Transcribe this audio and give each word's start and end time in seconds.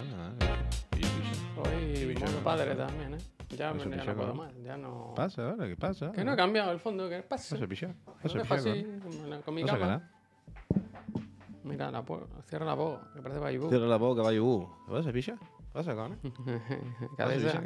Ah, 0.00 0.32
modo 1.56 1.64
picha. 2.08 2.26
padre 2.44 2.74
también, 2.74 3.14
¿eh? 3.14 3.18
Ya, 3.50 3.72
me- 3.72 3.96
ya 3.96 4.04
no 4.04 4.14
puedo 4.14 4.34
más. 4.34 4.52
Ya 4.62 4.76
no. 4.76 5.12
Pasa, 5.14 5.50
ahora, 5.50 5.66
¿qué 5.66 5.76
pasa? 5.76 6.12
Que 6.12 6.24
no 6.24 6.32
he 6.32 6.36
cambiado 6.36 6.70
el 6.72 6.78
fondo, 6.78 7.08
¿qué 7.08 7.22
pasa? 7.22 7.56
Pasa, 7.56 7.66
picha. 7.66 7.88
Lo 8.06 8.12
Pasa, 8.22 8.40
picha. 8.42 8.54
así, 8.54 8.84
con, 9.02 9.30
la- 9.30 9.40
con 9.40 9.54
mi 9.54 9.64
cama. 9.64 10.08
Mira, 11.64 11.90
la 11.90 12.02
po- 12.02 12.26
cierra 12.48 12.64
la 12.66 12.74
boca, 12.74 13.10
que 13.14 13.22
parece 13.22 13.40
Baibú. 13.40 13.68
Cierra 13.68 13.86
la 13.86 13.96
boca. 13.96 14.22
¿Qué 14.30 14.92
pasa, 14.92 15.12
picha? 15.12 15.34
¿Qué 15.36 15.72
pasa, 15.72 15.94
cojones? 15.94 16.18
Cabeza. 17.16 17.60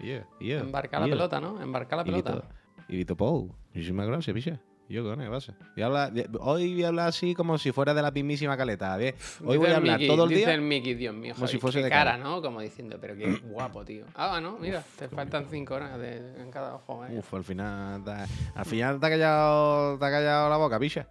Yeah, 0.00 0.26
yeah. 0.40 0.60
Embarcar 0.60 1.00
la 1.02 1.06
pelota, 1.06 1.40
¿no? 1.40 1.60
Embarcar 1.60 1.98
la 1.98 2.04
pelota. 2.04 2.42
y 2.88 2.96
Vito 2.96 3.16
Pou. 3.16 3.54
Muchísimas 3.74 4.06
gracias, 4.06 4.34
picha. 4.34 4.60
¿Y 4.88 4.94
Yo, 4.94 5.02
cojones, 5.04 5.26
¿qué 5.26 5.30
pasa? 5.30 5.54
Y 5.76 5.80
habla, 5.82 6.10
de- 6.10 6.28
hoy 6.40 6.74
voy 6.74 6.84
a 6.84 6.88
hablar 6.88 7.08
así 7.08 7.34
como 7.34 7.56
si 7.56 7.72
fuera 7.72 7.94
de 7.94 8.02
la 8.02 8.10
mismísima 8.10 8.56
caleta. 8.56 8.94
¿ves? 8.96 9.14
Hoy 9.40 9.46
Dice 9.46 9.58
voy 9.58 9.70
a 9.70 9.76
hablar 9.76 9.98
Mickey, 9.98 10.08
todo 10.08 10.24
el 10.24 10.28
dice 10.30 10.40
día. 10.46 10.54
el 10.54 10.60
Mickey, 10.60 10.94
Dios 10.94 11.14
mío, 11.14 11.34
como 11.34 11.46
si 11.46 11.58
fuese 11.58 11.78
qué 11.78 11.84
de 11.84 11.90
cara, 11.90 12.12
cara. 12.12 12.22
¿no? 12.22 12.42
Como 12.42 12.60
diciendo, 12.60 12.98
pero 13.00 13.16
qué 13.16 13.24
guapo, 13.44 13.84
tío. 13.84 14.04
Ah, 14.14 14.38
no, 14.42 14.58
mira, 14.58 14.82
te 14.98 15.08
faltan 15.08 15.46
cinco 15.50 15.74
horas 15.74 15.98
de- 15.98 16.18
en 16.42 16.50
cada 16.50 16.74
ojo, 16.74 17.06
¿eh? 17.06 17.16
Uf, 17.18 17.32
al 17.34 17.44
final, 17.44 18.04
te- 18.04 18.10
al 18.54 18.64
final 18.66 19.00
te 19.00 19.06
ha 19.06 19.10
callado, 19.10 19.98
te 19.98 20.04
ha 20.04 20.10
callado 20.10 20.50
la 20.50 20.56
boca, 20.58 20.78
picha. 20.78 21.06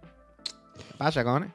¿Qué 0.76 0.94
pasa, 0.96 1.24
cojones? 1.24 1.50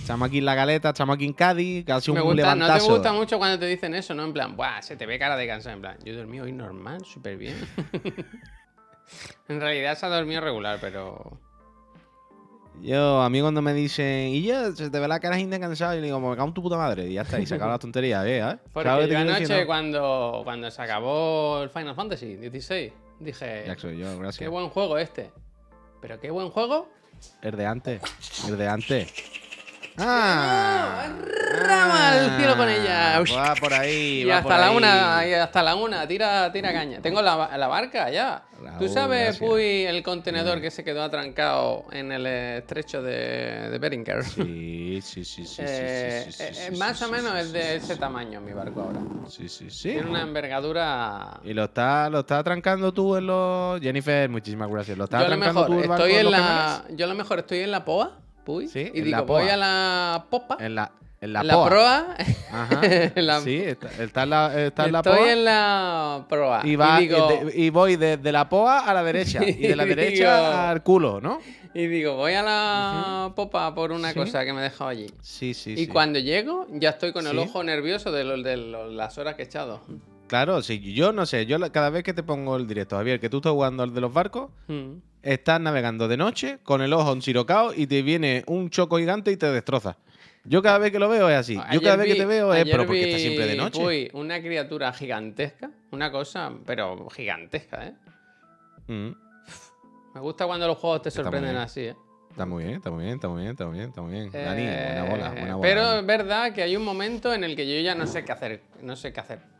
Estamos 0.00 0.28
aquí 0.28 0.38
en 0.38 0.44
la 0.44 0.54
galeta, 0.54 0.88
estamos 0.90 1.14
aquí 1.16 1.24
en 1.26 1.32
Cádiz, 1.32 1.84
casi 1.84 2.12
Me 2.12 2.20
un 2.20 2.28
gusta, 2.28 2.42
no 2.42 2.52
te 2.52 2.64
levantazo. 2.64 2.92
gusta 2.94 3.12
mucho 3.12 3.38
cuando 3.38 3.58
te 3.58 3.66
dicen 3.66 3.94
eso, 3.94 4.14
¿no? 4.14 4.24
En 4.24 4.32
plan, 4.32 4.56
Buah, 4.56 4.82
se 4.82 4.96
te 4.96 5.06
ve 5.06 5.18
cara 5.18 5.36
de 5.36 5.46
cansado. 5.46 5.74
En 5.76 5.80
plan, 5.80 5.96
yo 6.04 6.14
dormido 6.16 6.44
hoy 6.44 6.52
normal, 6.52 7.04
súper 7.04 7.36
bien. 7.36 7.56
en 9.48 9.60
realidad 9.60 9.96
se 9.96 10.06
ha 10.06 10.08
dormido 10.08 10.40
regular, 10.40 10.78
pero. 10.80 11.38
Yo, 12.80 13.20
a 13.20 13.30
mí 13.30 13.40
cuando 13.40 13.62
me 13.62 13.74
dicen, 13.74 14.28
y 14.28 14.42
yo, 14.42 14.72
se 14.72 14.90
te 14.90 14.98
ve 14.98 15.06
la 15.06 15.20
cara 15.20 15.36
gente 15.36 15.60
cansado, 15.60 15.94
y 15.94 16.00
le 16.00 16.06
digo, 16.06 16.18
me 16.18 16.34
cago 16.34 16.48
en 16.48 16.54
tu 16.54 16.62
puta 16.62 16.76
madre, 16.76 17.06
y 17.08 17.14
ya 17.14 17.22
está, 17.22 17.38
y 17.38 17.46
se 17.46 17.54
acaba 17.54 17.72
la 17.72 17.78
tontería, 17.78 18.26
¿eh? 18.26 18.38
¿eh? 18.38 18.56
Porque 18.72 18.88
¿Sabes 18.88 19.04
lo 19.04 19.08
que 19.08 19.14
yo 19.14 19.34
anoche, 19.34 19.66
cuando, 19.66 20.40
cuando 20.42 20.70
se 20.70 20.82
acabó 20.82 21.62
el 21.62 21.70
Final 21.70 21.94
Fantasy 21.94 22.36
XVI, 22.36 22.92
dije, 23.20 23.64
Ya 23.66 23.78
soy 23.78 23.98
yo, 23.98 24.10
qué 24.10 24.18
gracias. 24.18 24.50
buen 24.50 24.68
juego 24.70 24.98
este. 24.98 25.30
Pero 26.00 26.18
qué 26.18 26.30
buen 26.30 26.50
juego. 26.50 26.88
El 27.42 27.56
de 27.56 27.66
antes, 27.66 28.02
el 28.48 28.58
de 28.58 28.68
antes. 28.68 29.12
¡Ah! 29.98 31.08
rama 31.54 32.08
al 32.12 32.36
cielo 32.38 32.56
con 32.56 32.68
ella. 32.68 33.16
Ah, 33.18 33.22
Va 33.36 33.54
por 33.54 33.74
ahí, 33.74 34.22
Y 34.22 34.24
va 34.24 34.38
hasta 34.38 34.48
por 34.48 34.58
la 34.58 34.66
ahí. 34.68 34.76
una, 34.76 35.26
y 35.28 35.34
hasta 35.34 35.62
la 35.62 35.74
una, 35.74 36.08
tira, 36.08 36.50
tira 36.52 36.72
caña. 36.72 37.00
Tengo 37.02 37.20
la, 37.22 37.56
la 37.56 37.68
barca 37.68 38.10
ya. 38.10 38.42
¿Tú 38.78 38.88
sabes. 38.88 39.38
Puy, 39.38 39.84
el 39.86 40.02
contenedor 40.02 40.60
que 40.60 40.70
se 40.70 40.84
quedó 40.84 41.02
atrancado 41.02 41.84
en 41.92 42.12
el 42.12 42.26
estrecho 42.26 43.02
de, 43.02 43.68
de 43.70 43.78
Beringer? 43.78 44.24
Sí, 44.24 45.00
sí, 45.02 45.24
sí, 45.24 45.44
sí, 45.44 45.54
sí, 45.56 45.62
Eh, 45.66 46.22
sí, 46.26 46.32
sí, 46.32 46.42
eh, 46.44 46.48
eh, 46.50 46.68
sí, 46.72 46.76
más 46.78 47.00
o 47.02 47.08
menos 47.08 47.34
es 47.38 47.52
de 47.52 47.76
ese 47.76 47.96
tamaño 47.96 48.40
mi 48.40 48.52
barco 48.52 48.80
ahora. 48.82 49.00
Sí, 49.28 49.48
sí, 49.48 49.68
sí. 49.70 49.90
Tiene 49.90 50.08
una 50.08 50.22
envergadura. 50.22 51.40
Y 51.44 51.52
lo 51.54 51.64
está, 51.64 52.08
lo 52.08 52.20
está 52.20 52.38
atrancando 52.38 52.92
tú 52.92 53.16
en 53.16 53.26
los. 53.26 53.80
Jennifer, 53.80 54.28
muchísimas 54.30 54.70
gracias. 54.70 54.96
Lo 54.96 55.04
está 55.04 55.18
Yo 55.20 55.26
a 55.26 55.28
lo 55.28 55.34
atrancando 55.34 55.60
mejor 55.62 55.76
tú 55.76 55.82
el 55.82 55.88
barco 55.88 56.04
estoy 56.06 56.20
en 56.20 56.30
la. 56.30 56.84
Yo 56.90 57.04
a 57.04 57.08
lo 57.08 57.14
mejor 57.14 57.38
estoy 57.40 57.58
en 57.60 57.70
la 57.72 57.84
poa, 57.84 58.18
Puy. 58.44 58.68
Sí, 58.68 58.90
y 58.92 59.00
digo, 59.02 59.16
la 59.18 59.22
voy 59.22 59.48
a 59.48 59.56
la 59.56 60.26
popa. 60.30 60.56
En 60.60 60.74
la, 60.74 60.90
en 61.20 61.32
la, 61.32 61.40
en 61.42 61.46
la 61.46 61.54
poa. 61.54 61.68
proa. 61.68 62.16
Ajá. 62.50 62.80
en 62.82 63.26
la- 63.26 63.40
Sí, 63.40 63.56
está, 63.56 63.88
está 64.02 64.22
en 64.24 64.30
la, 64.30 64.60
está 64.66 64.84
en 64.86 64.92
la 64.92 64.98
estoy 64.98 65.16
poa. 65.18 65.32
en 65.32 65.44
la 65.44 66.26
proa. 66.28 66.60
Y, 66.64 66.76
va, 66.76 67.00
y 67.00 67.06
digo, 67.08 67.28
y, 67.30 67.44
de- 67.44 67.60
y 67.62 67.70
voy 67.70 67.96
desde 67.96 68.32
la 68.32 68.48
poa 68.48 68.80
a 68.80 68.92
la 68.94 69.02
derecha. 69.04 69.40
Y 69.46 69.52
de 69.68 69.76
la 69.76 69.84
derecha 69.84 70.36
digo- 70.36 70.58
al 70.58 70.82
culo, 70.82 71.20
¿no? 71.20 71.38
y 71.74 71.86
digo, 71.86 72.16
voy 72.16 72.34
a 72.34 72.42
la 72.42 73.32
popa 73.34 73.74
por 73.74 73.92
una 73.92 74.12
Sí. 74.12 74.18
cosa 74.18 74.44
que 74.44 74.52
me 74.52 74.60
he 74.60 74.64
dejado 74.64 74.90
allí. 74.90 75.06
Sí, 75.22 75.54
sí, 75.54 75.72
y 75.72 75.76
sí. 75.76 75.86
cuando 75.86 76.18
llego, 76.18 76.66
ya 76.70 76.90
estoy 76.90 77.12
con 77.14 77.26
el 77.26 77.32
Sí. 77.32 77.38
ojo 77.38 77.64
nervioso 77.64 78.12
de, 78.12 78.24
lo- 78.24 78.42
de 78.42 78.58
lo- 78.58 78.88
las 78.90 79.16
horas 79.16 79.36
que 79.36 79.42
he 79.42 79.46
echado. 79.46 79.80
Claro, 80.32 80.62
sí. 80.62 80.94
Yo 80.94 81.12
no 81.12 81.26
sé. 81.26 81.44
Yo 81.44 81.58
la- 81.58 81.70
cada 81.70 81.90
vez 81.90 82.02
que 82.04 82.14
te 82.14 82.22
pongo 82.22 82.56
el 82.56 82.66
directo, 82.66 82.96
Javier, 82.96 83.20
que 83.20 83.28
tú 83.28 83.36
estás 83.36 83.52
jugando 83.52 83.82
al 83.82 83.92
de 83.92 84.00
los 84.00 84.14
barcos, 84.14 84.50
Mm. 84.66 84.92
estás 85.22 85.60
navegando 85.60 86.08
de 86.08 86.16
noche 86.16 86.58
con 86.62 86.80
el 86.80 86.94
ojo 86.94 87.12
encirocado 87.12 87.74
y 87.76 87.86
te 87.86 88.00
viene 88.00 88.42
un 88.46 88.70
choco 88.70 88.96
gigante 88.96 89.30
y 89.30 89.36
te 89.36 89.52
destroza. 89.52 89.98
Yo 90.44 90.62
cada 90.62 90.78
vez 90.78 90.90
que 90.90 90.98
lo 90.98 91.10
veo 91.10 91.28
es 91.28 91.36
así. 91.36 91.54
Yo 91.56 91.62
Ayer 91.66 91.82
cada 91.82 91.96
vez 91.96 92.06
que 92.06 92.14
te 92.14 92.24
veo 92.24 92.50
es, 92.54 92.62
ayer 92.62 92.72
pero 92.74 92.86
porque 92.86 93.02
está 93.04 93.16
vi, 93.16 93.22
siempre 93.22 93.46
de 93.46 93.56
noche. 93.56 93.84
Uy, 93.84 94.10
una 94.14 94.40
criatura 94.40 94.90
gigantesca. 94.94 95.70
Una 95.90 96.10
cosa, 96.10 96.50
pero 96.64 97.08
gigantesca, 97.10 97.88
¿eh? 97.88 97.94
Mm. 98.86 99.10
Me 100.14 100.20
gusta 100.22 100.46
cuando 100.46 100.66
los 100.66 100.78
juegos 100.78 101.02
te 101.02 101.10
muy 101.10 101.14
sorprenden 101.14 101.50
bien. 101.52 101.62
así, 101.62 101.80
¿eh? 101.82 101.96
Está 102.30 102.46
muy 102.46 102.64
bien, 102.64 102.76
está 102.76 102.90
muy 102.90 103.02
bien, 103.04 103.14
está 103.16 103.28
muy 103.28 103.40
bien, 103.42 103.50
está 103.50 103.64
muy 103.66 103.72
bien, 103.74 103.84
está 103.88 104.00
muy 104.00 104.12
bien. 104.12 104.30
Dani, 104.32 104.62
Eh, 104.62 104.96
buena 105.00 105.10
bola, 105.10 105.30
buena 105.32 105.54
bola. 105.56 105.68
Pero 105.68 105.82
Dani. 105.82 106.00
es 106.00 106.06
verdad 106.06 106.52
que 106.54 106.62
hay 106.62 106.74
un 106.74 106.84
momento 106.86 107.34
en 107.34 107.44
el 107.44 107.54
que 107.54 107.66
yo 107.72 107.78
ya 107.82 107.94
no 107.94 108.06
sé 108.06 108.24
qué 108.24 108.32
hacer. 108.32 108.62
No 108.80 108.96
sé 108.96 109.12
qué 109.12 109.20
hacer. 109.20 109.51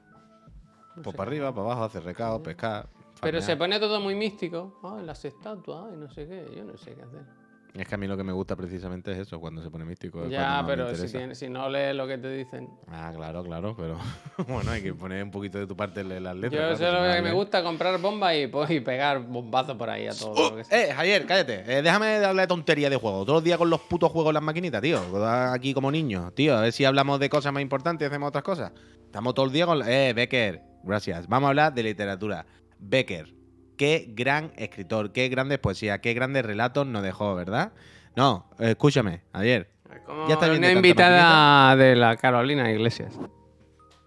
Pues 1.02 1.16
para 1.16 1.30
arriba, 1.30 1.52
para 1.52 1.66
abajo, 1.66 1.84
hacer 1.84 2.04
recado, 2.04 2.42
pescar. 2.42 2.88
Pero 3.20 3.38
farmear. 3.38 3.42
se 3.42 3.56
pone 3.56 3.80
todo 3.80 4.00
muy 4.00 4.14
místico. 4.14 4.78
Ay, 4.82 5.04
las 5.04 5.24
estatuas, 5.24 5.86
ay, 5.90 5.96
no 5.96 6.10
sé 6.10 6.26
qué. 6.26 6.52
Yo 6.56 6.64
no 6.64 6.76
sé 6.76 6.94
qué 6.94 7.02
hacer. 7.02 7.42
Es 7.74 7.88
que 7.88 7.94
a 7.94 7.98
mí 7.98 8.06
lo 8.06 8.18
que 8.18 8.24
me 8.24 8.34
gusta 8.34 8.54
precisamente 8.54 9.12
es 9.12 9.18
eso, 9.20 9.40
cuando 9.40 9.62
se 9.62 9.70
pone 9.70 9.86
místico. 9.86 10.28
Ya, 10.28 10.62
pero 10.66 10.94
si, 10.94 11.48
no 11.48 11.70
lees 11.70 11.96
lo 11.96 12.06
que 12.06 12.18
te 12.18 12.30
dicen. 12.30 12.68
Ah, 12.88 13.12
claro, 13.14 13.42
claro, 13.42 13.74
pero 13.74 13.96
bueno, 14.46 14.72
hay 14.72 14.82
que 14.82 14.92
poner 14.92 15.24
un 15.24 15.30
poquito 15.30 15.58
de 15.58 15.66
tu 15.66 15.74
parte 15.74 16.04
las 16.04 16.36
letras. 16.36 16.52
Yo 16.52 16.58
claro, 16.58 16.76
sé 16.76 16.92
lo 16.92 17.14
que 17.14 17.22
me 17.22 17.32
gusta, 17.32 17.62
comprar 17.62 17.98
bombas 17.98 18.36
y, 18.36 18.46
pues, 18.46 18.70
y 18.70 18.80
pegar 18.80 19.20
bombazos 19.20 19.74
por 19.78 19.88
ahí 19.88 20.06
a 20.06 20.12
todo 20.12 20.50
lo 20.50 20.56
que 20.56 20.64
sea. 20.64 20.82
Eh, 20.82 20.92
Javier, 20.92 21.24
cállate. 21.24 21.78
Eh, 21.78 21.80
déjame 21.80 22.08
de 22.08 22.46
tontería 22.46 22.90
de 22.90 22.96
juego. 22.96 23.24
Todos 23.24 23.38
los 23.38 23.44
días 23.44 23.56
con 23.56 23.70
los 23.70 23.80
putos 23.80 24.12
juegos 24.12 24.30
en 24.30 24.34
las 24.34 24.42
maquinitas, 24.42 24.82
tío. 24.82 25.00
Aquí 25.26 25.72
como 25.72 25.90
niños, 25.90 26.34
tío. 26.34 26.54
A 26.58 26.60
ver 26.60 26.72
si 26.72 26.84
hablamos 26.84 27.20
de 27.20 27.30
cosas 27.30 27.54
más 27.54 27.62
importantes 27.62 28.04
y 28.04 28.06
hacemos 28.06 28.28
otras 28.28 28.44
cosas. 28.44 28.72
Estamos 29.06 29.32
todo 29.32 29.46
el 29.46 29.52
día 29.52 29.64
con. 29.64 29.80
Eh, 29.88 30.12
Becker, 30.14 30.60
gracias. 30.84 31.28
Vamos 31.28 31.46
a 31.46 31.50
hablar 31.50 31.74
de 31.74 31.82
literatura. 31.82 32.46
Becker, 32.78 33.34
qué 33.76 34.06
gran 34.08 34.52
escritor, 34.56 35.12
qué 35.12 35.28
grandes 35.28 35.58
poesías, 35.58 36.00
qué 36.00 36.14
grandes 36.14 36.44
relatos 36.44 36.86
nos 36.86 37.02
dejó, 37.02 37.34
¿verdad? 37.34 37.72
No, 38.16 38.50
escúchame, 38.58 39.22
Javier. 39.32 39.68
Como 40.06 40.26
ya 40.26 40.34
está 40.34 40.48
de 40.48 40.58
una 40.58 40.72
invitada 40.72 41.76
de 41.76 41.96
la 41.96 42.16
Carolina 42.16 42.70
Iglesias. 42.70 43.18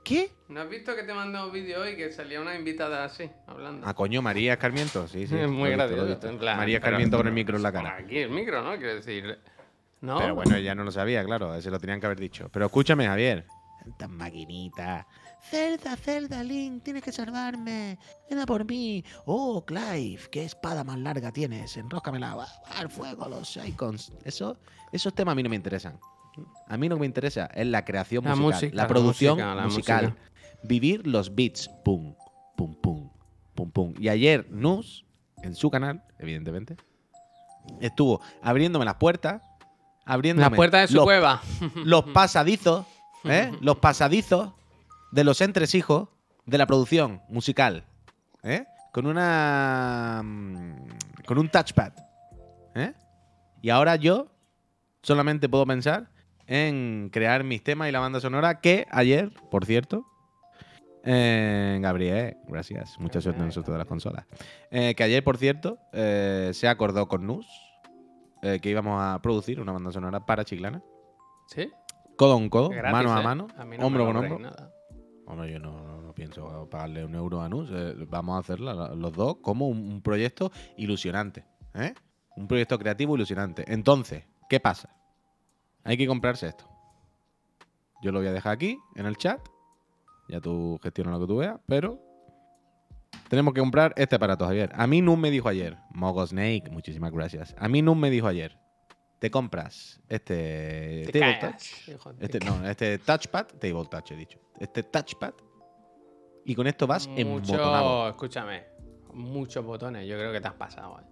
¿Qué? 0.04 0.32
¿No 0.48 0.62
has 0.62 0.70
visto 0.70 0.96
que 0.96 1.04
te 1.04 1.14
mandé 1.14 1.42
un 1.42 1.52
vídeo 1.52 1.82
hoy 1.82 1.96
que 1.96 2.12
salía 2.12 2.40
una 2.40 2.56
invitada 2.56 3.04
así, 3.04 3.30
hablando? 3.48 3.88
Ah, 3.88 3.96
coño, 3.96 4.22
María 4.22 4.54
Escarmiento, 4.54 5.08
sí, 5.08 5.26
sí. 5.26 5.36
es 5.40 5.50
muy 5.50 5.72
gracioso. 5.72 6.20
María 6.40 6.78
Escarmiento 6.78 7.18
con 7.18 7.28
el 7.28 7.34
micro 7.34 7.58
en 7.58 7.64
la 7.64 7.72
cara. 7.72 7.98
Aquí 7.98 8.20
el 8.20 8.30
micro, 8.30 8.62
¿no? 8.62 8.78
Quiero 8.78 8.96
decir. 8.96 9.40
No. 10.02 10.20
Pero 10.20 10.36
bueno, 10.36 10.56
ella 10.56 10.76
no 10.76 10.84
lo 10.84 10.92
sabía, 10.92 11.24
claro, 11.24 11.60
se 11.60 11.72
lo 11.72 11.80
tenían 11.80 12.00
que 12.00 12.06
haber 12.06 12.20
dicho. 12.20 12.50
Pero 12.52 12.68
escúchame, 12.68 13.08
Javier. 13.08 13.46
Tan 13.98 14.16
maquinita. 14.16 15.08
Zelda, 15.50 15.96
Zelda, 15.96 16.44
Link, 16.44 16.84
tienes 16.84 17.04
que 17.04 17.12
salvarme. 17.12 17.98
Ven 18.30 18.40
a 18.40 18.46
por 18.46 18.66
mí. 18.66 19.04
Oh, 19.26 19.64
Clive, 19.66 20.20
qué 20.32 20.44
espada 20.44 20.84
más 20.84 20.98
larga 20.98 21.32
tienes. 21.32 21.78
Enróscamela. 21.78 22.48
Al 22.78 22.90
fuego, 22.90 23.28
los 23.30 23.58
icons. 23.58 24.12
Eso, 24.24 24.58
esos 24.92 25.14
temas 25.14 25.34
a 25.34 25.36
mí 25.36 25.44
no 25.44 25.50
me 25.50 25.56
interesan. 25.56 26.00
A 26.68 26.78
mí 26.78 26.90
lo 26.90 26.96
que 26.96 27.02
me 27.02 27.06
interesa 27.06 27.46
es 27.54 27.68
la 27.68 27.86
creación 27.86 28.24
La 28.26 28.32
musical, 28.36 28.54
música, 28.54 28.76
la 28.76 28.84
la 28.84 28.88
producción 28.88 29.34
música, 29.36 29.56
la 29.56 29.64
musical. 29.64 30.04
música. 30.10 30.32
Vivir 30.64 31.08
los 31.08 31.34
beats. 31.36 31.70
Pum, 31.86 32.16
pum, 32.58 32.76
pum, 32.82 33.10
pum, 33.54 33.72
pum. 33.72 33.94
Y 34.00 34.10
ayer, 34.10 34.48
Nus, 34.50 35.06
en 35.44 35.56
su 35.56 35.70
canal, 35.70 36.04
evidentemente, 36.20 36.76
estuvo 37.80 38.20
abriéndome 38.42 38.84
las 38.86 38.96
puertas. 38.96 39.42
Abriéndome 40.06 40.50
La 40.50 40.56
puerta 40.56 40.80
de 40.82 40.88
su 40.88 40.96
los 40.96 41.04
cueva. 41.06 41.42
los 41.76 42.04
pasadizos, 42.06 42.86
¿eh? 43.24 43.52
los 43.62 43.78
pasadizos 43.78 44.52
de 45.16 45.24
los 45.24 45.40
entresijos 45.40 46.10
de 46.46 46.58
la 46.58 46.68
producción 46.68 47.22
musical, 47.30 47.86
¿eh? 48.44 48.66
Con 48.92 49.06
una 49.06 50.22
mm, 50.22 50.76
con 51.26 51.38
un 51.38 51.48
touchpad, 51.48 51.94
¿eh? 52.76 52.92
Y 53.62 53.70
ahora 53.70 53.96
yo 53.96 54.28
solamente 55.04 55.48
puedo 55.48 55.66
pensar 55.66 56.10
en 56.48 57.10
crear 57.14 57.46
mis 57.46 57.64
temas 57.64 57.88
y 57.88 57.94
la 57.94 58.02
banda 58.02 58.20
sonora 58.20 58.60
que 58.60 58.88
ayer, 58.92 59.32
por 59.50 59.66
cierto, 59.66 60.06
eh, 61.06 61.80
Gabriel, 61.82 62.36
gracias, 62.50 63.00
mucha 63.00 63.22
suerte 63.22 63.40
en 63.40 63.48
nosotros 63.48 63.74
de 63.74 63.78
las 63.78 63.88
consolas. 63.88 64.26
Eh, 64.70 64.96
que 64.96 65.04
ayer, 65.04 65.24
por 65.24 65.38
cierto, 65.38 65.78
eh, 65.94 66.52
se 66.54 66.68
acordó 66.68 67.08
con 67.08 67.26
Nus 67.26 67.48
que 68.62 68.70
íbamos 68.70 69.02
a 69.02 69.20
producir 69.24 69.60
una 69.60 69.72
banda 69.72 69.92
sonora 69.92 70.24
para 70.24 70.46
Chiclana. 70.46 70.84
¿Sí? 71.48 71.72
Codo 72.16 72.36
con 72.36 72.50
codo, 72.50 72.70
Gratis, 72.70 72.92
mano 72.92 73.12
a 73.12 73.22
mano, 73.24 73.48
A 73.58 73.66
no 73.66 73.88
hombro 73.88 74.06
con 74.06 74.18
hombro. 74.18 74.38
nada. 74.38 74.75
Hombre, 75.28 75.52
yo 75.52 75.60
no, 75.60 75.72
no- 75.72 76.02
no 76.02 76.14
pienso 76.14 76.68
pagarle 76.70 77.04
un 77.04 77.16
euro 77.16 77.42
a 77.42 77.50
Nus. 77.50 77.70
eh, 77.72 77.96
vamos 78.08 78.36
a 78.36 78.40
hacerla 78.40 78.74
la- 78.74 78.96
los 78.96 79.14
dos 79.14 79.38
como 79.42 79.68
un, 79.68 80.02
proyecto 80.02 80.52
ilusionante. 80.78 81.46
¿eh? 81.74 81.94
Un 82.36 82.48
proyecto 82.48 82.78
creativo 82.78 83.16
ilusionante. 83.16 83.66
Entonces, 83.68 84.26
¿qué 84.50 84.60
pasa? 84.60 84.90
Hay 85.84 85.98
que 85.98 86.08
comprarse 86.08 86.48
esto. 86.48 86.66
Yo 88.02 88.12
lo 88.12 88.20
voy 88.20 88.28
a 88.28 88.34
dejar 88.34 88.54
aquí, 88.54 88.78
en 88.96 89.06
el 89.06 89.18
chat. 89.18 89.40
Ya 90.30 90.40
tú 90.42 90.80
gestionas 90.84 91.14
lo 91.14 91.20
que 91.22 91.28
tú 91.28 91.38
veas, 91.38 91.60
pero 91.66 92.00
tenemos 93.30 93.54
que 93.54 93.62
comprar 93.62 93.94
este 93.96 94.16
aparato, 94.16 94.46
Javier. 94.46 94.72
A 94.76 94.86
mí 94.88 95.02
Nus 95.02 95.18
me 95.18 95.32
dijo 95.32 95.48
ayer, 95.50 95.78
Mogo 95.92 96.26
Snake, 96.26 96.70
muchísimas 96.72 97.12
gracias. 97.12 97.56
A 97.58 97.68
mí 97.68 97.82
Nus 97.82 97.96
me 97.98 98.10
dijo 98.10 98.28
ayer, 98.28 98.60
te 99.20 99.32
compras 99.32 100.00
este 100.10 101.04
Te 101.12 101.20
Table 101.20 101.40
callas, 101.40 101.58
Touch. 101.58 102.18
te 102.20 102.26
Este, 102.26 102.40
no, 102.40 102.68
este 102.70 102.98
touchpad, 103.00 103.46
Table 103.60 103.86
Touch 103.90 104.12
he 104.12 104.16
dicho. 104.16 104.40
Este 104.60 104.84
touchpad. 104.84 105.34
Y 106.46 106.54
con 106.56 106.68
esto 106.68 106.86
vas 106.86 107.10
embotonado. 107.16 107.96
Mucho, 108.04 108.10
escúchame, 108.10 108.64
muchos 109.14 109.66
botones. 109.66 110.08
Yo 110.08 110.16
creo 110.18 110.32
que 110.32 110.42
te 110.42 110.48
has 110.48 110.54
pasado. 110.54 111.00
eh. 111.00 111.06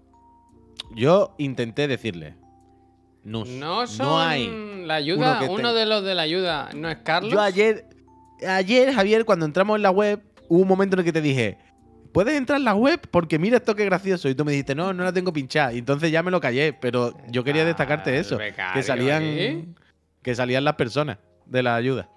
Yo 0.96 1.34
intenté 1.40 1.88
decirle. 1.88 2.36
Nus, 3.24 3.48
No 3.50 3.88
son 3.88 4.06
no 4.06 4.20
hay. 4.20 4.84
la 4.86 4.96
ayuda. 4.96 5.32
uno 5.32 5.40
que 5.40 5.54
Uno, 5.54 5.72
te- 5.74 5.80
de 5.80 5.86
los 5.86 6.04
de 6.04 6.14
la 6.14 6.22
ayuda 6.24 6.70
no 6.76 6.90
es 6.90 6.98
Carlos. 6.98 7.32
Yo 7.32 7.40
ayer, 7.40 7.88
ayer, 8.48 8.94
Javier, 8.94 9.24
cuando 9.26 9.46
entramos 9.46 9.78
en 9.78 9.82
la 9.82 9.92
web, 9.92 10.22
hubo 10.50 10.62
un 10.62 10.68
momento 10.68 10.96
en 10.96 11.00
el 11.00 11.06
que 11.06 11.14
te 11.14 11.22
dije, 11.22 11.58
¿puedes 12.14 12.36
entrar 12.36 12.60
en 12.60 12.66
la 12.66 12.76
web? 12.76 13.02
Porque 13.12 13.38
mira 13.38 13.58
esto 13.58 13.76
que 13.76 13.84
gracioso. 13.86 14.30
Y 14.30 14.36
tú 14.36 14.46
me 14.46 14.54
dijiste, 14.54 14.76
no, 14.76 14.94
no 14.94 15.04
la 15.04 15.12
tengo 15.12 15.34
pinchada. 15.34 15.74
Y 15.74 15.80
entonces 15.80 16.12
ya 16.12 16.24
me 16.24 16.32
lo 16.32 16.40
callé, 16.40 16.72
pero 16.72 17.14
yo 17.28 17.44
quería 17.44 17.66
destacarte 17.66 18.18
eso. 18.18 18.38
becario 18.38 18.74
Que 18.74 18.84
salían, 18.84 19.76
que 20.22 20.36
salían 20.36 20.64
las 20.64 20.76
personas 20.76 21.18
de 21.46 21.64
la 21.64 21.76
ayuda. 21.76 22.08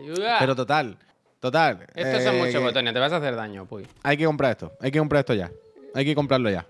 Ayuda. 0.00 0.38
Pero 0.40 0.56
total, 0.56 0.98
total. 1.38 1.86
Estos 1.94 2.22
son 2.24 2.34
eh, 2.34 2.44
muchos 2.44 2.62
botones. 2.62 2.92
Te 2.92 2.98
vas 2.98 3.12
a 3.12 3.16
hacer 3.16 3.36
daño, 3.36 3.66
puy. 3.66 3.86
Hay 4.02 4.16
que 4.16 4.24
comprar 4.24 4.52
esto, 4.52 4.72
hay 4.80 4.90
que 4.90 4.98
comprar 4.98 5.20
esto 5.20 5.34
ya. 5.34 5.50
Hay 5.94 6.04
que 6.04 6.14
comprarlo 6.14 6.50
ya. 6.50 6.66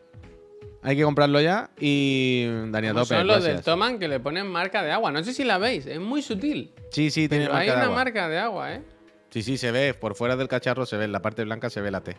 Hay 0.83 0.97
que 0.97 1.03
comprarlo 1.03 1.41
ya 1.41 1.71
y 1.81 2.47
Dani 2.69 2.87
a 2.87 2.93
Como 2.93 3.03
tope, 3.03 3.17
son 3.17 3.27
los 3.27 3.43
del. 3.43 3.61
Toman 3.63 3.99
que 3.99 4.07
le 4.07 4.21
ponen 4.21 4.47
marca 4.47 4.85
de 4.85 4.93
agua. 4.93 5.11
No 5.11 5.25
sé 5.25 5.33
si 5.33 5.43
la 5.43 5.59
veis. 5.59 5.85
Es 5.85 5.99
muy 5.99 6.23
sutil. 6.23 6.71
Sí, 6.93 7.11
sí, 7.11 7.29
tiene 7.29 7.47
Pero 7.47 7.57
hay 7.57 7.67
marca 7.67 7.73
de 7.73 7.77
una 7.79 7.87
agua. 7.87 7.97
marca 7.97 8.29
de 8.29 8.39
agua, 8.39 8.75
¿eh? 8.75 8.83
Sí, 9.31 9.43
sí, 9.43 9.59
se 9.59 9.71
ve. 9.71 9.95
Por 9.95 10.15
fuera 10.15 10.37
del 10.37 10.49
cacharro 10.49 10.87
se 10.87 10.97
ve, 10.97 11.05
en 11.05 11.13
la 11.13 11.21
parte 11.23 11.45
blanca 11.45 11.71
se 11.71 11.81
ve 11.81 11.91
la 11.91 12.03
T. 12.03 12.17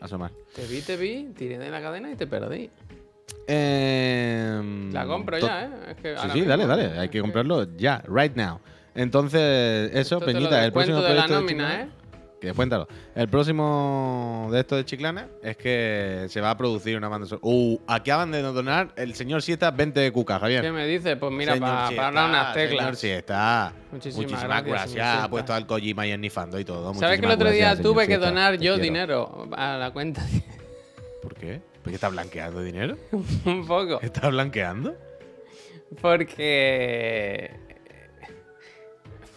Asomar. 0.00 0.32
Te 0.54 0.66
vi, 0.66 0.80
te 0.82 0.96
vi, 0.96 1.30
tiré 1.36 1.58
de 1.58 1.70
la 1.70 1.80
cadena 1.80 2.10
y 2.10 2.16
te 2.16 2.26
perdí. 2.26 2.70
Em, 3.46 4.92
La 4.92 5.06
compro 5.06 5.38
ya, 5.38 5.64
¿eh? 5.64 5.70
Es 5.90 5.96
que 5.96 6.16
Sí, 6.16 6.22
sí, 6.30 6.38
mismo, 6.38 6.48
dale, 6.48 6.66
dale. 6.66 6.84
¿eh? 6.86 6.98
Hay 6.98 7.08
que 7.08 7.20
comprarlo 7.20 7.66
ya, 7.76 8.02
right 8.08 8.34
now. 8.36 8.60
Entonces, 8.94 9.90
eso, 9.92 10.16
Esto 10.16 10.20
Peñita, 10.20 10.64
el 10.64 10.72
próximo 10.72 10.98
de 11.00 11.14
la 11.14 11.26
proyecto 11.26 11.34
de 11.34 11.40
nómina, 11.40 11.82
¿eh? 11.82 11.88
Que 12.44 12.52
cuéntalo. 12.52 12.86
El 13.14 13.26
próximo 13.28 14.48
de 14.52 14.60
esto 14.60 14.76
de 14.76 14.84
Chiclana 14.84 15.28
es 15.42 15.56
que 15.56 16.26
se 16.28 16.42
va 16.42 16.50
a 16.50 16.56
producir 16.58 16.94
una 16.94 17.08
banda 17.08 17.26
sonora. 17.26 17.40
Uh, 17.42 17.80
acaban 17.86 18.32
de 18.32 18.42
donar 18.42 18.92
el 18.96 19.14
señor 19.14 19.40
Siesta 19.40 19.70
20 19.70 20.12
cucas, 20.12 20.40
Javier. 20.40 20.60
¿Qué 20.60 20.70
me 20.70 20.86
dices? 20.86 21.16
Pues 21.16 21.32
mira, 21.32 21.54
Señor 21.54 21.68
para 21.96 22.06
hablar 22.08 22.28
unas 22.28 22.52
Señor 22.52 22.68
teclas. 22.68 22.98
Siesta. 22.98 23.72
Muchísimas 23.90 24.16
Muchísimas, 24.26 24.64
gracias, 24.64 24.94
gracias. 24.94 25.10
señor 25.10 25.24
Ha 25.24 25.30
puesto 25.30 25.54
al 25.54 25.66
Kojima 25.66 26.06
y 26.06 26.10
ennifando 26.10 26.58
y 26.58 26.66
todo. 26.66 26.92
¿Sabes 26.94 27.18
que 27.18 27.24
el 27.24 27.32
otro 27.32 27.50
día 27.50 27.68
gracias, 27.68 27.78
señor 27.78 27.94
tuve 27.94 28.06
que 28.06 28.18
donar 28.18 28.58
yo 28.58 28.76
dinero 28.76 29.48
a 29.56 29.78
la 29.78 29.90
cuenta? 29.92 30.22
¿Por 31.22 31.34
qué? 31.34 31.62
¿Por 31.82 31.90
qué 31.90 31.94
está 31.94 32.10
blanqueando 32.10 32.62
dinero? 32.62 32.98
Un 33.46 33.66
poco. 33.66 34.02
¿Está 34.02 34.28
blanqueando? 34.28 34.94
Porque. 36.02 37.63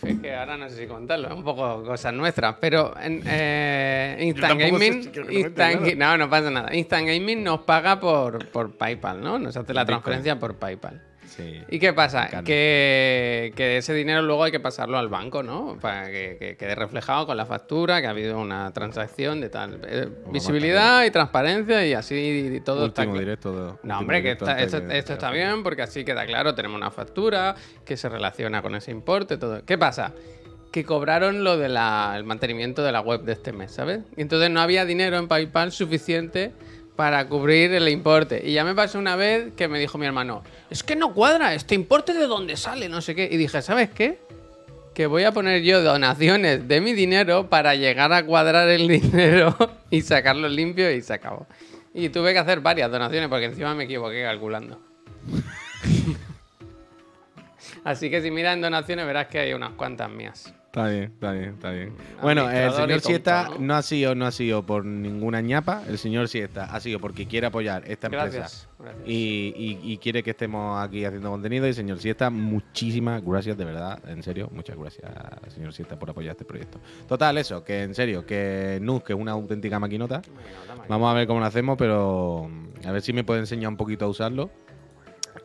Es 0.03 0.19
que 0.19 0.35
ahora 0.35 0.57
no 0.57 0.69
sé 0.69 0.77
si 0.77 0.87
contarlo, 0.87 1.27
es 1.27 1.33
un 1.33 1.43
poco 1.43 1.83
cosas 1.83 2.13
nuestras. 2.13 2.55
Pero 2.59 2.93
en, 2.99 3.23
eh, 3.25 4.17
Instant 4.21 4.59
sé 4.59 4.69
Gaming. 4.71 5.11
Instant 5.29 5.81
claro. 5.81 5.95
No, 5.97 6.17
no 6.17 6.29
pasa 6.29 6.51
nada. 6.51 6.75
Instant 6.75 7.07
Gaming 7.07 7.43
nos 7.43 7.61
paga 7.61 7.99
por, 7.99 8.47
por 8.49 8.77
PayPal, 8.77 9.21
¿no? 9.21 9.39
Nos 9.39 9.55
hace 9.57 9.73
la 9.73 9.85
transferencia 9.85 10.39
por 10.39 10.55
PayPal. 10.55 11.01
Sí. 11.37 11.61
¿Y 11.69 11.79
qué 11.79 11.93
pasa? 11.93 12.41
Que, 12.43 13.53
que 13.55 13.77
ese 13.77 13.93
dinero 13.93 14.21
luego 14.23 14.43
hay 14.43 14.51
que 14.51 14.59
pasarlo 14.59 14.97
al 14.97 15.07
banco, 15.07 15.43
¿no? 15.43 15.77
Para 15.79 16.07
que, 16.07 16.35
que 16.39 16.57
quede 16.57 16.73
reflejado 16.75 17.27
con 17.27 17.37
la 17.37 17.45
factura, 17.45 18.01
que 18.01 18.07
ha 18.07 18.09
habido 18.09 18.39
una 18.39 18.73
transacción 18.73 19.39
de 19.39 19.49
tal. 19.49 19.79
eh, 19.87 20.09
visibilidad 20.31 21.05
y 21.05 21.11
transparencia 21.11 21.85
y 21.85 21.93
así 21.93 22.59
todo 22.65 22.87
está 22.87 23.03
Último 23.03 23.15
cla- 23.15 23.19
directo. 23.19 23.51
de- 23.51 23.57
no, 23.61 23.71
último 23.73 23.99
hombre, 23.99 24.23
que 24.23 24.31
está- 24.31 24.55
de- 24.55 24.97
esto 24.97 25.13
está 25.13 25.31
bien 25.31 25.61
porque 25.63 25.83
así 25.83 26.03
queda 26.03 26.25
claro, 26.25 26.55
tenemos 26.55 26.75
una 26.77 26.91
factura 26.91 27.55
que 27.85 27.95
se 27.97 28.09
relaciona 28.09 28.61
con 28.61 28.75
ese 28.75 28.91
importe, 28.91 29.37
todo. 29.37 29.63
¿Qué 29.63 29.77
pasa? 29.77 30.13
Que 30.71 30.83
cobraron 30.83 31.43
lo 31.43 31.57
del 31.57 31.73
mantenimiento 32.25 32.83
de 32.83 32.91
la 32.91 33.01
web 33.01 33.21
de 33.21 33.33
este 33.33 33.53
mes, 33.53 33.71
¿sabes? 33.71 33.99
Y 34.17 34.21
entonces 34.21 34.49
no 34.49 34.59
había 34.59 34.85
dinero 34.85 35.17
en 35.17 35.27
PayPal 35.27 35.71
suficiente 35.71 36.51
para 36.97 37.29
cubrir 37.29 37.71
el 37.73 37.87
importe. 37.87 38.41
Y 38.43 38.53
ya 38.53 38.65
me 38.65 38.75
pasó 38.75 38.99
una 38.99 39.15
vez 39.15 39.53
que 39.55 39.69
me 39.69 39.79
dijo 39.79 39.97
mi 39.97 40.07
hermano, 40.07 40.43
es 40.69 40.83
que 40.83 40.97
no 40.97 41.13
cuadra, 41.13 41.53
este 41.53 41.75
importe 41.75 42.13
de 42.13 42.25
dónde 42.25 42.57
sale, 42.57 42.89
no 42.89 43.01
sé 43.01 43.15
qué. 43.15 43.29
Y 43.31 43.37
dije, 43.37 43.61
¿sabes 43.61 43.91
qué? 43.91 44.19
Que 44.95 45.05
voy 45.05 45.23
a 45.23 45.31
poner 45.31 45.61
yo 45.61 45.81
donaciones 45.83 46.67
de 46.67 46.81
mi 46.81 46.93
dinero 46.93 47.49
para 47.49 47.75
llegar 47.75 48.11
a 48.11 48.25
cuadrar 48.25 48.67
el 48.67 48.87
dinero 48.89 49.55
y 49.91 50.01
sacarlo 50.01 50.49
limpio 50.49 50.91
y 50.91 51.01
se 51.01 51.13
acabó. 51.13 51.45
Y 51.93 52.09
tuve 52.09 52.33
que 52.33 52.39
hacer 52.39 52.61
varias 52.61 52.91
donaciones 52.91 53.29
porque 53.29 53.45
encima 53.45 53.75
me 53.75 53.83
equivoqué 53.85 54.23
calculando. 54.23 54.81
Así 57.83 58.09
que 58.09 58.21
si 58.21 58.31
miras 58.31 58.55
en 58.55 58.61
donaciones 58.61 59.05
verás 59.05 59.27
que 59.27 59.39
hay 59.39 59.53
unas 59.53 59.71
cuantas 59.73 60.09
mías. 60.09 60.51
Está 60.77 60.89
bien, 60.89 61.03
está 61.11 61.31
bien, 61.31 61.49
está 61.55 61.71
bien. 61.71 61.93
Bueno, 62.21 62.49
el 62.51 62.71
señor 62.71 62.99
Siesta 63.01 63.49
¿no? 63.59 63.73
ha 63.75 63.81
sido 63.81 64.13
no 64.13 64.27
ha 64.27 64.31
sido 64.31 64.63
por 64.63 64.85
ninguna 64.85 65.41
ñapa. 65.41 65.81
El 65.87 65.97
señor 65.97 66.27
Siesta 66.27 66.65
ha 66.65 66.79
sido 66.79 66.99
porque 66.99 67.25
quiere 67.25 67.47
apoyar 67.47 67.83
esta 67.87 68.07
empresa 68.07 68.25
Gracias. 68.25 68.69
gracias. 68.77 69.03
y, 69.07 69.53
y- 69.57 69.79
y 69.93 69.97
quiere 69.97 70.21
que 70.21 70.29
estemos 70.31 70.79
aquí 70.79 71.03
haciendo 71.03 71.31
contenido. 71.31 71.67
Y 71.67 71.73
señor 71.73 71.97
Siesta, 71.97 72.29
muchísimas 72.29 73.23
gracias, 73.25 73.57
de 73.57 73.65
verdad, 73.65 73.99
en 74.07 74.21
serio, 74.21 74.49
muchas 74.53 74.77
gracias, 74.77 75.11
señor 75.51 75.73
Siesta, 75.73 75.97
por 75.97 76.11
apoyar 76.11 76.33
este 76.33 76.45
proyecto. 76.45 76.79
Total, 77.07 77.37
eso, 77.39 77.63
que 77.63 77.81
en 77.81 77.95
serio, 77.95 78.23
que 78.25 78.77
Nuz, 78.79 79.03
que 79.03 79.13
es 79.13 79.19
una 79.19 79.31
auténtica 79.31 79.79
maquinota. 79.79 80.21
Vamos 80.87 81.09
a 81.09 81.13
ver 81.15 81.25
cómo 81.25 81.39
lo 81.39 81.47
hacemos, 81.47 81.75
pero 81.77 82.47
mm, 82.49 82.87
a 82.87 82.91
ver 82.91 83.01
si 83.01 83.13
me 83.13 83.23
puede 83.23 83.39
enseñar 83.39 83.69
un 83.69 83.77
poquito 83.77 84.05
a 84.05 84.09
usarlo. 84.09 84.51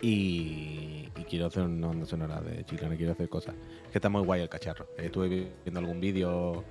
Y, 0.00 1.01
y 1.22 1.24
quiero 1.24 1.46
hacer 1.46 1.62
una 1.62 1.88
onda 1.88 2.06
sonora 2.06 2.40
de 2.40 2.64
Chiclana, 2.64 2.96
quiero 2.96 3.12
hacer 3.12 3.28
cosas. 3.28 3.54
Es 3.86 3.90
que 3.92 3.98
está 3.98 4.08
muy 4.08 4.22
guay 4.22 4.42
el 4.42 4.48
cacharro. 4.48 4.86
Eh, 4.98 5.06
Estuve 5.06 5.28
viendo 5.64 5.80
algún 5.80 6.00
vídeo. 6.00 6.64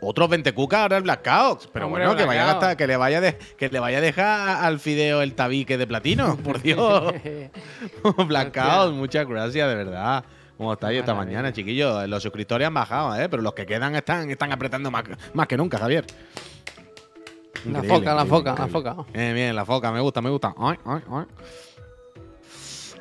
Otros 0.00 0.28
20 0.28 0.52
cucas 0.54 0.80
ahora 0.82 0.96
el 0.96 1.02
Blackout. 1.02 1.70
Pero 1.72 1.86
Hombre, 1.86 2.04
bueno, 2.06 2.16
que 2.16 2.24
vaya 2.24 2.42
a 2.42 2.44
Blackout. 2.44 2.60
gastar, 2.62 2.76
que 2.76 2.86
le 2.86 2.96
vaya 2.96 3.20
de- 3.20 3.36
que 3.58 3.68
le 3.68 3.80
vaya 3.80 3.98
a 3.98 4.00
dejar 4.00 4.64
al 4.64 4.78
fideo 4.78 5.22
el 5.22 5.34
tabique 5.34 5.76
de 5.76 5.86
platino. 5.86 6.36
Por 6.44 6.62
Dios. 6.62 7.12
Blackout, 8.28 8.94
muchas 8.94 9.26
gracias, 9.26 9.68
de 9.68 9.74
verdad. 9.74 10.24
¿Cómo 10.56 10.72
estáis 10.72 11.00
esta 11.00 11.14
mañana, 11.14 11.52
chiquillos? 11.52 12.08
Los 12.08 12.22
suscriptores 12.22 12.66
han 12.66 12.74
bajado, 12.74 13.14
¿eh? 13.20 13.28
Pero 13.28 13.42
los 13.42 13.52
que 13.54 13.66
quedan 13.66 13.94
están, 13.96 14.30
están 14.30 14.52
apretando 14.52 14.90
más, 14.90 15.04
más 15.34 15.46
que 15.46 15.56
nunca, 15.56 15.78
Javier. 15.78 16.06
La 17.66 17.82
foca, 17.82 18.14
la 18.14 18.22
increíble, 18.22 18.26
foca, 18.28 18.54
la 18.58 18.66
foca. 18.68 18.96
Bien, 19.12 19.34
bien, 19.34 19.56
la 19.56 19.64
foca, 19.64 19.90
me 19.92 20.00
gusta, 20.00 20.22
me 20.22 20.30
gusta. 20.30 20.54
Ay, 20.56 20.76
ay, 20.84 21.00
ay. 21.10 21.24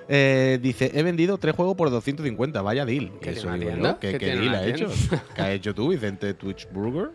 Eh, 0.08 0.60
dice, 0.62 0.92
he 0.94 1.02
vendido 1.04 1.38
tres 1.38 1.56
juegos 1.56 1.76
por 1.76 1.90
250, 1.90 2.62
vaya 2.62 2.86
deal. 2.86 3.12
¿Qué 3.20 3.32
Eso 3.32 3.52
digo 3.52 3.72
tienda? 3.72 3.94
yo. 3.94 4.00
¿Qué, 4.00 4.18
¿Qué 4.18 4.36
deal 4.36 4.56
ha 4.56 4.66
hecho? 4.68 4.88
¿Qué 5.36 5.42
has 5.42 5.50
hecho 5.50 5.74
tú, 5.74 5.90
Vicente 5.90 6.34
Twitch 6.34 6.70
Burger? 6.72 7.12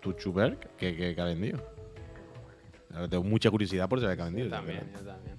Twitchberg, 0.00 0.58
¿qué, 0.76 0.94
qué, 0.96 1.14
qué 1.14 1.20
ha 1.20 1.24
vendido? 1.24 1.58
Ahora 2.94 3.08
Tengo 3.08 3.24
mucha 3.24 3.50
curiosidad 3.50 3.88
por 3.88 4.00
saber 4.00 4.16
qué 4.16 4.22
ha 4.22 4.26
vendido. 4.26 4.46
Yo 4.46 4.52
también, 4.54 4.82
yo 4.94 5.04
también. 5.04 5.36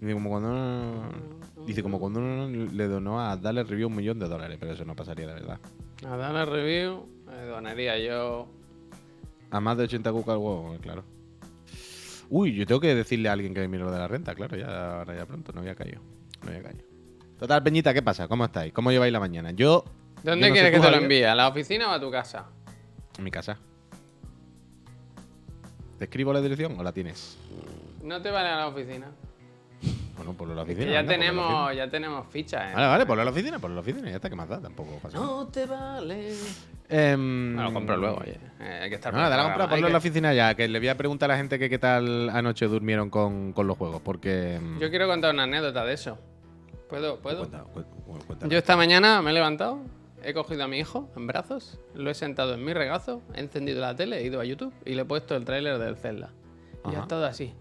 Dice 0.00 0.14
como 0.14 0.30
cuando 0.30 1.02
dice 1.66 1.82
como 1.82 2.00
cuando 2.00 2.18
uno 2.18 2.48
le 2.48 2.88
donó 2.88 3.20
a 3.20 3.36
darle 3.36 3.62
review 3.62 3.88
un 3.88 3.94
millón 3.96 4.18
de 4.18 4.28
dólares, 4.28 4.56
pero 4.58 4.72
eso 4.72 4.84
no 4.84 4.96
pasaría 4.96 5.26
de 5.28 5.34
verdad. 5.34 5.60
A 6.06 6.16
dar 6.16 6.32
la 6.34 6.44
review, 6.44 7.06
eh, 7.30 7.46
donaría 7.46 7.98
yo. 7.98 8.48
A 9.50 9.60
más 9.60 9.76
de 9.76 9.84
80 9.84 10.10
cucas 10.10 10.32
al 10.34 10.38
huevo, 10.38 10.76
claro. 10.80 11.04
Uy, 12.34 12.54
yo 12.54 12.64
tengo 12.64 12.80
que 12.80 12.94
decirle 12.94 13.28
a 13.28 13.34
alguien 13.34 13.52
que 13.52 13.60
me 13.60 13.68
mire 13.68 13.84
lo 13.84 13.90
de 13.90 13.98
la 13.98 14.08
renta, 14.08 14.34
claro, 14.34 14.56
ya, 14.56 15.00
ahora 15.00 15.14
ya 15.14 15.26
pronto, 15.26 15.52
no 15.52 15.60
había 15.60 15.74
caído. 15.74 16.00
No 16.42 16.48
había 16.48 16.62
caído. 16.62 16.82
Total, 17.38 17.62
Peñita, 17.62 17.92
¿qué 17.92 18.00
pasa? 18.00 18.26
¿Cómo 18.26 18.46
estáis? 18.46 18.72
¿Cómo 18.72 18.90
lleváis 18.90 19.12
la 19.12 19.20
mañana? 19.20 19.50
Yo. 19.50 19.84
¿Dónde 20.22 20.40
yo 20.40 20.48
no 20.48 20.52
quieres 20.54 20.72
que 20.72 20.80
te 20.80 20.90
lo 20.90 20.96
envíe? 20.96 21.24
¿A 21.24 21.34
la 21.34 21.48
oficina 21.48 21.90
o 21.90 21.92
a 21.92 22.00
tu 22.00 22.10
casa? 22.10 22.46
En 23.18 23.24
mi 23.24 23.30
casa. 23.30 23.58
¿Te 25.98 26.04
escribo 26.06 26.32
la 26.32 26.40
dirección 26.40 26.80
o 26.80 26.82
la 26.82 26.92
tienes? 26.92 27.36
No 28.02 28.22
te 28.22 28.30
vale 28.30 28.48
a 28.48 28.56
la 28.56 28.68
oficina. 28.68 29.08
Bueno, 30.16 30.34
por 30.34 30.48
la 30.48 30.64
Que 30.64 30.72
oficina. 30.72 30.92
ya 30.92 30.98
anda, 31.00 31.12
ponlo 31.14 31.24
en 31.24 31.36
la 31.36 31.42
tenemos, 31.42 31.76
ya 31.76 31.90
tenemos 31.90 32.26
fichas, 32.28 32.60
oficina. 32.60 32.70
¿eh? 32.72 32.74
Vale, 32.74 32.88
vale, 32.88 33.06
ponlo 33.06 33.22
en 33.22 33.24
la 33.26 33.30
oficina, 33.32 33.58
ponlo 33.58 33.72
en 33.72 33.76
la 33.76 33.80
oficina, 33.80 34.10
ya 34.10 34.16
está, 34.16 34.28
que 34.30 34.36
más 34.36 34.48
da, 34.48 34.60
tampoco 34.60 34.98
pasa 35.02 35.16
nada. 35.18 35.26
No 35.30 35.46
te 35.48 35.66
vale. 35.66 36.34
Em, 36.88 37.54
Me 37.56 37.62
lo 37.62 37.72
compro 37.72 37.96
luego, 37.96 38.18
oye. 38.18 38.38
Eh, 38.60 38.80
hay 38.82 38.88
que 38.90 38.96
estar 38.96 39.12
Nada, 39.14 39.30
dale 39.30 39.40
a 39.40 39.44
comprar, 39.44 39.56
preparado, 39.68 39.76
ponlo 39.76 39.86
en 39.86 39.92
la 39.92 39.98
oficina 39.98 40.34
ya, 40.34 40.54
que 40.54 40.68
le 40.68 40.78
voy 40.78 40.88
a 40.88 40.96
preguntar 40.96 41.30
a 41.30 41.34
la 41.34 41.38
gente 41.38 41.58
que 41.58 41.70
qué 41.70 41.78
tal 41.78 42.28
anoche 42.30 42.66
durmieron 42.66 43.08
con, 43.08 43.52
con 43.54 43.66
los 43.66 43.78
juegos, 43.78 44.02
porque... 44.02 44.60
mm, 44.62 44.78
Yo 44.78 44.90
quiero 44.90 45.06
contar 45.08 45.32
una 45.32 45.44
anécdota 45.44 45.84
de 45.84 45.94
eso. 45.94 46.18
¿Puedo? 46.90 47.18
¿Puedo? 47.20 47.48
Yo 48.48 48.58
esta 48.58 48.76
mañana 48.76 49.22
me 49.22 49.30
he 49.30 49.32
levantado, 49.32 49.80
he 50.22 50.34
cogido 50.34 50.64
a 50.64 50.68
mi 50.68 50.78
hijo 50.78 51.08
en 51.16 51.26
brazos, 51.26 51.78
lo 51.94 52.10
he 52.10 52.14
sentado 52.14 52.52
en 52.52 52.62
mi 52.62 52.74
regazo, 52.74 53.22
he 53.34 53.40
encendido 53.40 53.80
la 53.80 53.96
tele, 53.96 54.18
he 54.18 54.24
ido 54.26 54.40
a 54.40 54.44
YouTube 54.44 54.74
y 54.84 54.94
le 54.94 55.02
he 55.02 55.04
puesto 55.06 55.34
el 55.34 55.46
tráiler 55.46 55.78
del 55.78 55.96
Zelda. 55.96 56.30
Y 56.90 56.94
ha 56.94 57.00
estado 57.00 57.24
así. 57.24 57.54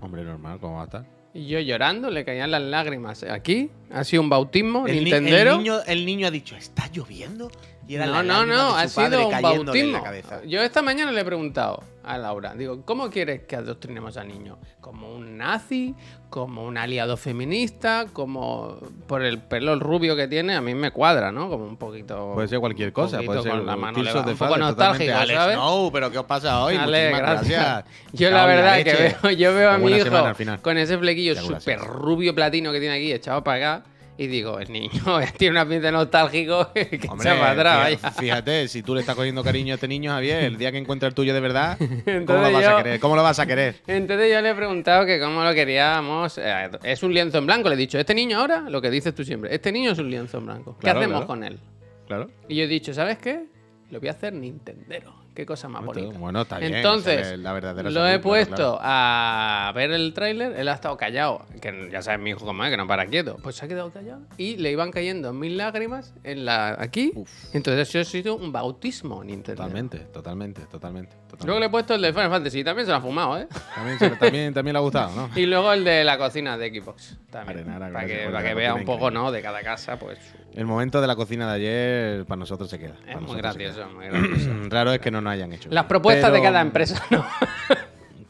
Hombre, 0.00 0.24
normal, 0.24 0.58
¿cómo 0.60 0.76
va 0.76 0.82
a 0.82 0.84
estar? 0.84 1.04
Y 1.36 1.46
yo 1.48 1.60
llorando, 1.60 2.10
le 2.10 2.24
caían 2.24 2.50
las 2.50 2.62
lágrimas 2.62 3.22
aquí 3.22 3.68
Ha 3.92 4.04
sido 4.04 4.22
un 4.22 4.28
bautismo, 4.30 4.86
El, 4.86 4.94
ni- 4.96 5.00
Nintendero. 5.04 5.52
el 5.52 5.58
niño, 5.58 5.78
el 5.86 6.06
niño 6.06 6.26
ha 6.26 6.30
dicho, 6.30 6.56
¿está 6.56 6.88
lloviendo? 6.92 7.50
Y 7.88 7.94
era 7.94 8.06
No, 8.06 8.14
la 8.14 8.22
no, 8.22 8.46
no, 8.46 8.76
ha 8.76 8.88
su 8.88 8.96
padre 8.96 9.16
sido 9.16 9.28
un 9.28 9.42
bautismo. 9.42 9.92
la 9.98 10.02
cabeza. 10.02 10.44
Yo 10.44 10.60
esta 10.62 10.82
mañana 10.82 11.12
le 11.12 11.20
he 11.20 11.24
preguntado 11.24 11.82
a 12.02 12.18
Laura, 12.18 12.54
digo, 12.54 12.82
¿cómo 12.84 13.10
quieres 13.10 13.42
que 13.42 13.56
adoctrinemos 13.56 14.16
al 14.16 14.28
niño? 14.28 14.58
¿Como 14.80 15.12
un 15.12 15.36
nazi? 15.38 15.94
¿Como 16.30 16.64
un 16.64 16.78
aliado 16.78 17.16
feminista? 17.16 18.06
¿Como 18.12 18.78
por 19.06 19.22
el 19.22 19.38
pelo 19.40 19.78
rubio 19.78 20.14
que 20.16 20.26
tiene? 20.28 20.54
A 20.54 20.60
mí 20.60 20.74
me 20.74 20.90
cuadra, 20.92 21.30
¿no? 21.32 21.48
Como 21.48 21.64
un 21.64 21.76
poquito... 21.76 22.32
Puede 22.34 22.48
ser 22.48 22.60
cualquier 22.60 22.92
cosa, 22.92 23.22
puede 23.22 23.42
ser 23.42 23.52
con 23.52 23.66
la 23.66 23.76
mano 23.76 23.98
un 24.00 24.04
poco. 24.36 24.54
Alex, 24.54 25.32
¿sabes? 25.32 25.56
No, 25.56 25.90
pero 25.92 26.10
¿qué 26.10 26.18
os 26.18 26.26
pasa 26.26 26.62
hoy? 26.62 26.76
Ale, 26.76 27.10
Muchísimas 27.10 27.20
gracias. 27.20 27.62
gracias. 27.64 27.84
Yo 28.12 28.30
la 28.30 28.46
verdad 28.46 28.76
que 28.84 29.16
veo, 29.22 29.30
yo 29.32 29.54
veo 29.54 29.70
a 29.70 29.78
mi 29.78 29.90
hijo 29.92 30.04
semana 30.04 30.28
al 30.30 30.34
final. 30.34 30.60
con 30.60 30.78
ese 30.78 30.98
flequillo 30.98 31.34
súper 31.36 31.78
rubio 31.80 32.34
platino 32.34 32.72
que 32.72 32.80
tiene 32.80 32.96
aquí 32.96 33.12
echado 33.12 33.42
para 33.44 33.76
acá 33.78 33.86
y 34.18 34.26
digo, 34.28 34.58
el 34.58 34.72
niño 34.72 34.90
tiene 35.36 35.52
un 35.52 35.58
ambiente 35.58 35.92
nostálgico 35.92 36.70
que 36.74 37.00
Hombre, 37.08 37.30
para 37.34 37.50
atrás, 37.50 37.90
fí- 37.90 38.00
vaya. 38.02 38.10
fíjate, 38.12 38.68
si 38.68 38.82
tú 38.82 38.94
le 38.94 39.00
estás 39.02 39.14
cogiendo 39.14 39.42
cariño 39.44 39.72
a 39.72 39.76
este 39.76 39.88
niño, 39.88 40.10
Javier, 40.12 40.44
el 40.44 40.56
día 40.56 40.72
que 40.72 40.78
encuentre 40.78 41.08
el 41.08 41.14
tuyo 41.14 41.34
de 41.34 41.40
verdad, 41.40 41.78
¿cómo 42.26 42.40
lo 42.40 42.52
vas 42.52 42.62
yo- 42.62 42.76
a 42.76 42.82
querer? 42.82 43.00
¿Cómo 43.00 43.16
lo 43.16 43.22
vas 43.22 43.38
a 43.38 43.46
querer? 43.46 43.76
Entonces 43.86 44.32
yo 44.32 44.40
le 44.40 44.50
he 44.50 44.54
preguntado 44.54 45.04
que 45.06 45.20
cómo 45.20 45.42
lo 45.44 45.52
queríamos. 45.54 46.38
eh, 46.38 46.70
es 46.82 47.02
un 47.02 47.12
lienzo 47.12 47.38
en 47.38 47.46
blanco. 47.46 47.68
Le 47.68 47.74
he 47.74 47.78
dicho, 47.78 47.98
este 47.98 48.14
niño 48.14 48.38
ahora, 48.40 48.60
lo 48.70 48.80
que 48.80 48.90
dices 48.90 49.14
tú 49.14 49.24
siempre, 49.24 49.54
este 49.54 49.70
niño 49.72 49.90
es 49.92 49.98
un 49.98 50.10
lienzo 50.10 50.38
en 50.38 50.46
blanco. 50.46 50.76
¿Qué 50.78 50.84
Claro, 50.84 51.00
hacemos 51.00 51.16
claro. 51.18 51.26
con 51.26 51.44
él? 51.44 51.58
Claro. 52.06 52.30
Y 52.48 52.56
yo 52.56 52.64
he 52.64 52.68
dicho, 52.68 52.94
¿sabes 52.94 53.18
qué? 53.18 53.44
Lo 53.90 54.00
voy 54.00 54.08
a 54.08 54.12
hacer 54.12 54.32
Nintendero. 54.32 55.25
Qué 55.36 55.44
cosa 55.44 55.68
más 55.68 55.84
bonita. 55.84 56.18
bueno, 56.18 56.40
está 56.42 56.58
bien, 56.58 56.74
Entonces, 56.74 57.38
la 57.38 57.52
verdadera 57.52 57.90
lo 57.90 58.08
he 58.08 58.18
puesto 58.18 58.54
claro. 58.56 58.78
a 58.80 59.70
ver 59.74 59.92
el 59.92 60.14
tráiler, 60.14 60.54
él 60.58 60.66
ha 60.68 60.72
estado 60.72 60.96
callado, 60.96 61.44
que 61.60 61.90
ya 61.92 62.00
sabes 62.00 62.20
mi 62.20 62.30
hijo 62.30 62.44
cómo 62.46 62.64
es, 62.64 62.70
que 62.70 62.76
no 62.78 62.86
para 62.86 63.04
quieto. 63.06 63.36
Pues 63.42 63.56
se 63.56 63.66
ha 63.66 63.68
quedado 63.68 63.90
callado 63.90 64.22
y 64.38 64.56
le 64.56 64.70
iban 64.72 64.90
cayendo 64.90 65.34
mil 65.34 65.58
lágrimas 65.58 66.14
en 66.24 66.46
la 66.46 66.74
aquí. 66.80 67.12
Entonces 67.52 67.88
eso 67.88 68.00
ha 68.00 68.04
sido 68.04 68.34
un 68.36 68.50
bautismo 68.50 69.22
Nintendo. 69.22 69.62
Totalmente, 69.62 69.98
totalmente, 69.98 70.62
totalmente. 70.62 71.12
totalmente. 71.28 71.44
Luego 71.46 71.60
le 71.60 71.66
he 71.66 71.70
puesto 71.70 71.94
el 71.94 72.00
de 72.00 72.12
Final 72.14 72.30
Fantasy, 72.30 72.64
también 72.64 72.86
se 72.86 72.92
lo 72.92 72.96
ha 72.98 73.00
fumado, 73.02 73.38
¿eh? 73.38 73.46
También, 73.74 73.98
se- 73.98 74.10
también, 74.16 74.54
también 74.54 74.72
le 74.72 74.78
ha 74.78 74.82
gustado, 74.82 75.14
¿no? 75.14 75.30
Y 75.36 75.44
luego 75.44 75.70
el 75.72 75.84
de 75.84 76.02
la 76.02 76.16
cocina 76.16 76.56
de 76.56 76.70
Xbox. 76.80 77.18
También. 77.30 77.58
Arenara, 77.58 77.92
para 77.92 78.06
que, 78.06 78.28
para 78.32 78.54
vea 78.54 78.72
un 78.74 78.84
poco, 78.86 79.08
increíble. 79.08 79.18
¿no? 79.20 79.32
De 79.32 79.42
cada 79.42 79.60
casa, 79.62 79.98
pues. 79.98 80.18
El 80.54 80.64
momento 80.64 81.02
de 81.02 81.06
la 81.06 81.14
cocina 81.16 81.46
de 81.52 81.56
ayer 81.56 82.24
para 82.24 82.38
nosotros 82.38 82.70
se 82.70 82.78
queda. 82.78 82.94
Es 83.06 83.20
muy 83.20 83.36
gracioso, 83.36 83.76
queda. 83.80 83.88
muy 83.88 84.06
gracioso. 84.06 84.50
Raro 84.70 84.92
es 84.94 85.00
que 85.00 85.10
no 85.10 85.20
nos 85.26 85.34
hayan 85.34 85.52
hecho. 85.52 85.68
Las 85.70 85.84
propuestas 85.84 86.32
de 86.32 86.40
cada 86.42 86.60
empresa, 86.60 87.02
¿no? 87.10 87.24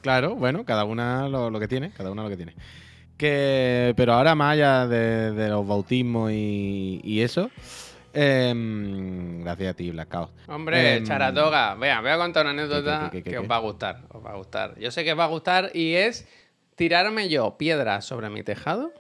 Claro, 0.03 0.37
bueno, 0.37 0.65
cada 0.65 0.85
una 0.85 1.29
lo, 1.29 1.51
lo 1.51 1.59
que 1.59 1.67
tiene, 1.67 1.91
cada 1.91 2.13
una 2.13 2.23
lo 2.23 2.29
que 2.29 2.37
tiene. 2.37 2.55
Que, 3.17 3.93
pero 3.97 4.13
ahora 4.13 4.37
más 4.37 4.53
allá 4.53 4.87
de, 4.87 5.33
de 5.33 5.49
los 5.49 5.67
bautismos 5.67 6.31
y, 6.31 7.01
y 7.03 7.23
eso, 7.23 7.51
em, 8.13 9.43
gracias 9.43 9.71
a 9.71 9.75
ti, 9.75 9.91
Blackout. 9.91 10.31
Hombre, 10.49 10.99
Em, 10.99 11.05
Charatoga, 11.05 11.75
vea, 11.75 12.01
voy 12.01 12.11
a 12.11 12.19
contar 12.19 12.45
una 12.47 12.51
anécdota 12.63 13.11
que 13.11 13.37
os 13.37 13.51
va 13.51 13.57
a 13.57 13.61
gustar, 13.61 14.03
os 14.11 14.25
va 14.25 14.31
a 14.31 14.37
gustar. 14.37 14.79
Yo 14.79 14.93
sé 14.93 15.03
que 15.03 15.13
os 15.13 15.19
va 15.19 15.25
a 15.25 15.29
gustar 15.29 15.71
y 15.75 15.95
es 15.95 16.29
tirarme 16.77 17.29
yo 17.29 17.57
piedras 17.59 18.05
sobre 18.05 18.31
mi 18.31 18.45
tejado, 18.45 18.93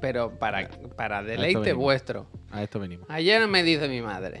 pero 0.00 0.38
para, 0.38 0.70
para 0.96 1.22
deleite 1.22 1.74
vuestro. 1.74 2.28
A 2.50 2.62
esto 2.62 2.80
venimos. 2.80 3.06
Ayer 3.10 3.46
me 3.46 3.62
dice 3.62 3.88
mi 3.88 4.00
madre, 4.00 4.40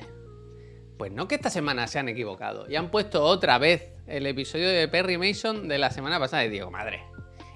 pues 0.98 1.12
no 1.12 1.28
que 1.28 1.34
esta 1.34 1.50
semana 1.50 1.86
se 1.86 1.98
han 1.98 2.08
equivocado 2.08 2.68
y 2.68 2.76
han 2.76 2.90
puesto 2.90 3.22
otra 3.22 3.58
vez 3.58 3.92
el 4.06 4.26
episodio 4.26 4.68
de 4.68 4.88
Perry 4.88 5.18
Mason 5.18 5.68
de 5.68 5.78
la 5.78 5.90
semana 5.90 6.18
pasada 6.18 6.44
y 6.44 6.48
digo, 6.48 6.70
madre, 6.70 7.02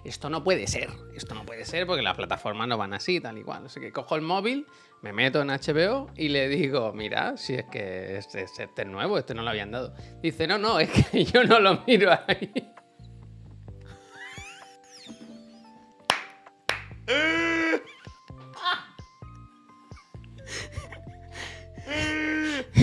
esto 0.04 0.30
no 0.30 0.42
puede 0.42 0.66
ser, 0.66 0.88
esto 1.14 1.34
no 1.34 1.44
puede 1.44 1.64
ser 1.64 1.86
porque 1.86 2.02
las 2.02 2.16
plataformas 2.16 2.68
no 2.68 2.78
van 2.78 2.94
así, 2.94 3.20
tal 3.20 3.38
y 3.38 3.42
cual. 3.42 3.66
Así 3.66 3.80
que 3.80 3.92
cojo 3.92 4.16
el 4.16 4.22
móvil, 4.22 4.66
me 5.02 5.12
meto 5.12 5.42
en 5.42 5.48
HBO 5.48 6.10
y 6.16 6.28
le 6.28 6.48
digo, 6.48 6.92
mira, 6.92 7.36
si 7.36 7.54
es 7.54 7.64
que 7.66 8.16
este, 8.16 8.42
este 8.42 8.68
es 8.76 8.86
nuevo, 8.86 9.18
este 9.18 9.34
no 9.34 9.42
lo 9.42 9.50
habían 9.50 9.70
dado. 9.70 9.94
Dice, 10.22 10.46
no, 10.46 10.58
no, 10.58 10.78
es 10.80 10.90
que 10.90 11.24
yo 11.24 11.44
no 11.44 11.60
lo 11.60 11.82
miro 11.86 12.12
ahí. 12.26 12.52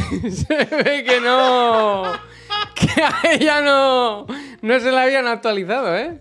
Se 0.31 0.65
ve 0.65 1.03
que 1.03 1.19
no. 1.21 2.03
Que 2.75 3.01
a 3.01 3.33
ella 3.33 3.61
no. 3.61 4.27
No 4.61 4.79
se 4.79 4.91
la 4.91 5.03
habían 5.03 5.27
actualizado, 5.27 5.95
¿eh? 5.95 6.19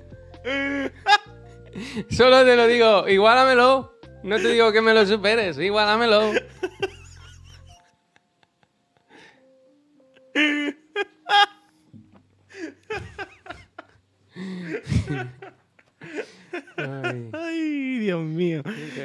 Solo 2.11 2.45
te 2.45 2.57
lo 2.57 2.67
digo, 2.67 3.09
igualamelo. 3.09 3.99
No 4.23 4.37
te 4.37 4.49
digo 4.49 4.73
que 4.73 4.81
me 4.81 4.95
lo 4.95 5.07
superes, 5.07 5.59
igualamelo. 5.59 6.33
Ay, 16.77 17.31
Ay, 17.33 17.99
Dios 17.99 18.23
mío. 18.23 18.63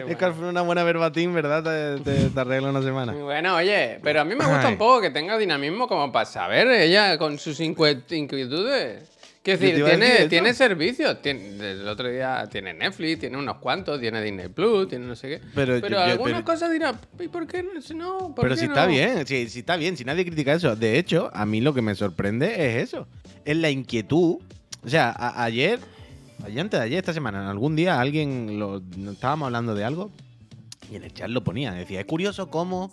Es 0.08 0.16
que 0.18 0.26
al 0.26 0.34
final 0.34 0.50
una 0.50 0.62
buena 0.62 0.84
verbatim, 0.84 1.34
¿verdad? 1.34 1.64
Te, 1.64 2.04
te- 2.04 2.30
te 2.30 2.40
arregla 2.40 2.70
una 2.70 2.82
semana. 2.82 3.14
Bueno, 3.14 3.56
oye, 3.56 4.00
pero 4.04 4.22
a 4.22 4.26
mí 4.26 4.36
me 4.36 4.46
gusta 4.46 4.68
Ay. 4.68 4.74
un 4.74 4.78
poco 4.78 5.02
que 5.02 5.10
tenga 5.10 5.38
dinamismo 5.38 5.88
como 5.88 6.12
para 6.12 6.26
saber 6.26 6.68
ella 6.68 7.18
con 7.18 7.38
sus 7.40 7.60
inquietudes. 7.60 9.10
Quiero 9.44 9.60
decir, 9.60 9.84
tiene, 9.84 10.28
tiene 10.28 10.54
servicios. 10.54 11.20
Tiene, 11.22 11.72
el 11.72 11.88
otro 11.88 12.08
día 12.10 12.48
tiene 12.52 12.76
Netflix, 12.76 13.22
tiene 13.22 13.38
unos 13.38 13.58
cuantos, 13.58 14.00
tiene 14.00 14.22
Disney 14.22 14.50
Plus, 14.50 14.88
tiene 14.88 15.08
no 15.08 15.16
sé 15.16 15.30
qué. 15.30 15.42
Pero 15.56 15.80
yo- 15.80 15.88
yo- 15.90 16.00
algunas 16.00 16.44
pero- 16.44 16.46
cosas 16.46 16.72
dirá, 16.72 16.94
¿y 17.20 17.28
por 17.28 17.48
qué 17.48 17.64
no 17.96 18.36
¿por 18.36 18.44
Pero 18.44 18.50
qué 18.56 18.62
si 18.62 18.68
no?". 18.68 18.74
está 18.74 18.86
bien, 18.86 19.26
si, 19.26 19.50
si 19.50 19.60
está 19.60 19.78
bien, 19.78 19.98
si 19.98 20.06
nadie 20.06 20.26
critica 20.26 20.54
eso. 20.54 20.76
De 20.76 21.00
hecho, 21.00 21.32
a 21.34 21.48
mí 21.48 21.60
lo 21.60 21.74
que 21.74 21.82
me 21.82 21.96
sorprende 21.96 22.54
es 22.78 22.84
eso. 22.84 23.08
Es 23.44 23.58
la 23.58 23.72
inquietud. 23.72 24.38
O 24.86 24.90
sea, 24.90 25.10
a- 25.10 25.44
ayer, 25.44 25.80
ayer 26.46 26.60
antes 26.60 26.80
de 26.80 26.86
ayer, 26.86 27.00
esta 27.00 27.14
semana, 27.14 27.50
algún 27.50 27.76
día 27.76 28.00
alguien 28.00 28.60
lo, 28.60 28.82
estábamos 29.12 29.48
hablando 29.48 29.76
de 29.76 29.84
algo 29.84 30.12
y 30.92 30.96
en 30.96 31.04
el 31.04 31.14
chat 31.14 31.30
lo 31.30 31.44
ponía. 31.44 31.74
Decía, 31.74 32.00
es 32.00 32.06
curioso 32.06 32.50
cómo 32.50 32.92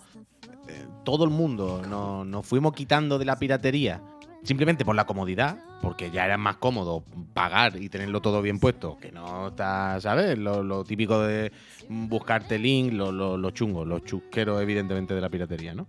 eh, 0.67 0.85
todo 1.03 1.23
el 1.23 1.29
mundo 1.29 1.81
nos, 1.87 2.25
nos 2.25 2.45
fuimos 2.45 2.73
quitando 2.73 3.17
de 3.17 3.25
la 3.25 3.37
piratería 3.37 4.01
simplemente 4.43 4.85
por 4.85 4.95
la 4.95 5.05
comodidad, 5.05 5.57
porque 5.81 6.11
ya 6.11 6.25
era 6.25 6.37
más 6.37 6.57
cómodo 6.57 7.03
pagar 7.33 7.75
y 7.77 7.89
tenerlo 7.89 8.21
todo 8.21 8.41
bien 8.41 8.59
puesto, 8.59 8.97
que 8.97 9.11
no 9.11 9.49
está, 9.49 9.99
¿sabes? 10.01 10.37
Lo, 10.37 10.83
típico 10.83 11.21
de 11.21 11.51
buscarte 11.89 12.57
link, 12.57 12.93
lo, 12.93 13.11
lo, 13.11 13.37
lo 13.37 13.51
chungo, 13.51 13.85
los 13.85 14.03
chusqueros 14.03 14.61
evidentemente 14.61 15.13
de 15.13 15.21
la 15.21 15.29
piratería, 15.29 15.73
¿no? 15.73 15.87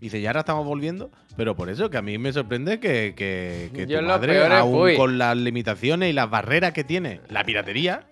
Dice, 0.00 0.18
y 0.20 0.26
ahora 0.26 0.40
estamos 0.40 0.64
volviendo, 0.64 1.10
pero 1.36 1.56
por 1.56 1.68
eso 1.68 1.90
que 1.90 1.96
a 1.96 2.02
mí 2.02 2.18
me 2.18 2.32
sorprende 2.32 2.78
que, 2.78 3.14
que, 3.16 3.70
que 3.74 3.86
tu 3.86 4.02
madre, 4.02 4.46
aún 4.46 4.94
con 4.96 5.18
las 5.18 5.36
limitaciones 5.36 6.10
y 6.10 6.12
las 6.12 6.30
barreras 6.30 6.72
que 6.72 6.84
tiene 6.84 7.20
la 7.28 7.44
piratería, 7.44 8.06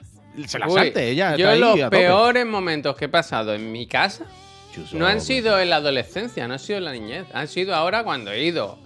se 0.46 0.58
la 0.58 0.68
salte 0.68 1.10
ella. 1.10 1.36
Yo 1.36 1.54
los 1.54 1.78
peores 1.90 2.44
momentos 2.44 2.96
que 2.96 3.04
he 3.04 3.08
pasado 3.08 3.54
en 3.54 3.70
mi 3.70 3.86
casa 3.86 4.26
Chuso, 4.74 4.96
no 4.98 5.06
han 5.06 5.20
sido 5.20 5.58
en 5.60 5.70
la 5.70 5.76
adolescencia, 5.76 6.46
no 6.48 6.54
han 6.54 6.58
sido 6.58 6.78
en 6.78 6.84
la 6.84 6.92
niñez. 6.92 7.26
Han 7.32 7.48
sido 7.48 7.74
ahora 7.74 8.02
cuando 8.04 8.32
he 8.32 8.42
ido 8.42 8.78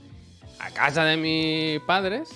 a 0.58 0.70
casa 0.70 1.04
de 1.04 1.16
mis 1.16 1.80
padres, 1.80 2.28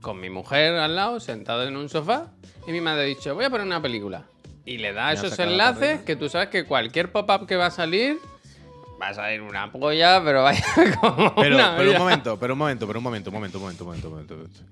con 0.00 0.20
mi 0.20 0.30
mujer 0.30 0.74
al 0.74 0.96
lado, 0.96 1.20
sentado 1.20 1.66
en 1.66 1.76
un 1.76 1.88
sofá, 1.88 2.32
y 2.66 2.72
mi 2.72 2.80
madre 2.80 3.02
ha 3.02 3.04
dicho, 3.04 3.34
voy 3.34 3.44
a 3.44 3.50
poner 3.50 3.66
una 3.66 3.82
película. 3.82 4.24
Y 4.64 4.78
le 4.78 4.92
da 4.92 5.12
esos 5.12 5.38
enlaces 5.38 6.00
que 6.02 6.16
tú 6.16 6.28
sabes 6.28 6.48
que 6.48 6.64
cualquier 6.64 7.10
pop-up 7.10 7.46
que 7.46 7.56
va 7.56 7.66
a 7.66 7.70
salir, 7.70 8.18
va 9.00 9.08
a 9.08 9.14
salir 9.14 9.40
una 9.42 9.70
polla, 9.70 10.20
pero 10.24 10.42
vaya 10.42 10.64
como 11.00 11.34
Pero, 11.36 11.56
una 11.56 11.76
pero 11.76 11.90
un 11.92 11.98
momento, 11.98 12.38
pero 12.38 12.52
un 12.54 12.58
momento, 12.58 12.86
pero 12.86 12.98
un 12.98 13.04
momento, 13.04 13.30
un 13.30 13.34
momento, 13.34 13.58
un 13.58 13.62
momento, 13.64 13.84
un 13.84 13.90
momento, 13.90 14.08
un 14.34 14.40
momento. 14.40 14.62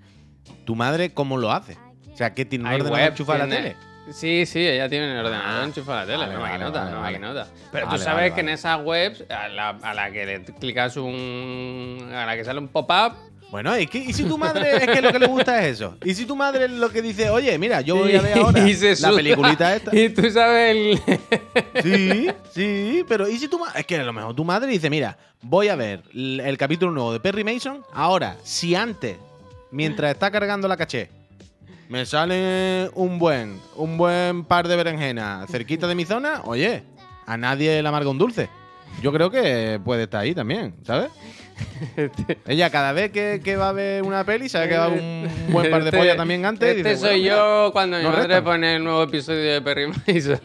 ¿Tu 0.64 0.74
madre 0.74 1.12
cómo 1.12 1.36
lo 1.36 1.52
hace? 1.52 1.76
O 2.12 2.16
sea, 2.16 2.34
¿qué 2.34 2.44
tiene 2.44 2.64
un 2.64 2.70
Hay 2.70 2.76
ordenador 2.76 2.98
web, 3.00 3.10
enchufado 3.12 3.42
a 3.42 3.46
la 3.46 3.54
tele? 3.56 3.76
Sí, 4.12 4.46
sí, 4.46 4.64
ella 4.66 4.88
tiene 4.88 5.12
el 5.12 5.18
ordenador 5.26 5.62
Ah, 5.62 5.64
enchufado 5.64 5.98
a 5.98 6.00
la 6.02 6.06
tele, 6.06 6.18
vale, 6.18 6.32
no 6.34 6.40
vale, 6.40 6.52
maquinota, 6.52 6.78
vale, 6.80 6.90
no 6.92 7.00
vale. 7.00 7.18
maquinota. 7.18 7.46
Pero 7.72 7.88
tú 7.88 7.98
sabes 7.98 8.32
que 8.32 8.40
en 8.40 8.48
esas 8.50 8.80
webs, 8.84 9.24
a 9.30 9.48
la, 9.48 9.70
a 9.70 9.94
la 9.94 10.10
que 10.10 10.26
le 10.26 10.44
clicas 10.44 10.96
un. 10.96 12.08
a 12.14 12.24
la 12.26 12.36
que 12.36 12.44
sale 12.44 12.58
un 12.60 12.68
pop-up. 12.68 13.14
Bueno, 13.50 13.72
es 13.74 13.88
que, 13.88 13.98
¿y 13.98 14.12
si 14.12 14.24
tu 14.24 14.36
madre 14.36 14.76
es 14.76 14.86
que 14.88 15.00
lo 15.00 15.12
que 15.12 15.18
le 15.20 15.26
gusta 15.26 15.64
es 15.64 15.74
eso? 15.74 15.96
¿Y 16.04 16.14
si 16.14 16.26
tu 16.26 16.34
madre 16.34 16.64
es 16.64 16.70
lo 16.72 16.90
que 16.90 17.00
dice, 17.00 17.30
oye, 17.30 17.56
mira, 17.58 17.80
yo 17.80 17.96
voy 17.96 18.16
a 18.16 18.20
ver 18.20 18.38
ahora 18.38 18.68
y 18.68 18.74
se 18.74 18.96
la 18.96 19.10
peliculita 19.12 19.76
esta? 19.76 19.96
Y 19.96 20.08
tú 20.10 20.28
sabes 20.30 20.76
el. 20.76 21.00
Sí, 21.82 22.28
sí, 22.52 23.04
pero 23.06 23.28
¿y 23.28 23.38
si 23.38 23.48
tu 23.48 23.58
madre? 23.58 23.80
Es 23.80 23.86
que 23.86 23.96
a 23.96 24.02
lo 24.02 24.12
mejor 24.12 24.34
tu 24.34 24.44
madre 24.44 24.70
dice, 24.70 24.90
mira, 24.90 25.16
voy 25.42 25.68
a 25.68 25.76
ver 25.76 26.02
el, 26.12 26.40
el 26.40 26.58
capítulo 26.58 26.90
nuevo 26.90 27.12
de 27.12 27.20
Perry 27.20 27.44
Mason. 27.44 27.82
Ahora, 27.92 28.36
si 28.42 28.74
antes, 28.74 29.16
mientras 29.70 30.12
está 30.12 30.30
cargando 30.30 30.66
la 30.66 30.76
caché, 30.76 31.10
me 31.88 32.04
sale 32.04 32.90
un 32.94 33.18
buen, 33.18 33.60
un 33.76 33.96
buen 33.96 34.44
par 34.44 34.66
de 34.66 34.74
berenjenas 34.74 35.48
cerquita 35.50 35.86
de 35.86 35.94
mi 35.94 36.04
zona, 36.04 36.42
oye, 36.44 36.82
a 37.26 37.36
nadie 37.36 37.80
le 37.80 37.88
amarga 37.88 38.10
un 38.10 38.18
dulce. 38.18 38.48
Yo 39.02 39.12
creo 39.12 39.30
que 39.30 39.80
puede 39.84 40.04
estar 40.04 40.22
ahí 40.22 40.34
también, 40.34 40.74
¿sabes? 40.84 41.10
Ella 42.46 42.70
cada 42.70 42.92
vez 42.92 43.10
que, 43.12 43.40
que 43.42 43.56
va 43.56 43.70
a 43.70 43.72
ver 43.72 44.02
una 44.02 44.24
peli 44.24 44.48
sabe 44.48 44.68
que 44.68 44.76
va 44.76 44.84
a 44.84 44.86
haber 44.86 45.00
un 45.00 45.52
buen 45.52 45.70
par 45.70 45.82
de 45.82 45.88
Este- 45.88 45.98
pollas 45.98 46.16
también 46.16 46.44
antes. 46.44 46.74
y 46.76 46.78
Este 46.78 46.90
dice, 46.90 47.00
soy 47.00 47.20
bueno, 47.22 47.36
yo 47.66 47.72
cuando 47.72 47.98
mi 47.98 48.04
madre 48.04 48.20
restan. 48.26 48.44
pone 48.44 48.76
el 48.76 48.84
nuevo 48.84 49.02
episodio 49.02 49.52
de 49.54 49.62
Perry 49.62 49.86
Mason. 50.06 50.38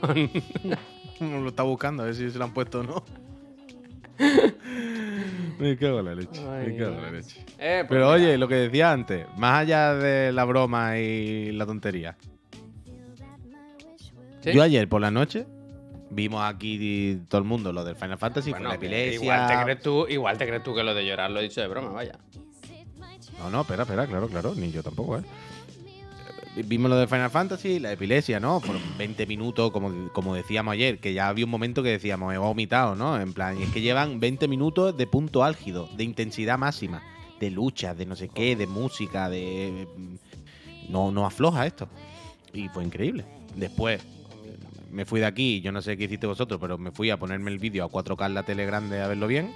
lo 1.43 1.49
está 1.49 1.63
buscando, 1.63 2.03
a 2.03 2.05
ver 2.07 2.15
si 2.15 2.29
se 2.31 2.37
lo 2.37 2.45
han 2.45 2.53
puesto 2.53 2.79
o 2.79 2.83
no. 2.83 3.03
Me 5.59 5.77
cago 5.77 5.99
en 5.99 6.05
la 6.05 6.15
leche. 6.15 6.41
Ay, 6.49 6.67
me 6.67 6.77
cago 6.77 6.95
en 6.95 7.01
la 7.03 7.11
leche. 7.11 7.39
Eh, 7.59 7.83
pues 7.87 7.87
Pero 7.89 8.05
mira, 8.05 8.07
oye, 8.29 8.37
lo 8.37 8.47
que 8.47 8.55
decía 8.55 8.91
antes, 8.91 9.25
más 9.37 9.59
allá 9.61 9.93
de 9.93 10.31
la 10.31 10.43
broma 10.45 10.97
y 10.97 11.51
la 11.51 11.65
tontería. 11.67 12.17
¿sí? 14.41 14.51
Yo 14.53 14.63
ayer 14.63 14.87
por 14.89 15.01
la 15.01 15.11
noche 15.11 15.45
vimos 16.11 16.43
aquí 16.43 17.19
todo 17.27 17.39
el 17.39 17.47
mundo 17.47 17.73
lo 17.73 17.83
del 17.83 17.95
Final 17.95 18.17
Fantasy 18.17 18.51
Bueno, 18.51 18.65
con 18.65 18.69
la 18.69 18.75
epilepsia. 18.75 19.21
igual 19.21 19.47
te 19.47 19.63
crees 19.63 19.79
tú, 19.81 20.05
igual 20.07 20.37
te 20.37 20.45
crees 20.47 20.63
tú 20.63 20.75
que 20.75 20.83
lo 20.83 20.93
de 20.93 21.05
llorar 21.05 21.31
lo 21.31 21.39
he 21.39 21.43
dicho 21.43 21.61
de 21.61 21.67
broma, 21.67 21.91
vaya. 21.91 22.19
No, 23.39 23.49
no, 23.49 23.61
espera, 23.61 23.83
espera, 23.83 24.05
claro, 24.05 24.27
claro, 24.27 24.53
ni 24.55 24.71
yo 24.71 24.83
tampoco, 24.83 25.17
¿eh? 25.17 25.23
Vimos 26.65 26.89
lo 26.89 26.97
del 26.97 27.07
Final 27.07 27.29
Fantasy, 27.29 27.79
la 27.79 27.93
epilepsia, 27.93 28.39
¿no? 28.41 28.59
Fueron 28.59 28.83
20 28.97 29.25
minutos, 29.25 29.71
como, 29.71 30.11
como 30.11 30.35
decíamos 30.35 30.73
ayer, 30.73 30.99
que 30.99 31.13
ya 31.13 31.29
había 31.29 31.45
un 31.45 31.51
momento 31.51 31.81
que 31.81 31.89
decíamos, 31.89 32.33
he 32.33 32.37
vomitado, 32.37 32.93
¿no? 32.93 33.19
En 33.19 33.31
plan, 33.31 33.57
y 33.57 33.63
es 33.63 33.69
que 33.71 33.79
llevan 33.79 34.19
20 34.19 34.49
minutos 34.49 34.95
de 34.97 35.07
punto 35.07 35.45
álgido, 35.45 35.87
de 35.95 36.03
intensidad 36.03 36.57
máxima, 36.57 37.01
de 37.39 37.51
lucha, 37.51 37.95
de 37.95 38.05
no 38.05 38.17
sé 38.17 38.27
qué, 38.27 38.57
de 38.57 38.67
música, 38.67 39.29
de... 39.29 39.87
No, 40.89 41.09
no 41.09 41.25
afloja 41.25 41.65
esto. 41.65 41.87
Y 42.53 42.67
fue 42.67 42.83
increíble. 42.83 43.23
Después 43.55 44.05
me 44.91 45.05
fui 45.05 45.19
de 45.19 45.25
aquí, 45.25 45.61
yo 45.61 45.71
no 45.71 45.81
sé 45.81 45.97
qué 45.97 46.03
hiciste 46.05 46.27
vosotros, 46.27 46.59
pero 46.61 46.77
me 46.77 46.91
fui 46.91 47.09
a 47.09 47.17
ponerme 47.17 47.49
el 47.51 47.59
vídeo 47.59 47.83
a 47.85 47.89
4K 47.89 48.25
en 48.27 48.33
la 48.33 48.43
tele 48.43 48.65
grande 48.65 49.01
a 49.01 49.07
verlo 49.07 49.27
bien. 49.27 49.53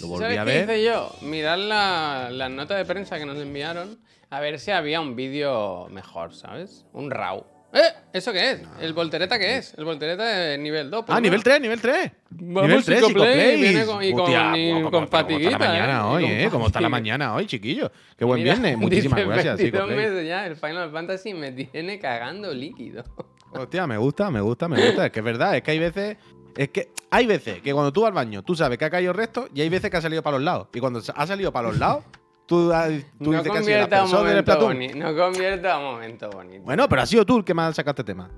Lo 0.00 0.06
volví 0.08 0.22
¿Sabes 0.24 0.38
a 0.38 0.44
qué 0.44 0.50
ver. 0.50 0.64
hice 0.64 0.84
yo? 0.84 1.14
Mirar 1.22 1.58
la- 1.58 2.28
las 2.30 2.50
notas 2.50 2.78
de 2.78 2.84
prensa 2.84 3.18
que 3.18 3.26
nos 3.26 3.36
enviaron 3.38 3.98
a 4.30 4.40
ver 4.40 4.58
si 4.58 4.70
había 4.70 5.00
un 5.00 5.16
vídeo 5.16 5.88
mejor, 5.90 6.34
¿sabes? 6.34 6.84
Un 6.92 7.10
RAW. 7.10 7.44
¡Eh! 7.70 7.80
¿Eso 8.14 8.32
qué 8.32 8.52
es? 8.52 8.60
¿El 8.80 8.94
voltereta 8.94 9.38
qué 9.38 9.58
es? 9.58 9.74
El 9.76 9.84
voltereta 9.84 10.24
de 10.24 10.56
nivel 10.56 10.90
2. 10.90 11.04
Ah, 11.08 11.20
nivel 11.20 11.42
3, 11.42 11.60
nivel 11.60 11.78
3. 11.78 12.10
Vamos, 12.30 12.62
nivel 12.66 12.82
3, 12.82 12.98
Psicoplay, 13.04 13.34
Psicoplay. 13.34 13.60
viene 13.60 13.84
con- 13.86 14.02
y 14.02 14.12
con- 14.12 14.20
Hostia, 14.22 14.56
y 14.56 14.70
con 14.70 14.78
cómo- 14.84 14.90
cómo 14.90 15.04
está 15.04 15.16
fatiguita, 15.18 15.50
la 15.50 15.58
mañana 15.58 15.98
¿eh? 15.98 16.02
hoy, 16.04 16.24
Y 16.24 16.26
¿eh? 16.44 16.48
¿Cómo 16.50 16.66
está 16.68 16.80
la 16.80 16.88
mañana 16.88 17.34
hoy, 17.34 17.46
chiquillo? 17.46 17.92
Qué 18.16 18.24
buen 18.24 18.42
Mira, 18.42 18.54
viernes. 18.54 18.78
Muchísimas 18.78 19.18
dice, 19.18 19.28
gracias, 19.28 19.56
22 19.58 19.82
Psicoplay. 19.86 20.10
meses 20.10 20.26
ya, 20.28 20.46
el 20.46 20.56
Final 20.56 20.90
Fantasy 20.90 21.34
me 21.34 21.52
tiene 21.52 21.98
cagando 21.98 22.54
líquido. 22.54 23.04
Hostia, 23.52 23.86
me 23.86 23.96
gusta, 23.98 24.30
me 24.30 24.40
gusta, 24.40 24.68
me 24.68 24.84
gusta. 24.84 25.06
Es 25.06 25.12
que 25.12 25.18
es 25.20 25.24
verdad, 25.24 25.56
es 25.56 25.62
que 25.62 25.70
hay 25.70 25.78
veces. 25.78 26.16
Es 26.56 26.68
que 26.70 26.90
hay 27.10 27.26
veces 27.26 27.60
que 27.62 27.72
cuando 27.72 27.92
tú 27.92 28.00
vas 28.02 28.08
al 28.08 28.14
baño, 28.14 28.42
tú 28.42 28.54
sabes 28.56 28.78
que 28.78 28.84
ha 28.84 28.90
caído 28.90 29.12
resto 29.12 29.48
y 29.54 29.60
hay 29.60 29.68
veces 29.68 29.90
que 29.90 29.96
ha 29.96 30.02
salido 30.02 30.22
para 30.22 30.36
los 30.38 30.44
lados. 30.44 30.68
Y 30.74 30.80
cuando 30.80 31.00
ha 31.14 31.26
salido 31.26 31.52
para 31.52 31.68
los 31.68 31.78
lados, 31.78 32.02
tú, 32.46 32.72
has- 32.72 32.90
tú 33.22 33.30
no 33.32 33.38
dices 33.42 33.52
que 33.52 33.58
ha 33.58 33.62
sido 33.62 33.76
el 33.76 33.84
un 33.84 33.94
aspersor 33.94 34.26
del 34.26 34.44
bonito. 34.66 34.96
No 34.98 35.16
convierta 35.16 35.78
un 35.78 35.84
momento 35.84 36.30
bonito. 36.30 36.62
Bueno, 36.64 36.88
pero 36.88 37.02
ha 37.02 37.06
sido 37.06 37.24
tú 37.24 37.38
el 37.38 37.44
que 37.44 37.54
sacado 37.54 37.90
este 37.90 38.04
tema. 38.04 38.28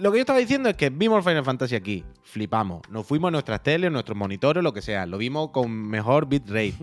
Lo 0.00 0.10
que 0.10 0.18
yo 0.18 0.20
estaba 0.22 0.38
diciendo 0.38 0.70
es 0.70 0.76
que 0.76 0.88
vimos 0.88 1.18
el 1.18 1.24
Final 1.24 1.44
Fantasy 1.44 1.74
aquí, 1.74 2.02
flipamos, 2.22 2.80
nos 2.88 3.04
fuimos 3.06 3.28
a 3.28 3.32
nuestras 3.32 3.62
teles, 3.62 3.92
nuestros 3.92 4.16
monitores, 4.16 4.62
lo 4.62 4.72
que 4.72 4.80
sea, 4.80 5.04
lo 5.04 5.18
vimos 5.18 5.50
con 5.50 5.70
mejor 5.70 6.26
bitrate, 6.26 6.74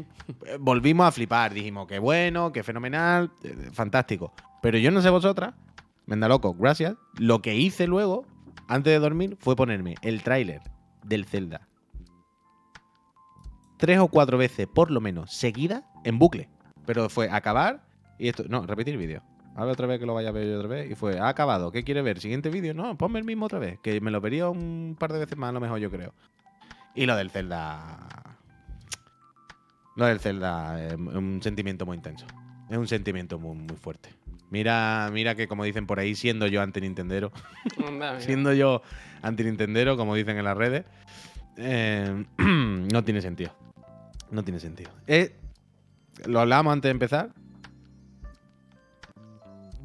Eh, 0.46 0.58
volvimos 0.60 1.08
a 1.08 1.12
flipar, 1.12 1.52
dijimos 1.54 1.88
que 1.88 1.98
bueno, 1.98 2.52
que 2.52 2.62
fenomenal, 2.62 3.32
eh, 3.44 3.56
fantástico. 3.74 4.32
Pero 4.62 4.78
yo 4.78 4.92
no 4.92 5.02
sé 5.02 5.10
vosotras, 5.10 5.54
Menda 6.10 6.28
loco, 6.28 6.54
gracias. 6.54 6.96
Lo 7.18 7.42
que 7.42 7.56
hice 7.56 7.88
luego, 7.88 8.26
antes 8.68 8.92
de 8.92 9.00
dormir, 9.00 9.38
fue 9.40 9.56
ponerme 9.56 9.96
el 10.02 10.24
tráiler 10.24 10.62
del 11.04 11.24
Zelda 11.24 11.70
tres 13.80 13.98
o 14.00 14.10
cuatro 14.10 14.38
veces, 14.38 14.68
por 14.68 14.92
lo 14.92 15.02
menos, 15.02 15.32
seguida, 15.32 15.84
en 16.04 16.20
bucle. 16.20 16.50
Pero 16.86 17.10
fue 17.10 17.30
acabar 17.32 17.82
y 18.20 18.28
esto. 18.28 18.44
No, 18.48 18.68
repetir 18.68 18.98
vídeo. 18.98 19.24
A 19.56 19.64
ver 19.64 19.74
otra 19.74 19.88
vez 19.88 20.00
que 20.00 20.06
lo 20.06 20.14
vaya 20.14 20.30
a 20.30 20.32
ver 20.32 20.48
yo 20.48 20.58
otra 20.58 20.68
vez. 20.68 20.92
Y 20.92 20.96
fue, 20.96 21.18
ha 21.18 21.30
acabado. 21.30 21.72
¿Qué 21.72 21.84
quiere 21.84 22.02
ver? 22.02 22.20
¿Siguiente 22.20 22.50
vídeo? 22.50 22.74
No, 22.74 22.98
ponme 22.98 23.20
el 23.20 23.26
mismo 23.26 23.46
otra 23.46 23.58
vez. 23.58 23.80
Que 23.80 24.00
me 24.02 24.12
lo 24.12 24.22
vería 24.22 24.50
un 24.50 24.96
par 25.00 25.14
de 25.14 25.20
veces 25.20 25.38
más, 25.38 25.50
a 25.50 25.54
lo 25.54 25.62
mejor 25.62 25.80
yo 25.80 25.90
creo. 25.90 26.14
Y 26.94 27.06
lo 27.06 27.16
del 27.16 27.30
Zelda. 27.30 28.38
Lo 29.96 30.06
del 30.06 30.20
Zelda 30.20 30.86
es 30.86 30.94
un 30.94 31.40
sentimiento 31.42 31.86
muy 31.86 31.96
intenso. 31.96 32.26
Es 32.70 32.78
un 32.78 32.88
sentimiento 32.88 33.40
muy, 33.40 33.56
muy 33.56 33.78
fuerte. 33.78 34.10
Mira, 34.50 35.10
mira 35.14 35.36
que 35.36 35.48
como 35.48 35.64
dicen 35.64 35.86
por 35.86 36.00
ahí, 36.00 36.16
siendo 36.16 36.48
yo 36.48 36.62
anti-nintendero, 36.62 37.32
siendo 38.20 38.54
yo 38.54 38.82
anti-nintendero, 39.22 39.96
como 39.96 40.16
dicen 40.16 40.38
en 40.38 40.46
las 40.46 40.58
redes, 40.58 40.86
eh, 41.58 42.26
no 42.38 43.04
tiene 43.04 43.22
sentido. 43.22 43.52
No 44.32 44.44
tiene 44.44 44.60
sentido. 44.60 44.92
Eh, 45.08 45.36
lo 46.26 46.40
hablábamos 46.40 46.74
antes 46.74 46.90
de 46.90 46.92
empezar. 46.92 47.30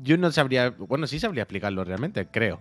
Yo 0.03 0.19
no 0.19 0.31
sabría, 0.33 0.71
bueno, 0.71 1.07
sí 1.07 1.19
sabría 1.19 1.43
explicarlo 1.43 1.83
realmente, 1.85 2.27
creo. 2.27 2.61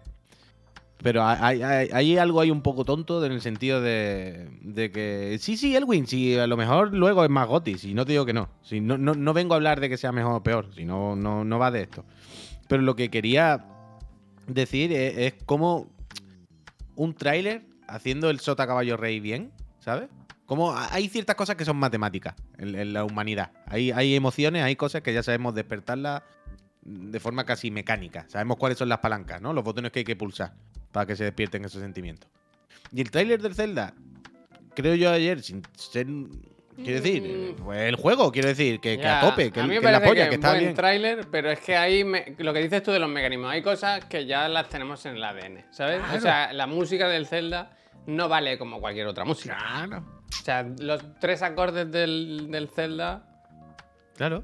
Pero 1.02 1.26
hay, 1.26 1.62
hay- 1.62 1.90
hay 1.92 2.18
algo 2.18 2.40
ahí 2.40 2.50
un 2.50 2.62
poco 2.62 2.86
tonto 2.86 3.26
en 3.26 3.34
el 3.34 3.42
sentido 3.42 3.82
de, 3.82 4.48
de 4.62 4.92
que 4.92 5.38
sí, 5.40 5.58
sí, 5.58 5.76
Elwin, 5.76 6.08
sí, 6.08 6.38
a 6.38 6.48
lo 6.48 6.56
mejor 6.56 6.94
luego 6.94 7.24
es 7.26 7.30
más 7.30 7.48
Goti, 7.48 7.78
si 7.78 7.94
no 7.94 8.06
te 8.06 8.14
digo 8.14 8.26
que 8.26 8.32
no. 8.34 8.48
Si 8.62 8.80
no, 8.80 8.98
no, 8.98 9.14
no 9.14 9.34
vengo 9.34 9.54
a 9.54 9.58
hablar 9.58 9.82
de 9.82 9.90
que 9.90 9.98
sea 9.98 10.12
mejor 10.14 10.34
o 10.36 10.44
peor, 10.44 10.70
si 10.74 10.86
no, 10.86 11.16
no, 11.16 11.44
no 11.44 11.60
va 11.60 11.72
de 11.72 11.82
esto. 11.82 12.06
Pero 12.70 12.84
lo 12.84 12.96
que 12.96 13.10
quería 13.10 13.66
decir 14.48 14.94
es, 14.94 15.18
es 15.18 15.34
cómo 15.46 15.88
un 16.96 17.14
tráiler 17.14 17.64
haciendo 17.88 18.30
el 18.30 18.40
sota 18.40 18.66
caballo 18.68 18.96
rey 18.96 19.20
bien, 19.20 19.52
¿sabes? 19.80 20.08
Como 20.46 20.72
ha- 20.72 20.94
hay 20.94 21.10
ciertas 21.10 21.36
cosas 21.36 21.56
que 21.58 21.66
son 21.66 21.76
matemáticas 21.78 22.36
en, 22.58 22.76
en 22.76 22.94
la 22.94 23.04
humanidad. 23.04 23.52
Hay, 23.66 23.92
hay 23.92 24.16
emociones, 24.16 24.64
hay 24.64 24.76
cosas 24.78 25.02
que 25.02 25.14
ya 25.14 25.24
sabemos 25.24 25.54
despertarlas 25.56 26.22
de 26.84 27.20
forma 27.20 27.46
casi 27.46 27.72
mecánica. 27.72 28.26
Sabemos 28.30 28.58
cuáles 28.58 28.78
son 28.78 28.88
las 28.90 29.00
palancas, 29.00 29.42
¿no? 29.42 29.52
Los 29.54 29.64
botones 29.66 29.92
que 29.92 30.00
hay 30.00 30.06
que 30.06 30.16
pulsar 30.16 30.54
para 30.94 31.06
que 31.06 31.18
se 31.18 31.26
despierten 31.26 31.66
esos 31.66 31.82
sentimientos. 31.82 32.30
Y 32.94 33.02
el 33.02 33.12
tráiler 33.12 33.42
del 33.42 33.54
Zelda, 33.56 33.94
creo 34.76 34.96
yo 34.96 35.12
ayer, 35.12 35.42
sin 35.42 35.62
ser... 35.76 36.08
Quiero 36.76 37.02
decir, 37.02 37.56
pues 37.64 37.82
el 37.82 37.96
juego, 37.98 38.32
quiero 38.32 38.48
decir, 38.48 38.80
que, 38.80 38.98
que 38.98 39.06
a 39.08 39.22
tope, 39.22 39.52
que, 39.52 39.60
a 39.60 39.64
mí 39.68 39.76
que 39.76 39.80
me 39.82 39.86
es 39.88 39.92
la 39.92 40.00
polla, 40.02 40.24
que 40.24 40.30
que 40.30 40.36
es 40.36 40.40
está 40.40 40.50
buen 40.50 40.60
bien. 40.62 40.74
tráiler, 40.74 41.28
pero 41.30 41.52
es 41.52 41.60
que 41.60 41.76
ahí 41.78 42.04
me- 42.04 42.34
lo 42.40 42.52
que 42.52 42.64
dices 42.64 42.82
tú 42.82 42.92
de 42.92 42.98
los 42.98 43.08
mecanismos, 43.10 43.52
hay 43.52 43.62
cosas 43.62 44.06
que 44.06 44.26
ya 44.26 44.48
las 44.50 44.70
tenemos 44.70 45.06
en 45.06 45.18
el 45.18 45.24
ADN, 45.24 45.66
¿sabes? 45.70 46.00
Claro. 46.00 46.18
O 46.18 46.20
sea, 46.22 46.52
la 46.52 46.66
música 46.66 47.08
del 47.08 47.28
Zelda 47.28 47.78
no 48.08 48.28
vale 48.28 48.58
como 48.58 48.80
cualquier 48.82 49.06
otra 49.06 49.24
música. 49.24 49.56
Claro. 49.56 50.04
O 50.28 50.44
sea, 50.44 50.64
los 50.80 51.20
tres 51.20 51.44
acordes 51.44 51.92
del, 51.92 52.48
del 52.50 52.68
Zelda 52.70 53.24
Claro. 54.18 54.44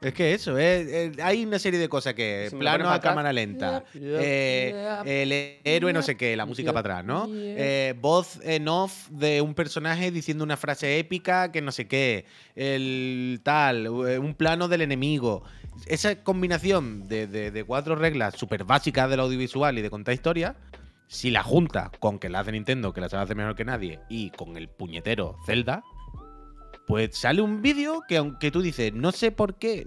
Es 0.00 0.14
que 0.14 0.32
eso, 0.32 0.56
es- 0.58 0.86
es- 0.86 1.18
hay 1.20 1.44
una 1.44 1.58
serie 1.58 1.80
de 1.80 1.88
cosas 1.88 2.14
que 2.14 2.46
Si 2.50 2.56
plano 2.56 2.84
a 2.90 3.00
cámara 3.00 3.32
lenta, 3.32 3.84
eh, 3.94 4.70
el 5.04 5.32
héroe 5.64 5.92
no 5.92 6.02
sé 6.02 6.16
qué, 6.16 6.36
la 6.36 6.46
música 6.46 6.72
para 6.72 6.98
atrás, 6.98 7.04
¿no? 7.04 7.26
Eh, 7.34 7.94
voz 8.00 8.38
en 8.44 8.68
off 8.68 9.08
de 9.10 9.40
un 9.40 9.54
personaje 9.54 10.12
diciendo 10.12 10.44
una 10.44 10.56
frase 10.56 10.98
épica 11.00 11.50
que 11.50 11.62
no 11.62 11.72
sé 11.72 11.88
qué, 11.88 12.26
el 12.54 13.40
tal, 13.42 13.86
eh, 13.86 14.18
un 14.18 14.34
plano 14.34 14.68
del 14.68 14.82
enemigo. 14.82 15.42
Esa 15.86 16.22
combinación 16.22 17.08
de, 17.08 17.26
de- 17.26 17.50
de 17.50 17.64
cuatro 17.64 17.96
reglas 17.96 18.34
súper 18.36 18.64
básicas 18.64 19.10
del 19.10 19.20
audiovisual 19.20 19.78
y 19.78 19.82
de 19.82 19.90
contar 19.90 20.14
historias, 20.14 20.54
si 21.08 21.30
la 21.30 21.42
junta 21.42 21.90
con 22.00 22.18
que 22.18 22.28
la 22.28 22.40
hace 22.40 22.52
Nintendo, 22.52 22.92
que 22.92 23.00
la 23.00 23.08
sabe 23.08 23.24
hacer 23.24 23.36
mejor 23.36 23.56
que 23.56 23.64
nadie, 23.64 23.98
y 24.08 24.30
con 24.30 24.56
el 24.56 24.68
puñetero 24.68 25.36
Zelda, 25.46 25.82
pues 26.88 27.18
sale 27.18 27.42
un 27.42 27.60
vídeo 27.60 28.02
que 28.08 28.16
aunque 28.16 28.50
tú 28.50 28.62
dices, 28.62 28.94
no 28.94 29.12
sé 29.12 29.30
por 29.30 29.56
qué, 29.56 29.86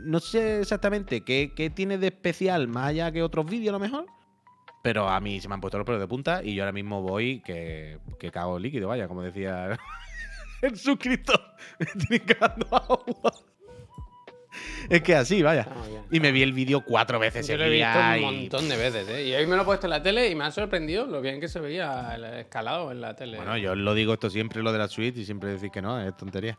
no, 0.00 0.18
sé 0.18 0.60
exactamente 0.60 1.22
qué, 1.22 1.52
qué 1.54 1.70
tiene 1.70 1.98
de 1.98 2.08
especial 2.08 2.66
más 2.66 2.88
allá 2.88 3.12
que 3.12 3.22
otros 3.22 3.46
vídeos 3.46 3.68
a 3.68 3.72
lo 3.72 3.78
mejor, 3.78 4.06
pero 4.82 5.08
a 5.08 5.20
mí 5.20 5.40
se 5.40 5.46
me 5.46 5.54
han 5.54 5.60
puesto 5.60 5.78
los 5.78 5.86
pelos 5.86 6.00
de 6.00 6.08
punta 6.08 6.42
y 6.42 6.56
yo 6.56 6.64
ahora 6.64 6.72
mismo 6.72 7.00
voy 7.00 7.40
que, 7.42 8.00
que 8.18 8.32
cago 8.32 8.58
líquido, 8.58 8.88
vaya, 8.88 9.06
como 9.06 9.22
decía 9.22 9.78
el 10.62 10.76
suscriptor, 10.76 11.40
me 11.78 11.86
tiene 12.08 12.24
cagando 12.24 12.66
agua. 12.74 13.32
Es 14.88 15.02
que 15.02 15.14
así, 15.14 15.42
vaya. 15.42 15.66
Bien. 15.88 16.02
Y 16.10 16.20
me 16.20 16.32
vi 16.32 16.42
el 16.42 16.52
vídeo 16.52 16.84
cuatro 16.84 17.18
veces 17.18 17.46
Yo 17.46 17.56
lo 17.56 17.64
he 17.64 17.70
visto 17.70 17.98
un 17.98 18.20
montón 18.20 18.68
de 18.68 18.76
veces, 18.76 19.08
¿eh? 19.08 19.28
Y 19.28 19.34
hoy 19.34 19.46
me 19.46 19.56
lo 19.56 19.62
he 19.62 19.64
puesto 19.64 19.86
en 19.86 19.90
la 19.90 20.02
tele 20.02 20.28
y 20.28 20.34
me 20.34 20.44
ha 20.44 20.50
sorprendido 20.50 21.06
lo 21.06 21.20
bien 21.20 21.40
que 21.40 21.48
se 21.48 21.60
veía 21.60 22.14
el 22.14 22.24
escalado 22.24 22.92
en 22.92 23.00
la 23.00 23.14
tele. 23.14 23.36
Bueno, 23.36 23.56
yo 23.56 23.74
lo 23.74 23.94
digo 23.94 24.14
esto 24.14 24.30
siempre, 24.30 24.62
lo 24.62 24.72
de 24.72 24.78
la 24.78 24.88
suite, 24.88 25.20
y 25.20 25.24
siempre 25.24 25.50
decís 25.54 25.70
que 25.72 25.82
no, 25.82 26.00
es 26.00 26.16
tontería. 26.16 26.58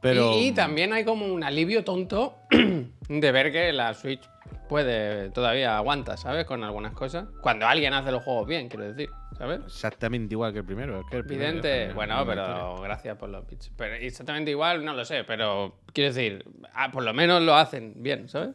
Pero... 0.00 0.38
Y, 0.38 0.48
y 0.48 0.52
también 0.52 0.92
hay 0.92 1.04
como 1.04 1.26
un 1.26 1.42
alivio 1.42 1.84
tonto 1.84 2.36
de 3.08 3.32
ver 3.32 3.52
que 3.52 3.72
la 3.72 3.94
Switch 3.94 4.28
puede, 4.68 5.30
todavía 5.30 5.76
aguanta, 5.76 6.16
¿sabes? 6.16 6.44
Con 6.44 6.64
algunas 6.64 6.92
cosas. 6.92 7.26
Cuando 7.40 7.66
alguien 7.66 7.94
hace 7.94 8.10
los 8.10 8.22
juegos 8.22 8.46
bien, 8.46 8.68
quiero 8.68 8.84
decir, 8.92 9.10
¿sabes? 9.38 9.60
Exactamente 9.66 10.34
igual 10.34 10.52
que 10.52 10.60
el 10.60 10.64
primero. 10.64 11.04
que 11.10 11.16
el 11.18 11.24
primero 11.24 11.60
bueno, 11.94 12.24
pero 12.26 12.80
gracias 12.80 13.16
por 13.16 13.28
los 13.28 13.46
bits. 13.46 13.70
Pero 13.76 13.94
exactamente 13.94 14.50
igual, 14.50 14.84
no 14.84 14.94
lo 14.94 15.04
sé, 15.04 15.24
pero 15.24 15.76
quiero 15.92 16.12
decir, 16.14 16.44
ah, 16.74 16.90
por 16.90 17.02
lo 17.02 17.12
menos 17.14 17.42
lo 17.42 17.54
hacen 17.54 17.94
bien, 17.96 18.28
¿sabes? 18.28 18.50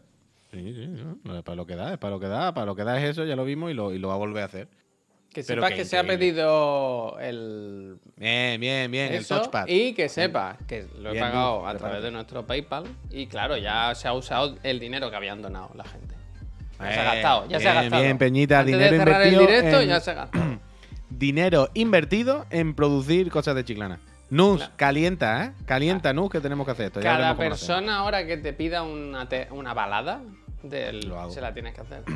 Sí, 0.51 0.73
sí, 0.73 0.87
no, 1.23 1.37
es 1.37 1.43
para 1.43 1.55
lo 1.55 1.65
que 1.65 1.75
da, 1.75 1.93
es 1.93 1.97
para 1.97 2.11
lo 2.11 2.19
que 2.19 2.27
da, 2.27 2.53
para 2.53 2.65
lo 2.65 2.75
que 2.75 2.83
da 2.83 2.97
es 3.01 3.09
eso, 3.11 3.23
ya 3.25 3.35
lo 3.37 3.45
vimos 3.45 3.71
y 3.71 3.73
lo, 3.73 3.93
y 3.93 3.99
lo 3.99 4.09
va 4.09 4.15
a 4.15 4.17
volver 4.17 4.43
a 4.43 4.45
hacer. 4.47 4.67
Que 5.33 5.43
sepas 5.43 5.69
que 5.69 5.77
que 5.77 5.85
se 5.85 5.97
ha 5.97 6.03
pedido 6.03 7.17
el, 7.21 7.97
Bien, 8.17 8.59
bien, 8.59 8.91
bien, 8.91 9.13
eso 9.13 9.35
el 9.35 9.41
touchpad. 9.43 9.65
y 9.69 9.93
que 9.93 10.09
sepas 10.09 10.57
que 10.67 10.85
lo 10.99 11.07
he 11.09 11.13
Bien, 11.13 11.23
pagado 11.23 11.65
a 11.65 11.73
través 11.77 12.03
de 12.03 12.11
nuestro 12.11 12.45
PayPal 12.45 12.83
y 13.09 13.27
claro, 13.27 13.55
ya 13.55 13.95
se 13.95 14.09
ha 14.09 14.13
usado 14.13 14.57
el 14.63 14.77
dinero 14.81 15.09
que 15.09 15.15
habían 15.15 15.41
donado 15.41 15.71
la 15.73 15.85
gente. 15.85 16.15
Ya 16.81 16.91
se 16.91 16.99
ha 16.99 17.03
Eh, 17.03 17.05
gastado, 17.05 17.47
ya 17.47 17.59
se 17.61 17.69
ha 17.69 17.73
gastado. 17.75 18.01
bien, 18.01 18.17
Peñita, 18.17 18.59
Antes 18.59 18.73
dinero 18.75 18.91
de 18.91 18.97
cerrar 18.97 19.21
el 19.21 19.33
invertido 19.33 19.55
directo 19.61 19.81
en- 19.83 19.87
ya 19.87 19.99
se 20.01 20.11
ha 20.11 20.13
gastado. 20.15 20.59
Dinero 21.11 21.69
invertido 21.73 22.45
en 22.49 22.73
producir 22.73 23.29
cosas 23.29 23.55
de 23.55 23.63
chiclana. 23.65 23.99
Nus, 24.29 24.57
Claro. 24.57 24.73
calienta, 24.77 25.45
¿eh? 25.45 25.51
Calienta, 25.65 26.13
Nus, 26.13 26.29
que 26.29 26.39
tenemos 26.39 26.65
que 26.65 26.71
hacer 26.71 26.85
esto. 26.87 27.01
Ya 27.01 27.17
Cada 27.17 27.35
persona 27.37 27.97
ahora 27.97 28.25
que 28.25 28.37
te 28.37 28.53
pida 28.53 28.81
una, 28.83 29.27
te- 29.27 29.47
una 29.51 29.73
balada, 29.73 30.21
del- 30.63 31.07
Lo 31.07 31.19
hago. 31.19 31.31
se 31.31 31.41
la 31.41 31.53
tienes 31.53 31.73
que 31.73 31.81
hacer. 31.81 32.03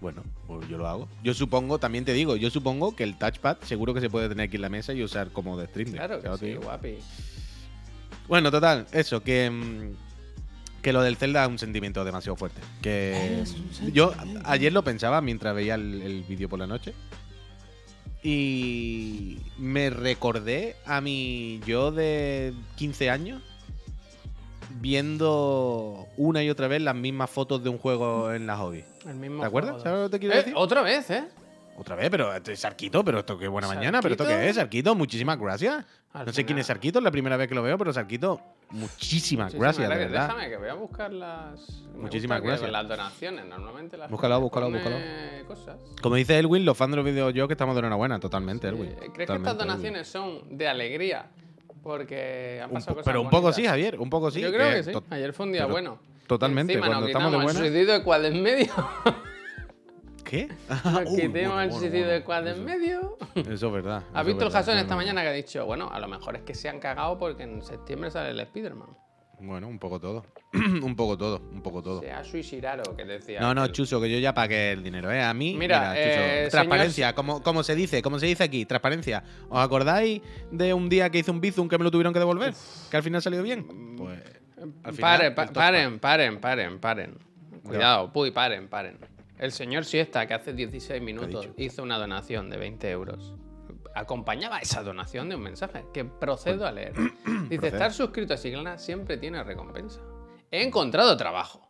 Bueno, 0.00 0.22
pues 0.46 0.68
yo 0.68 0.78
lo 0.78 0.86
hago. 0.86 1.08
Yo 1.24 1.34
supongo, 1.34 1.80
también 1.80 2.04
te 2.04 2.12
digo, 2.12 2.36
yo 2.36 2.50
supongo 2.50 2.94
que 2.94 3.02
el 3.02 3.18
touchpad 3.18 3.56
seguro 3.62 3.94
que 3.94 4.00
se 4.00 4.08
puede 4.08 4.28
tener 4.28 4.46
aquí 4.46 4.54
en 4.54 4.62
la 4.62 4.68
mesa 4.68 4.92
y 4.92 5.02
usar 5.02 5.30
como 5.32 5.58
de 5.58 5.66
stream. 5.66 5.90
Claro 5.90 6.20
que 6.22 6.36
sí, 6.38 6.54
guapi. 6.54 6.98
Bueno, 8.28 8.52
total, 8.52 8.86
eso, 8.92 9.24
que, 9.24 9.50
mm, 9.50 10.82
que 10.82 10.92
lo 10.92 11.02
del 11.02 11.16
Zelda 11.16 11.42
es 11.42 11.48
un 11.50 11.58
sentimiento 11.58 12.04
demasiado 12.04 12.36
fuerte. 12.36 12.60
Que 12.80 13.42
yo 13.92 14.14
ayer 14.44 14.72
lo 14.72 14.84
pensaba 14.84 15.20
mientras 15.20 15.52
veía 15.54 15.74
el, 15.74 16.00
el 16.02 16.22
vídeo 16.22 16.48
por 16.48 16.60
la 16.60 16.68
noche. 16.68 16.94
Y 18.22 19.38
me 19.58 19.90
recordé 19.90 20.76
a 20.86 21.00
mi 21.00 21.60
yo 21.66 21.92
de 21.92 22.52
15 22.76 23.10
años 23.10 23.42
viendo 24.80 26.06
una 26.16 26.42
y 26.42 26.50
otra 26.50 26.68
vez 26.68 26.82
las 26.82 26.94
mismas 26.94 27.30
fotos 27.30 27.62
de 27.62 27.70
un 27.70 27.78
juego 27.78 28.32
en 28.32 28.46
la 28.46 28.56
hobby. 28.56 28.84
El 29.06 29.16
mismo 29.16 29.40
¿Te 29.40 29.46
acuerdas? 29.46 29.72
juego. 29.72 29.84
¿Sabes 29.84 30.00
lo 30.00 30.06
que 30.06 30.10
te 30.16 30.18
quiero 30.20 30.34
Eh, 30.34 30.38
decir? 30.38 30.52
Otra 30.56 30.82
vez, 30.82 31.10
¿eh? 31.10 31.24
Otra 31.80 31.94
vez, 31.94 32.10
pero 32.10 32.34
es 32.34 32.58
Sarquito, 32.58 33.04
pero 33.04 33.20
esto 33.20 33.38
qué 33.38 33.46
buena 33.46 33.68
mañana, 33.68 34.00
pero 34.02 34.14
esto 34.14 34.24
¿Sarquito? 34.24 34.40
qué 34.42 34.48
es, 34.50 34.56
Sarquito, 34.56 34.94
muchísimas 34.96 35.38
gracias. 35.38 35.84
Al 36.12 36.26
no 36.26 36.32
sé 36.32 36.38
quién 36.44 36.48
final- 36.48 36.60
es 36.62 36.66
Sarquito, 36.66 36.98
es 36.98 37.04
la 37.04 37.10
primera 37.12 37.36
vez 37.36 37.46
que 37.48 37.54
lo 37.54 37.62
veo, 37.62 37.78
pero 37.78 37.92
Sarquito, 37.92 38.40
muchísimas 38.70 39.54
Muchísimas 39.54 39.54
gracias, 39.54 39.88
de 39.88 39.94
verdad. 39.96 40.26
Déjame 40.28 40.48
que 40.48 40.56
voy 40.56 40.68
a 40.68 40.74
buscar 40.74 41.12
las. 41.12 41.82
me 41.94 42.02
Muchísimas 42.02 42.40
que 42.40 42.46
gracias. 42.48 42.70
Las 42.72 42.88
donaciones, 42.88 43.44
normalmente 43.46 43.96
las. 43.96 44.10
Búscalo, 44.10 44.40
búscalo, 44.40 44.66
pone 44.66 45.44
Cosas. 45.46 45.76
Como 46.02 46.16
dice 46.16 46.36
Elwin, 46.38 46.64
los 46.64 46.76
fans 46.76 46.90
de 46.90 46.96
los 46.96 47.04
videos 47.04 47.32
yo 47.32 47.46
que 47.46 47.54
estamos 47.54 47.74
de 47.76 47.80
enhorabuena, 47.80 48.18
totalmente, 48.18 48.66
Elwin. 48.68 48.88
Eh, 48.90 48.94
¿Crees 48.96 49.12
que 49.12 49.26
Totalmente, 49.26 49.50
estas 49.50 49.66
donaciones 49.66 50.08
son 50.08 50.58
de 50.58 50.68
alegría? 50.68 51.26
Porque 51.82 52.60
han 52.62 52.70
Elwin. 52.70 52.76
Un 52.76 52.82
cosas 52.94 53.02
pero 53.04 53.20
un 53.22 53.30
poco 53.30 53.42
bonitas. 53.42 53.56
sí, 53.56 53.66
Javier, 53.66 54.00
un 54.00 54.10
poco 54.10 54.30
sí. 54.32 54.40
Yo 54.40 54.52
creo 54.52 54.70
que 54.72 54.82
sí. 54.82 54.90
to- 54.92 55.04
Ayer 55.10 55.32
fue 55.32 55.46
un 55.46 55.52
día 55.52 55.62
pero 55.62 55.72
bueno. 55.72 55.98
totalmente, 56.26 56.72
Encima 56.72 56.86
cuando 56.88 57.00
nos 57.02 57.08
estamos 57.10 57.30
de 57.30 57.36
buena- 57.36 57.50
el 57.60 57.66
suicidio 57.66 57.92
de 57.94 58.02
quad 58.02 58.24
en 58.24 58.42
medio. 58.42 58.72
¿Qué? 60.28 60.48
Nos 60.68 61.06
Uy, 61.10 61.22
quitamos 61.22 61.32
bueno, 61.32 61.60
el 61.62 61.70
suicidio 61.72 61.98
bueno, 62.00 62.12
de 62.12 62.22
quad 62.24 62.46
en 62.48 62.64
medio. 62.64 63.16
Eso 63.34 63.66
es 63.68 63.72
verdad. 63.72 64.02
¿Has 64.12 64.26
visto 64.26 64.44
el 64.46 64.52
Jason 64.52 64.76
esta 64.76 64.92
es 64.92 64.96
mañana 64.96 65.22
que 65.22 65.28
ha 65.28 65.32
dicho, 65.32 65.64
bueno, 65.64 65.88
a 65.90 65.98
lo 65.98 66.06
mejor 66.08 66.36
es 66.36 66.42
que 66.42 66.54
se 66.54 66.68
han 66.68 66.78
cagado 66.80 67.18
porque 67.18 67.44
en 67.44 67.62
septiembre 67.62 68.10
sale 68.10 68.30
el 68.30 68.40
Spider-Man? 68.40 68.88
Bueno, 69.40 69.68
un 69.68 69.78
poco 69.78 69.98
todo. 70.00 70.26
un 70.52 70.96
poco 70.96 71.16
todo, 71.16 71.40
un 71.52 71.62
poco 71.62 71.82
todo. 71.82 72.00
Se 72.00 72.10
ha 72.10 72.24
suicidado, 72.24 72.96
que 72.96 73.04
decía. 73.04 73.40
No, 73.40 73.54
no. 73.54 73.68
Chuso, 73.68 74.00
que 74.00 74.10
yo 74.10 74.18
ya 74.18 74.34
pagué 74.34 74.72
el 74.72 74.82
dinero, 74.82 75.10
¿eh? 75.12 75.22
A 75.22 75.32
mí, 75.32 75.54
Mira, 75.56 75.78
mira, 75.78 75.94
Chuso, 75.94 76.20
eh, 76.24 76.48
transparencia, 76.50 77.14
como, 77.14 77.42
como 77.42 77.62
se 77.62 77.74
dice, 77.74 78.02
como 78.02 78.18
se 78.18 78.26
dice 78.26 78.42
aquí, 78.44 78.66
transparencia. 78.66 79.22
¿Os 79.48 79.60
acordáis 79.60 80.20
de 80.50 80.74
un 80.74 80.88
día 80.88 81.08
que 81.10 81.18
hice 81.20 81.30
un 81.30 81.40
bizum 81.40 81.68
que 81.68 81.78
me 81.78 81.84
lo 81.84 81.90
tuvieron 81.90 82.12
que 82.12 82.18
devolver? 82.18 82.52
Que 82.90 82.96
al 82.96 83.02
final 83.02 83.22
salió 83.22 83.42
bien. 83.42 83.96
Pues. 83.96 84.20
al 84.82 84.92
final, 84.92 85.00
Paren, 85.18 85.34
pa- 85.36 85.42
el 85.42 85.48
top 85.48 85.54
paren, 85.54 85.98
paren, 86.00 86.40
paren, 86.40 86.78
paren. 86.80 87.18
Cuidado, 87.62 88.12
puy, 88.12 88.30
paren, 88.32 88.66
paren. 88.68 88.98
El 89.38 89.52
señor 89.52 89.84
Siesta, 89.84 90.26
que 90.26 90.34
hace 90.34 90.52
16 90.52 91.00
minutos 91.00 91.48
hizo 91.56 91.82
una 91.82 91.96
donación 91.98 92.50
de 92.50 92.56
20 92.56 92.90
euros. 92.90 93.34
Acompañaba 93.94 94.58
esa 94.58 94.82
donación 94.82 95.28
de 95.28 95.36
un 95.36 95.42
mensaje 95.42 95.84
que 95.92 96.04
procedo 96.04 96.66
a 96.66 96.72
leer. 96.72 96.94
Dice, 97.48 97.58
Procede. 97.58 97.66
estar 97.68 97.92
suscrito 97.92 98.34
a 98.34 98.36
Siglana 98.36 98.78
siempre 98.78 99.16
tiene 99.16 99.42
recompensa. 99.42 100.00
He 100.50 100.62
encontrado 100.62 101.16
trabajo. 101.16 101.68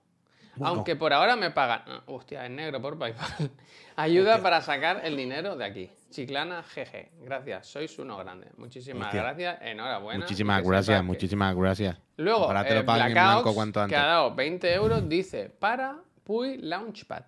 Bueno. 0.56 0.74
Aunque 0.74 0.96
por 0.96 1.12
ahora 1.12 1.36
me 1.36 1.50
pagan... 1.50 1.82
ah, 1.86 2.02
hostia, 2.06 2.44
es 2.44 2.50
negro 2.50 2.82
por 2.82 2.98
PayPal. 2.98 3.50
Ayuda 3.96 4.42
para 4.42 4.60
sacar 4.60 5.02
el 5.04 5.16
dinero 5.16 5.56
de 5.56 5.64
aquí. 5.64 5.90
Chiclana 6.10 6.62
GG. 6.62 7.22
Gracias, 7.22 7.66
sois 7.66 7.98
uno 7.98 8.16
grande. 8.16 8.48
Muchísimas 8.56 9.08
Hostia. 9.08 9.22
gracias, 9.22 9.58
enhorabuena. 9.60 10.20
Muchísimas 10.20 10.64
gracias, 10.64 11.04
muchísimas 11.04 11.54
gracias. 11.54 11.98
Luego, 12.16 12.50
eh, 12.50 12.74
lo 12.74 12.84
paguen 12.84 13.08
en 13.08 13.12
Blackout, 13.12 13.88
que 13.88 13.96
ha 13.96 14.06
dado 14.06 14.34
20 14.34 14.74
euros, 14.74 15.08
dice 15.08 15.50
para 15.50 15.98
Puy 16.24 16.56
Launchpad. 16.58 17.24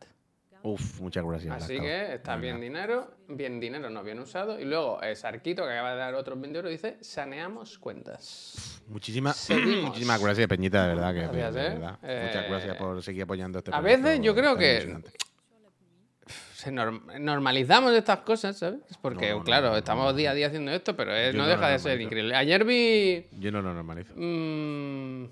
Uf, 0.62 1.00
muchas 1.00 1.24
gracias. 1.24 1.64
Así 1.64 1.80
que 1.80 2.14
está 2.14 2.36
bien 2.36 2.60
dinero, 2.60 3.10
bien 3.28 3.58
dinero, 3.60 3.88
no 3.88 4.02
bien 4.02 4.18
usado. 4.18 4.60
Y 4.60 4.64
luego 4.66 5.02
eh, 5.02 5.16
Sarquito, 5.16 5.64
que 5.64 5.70
acaba 5.72 5.92
de 5.92 5.96
dar 5.98 6.14
otros 6.14 6.38
20 6.38 6.58
euros, 6.58 6.70
dice 6.70 6.98
saneamos 7.00 7.78
cuentas. 7.78 8.82
Muchísimas, 8.88 9.36
Seguimos. 9.38 9.84
muchísimas 9.84 10.22
gracias, 10.22 10.46
Peñita, 10.48 10.82
de 10.86 10.94
verdad. 10.94 11.14
Que, 11.14 11.20
Gracias, 11.20 11.54
de 11.54 11.60
¿eh? 11.60 11.70
verdad. 11.70 11.98
Eh, 12.02 12.24
Muchas 12.26 12.48
gracias 12.48 12.76
por 12.76 13.02
seguir 13.02 13.22
apoyando 13.22 13.58
este 13.58 13.70
a 13.74 13.80
veces 13.80 14.20
yo 14.20 14.34
creo 14.34 14.56
que-. 14.56 15.02
Se 16.54 16.70
normalizamos 16.70 17.94
estas 17.94 18.18
cosas, 18.18 18.58
¿sabes? 18.58 18.80
Porque, 19.00 19.30
No, 19.30 19.38
no, 19.38 19.44
claro, 19.44 19.70
no, 19.70 19.76
estamos 19.78 20.14
día 20.14 20.32
a 20.32 20.34
día 20.34 20.48
haciendo 20.48 20.70
esto, 20.72 20.94
pero 20.94 21.16
eh, 21.16 21.32
no 21.32 21.46
deja 21.46 21.68
de 21.68 21.78
ser 21.78 21.98
increíble. 22.02 22.34
Ayer 22.36 22.66
vi 22.66 23.26
Yo 23.38 23.50
no 23.50 23.62
lo 23.62 23.72
normalizo. 23.72 24.12
Mm, 24.14 25.24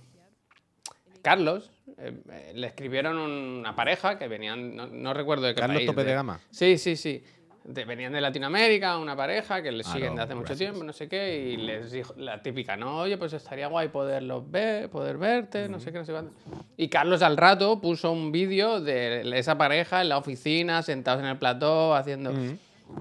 Carlos, 1.21 1.71
eh, 2.01 2.13
eh, 2.31 2.53
le 2.55 2.67
escribieron 2.67 3.17
una 3.19 3.75
pareja 3.75 4.19
que 4.19 4.29
venían, 4.29 4.75
no, 4.77 4.87
no 4.87 5.15
recuerdo 5.15 5.47
de 5.47 5.55
qué 5.55 5.61
Carlos 5.61 5.79
país, 5.79 5.87
Tope 5.87 6.05
de 6.05 6.15
Gama. 6.15 6.41
Sí, 6.51 6.79
sí, 6.79 6.97
sí. 6.97 7.23
De- 7.65 7.85
venían 7.85 8.13
de 8.15 8.21
Latinoamérica, 8.23 8.97
una 8.97 9.15
pareja 9.15 9.61
que 9.63 9.71
les 9.71 9.87
Ah, 9.89 9.93
siguen 9.93 10.11
no, 10.11 10.17
de 10.17 10.23
hace 10.23 10.35
mucho 10.35 10.47
gracias. 10.47 10.71
tiempo, 10.71 10.85
no 10.85 10.93
sé 10.95 11.07
qué, 11.07 11.39
y 11.39 11.57
les 11.59 11.91
dijo 11.93 12.15
la 12.17 12.41
típica, 12.43 12.77
no, 12.79 13.01
oye, 13.01 13.19
pues 13.19 13.33
estaría 13.35 13.67
guay 13.67 13.89
poderlos 13.89 14.51
ver, 14.51 14.89
poder 14.89 15.19
verte, 15.19 15.69
no 15.69 15.79
sé 15.79 15.93
qué, 15.93 15.99
no 15.99 16.05
sé 16.07 16.13
cuánto. 16.13 16.33
Y 16.79 16.89
Carlos 16.89 17.21
al 17.21 17.37
rato 17.37 17.79
puso 17.81 18.11
un 18.11 18.33
vídeo 18.33 18.81
de 18.81 19.21
esa 19.39 19.59
pareja 19.59 20.01
en 20.01 20.09
la 20.09 20.17
oficina, 20.17 20.83
sentados 20.83 21.21
en 21.23 21.29
el 21.29 21.37
plató, 21.37 21.95
haciendo... 21.95 22.33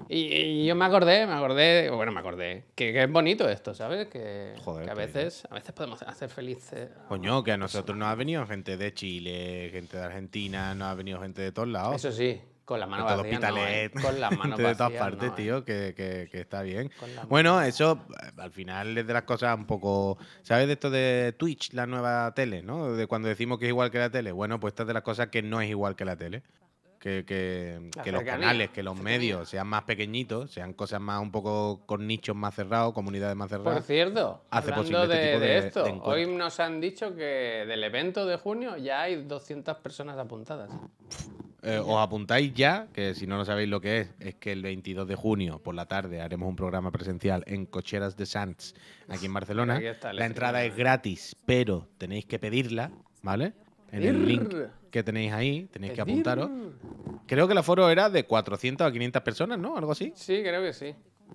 Y, 0.10 0.34
y 0.34 0.65
yo 0.65 0.76
me 0.76 0.86
acordé, 0.86 1.26
me 1.26 1.34
acordé, 1.34 1.89
bueno, 1.89 2.12
me 2.12 2.19
acordé, 2.19 2.65
que, 2.76 2.91
que 2.93 3.04
es 3.04 3.12
bonito 3.12 3.47
esto, 3.50 3.73
¿sabes? 3.73 4.08
Que, 4.08 4.54
Joder, 4.63 4.86
que 4.86 4.91
a 4.91 4.93
veces, 4.93 5.47
a 5.50 5.56
veces 5.56 5.71
podemos 5.73 6.02
hacer 6.02 6.30
felices. 6.30 6.89
Coño, 7.08 7.43
que 7.43 7.52
a 7.54 7.58
nosotros 7.58 7.97
nos 7.97 8.08
ha 8.10 8.15
venido 8.15 8.45
gente 8.47 8.78
de 8.78 8.93
Chile, 8.93 9.69
gente 9.71 9.97
de 9.97 10.04
Argentina, 10.04 10.73
nos 10.76 10.88
ha 10.89 10.93
venido 10.95 11.19
gente 11.21 11.41
de 11.41 11.52
todos 11.52 11.67
lados. 11.67 11.95
Eso 11.95 12.12
sí, 12.12 12.39
con 12.65 12.80
las 12.82 12.89
manos 12.89 13.06
vacías. 13.17 13.41
no, 13.41 13.58
¿eh? 13.58 13.91
Con 14.02 14.19
las 14.19 14.38
manos 14.38 14.58
de 14.60 14.76
todas 14.76 14.91
partes, 14.93 15.21
no, 15.30 15.34
¿eh? 15.34 15.34
tío, 15.38 15.63
que, 15.65 15.93
que- 15.95 16.28
que 16.32 16.41
está 16.41 16.62
bien. 16.63 16.91
Bueno, 17.30 17.62
eso 17.62 18.00
eh, 18.23 18.32
al 18.38 18.52
final 18.52 18.97
es 18.97 19.08
de 19.08 19.13
las 19.13 19.23
cosas 19.23 19.58
un 19.58 19.65
poco. 19.65 20.17
¿Sabes 20.43 20.67
de 20.67 20.73
esto 20.73 20.89
de 20.89 21.34
Twitch, 21.38 21.71
la 21.73 21.86
nueva 21.88 22.34
tele, 22.34 22.62
no? 22.62 22.91
De 22.93 23.08
cuando 23.08 23.30
decimos 23.30 23.58
que 23.58 23.65
es 23.65 23.69
igual 23.69 23.89
que 23.91 24.00
la 24.00 24.10
tele. 24.10 24.32
Bueno, 24.34 24.60
pues 24.60 24.73
esta 24.73 24.84
es 24.84 24.88
de 24.88 24.93
las 24.93 25.04
cosas 25.04 25.28
que 25.28 25.41
no 25.41 25.62
es 25.62 25.69
igual 25.69 25.95
que 25.95 26.04
la 26.06 26.17
tele. 26.17 26.43
Que, 27.08 27.24
que- 27.26 27.89
La 27.96 28.04
que 28.04 28.12
los 28.12 28.24
canales, 28.24 28.70
que 28.72 28.84
los 28.84 29.00
medios 29.00 29.48
sean 29.48 29.65
más 29.67 29.84
pequeñitos, 29.84 30.52
sean 30.52 30.74
cosas 30.74 31.00
más 31.00 31.22
un 31.22 31.32
poco 31.32 31.86
con 31.86 32.06
nichos 32.06 32.36
más 32.36 32.54
cerrados, 32.54 32.93
comunidades 32.93 33.34
más 33.34 33.48
Por 33.48 33.60
cerradas. 33.60 33.86
cierto, 33.86 34.43
hace 34.50 34.74
hablando 34.74 35.00
posible 35.00 35.04
este 35.15 35.17
de, 35.17 35.28
tipo 35.32 35.39
de 35.39 35.48
de- 35.48 35.58
esto, 35.60 35.84
de 35.86 36.00
hoy 36.04 36.26
nos 36.28 36.60
han 36.60 36.82
dicho 36.82 37.15
que 37.15 37.63
del 37.65 37.82
evento 37.86 38.26
de 38.26 38.36
junio 38.36 38.76
ya 38.76 39.04
hay 39.04 39.24
200 39.24 39.78
personas 39.78 40.17
apuntadas. 40.17 40.70
Eh, 41.63 41.80
os 41.80 41.98
apuntáis 41.98 42.54
ya, 42.54 42.88
que 42.91 43.13
si 43.15 43.26
no 43.26 43.38
lo 43.38 43.46
sabéis 43.46 43.70
lo 43.70 43.80
que 43.80 44.00
es, 44.02 44.10
es 44.20 44.36
que 44.36 44.52
el 44.52 44.62
22 44.62 45.08
de 45.08 45.15
junio 45.15 45.60
por 45.63 45.76
la 45.76 45.86
tarde 45.86 46.20
haremos 46.20 46.50
un 46.50 46.58
programa 46.58 46.91
presencial 46.91 47.43
en 47.48 47.65
Cocheras 47.67 48.17
de 48.17 48.26
Sants, 48.26 48.76
aquí 49.08 49.28
en 49.28 49.34
Barcelona. 49.34 49.76
Aquí 49.76 49.86
está 49.86 50.10
el 50.12 50.17
La 50.17 50.26
entrada 50.26 50.63
es 50.65 50.76
gratis, 50.76 51.38
pero 51.46 51.88
tenéis 51.98 52.26
que 52.26 52.38
pedirla, 52.38 52.91
¿vale? 53.22 53.54
En 53.91 54.04
el 54.04 54.26
link 54.28 54.54
que 54.91 55.04
tenéis 55.04 55.32
ahí, 55.34 55.67
tenéis 55.71 55.93
que 55.93 56.02
apuntaros. 56.02 56.50
Creo 57.26 57.47
que 57.47 57.54
el 57.54 57.58
aforo 57.60 57.89
era 57.89 58.10
de 58.10 58.26
400 58.26 58.88
a 58.88 58.91
500 58.91 59.21
personas, 59.21 59.60
¿no? 59.60 59.78
Algo 59.78 59.91
así. 59.91 60.12
Sí, 60.15 60.41
creo 60.43 60.62
que 60.62 60.73
sí. 60.73 60.93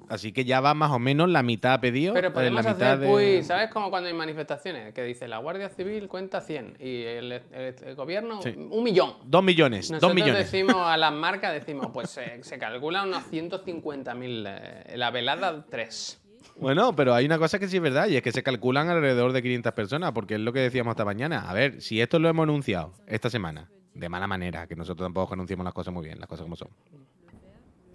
Así 0.08 0.32
que 0.32 0.44
ya 0.46 0.60
va 0.60 0.72
más 0.72 0.90
o 0.90 0.98
menos 0.98 1.28
la 1.28 1.42
mitad 1.42 1.78
pedido. 1.78 2.14
Pero 2.14 2.28
eh, 2.28 2.30
podemos 2.30 2.64
la 2.64 2.72
mitad 2.72 2.88
hacer, 2.92 3.00
de... 3.00 3.08
pues, 3.08 3.46
¿sabes? 3.46 3.70
Como 3.70 3.90
cuando 3.90 4.08
hay 4.08 4.14
manifestaciones, 4.14 4.94
que 4.94 5.02
dice 5.04 5.28
la 5.28 5.36
Guardia 5.38 5.68
Civil 5.68 6.08
cuenta 6.08 6.40
100 6.40 6.76
y 6.80 7.02
el, 7.02 7.32
el- 7.32 7.42
el 7.84 7.94
gobierno 7.94 8.40
Sí. 8.42 8.54
un 8.56 8.82
millón. 8.82 9.14
Dos 9.24 9.44
millones, 9.44 9.90
Nosotros 9.90 10.08
dos 10.10 10.14
millones. 10.14 10.50
decimos 10.50 10.76
a 10.78 10.96
las 10.96 11.12
marcas, 11.12 11.52
decimos, 11.52 11.88
pues 11.92 12.08
se, 12.10 12.42
se 12.42 12.58
calcula 12.58 13.02
unos 13.02 13.22
150.000, 13.30 14.44
eh, 14.48 14.96
la 14.96 15.10
velada 15.10 15.66
3. 15.68 16.21
Bueno, 16.56 16.94
pero 16.96 17.14
hay 17.14 17.26
una 17.26 17.38
cosa 17.38 17.58
que 17.58 17.68
sí 17.68 17.76
es 17.76 17.82
verdad 17.82 18.08
y 18.08 18.16
es 18.16 18.22
que 18.22 18.32
se 18.32 18.42
calculan 18.42 18.88
alrededor 18.88 19.32
de 19.32 19.42
500 19.42 19.72
personas, 19.72 20.12
porque 20.12 20.34
es 20.34 20.40
lo 20.40 20.52
que 20.52 20.60
decíamos 20.60 20.92
esta 20.92 21.04
mañana. 21.04 21.48
A 21.48 21.54
ver, 21.54 21.80
si 21.82 22.00
esto 22.00 22.18
lo 22.18 22.28
hemos 22.28 22.44
anunciado 22.44 22.92
esta 23.06 23.30
semana, 23.30 23.68
de 23.94 24.08
mala 24.08 24.26
manera, 24.26 24.66
que 24.66 24.76
nosotros 24.76 25.04
tampoco 25.06 25.34
anunciamos 25.34 25.64
las 25.64 25.74
cosas 25.74 25.92
muy 25.92 26.04
bien, 26.04 26.18
las 26.18 26.28
cosas 26.28 26.44
como 26.44 26.56
son. 26.56 26.68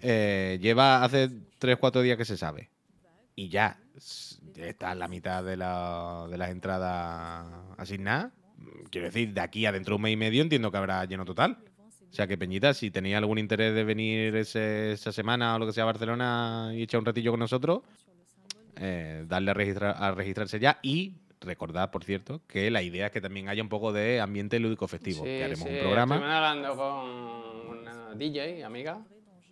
Eh, 0.00 0.58
lleva 0.60 1.02
hace 1.02 1.28
3-4 1.58 2.02
días 2.02 2.16
que 2.16 2.24
se 2.24 2.36
sabe. 2.36 2.70
Y 3.34 3.48
ya 3.48 3.78
está 4.56 4.92
en 4.92 4.98
la 4.98 5.08
mitad 5.08 5.42
de, 5.44 5.56
la- 5.56 6.26
de 6.30 6.38
las 6.38 6.50
entradas 6.50 7.46
asignadas. 7.76 8.32
Quiero 8.90 9.06
decir, 9.06 9.32
de 9.32 9.40
aquí 9.40 9.66
a 9.66 9.72
dentro 9.72 9.92
de 9.92 9.96
un 9.96 10.02
mes 10.02 10.12
y 10.12 10.16
medio 10.16 10.42
entiendo 10.42 10.70
que 10.70 10.76
habrá 10.78 11.04
lleno 11.04 11.24
total. 11.24 11.58
O 12.10 12.14
sea 12.14 12.26
que, 12.26 12.38
Peñita, 12.38 12.74
si 12.74 12.90
tenéis 12.90 13.16
algún 13.16 13.38
interés 13.38 13.74
de 13.74 13.84
venir 13.84 14.34
ese- 14.36 14.92
esa 14.92 15.12
semana 15.12 15.54
o 15.54 15.58
lo 15.58 15.66
que 15.66 15.72
sea 15.72 15.82
a 15.82 15.86
Barcelona 15.86 16.70
y 16.74 16.82
echar 16.82 17.00
un 17.00 17.04
ratillo 17.06 17.30
con 17.32 17.40
nosotros, 17.40 17.82
eh, 18.80 19.24
darle 19.26 19.50
a, 19.50 19.54
registrar, 19.54 19.96
a 19.98 20.12
registrarse 20.12 20.58
ya 20.58 20.78
y 20.82 21.14
recordad, 21.40 21.90
por 21.90 22.04
cierto, 22.04 22.40
que 22.46 22.70
la 22.70 22.82
idea 22.82 23.06
es 23.06 23.12
que 23.12 23.20
también 23.20 23.48
haya 23.48 23.62
un 23.62 23.68
poco 23.68 23.92
de 23.92 24.20
ambiente 24.20 24.58
lúdico 24.58 24.88
festivo. 24.88 25.24
que 25.24 25.44
haremos 25.44 25.68
un 25.68 25.78
programa. 25.78 26.14
Estuvimos 26.16 26.36
hablando 26.36 26.76
con 26.76 27.78
una 27.78 28.14
DJ, 28.14 28.64
amiga, 28.64 29.00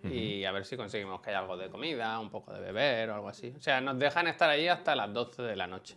y 0.04 0.44
a 0.44 0.52
ver 0.52 0.64
si 0.64 0.76
conseguimos 0.76 1.20
que 1.20 1.30
haya 1.30 1.40
algo 1.40 1.56
de 1.56 1.68
comida, 1.68 2.18
un 2.20 2.30
poco 2.30 2.52
de 2.52 2.60
beber 2.60 3.10
o 3.10 3.14
algo 3.14 3.28
así. 3.28 3.52
O 3.56 3.60
sea, 3.60 3.80
nos 3.80 3.98
dejan 3.98 4.26
estar 4.28 4.48
allí 4.48 4.68
hasta 4.68 4.94
las 4.94 5.12
12 5.12 5.42
de 5.42 5.56
la 5.56 5.66
noche. 5.66 5.96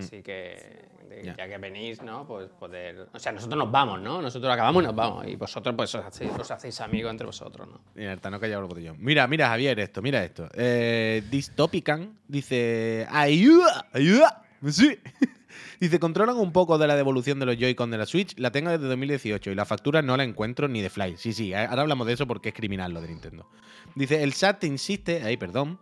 Así 0.00 0.22
que, 0.22 0.86
de- 1.08 1.22
Ya. 1.24 1.36
ya 1.36 1.48
que 1.48 1.58
venís, 1.58 2.02
¿no? 2.02 2.26
Pues 2.26 2.48
poder... 2.50 3.08
O 3.12 3.18
sea, 3.18 3.32
nosotros 3.32 3.58
nos 3.58 3.70
vamos, 3.70 4.00
¿no? 4.00 4.20
Nosotros 4.22 4.52
acabamos 4.52 4.82
y 4.82 4.86
nos 4.86 4.94
vamos. 4.96 5.26
Y 5.26 5.36
vosotros, 5.36 5.74
pues, 5.76 5.94
os 5.94 6.04
hacéis, 6.04 6.32
os 6.38 6.50
hacéis 6.50 6.80
amigos 6.80 7.10
entre 7.10 7.26
vosotros, 7.26 7.68
¿no? 7.68 7.80
Mira, 7.94 8.12
el 8.12 8.64
botellón. 8.64 8.96
Mira, 9.00 9.26
mira, 9.26 9.48
Javier, 9.48 9.78
esto, 9.80 10.02
mira 10.02 10.24
esto. 10.24 10.48
Eh, 10.54 11.22
Dystopican 11.30 12.18
dice. 12.28 13.06
¡Ayuda! 13.10 13.86
¡Ayuda! 13.92 14.42
Sí. 14.68 14.98
Dice, 15.80 16.00
controlan 16.00 16.36
un 16.36 16.52
poco 16.52 16.78
de 16.78 16.86
la 16.86 16.96
devolución 16.96 17.38
de 17.38 17.46
los 17.46 17.56
Joy-Con 17.56 17.90
de 17.90 17.98
la 17.98 18.06
Switch. 18.06 18.38
La 18.38 18.50
tengo 18.50 18.70
desde 18.70 18.86
2018 18.86 19.50
y 19.50 19.54
la 19.54 19.64
factura 19.64 20.02
no 20.02 20.16
la 20.16 20.24
encuentro 20.24 20.68
ni 20.68 20.80
de 20.82 20.90
Fly. 20.90 21.16
Sí, 21.16 21.32
sí, 21.32 21.52
ahora 21.52 21.82
hablamos 21.82 22.06
de 22.06 22.14
eso 22.14 22.26
porque 22.26 22.50
es 22.50 22.54
criminal 22.54 22.92
lo 22.92 23.00
de 23.00 23.08
Nintendo. 23.08 23.48
Dice, 23.94 24.22
el 24.22 24.32
SAT 24.32 24.60
te 24.60 24.66
insiste, 24.66 25.22
ahí, 25.22 25.36
perdón, 25.36 25.78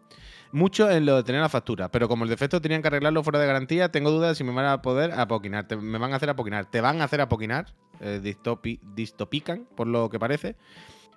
mucho 0.52 0.90
en 0.90 1.06
lo 1.06 1.16
de 1.16 1.22
tener 1.24 1.40
la 1.40 1.48
factura, 1.48 1.88
pero 1.90 2.08
como 2.08 2.24
el 2.24 2.30
defecto 2.30 2.60
tenían 2.60 2.82
que 2.82 2.88
arreglarlo 2.88 3.22
fuera 3.24 3.38
de 3.38 3.46
garantía, 3.46 3.90
tengo 3.90 4.10
dudas 4.10 4.36
si 4.38 4.44
me 4.44 4.52
van 4.52 4.66
a 4.66 4.82
poder 4.82 5.12
apoquinar. 5.12 5.66
Te- 5.66 5.76
me 5.76 5.98
van 5.98 6.12
a 6.12 6.16
hacer 6.16 6.30
apoquinar. 6.30 6.66
Te 6.66 6.80
van 6.80 7.00
a 7.00 7.04
hacer 7.04 7.20
apoquinar, 7.20 7.66
eh, 8.00 8.20
distopi- 8.22 8.78
Dystopican, 8.82 9.66
por 9.74 9.86
lo 9.86 10.08
que 10.10 10.18
parece. 10.18 10.56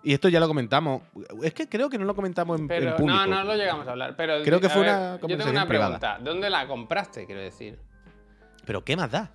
Y 0.03 0.13
esto 0.13 0.29
ya 0.29 0.39
lo 0.39 0.47
comentamos. 0.47 1.01
Es 1.41 1.53
que 1.53 1.67
creo 1.67 1.89
que 1.89 1.97
no 1.97 2.05
lo 2.05 2.15
comentamos 2.15 2.57
en, 2.57 2.63
en 2.63 2.67
Pero 2.67 2.95
público. 2.95 3.19
no, 3.19 3.25
no 3.25 3.43
lo 3.43 3.55
llegamos 3.55 3.87
a 3.87 3.91
hablar. 3.91 4.15
Pero, 4.15 4.43
Creo 4.43 4.61
que 4.61 4.69
fue 4.69 4.83
ver, 4.83 4.91
una 4.91 5.19
Yo 5.19 5.27
tengo 5.37 5.49
una 5.49 5.67
privada. 5.67 5.99
pregunta. 5.99 6.19
¿Dónde 6.23 6.49
la 6.49 6.67
compraste, 6.67 7.25
quiero 7.25 7.41
decir? 7.41 7.79
Pero 8.65 8.83
¿qué 8.83 8.95
más 8.95 9.09
da? 9.11 9.31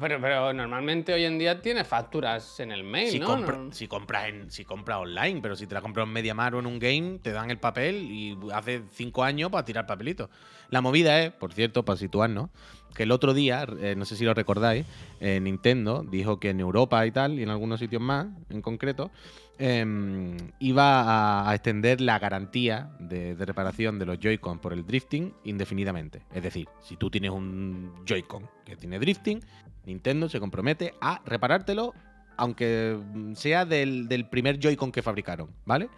Pero, 0.00 0.20
pero 0.20 0.52
normalmente 0.52 1.12
hoy 1.12 1.24
en 1.24 1.38
día 1.38 1.60
tiene 1.60 1.84
facturas 1.84 2.60
en 2.60 2.72
el 2.72 2.82
mail, 2.84 3.10
Si, 3.10 3.18
¿no? 3.20 3.26
compra- 3.26 3.56
No- 3.56 3.72
si 3.72 3.86
compras 3.88 4.28
en, 4.28 4.50
si 4.50 4.64
compras 4.64 4.98
online, 4.98 5.40
pero 5.40 5.54
si 5.56 5.66
te 5.66 5.74
la 5.74 5.80
compras 5.80 6.06
en 6.06 6.12
MediaMar 6.12 6.54
o 6.54 6.58
en 6.60 6.66
un 6.66 6.78
game, 6.78 7.18
te 7.20 7.32
dan 7.32 7.50
el 7.50 7.58
papel 7.58 7.96
y 8.10 8.36
hace 8.52 8.82
cinco 8.92 9.22
años 9.24 9.50
para 9.50 9.64
tirar 9.64 9.86
papelitos. 9.86 10.28
La 10.70 10.80
movida 10.80 11.20
es, 11.20 11.32
por 11.32 11.52
cierto, 11.52 11.84
para 11.84 11.96
situarnos, 11.96 12.50
que 12.96 13.04
el 13.04 13.12
otro 13.12 13.34
día, 13.34 13.66
eh, 13.80 13.94
no 13.96 14.04
sé 14.04 14.16
si 14.16 14.24
lo 14.24 14.34
recordáis, 14.34 14.86
eh, 15.20 15.38
Nintendo 15.40 16.04
dijo 16.08 16.40
que 16.40 16.50
en 16.50 16.60
Europa 16.60 17.06
y 17.06 17.12
tal, 17.12 17.38
y 17.38 17.42
en 17.42 17.50
algunos 17.50 17.78
sitios 17.78 18.02
más 18.02 18.26
en 18.50 18.62
concreto, 18.62 19.10
em, 19.58 20.36
iba 20.58 21.02
a, 21.02 21.50
a 21.50 21.54
extender 21.54 22.00
la 22.00 22.18
garantía 22.18 22.90
de, 22.98 23.34
de 23.34 23.44
reparación 23.44 23.98
de 23.98 24.06
los 24.06 24.18
Joy-Con 24.18 24.58
por 24.58 24.72
el 24.72 24.86
drifting 24.86 25.32
indefinidamente. 25.44 26.22
Es 26.34 26.42
decir, 26.42 26.68
si 26.82 26.96
tú 26.96 27.10
tienes 27.10 27.30
un 27.30 27.92
Joy-Con 28.04 28.48
que 28.64 28.76
tiene 28.76 28.98
drifting, 28.98 29.40
Nintendo 29.84 30.28
se 30.28 30.40
compromete 30.40 30.94
a 31.00 31.22
reparártelo 31.24 31.92
aunque 32.38 32.98
sea 33.34 33.64
del, 33.64 34.08
del 34.08 34.28
primer 34.28 34.58
Joy-Con 34.58 34.92
que 34.92 35.02
fabricaron, 35.02 35.50
¿vale? 35.64 35.88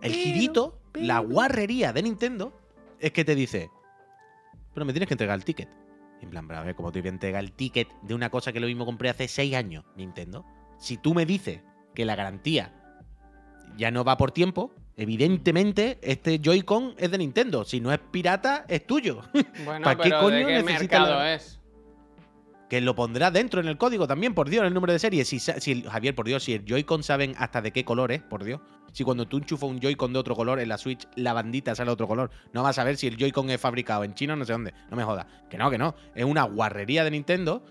El 0.00 0.12
girito, 0.12 0.78
la 0.94 1.18
guarrería 1.18 1.92
de 1.92 2.02
Nintendo, 2.02 2.52
es 2.98 3.12
que 3.12 3.24
te 3.24 3.34
dice, 3.34 3.68
pero 4.72 4.86
me 4.86 4.92
tienes 4.92 5.08
que 5.08 5.14
entregar 5.14 5.36
el 5.36 5.44
ticket. 5.44 5.68
En 6.26 6.30
plan, 6.30 6.48
bravo, 6.48 6.68
¿cómo 6.74 6.90
te 6.90 7.00
voy 7.00 7.06
a 7.08 7.12
entregar 7.12 7.42
el 7.44 7.52
ticket 7.52 7.88
de 8.02 8.12
una 8.12 8.30
cosa 8.30 8.52
que 8.52 8.58
lo 8.58 8.66
mismo 8.66 8.84
compré 8.84 9.08
hace 9.10 9.28
seis 9.28 9.54
años, 9.54 9.84
Nintendo? 9.94 10.44
Si 10.76 10.96
tú 10.96 11.14
me 11.14 11.24
dices 11.24 11.60
que 11.94 12.04
la 12.04 12.16
garantía 12.16 12.72
ya 13.76 13.92
no 13.92 14.02
va 14.02 14.16
por 14.16 14.32
tiempo, 14.32 14.72
evidentemente 14.96 15.98
este 16.02 16.40
Joy-Con 16.40 16.94
es 16.98 17.10
de 17.12 17.18
Nintendo. 17.18 17.64
Si 17.64 17.80
no 17.80 17.92
es 17.92 18.00
pirata, 18.10 18.64
es 18.68 18.84
tuyo. 18.86 19.22
Bueno, 19.64 19.84
¿Para 19.84 19.96
qué 20.02 20.10
pero 20.10 20.20
coño 20.20 20.46
¿de 20.48 20.56
qué 20.56 20.62
mercado 20.64 21.14
la- 21.14 21.34
es? 21.34 21.55
Que 22.68 22.80
lo 22.80 22.94
pondrá 22.94 23.30
dentro 23.30 23.60
en 23.60 23.68
el 23.68 23.76
código 23.78 24.06
también, 24.06 24.34
por 24.34 24.48
Dios, 24.48 24.62
en 24.62 24.68
el 24.68 24.74
número 24.74 24.92
de 24.92 24.98
serie. 24.98 25.24
Si, 25.24 25.38
si 25.38 25.82
Javier, 25.82 26.14
por 26.14 26.26
Dios, 26.26 26.42
si 26.44 26.52
el 26.54 26.64
Joy-Con 26.64 27.02
saben 27.02 27.34
hasta 27.38 27.62
de 27.62 27.72
qué 27.72 27.84
color 27.84 28.10
es, 28.12 28.22
por 28.22 28.42
Dios. 28.44 28.60
Si 28.92 29.04
cuando 29.04 29.26
tú 29.28 29.36
enchufas 29.36 29.68
un 29.68 29.78
Joy-Con 29.78 30.12
de 30.12 30.18
otro 30.18 30.34
color 30.34 30.58
en 30.58 30.68
la 30.68 30.78
Switch, 30.78 31.06
la 31.16 31.32
bandita 31.32 31.74
sale 31.74 31.88
de 31.88 31.92
otro 31.92 32.08
color, 32.08 32.30
no 32.52 32.62
vas 32.62 32.78
a 32.78 32.84
ver 32.84 32.96
si 32.96 33.06
el 33.06 33.16
Joy-Con 33.16 33.50
es 33.50 33.60
fabricado 33.60 34.04
en 34.04 34.14
China 34.14 34.32
o 34.32 34.36
no 34.36 34.44
sé 34.44 34.52
dónde. 34.52 34.72
No 34.90 34.96
me 34.96 35.04
jodas. 35.04 35.26
Que 35.50 35.58
no, 35.58 35.70
que 35.70 35.78
no. 35.78 35.94
Es 36.14 36.24
una 36.24 36.42
guarrería 36.44 37.04
de 37.04 37.10
Nintendo 37.10 37.62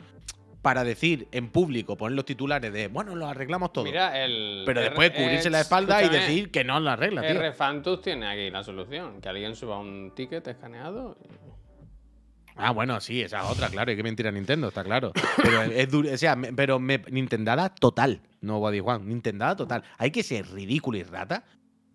para 0.62 0.84
decir 0.84 1.28
en 1.32 1.50
público, 1.50 1.96
poner 1.96 2.16
los 2.16 2.26
titulares 2.26 2.74
de, 2.74 2.88
bueno, 2.88 3.16
lo 3.16 3.28
arreglamos 3.28 3.72
todo. 3.72 3.84
Mira, 3.86 4.24
el. 4.24 4.64
pero 4.66 4.80
R- 4.80 4.90
después 4.90 5.12
cubrirse 5.12 5.50
la 5.52 5.62
espalda 5.62 6.04
y 6.04 6.10
decir 6.10 6.50
que 6.52 6.64
no 6.64 6.80
lo 6.80 6.90
arregla, 6.90 7.22
tío. 7.22 7.32
R-Fantus 7.40 8.02
tiene 8.02 8.26
aquí 8.28 8.50
la 8.50 8.64
solución. 8.64 9.22
Que 9.22 9.30
alguien 9.30 9.56
suba 9.56 9.78
un 9.80 10.14
ticket 10.16 10.48
escaneado. 10.48 11.18
y- 11.24 11.45
Ah, 12.58 12.72
bueno, 12.72 13.02
sí, 13.02 13.22
esa 13.22 13.40
es 13.44 13.52
otra, 13.52 13.70
claro, 13.70 13.92
hay 13.92 13.98
que 13.98 14.04
mentir 14.04 14.28
a 14.28 14.32
Nintendo, 14.32 14.70
está 14.70 14.84
claro. 14.84 15.12
Pero 15.44 15.62
es 15.64 15.90
duro, 15.92 16.10
o 16.14 16.18
sea, 16.18 16.36
me- 16.36 16.54
pero 16.54 16.80
me, 16.80 17.00
Nintendada 17.12 17.70
total, 17.70 18.22
no 18.42 18.60
Body 18.60 18.80
One, 18.80 19.04
Nintendada 19.06 19.56
total. 19.56 19.84
Hay 19.98 20.12
que 20.12 20.24
ser 20.24 20.48
ridículo 20.52 20.98
y 20.98 21.04
rata. 21.04 21.44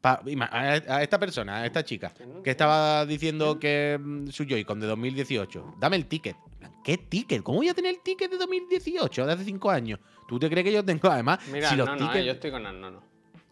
pa- 0.03 0.23
a, 0.51 1.03
esta 1.03 1.19
persona, 1.19 1.59
a 1.59 1.67
esta 1.67 1.85
chica, 1.85 2.13
que 2.45 2.51
estaba 2.51 3.05
diciendo 3.07 3.59
que 3.59 3.99
mm, 4.03 4.29
su 4.29 4.45
Joy-Con 4.45 4.81
de 4.81 4.87
2018, 4.87 5.75
dame 5.79 5.97
el 5.97 6.07
ticket. 6.07 6.37
¿Qué 6.85 6.97
ticket? 6.97 7.43
¿Cómo 7.43 7.59
voy 7.59 7.69
a 7.69 7.75
tener 7.75 7.95
el 7.95 8.01
ticket 8.03 8.31
de 8.31 8.39
2018, 8.39 9.27
de 9.27 9.33
hace 9.35 9.45
5 9.45 9.71
años? 9.71 9.99
¿Tú 10.29 10.39
te 10.39 10.49
crees 10.49 10.65
que 10.65 10.73
yo 10.73 10.83
tengo, 10.85 11.09
además, 11.11 11.41
Mira, 11.53 11.69
si 11.71 11.77
los 11.77 11.87
no, 11.87 11.97
no, 11.97 12.07
tickets, 12.07 12.17
eh, 12.23 12.25
yo 12.27 12.33
estoy 12.33 12.51
con 12.51 12.65
el 12.67 12.81
no, 12.81 12.91
no. 12.91 13.03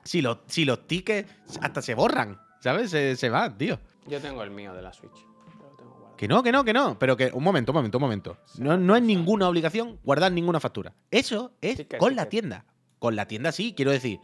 si 0.05 0.23
los, 0.23 0.38
si 0.47 0.64
los 0.64 0.87
tickets 0.87 1.31
hasta 1.61 1.83
se 1.83 1.94
borran, 1.94 2.38
¿sabes? 2.61 2.90
Se, 2.90 3.16
se 3.16 3.29
van, 3.29 3.59
tío. 3.59 3.79
Yo 4.07 4.18
tengo 4.21 4.42
el 4.42 4.51
mío 4.51 4.73
de 4.73 4.81
la 4.83 4.92
Switch. 4.94 5.12
Que 6.18 6.28
no, 6.28 6.42
que 6.42 6.52
no, 6.52 6.64
que 6.64 6.72
no. 6.72 6.98
Pero 6.98 7.16
que, 7.16 7.31
un 7.33 7.42
momento, 7.44 7.72
un 7.72 7.76
momento, 7.76 7.98
un 7.98 8.02
momento. 8.02 8.37
No, 8.59 8.76
no 8.76 8.96
es 8.96 9.02
ninguna 9.02 9.48
obligación 9.48 9.98
guardar 10.04 10.33
ninguna 10.33 10.61
factura. 10.61 10.92
Eso 11.11 11.52
es 11.62 11.87
con 11.98 12.14
la 12.16 12.28
tienda. 12.28 12.66
Con 12.98 13.16
la 13.16 13.26
tienda 13.26 13.52
sí, 13.52 13.72
quiero 13.76 13.90
decir. 13.92 14.18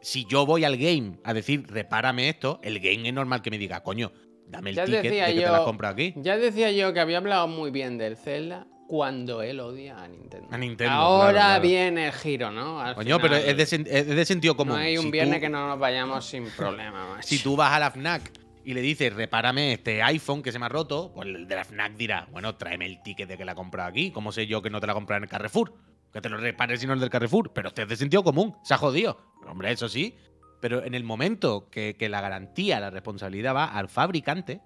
Si 0.00 0.26
yo 0.26 0.44
voy 0.46 0.64
al 0.64 0.76
game 0.76 1.18
a 1.24 1.32
decir, 1.34 1.66
repárame 1.66 2.28
esto, 2.28 2.60
el 2.62 2.78
game 2.78 3.08
es 3.08 3.14
normal 3.14 3.40
que 3.42 3.50
me 3.50 3.58
diga, 3.58 3.82
coño, 3.82 4.12
dame 4.46 4.70
el 4.70 4.76
Ya 4.76 4.84
ticket 4.84 5.02
de 5.02 5.10
que 5.10 5.24
te 5.34 5.40
yo- 5.40 5.50
la 5.52 5.64
compro 5.64 5.88
aquí. 5.88 6.12
Ya 6.16 6.36
decía 6.36 6.70
yo 6.72 6.92
que 6.92 7.00
había 7.00 7.16
hablado 7.18 7.48
muy 7.48 7.70
bien 7.70 7.96
del 7.98 8.16
Zelda 8.18 8.66
cuando 8.86 9.40
él 9.40 9.60
odia 9.60 9.96
a 10.04 10.06
Nintendo. 10.06 10.46
A 10.50 10.58
Nintendo, 10.58 10.92
Ahora 10.92 11.32
claro, 11.32 11.46
claro. 11.48 11.62
viene 11.62 12.06
el 12.08 12.12
giro, 12.12 12.50
¿no? 12.52 12.78
Al 12.80 12.94
Coño, 12.94 13.18
pero 13.18 13.34
es 13.34 13.56
de, 13.56 13.64
sen- 13.64 13.86
es 13.90 14.06
de 14.06 14.24
sentido 14.26 14.54
común. 14.56 14.74
No 14.74 14.80
hay 14.80 14.98
un 14.98 15.06
Si 15.06 15.10
viernes 15.10 15.36
tú- 15.36 15.40
que 15.40 15.48
no 15.48 15.68
nos 15.68 15.78
vayamos 15.78 16.24
sin 16.26 16.44
problema, 16.50 17.08
macho. 17.16 17.26
Si 17.26 17.38
tú 17.38 17.56
vas 17.56 17.72
a 17.72 17.78
la 17.80 17.90
FNAC 17.90 18.30
y 18.64 18.74
le 18.74 18.80
dices, 18.80 19.12
repárame 19.12 19.74
este 19.74 20.02
iPhone 20.02 20.42
que 20.42 20.50
se 20.50 20.58
me 20.58 20.66
ha 20.66 20.68
roto, 20.68 21.12
pues 21.14 21.28
el 21.28 21.46
de 21.46 21.54
la 21.54 21.64
FNAC 21.64 21.94
dirá, 21.96 22.26
bueno, 22.30 22.56
tráeme 22.56 22.86
el 22.86 23.02
ticket 23.02 23.28
de 23.28 23.36
que 23.36 23.44
la 23.44 23.52
he 23.52 23.54
comprado 23.54 23.88
aquí. 23.90 24.10
¿Cómo 24.10 24.32
sé 24.32 24.46
yo 24.46 24.62
que 24.62 24.70
no 24.70 24.80
te 24.80 24.86
la 24.86 24.92
he 24.92 24.94
comprado 24.94 25.18
en 25.18 25.24
el 25.24 25.28
Carrefour? 25.28 25.74
Que 26.12 26.20
te 26.20 26.28
lo 26.28 26.38
repare 26.38 26.76
si 26.76 26.86
no 26.86 26.94
es 26.94 27.00
del 27.00 27.10
Carrefour. 27.10 27.52
Pero 27.52 27.68
este 27.68 27.82
es 27.82 27.88
de 27.88 27.96
sentido 27.96 28.24
común, 28.24 28.56
se 28.62 28.74
ha 28.74 28.78
jodido. 28.78 29.18
Hombre, 29.46 29.70
eso 29.70 29.88
sí. 29.88 30.16
Pero 30.60 30.82
en 30.82 30.94
el 30.94 31.04
momento 31.04 31.68
que, 31.70 31.96
que 31.98 32.08
la 32.08 32.22
garantía, 32.22 32.80
la 32.80 32.90
responsabilidad 32.90 33.54
va 33.54 33.66
al 33.66 33.88
fabricante, 33.88 34.62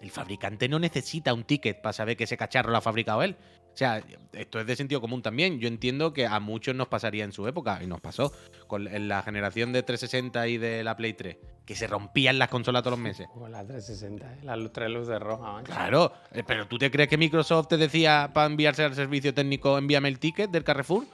el 0.00 0.10
fabricante 0.10 0.68
no 0.68 0.78
necesita 0.78 1.32
un 1.32 1.44
ticket 1.44 1.80
para 1.80 1.92
saber 1.92 2.16
que 2.16 2.24
ese 2.24 2.36
cacharro 2.36 2.70
lo 2.70 2.76
ha 2.76 2.82
fabricado 2.82 3.22
él. 3.22 3.36
O 3.72 3.76
sea, 3.80 4.02
esto 4.32 4.60
es 4.60 4.66
de 4.66 4.76
sentido 4.76 5.00
común 5.00 5.22
también. 5.22 5.58
Yo 5.58 5.68
entiendo 5.68 6.12
que 6.12 6.26
a 6.26 6.38
muchos 6.40 6.74
nos 6.74 6.88
pasaría 6.88 7.24
en 7.24 7.32
su 7.32 7.46
época, 7.48 7.80
y 7.82 7.86
nos 7.86 8.00
pasó, 8.00 8.32
con 8.66 8.86
en 8.88 9.08
la 9.08 9.22
generación 9.22 9.72
de 9.72 9.82
360 9.82 10.48
y 10.48 10.58
de 10.58 10.84
la 10.84 10.96
Play 10.96 11.14
3, 11.14 11.36
que 11.64 11.74
se 11.74 11.86
rompían 11.86 12.38
las 12.38 12.48
consolas 12.48 12.82
todos 12.82 12.98
los 12.98 13.02
meses. 13.02 13.26
Como 13.32 13.48
la 13.48 13.64
360, 13.64 14.32
¿eh? 14.34 14.38
las 14.42 14.58
luz- 14.58 14.72
tres 14.72 14.90
luces 14.90 15.18
rojas, 15.20 15.52
macho. 15.54 15.72
Claro, 15.72 16.12
eh, 16.32 16.42
pero 16.46 16.66
¿tú 16.66 16.78
te 16.78 16.90
crees 16.90 17.08
que 17.08 17.16
Microsoft 17.16 17.68
te 17.68 17.76
decía 17.78 18.30
para 18.34 18.46
enviarse 18.48 18.82
al 18.84 18.94
servicio 18.94 19.32
técnico, 19.32 19.78
envíame 19.78 20.08
el 20.08 20.18
ticket 20.18 20.50
del 20.50 20.64
Carrefour? 20.64 21.04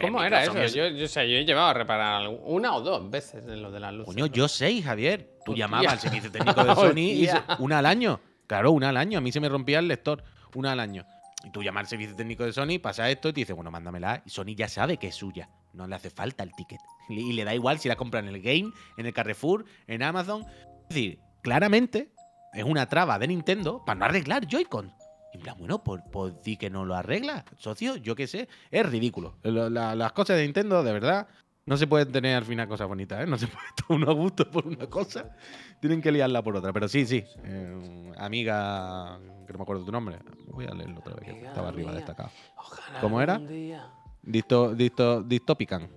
¿Cómo 0.00 0.22
era 0.22 0.44
eso? 0.44 0.54
Yo, 0.66 0.86
yo, 0.88 1.04
o 1.04 1.08
sea, 1.08 1.24
yo 1.24 1.32
he 1.36 1.44
llevado 1.44 1.68
a 1.68 1.74
reparar 1.74 2.28
una 2.44 2.76
o 2.76 2.80
dos 2.80 3.10
veces 3.10 3.44
en 3.44 3.60
lo 3.60 3.70
de 3.72 3.80
las 3.80 3.92
luces. 3.92 4.14
Coño, 4.14 4.26
yo 4.26 4.46
sé, 4.46 4.80
Javier. 4.80 5.34
Tú 5.44 5.52
Hostia. 5.52 5.64
llamabas 5.66 5.92
al 5.94 5.98
servicio 5.98 6.30
técnico 6.30 6.62
de 6.64 6.74
Sony 6.76 6.98
y 6.98 7.28
una 7.58 7.80
al 7.80 7.86
año. 7.86 8.20
Claro, 8.46 8.70
una 8.70 8.90
al 8.90 8.96
año. 8.96 9.18
A 9.18 9.20
mí 9.20 9.32
se 9.32 9.40
me 9.40 9.48
rompía 9.48 9.80
el 9.80 9.88
lector. 9.88 10.22
Una 10.54 10.72
al 10.72 10.80
año. 10.80 11.04
Y 11.44 11.50
tú 11.50 11.62
llamas 11.62 11.82
al 11.82 11.86
servicio 11.88 12.16
técnico 12.16 12.44
de 12.44 12.52
Sony, 12.52 12.78
pasa 12.82 13.08
esto 13.10 13.28
y 13.28 13.32
te 13.32 13.40
dice, 13.42 13.52
bueno, 13.52 13.70
mándamela. 13.70 14.22
Y 14.26 14.30
Sony 14.30 14.54
ya 14.56 14.68
sabe 14.68 14.96
que 14.96 15.08
es 15.08 15.14
suya. 15.14 15.48
No 15.72 15.86
le 15.86 15.94
hace 15.94 16.10
falta 16.10 16.42
el 16.42 16.52
ticket. 16.54 16.80
Y 17.08 17.32
le 17.32 17.44
da 17.44 17.54
igual 17.54 17.78
si 17.78 17.88
la 17.88 17.96
compra 17.96 18.20
en 18.20 18.28
el 18.28 18.42
Game, 18.42 18.72
en 18.96 19.06
el 19.06 19.12
Carrefour, 19.14 19.64
en 19.86 20.02
Amazon. 20.02 20.42
Es 20.82 20.88
decir, 20.88 21.20
claramente 21.42 22.12
es 22.52 22.64
una 22.64 22.88
traba 22.88 23.18
de 23.18 23.28
Nintendo 23.28 23.82
para 23.84 23.98
no 23.98 24.04
arreglar 24.06 24.46
Joy-Con. 24.46 24.92
En 25.34 25.40
plan, 25.40 25.56
bueno, 25.58 25.84
pues, 25.84 26.02
pues 26.10 26.34
di 26.42 26.56
que 26.56 26.70
no 26.70 26.84
lo 26.86 26.94
arregla, 26.94 27.44
socio, 27.58 27.96
yo 27.96 28.14
qué 28.16 28.26
sé. 28.26 28.48
Es 28.70 28.84
ridículo. 28.86 29.36
Lo- 29.42 29.68
la- 29.70 29.94
las 29.94 30.12
cosas 30.12 30.36
de 30.38 30.42
Nintendo, 30.44 30.82
de 30.82 30.92
verdad, 30.92 31.28
no 31.68 31.76
se 31.76 31.86
pueden 31.86 32.10
tener 32.10 32.36
al 32.36 32.44
final 32.44 32.66
cosas 32.68 32.88
bonitas, 32.88 33.22
¿eh? 33.22 33.26
No 33.26 33.36
se 33.38 33.46
puede 33.46 33.66
estar 33.68 33.86
uno 33.88 34.10
a 34.10 34.14
gusto 34.14 34.50
por 34.50 34.66
una 34.66 34.86
cosa. 34.86 35.30
Tienen 35.80 36.00
que 36.02 36.10
liarla 36.10 36.42
por 36.42 36.56
otra. 36.56 36.72
Pero 36.72 36.88
sí, 36.88 37.06
sí. 37.06 37.24
eh, 37.44 38.12
amiga, 38.16 39.18
que 39.46 39.52
no 39.52 39.58
me 39.58 39.62
acuerdo 39.62 39.84
tu 39.84 39.92
nombre. 39.92 40.18
Voy 40.48 40.66
a 40.66 40.74
leerlo 40.74 40.98
otra 41.00 41.14
vez, 41.14 41.24
que 41.24 41.30
Amiga 41.32 41.48
estaba 41.48 41.68
arriba 41.68 41.90
mía. 41.90 41.96
destacado. 41.98 42.30
Ojalá 42.56 43.00
¿Cómo 43.00 43.20
era? 43.20 43.40
Disto, 44.22 44.74
disto, 44.74 45.22
Dystopican. 45.22 45.88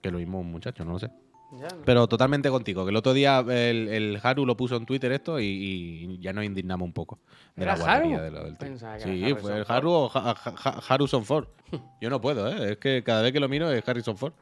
Que 0.00 0.10
lo 0.10 0.18
mismo 0.18 0.40
un 0.40 0.50
muchacho, 0.50 0.84
no 0.84 0.92
lo 0.92 0.98
sé. 0.98 1.10
Ya, 1.52 1.68
¿no? 1.68 1.82
Pero 1.84 2.06
totalmente 2.08 2.50
contigo. 2.50 2.84
Que 2.84 2.90
el 2.90 2.96
otro 2.96 3.12
día 3.12 3.38
el, 3.40 3.88
el 3.88 4.20
Haru 4.22 4.44
lo 4.44 4.56
puso 4.56 4.76
en 4.76 4.84
Twitter 4.84 5.12
esto 5.12 5.38
y, 5.38 5.44
y 5.46 6.18
ya 6.18 6.32
nos 6.32 6.44
indignamos 6.44 6.84
un 6.86 6.92
poco. 6.92 7.20
De 7.54 7.62
¿Era 7.62 7.76
la 7.76 7.84
guardería 7.84 8.16
Haru? 8.16 8.24
de 8.24 8.30
lo 8.32 8.44
del 8.44 8.58
tío. 8.58 8.68
Sí, 8.98 9.34
fue 9.40 9.58
el 9.58 9.64
Haru 9.68 9.90
o 9.90 10.10
Ha- 10.12 10.30
Ha- 10.32 10.54
Ha- 10.64 10.80
Harrison 10.88 11.24
Ford. 11.24 11.46
Yo 12.00 12.10
no 12.10 12.20
puedo, 12.20 12.48
¿eh? 12.50 12.72
Es 12.72 12.78
que 12.78 13.02
cada 13.04 13.22
vez 13.22 13.32
que 13.32 13.40
lo 13.40 13.48
miro 13.48 13.70
es 13.70 13.88
Harrison 13.88 14.16
Ford. 14.16 14.32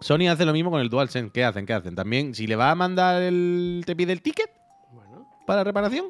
Sony 0.00 0.28
hace 0.28 0.44
lo 0.44 0.52
mismo 0.52 0.70
con 0.70 0.80
el 0.80 0.88
DualSense. 0.88 1.32
¿Qué 1.32 1.44
hacen? 1.44 1.66
¿Qué 1.66 1.72
hacen? 1.72 1.94
También, 1.94 2.34
si 2.34 2.46
le 2.46 2.56
va 2.56 2.70
a 2.70 2.74
mandar 2.74 3.22
el. 3.22 3.82
¿Te 3.84 3.96
pide 3.96 4.12
el 4.12 4.22
ticket 4.22 4.50
Bueno, 4.92 5.28
para 5.46 5.64
reparación? 5.64 6.06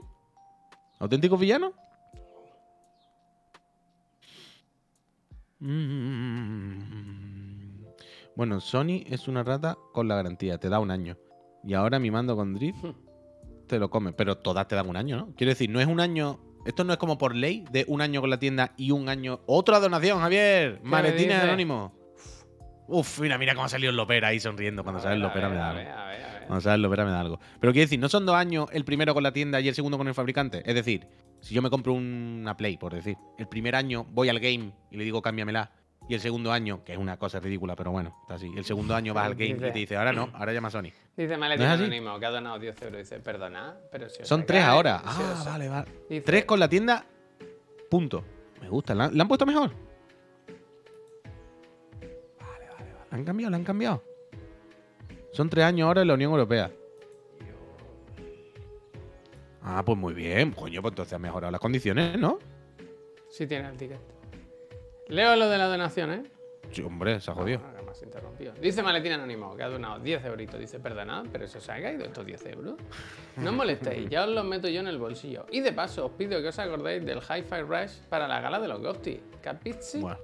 ¿Auténtico 0.99 1.37
villano? 1.37 1.73
Mm. 5.61 6.99
Bueno, 8.37 8.61
Sony 8.61 9.03
es 9.07 9.27
una 9.27 9.43
rata 9.43 9.77
con 9.93 10.07
la 10.07 10.15
garantía, 10.17 10.59
te 10.59 10.69
da 10.69 10.79
un 10.79 10.91
año. 10.91 11.17
Y 11.65 11.75
ahora 11.75 11.99
mi 11.99 12.11
mando 12.11 12.37
con 12.37 12.55
Drift 12.55 12.85
te 13.67 13.79
lo 13.79 13.91
come, 13.91 14.13
pero 14.13 14.39
todas 14.39 14.67
te 14.69 14.77
dan 14.77 14.89
un 14.89 14.97
año, 14.97 15.17
¿no? 15.17 15.35
Quiero 15.37 15.51
decir, 15.51 15.69
no 15.71 15.81
es 15.81 15.87
un 15.87 16.01
año. 16.01 16.41
Esto 16.65 16.85
no 16.85 16.93
es 16.93 16.99
como 16.99 17.19
por 17.19 17.35
ley 17.35 17.65
de 17.71 17.85
un 17.89 18.01
año 18.01 18.21
con 18.21 18.31
la 18.31 18.39
tienda 18.39 18.75
y 18.77 18.91
un 18.91 19.09
año. 19.09 19.41
¡Otra 19.47 19.81
donación, 19.81 20.21
Javier! 20.21 20.81
Maletines 20.83 21.43
dice? 21.43 21.91
Uf, 22.89 23.21
mira, 23.21 23.37
mira 23.39 23.55
cómo 23.55 23.67
ha 23.67 23.69
salido 23.69 23.91
el 23.91 23.97
Lopera 23.97 24.29
ahí 24.29 24.41
sonriendo. 24.41 24.83
Cuando 24.83 25.01
sale 25.01 25.15
el 25.17 25.21
Lopera 25.23 25.49
me 25.49 25.57
da 25.57 25.71
algo. 25.71 25.83
Cuando 26.47 26.61
sale 26.63 26.75
el 26.77 26.83
Lopera 26.83 27.05
me 27.05 27.11
da 27.11 27.21
algo. 27.21 27.39
Pero 27.61 27.73
quiero 27.73 27.85
decir, 27.85 27.99
no 28.01 28.09
son 28.09 28.25
dos 28.27 28.35
años 28.35 28.67
el 28.73 28.85
primero 28.85 29.13
con 29.15 29.23
la 29.23 29.33
tienda 29.33 29.61
y 29.61 29.69
el 29.69 29.75
segundo 29.75 29.99
con 29.99 30.09
el 30.09 30.15
fabricante. 30.15 30.63
Es 30.65 30.75
decir, 30.75 31.07
si 31.41 31.55
yo 31.55 31.61
me 31.63 31.71
compro 31.71 31.93
una 31.93 32.57
Play, 32.57 32.79
por 32.79 32.95
decir, 32.95 33.17
el 33.39 33.47
primer 33.47 33.77
año 33.77 34.05
voy 34.11 34.29
al 34.31 34.41
game 34.41 34.73
y 34.91 34.97
le 34.97 35.05
digo 35.05 35.21
cámbiamela. 35.23 35.71
Y 36.09 36.15
el 36.15 36.21
segundo 36.23 36.51
año, 36.53 36.83
que 36.85 36.93
es 36.95 36.99
una 36.99 37.19
cosa 37.19 37.39
ridícula, 37.39 37.77
pero 37.77 37.91
bueno, 37.91 38.17
está 38.23 38.35
así. 38.37 38.51
El 38.57 38.65
segundo 38.65 38.95
año 38.95 39.13
vas 39.13 39.27
al 39.27 39.35
game 39.35 39.51
y 39.51 39.55
te 39.57 39.73
dice, 39.73 39.95
ahora 39.97 40.11
no, 40.11 40.31
ahora 40.33 40.55
llama 40.55 40.69
a 40.69 40.71
Sony. 40.71 40.89
Dice 41.15 41.37
Maletín 41.37 41.67
¿No? 41.67 41.73
Anónimo, 41.75 42.19
que 42.19 42.25
ha 42.25 42.31
donado 42.31 42.59
10 42.59 42.81
euros. 42.81 42.99
Dice, 43.01 43.21
perdona, 43.21 43.75
pero 43.93 44.09
si 44.09 44.23
os 44.23 44.29
Son 44.29 44.47
tres 44.47 44.63
ahora. 44.65 45.03
Ah, 45.05 45.43
vale, 45.45 45.69
vale. 45.69 45.87
Dice- 46.09 46.23
Tres 46.23 46.45
con 46.47 46.59
la 46.61 46.69
tienda, 46.69 47.05
punto. 47.91 48.25
Me 48.63 48.71
gusta. 48.71 48.95
¿La, 48.95 49.11
la 49.13 49.23
han 49.23 49.29
puesto 49.29 49.45
mejor? 49.45 49.71
Han 53.11 53.25
cambiado? 53.25 53.51
¿La 53.51 53.57
han 53.57 53.65
cambiado? 53.65 54.03
Son 55.33 55.49
tres 55.51 55.65
años 55.65 55.87
ahora 55.87 56.03
en 56.03 56.09
la 56.09 56.15
Unión 56.15 56.33
Europea. 56.33 56.71
Ah, 59.63 59.83
pues 59.85 59.99
muy 59.99 60.15
bien. 60.15 60.53
Coño, 60.53 60.81
pues 60.81 60.93
entonces 60.93 61.13
han 61.13 61.23
mejorado 61.23 61.51
las 61.51 61.61
condiciones, 61.61 62.19
¿no? 62.19 62.39
Sí 63.29 63.47
tiene 63.47 63.69
el 63.69 63.77
ticket. 63.77 64.01
Leo 65.09 65.37
lo 65.37 65.49
de 65.49 65.59
la 65.59 65.67
donación, 65.67 66.13
¿eh? 66.13 66.23
Sí, 66.71 66.83
hombre, 66.83 67.21
se 67.21 67.31
ha 67.31 67.35
jodido. 67.35 67.61
Me 67.61 67.91
has 67.91 68.03
interrumpido. 68.03 68.53
Dice 68.61 68.83
Maletín 68.83 69.13
Anónimo, 69.13 69.57
que 69.57 69.63
ha 69.63 69.69
donado 69.69 69.99
10 70.01 70.25
euritos. 70.27 70.61
Dice, 70.61 70.79
perdonad, 70.79 71.27
pero 71.33 71.45
eso 71.47 71.61
se 71.61 71.73
ha 71.73 71.81
caído 71.81 72.05
estos 72.05 72.25
10 72.27 72.47
euros. 72.47 72.75
No 73.37 73.51
os 73.51 73.57
molestéis, 73.57 74.09
ya 74.11 74.25
os 74.25 74.31
los 74.31 74.45
meto 74.45 74.69
yo 74.69 74.81
en 74.81 74.89
el 74.89 74.99
bolsillo. 74.99 75.47
Y 75.51 75.61
de 75.61 75.73
paso, 75.73 76.07
os 76.07 76.13
pido 76.13 76.41
que 76.43 76.49
os 76.49 76.59
acordéis 76.59 77.05
del 77.05 77.19
Hi-Fi 77.19 77.63
Rush 77.63 78.01
para 78.09 78.29
la 78.29 78.41
gala 78.41 78.61
de 78.61 78.69
los 78.69 78.81
Gotti. 78.81 79.21
¿Capizi? 79.41 80.01
Bueno, 80.01 80.19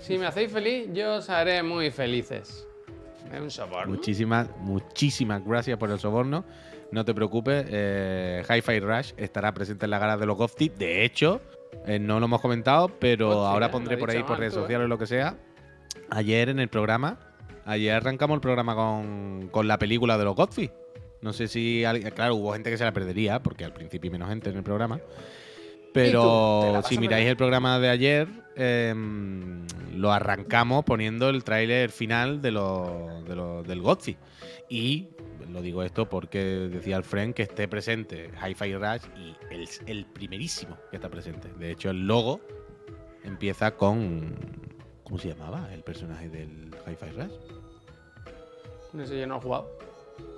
Si 0.00 0.18
me 0.18 0.26
hacéis 0.26 0.50
feliz, 0.50 0.88
yo 0.92 1.16
os 1.16 1.28
haré 1.30 1.62
muy 1.62 1.90
felices. 1.90 2.66
Es 3.32 3.40
un 3.40 3.50
soborno. 3.50 3.94
muchísimas, 3.94 4.48
muchísimas 4.58 5.44
gracias 5.44 5.78
por 5.78 5.90
el 5.90 5.98
soborno. 5.98 6.44
No 6.90 7.04
te 7.04 7.14
preocupes, 7.14 7.66
eh, 7.68 8.42
Hi-Fi 8.48 8.80
Rush 8.80 9.12
estará 9.16 9.52
presente 9.54 9.84
en 9.86 9.90
la 9.90 9.98
gala 9.98 10.16
de 10.16 10.26
los 10.26 10.36
GovTip. 10.36 10.76
De 10.76 11.04
hecho, 11.04 11.40
eh, 11.86 11.98
no 12.00 12.18
lo 12.18 12.26
hemos 12.26 12.40
comentado, 12.40 12.88
pero 12.98 13.28
Hostia, 13.28 13.50
ahora 13.52 13.70
pondré 13.70 13.96
por 13.96 14.10
ahí 14.10 14.22
por 14.24 14.38
redes 14.38 14.54
tú, 14.54 14.60
¿eh? 14.60 14.62
sociales 14.62 14.86
o 14.86 14.88
lo 14.88 14.98
que 14.98 15.06
sea. 15.06 15.36
Ayer 16.10 16.48
en 16.48 16.58
el 16.58 16.68
programa, 16.68 17.20
ayer 17.66 17.92
arrancamos 17.94 18.34
el 18.36 18.40
programa 18.40 18.74
con, 18.74 19.48
con 19.52 19.68
la 19.68 19.78
película 19.78 20.18
de 20.18 20.24
los 20.24 20.34
Godfrey. 20.34 20.70
No 21.20 21.32
sé 21.32 21.46
si, 21.46 21.84
alguien- 21.84 22.10
claro, 22.12 22.34
hubo 22.34 22.52
gente 22.54 22.70
que 22.70 22.78
se 22.78 22.84
la 22.84 22.92
perdería, 22.92 23.40
porque 23.40 23.64
al 23.64 23.72
principio 23.72 24.08
hay 24.08 24.12
menos 24.12 24.28
gente 24.30 24.50
en 24.50 24.56
el 24.56 24.62
programa. 24.64 24.96
¿Y 24.96 25.00
tú? 25.00 25.92
¿Te 25.92 26.12
la 26.12 26.12
Pero 26.12 26.82
si 26.82 26.98
miráis 26.98 27.28
el 27.28 27.36
programa 27.36 27.78
de 27.78 27.88
ayer, 27.90 28.26
em, 28.56 29.66
lo 29.94 30.12
arrancamos 30.12 30.84
poniendo 30.84 31.28
el 31.28 31.44
tráiler 31.44 31.90
final 31.90 32.40
de 32.42 32.50
lo- 32.50 33.22
de 33.26 33.36
lo- 33.36 33.62
del 33.62 33.80
Godfrey. 33.82 34.16
Y 34.68 35.08
lo 35.50 35.62
digo 35.62 35.82
esto 35.82 36.08
porque 36.08 36.38
decía 36.70 36.96
el 36.96 37.04
friend 37.04 37.34
que 37.34 37.42
esté 37.42 37.66
presente 37.68 38.30
Hi-Fi 38.46 38.74
Rush 38.76 39.02
y 39.16 39.36
el, 39.54 39.68
el 39.86 40.06
primerísimo 40.06 40.76
que 40.90 40.96
está 40.96 41.08
presente. 41.08 41.48
De 41.58 41.70
hecho, 41.72 41.90
el 41.90 42.06
logo 42.06 42.40
empieza 43.24 43.72
con. 43.76 44.34
¿Cómo 45.04 45.18
se 45.18 45.28
llamaba 45.28 45.72
el 45.74 45.82
personaje 45.82 46.28
del 46.28 46.70
Hi-Fi 46.86 47.10
Rush? 47.16 47.32
No 48.92 49.06
sé, 49.06 49.18
yo 49.18 49.26
no 49.26 49.38
he 49.38 49.40
jugado. 49.40 49.78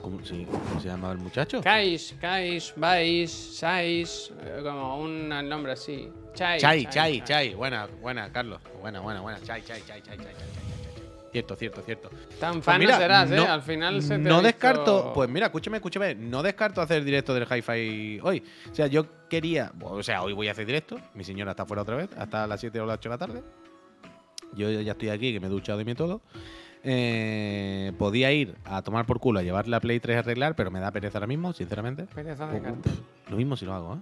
¿Cómo, 0.01 0.25
sí, 0.25 0.47
¿cómo 0.51 0.81
se 0.81 0.89
llamaba 0.89 1.13
el 1.13 1.19
muchacho? 1.21 1.61
Kais, 1.63 2.15
Kais, 2.21 2.73
Vais, 2.77 3.31
Sais, 3.31 4.33
eh, 4.43 4.61
como 4.63 5.01
un 5.01 5.29
nombre 5.49 5.73
así. 5.73 6.09
Chai, 6.35 6.59
Chai, 6.61 6.87
Chai, 6.87 7.23
Chai. 7.25 7.55
Buena, 7.55 7.87
buena, 8.01 8.33
Carlos. 8.33 8.61
Buena, 8.81 9.01
buena, 9.01 9.21
buena. 9.21 9.39
Chai, 9.43 9.63
Chai, 9.63 9.81
Chai, 9.87 10.03
Chai, 10.03 10.17
Chai, 10.17 10.17
Chai, 10.17 10.25
Chai, 10.25 10.35
Chai. 10.35 10.63
Cierto, 11.31 11.57
cierto, 11.57 11.81
cierto. 11.83 12.11
Tan 12.39 12.55
Pues 12.55 12.65
fan 12.65 12.79
mira, 12.79 12.93
no 12.97 12.99
serás, 13.01 13.31
¿eh? 13.31 13.37
no- 13.37 13.45
Al 13.51 13.63
final 13.63 14.03
se 14.03 14.09
te 14.11 14.19
No 14.19 14.43
descarto, 14.43 14.95
visto- 14.97 15.13
pues 15.15 15.31
mira, 15.31 15.47
escúchame, 15.47 15.79
escúchame, 15.79 16.15
no 16.15 16.43
descarto 16.43 16.81
hacer 16.83 17.03
directo 17.05 17.33
del 17.33 17.45
Hi-Fi 17.45 18.21
hoy. 18.23 18.43
O 18.71 18.75
sea, 18.75 18.87
yo 18.89 19.07
quería, 19.31 19.73
o 19.81 20.03
sea, 20.03 20.23
hoy 20.23 20.35
voy 20.35 20.49
a 20.49 20.53
hacer 20.53 20.67
directo, 20.67 20.99
mi 21.15 21.25
señora 21.25 21.53
está 21.53 21.65
fuera 21.65 21.83
otra 21.83 21.97
vez, 21.97 22.11
hasta 22.19 22.47
las 22.47 22.61
7 22.61 22.79
o 22.81 22.87
las 22.87 22.99
8 22.99 23.09
de 23.09 23.15
la 23.15 23.19
tarde. 23.19 23.43
Yo 24.55 24.71
ya 24.71 24.93
estoy 24.93 25.09
aquí, 25.09 25.33
que 25.33 25.41
me 25.41 25.47
he 25.47 25.51
duchado 25.51 25.81
y 25.81 25.85
me 25.87 25.95
todo. 25.95 26.21
Eh, 26.85 27.93
podía 27.99 28.33
ir 28.33 28.57
a 28.65 28.83
tomar 28.83 29.07
por 29.07 29.21
culo 29.21 29.39
a 29.39 29.43
llevar 29.43 29.69
la 29.69 29.81
Play 29.81 30.01
3 30.01 30.17
a 30.17 30.19
arreglar, 30.21 30.57
pero 30.57 30.71
me 30.71 30.81
da 30.81 30.91
pereza 30.91 31.19
ahora 31.19 31.29
mismo, 31.29 31.53
sinceramente. 31.53 32.07
Pereza 32.15 32.47
de 32.49 32.59
Uf, 32.59 32.65
cartel. 32.65 32.93
Lo 33.31 33.37
mismo 33.37 33.57
si 33.57 33.65
lo 33.65 33.75
hago, 33.75 33.95
¿eh? 33.95 33.99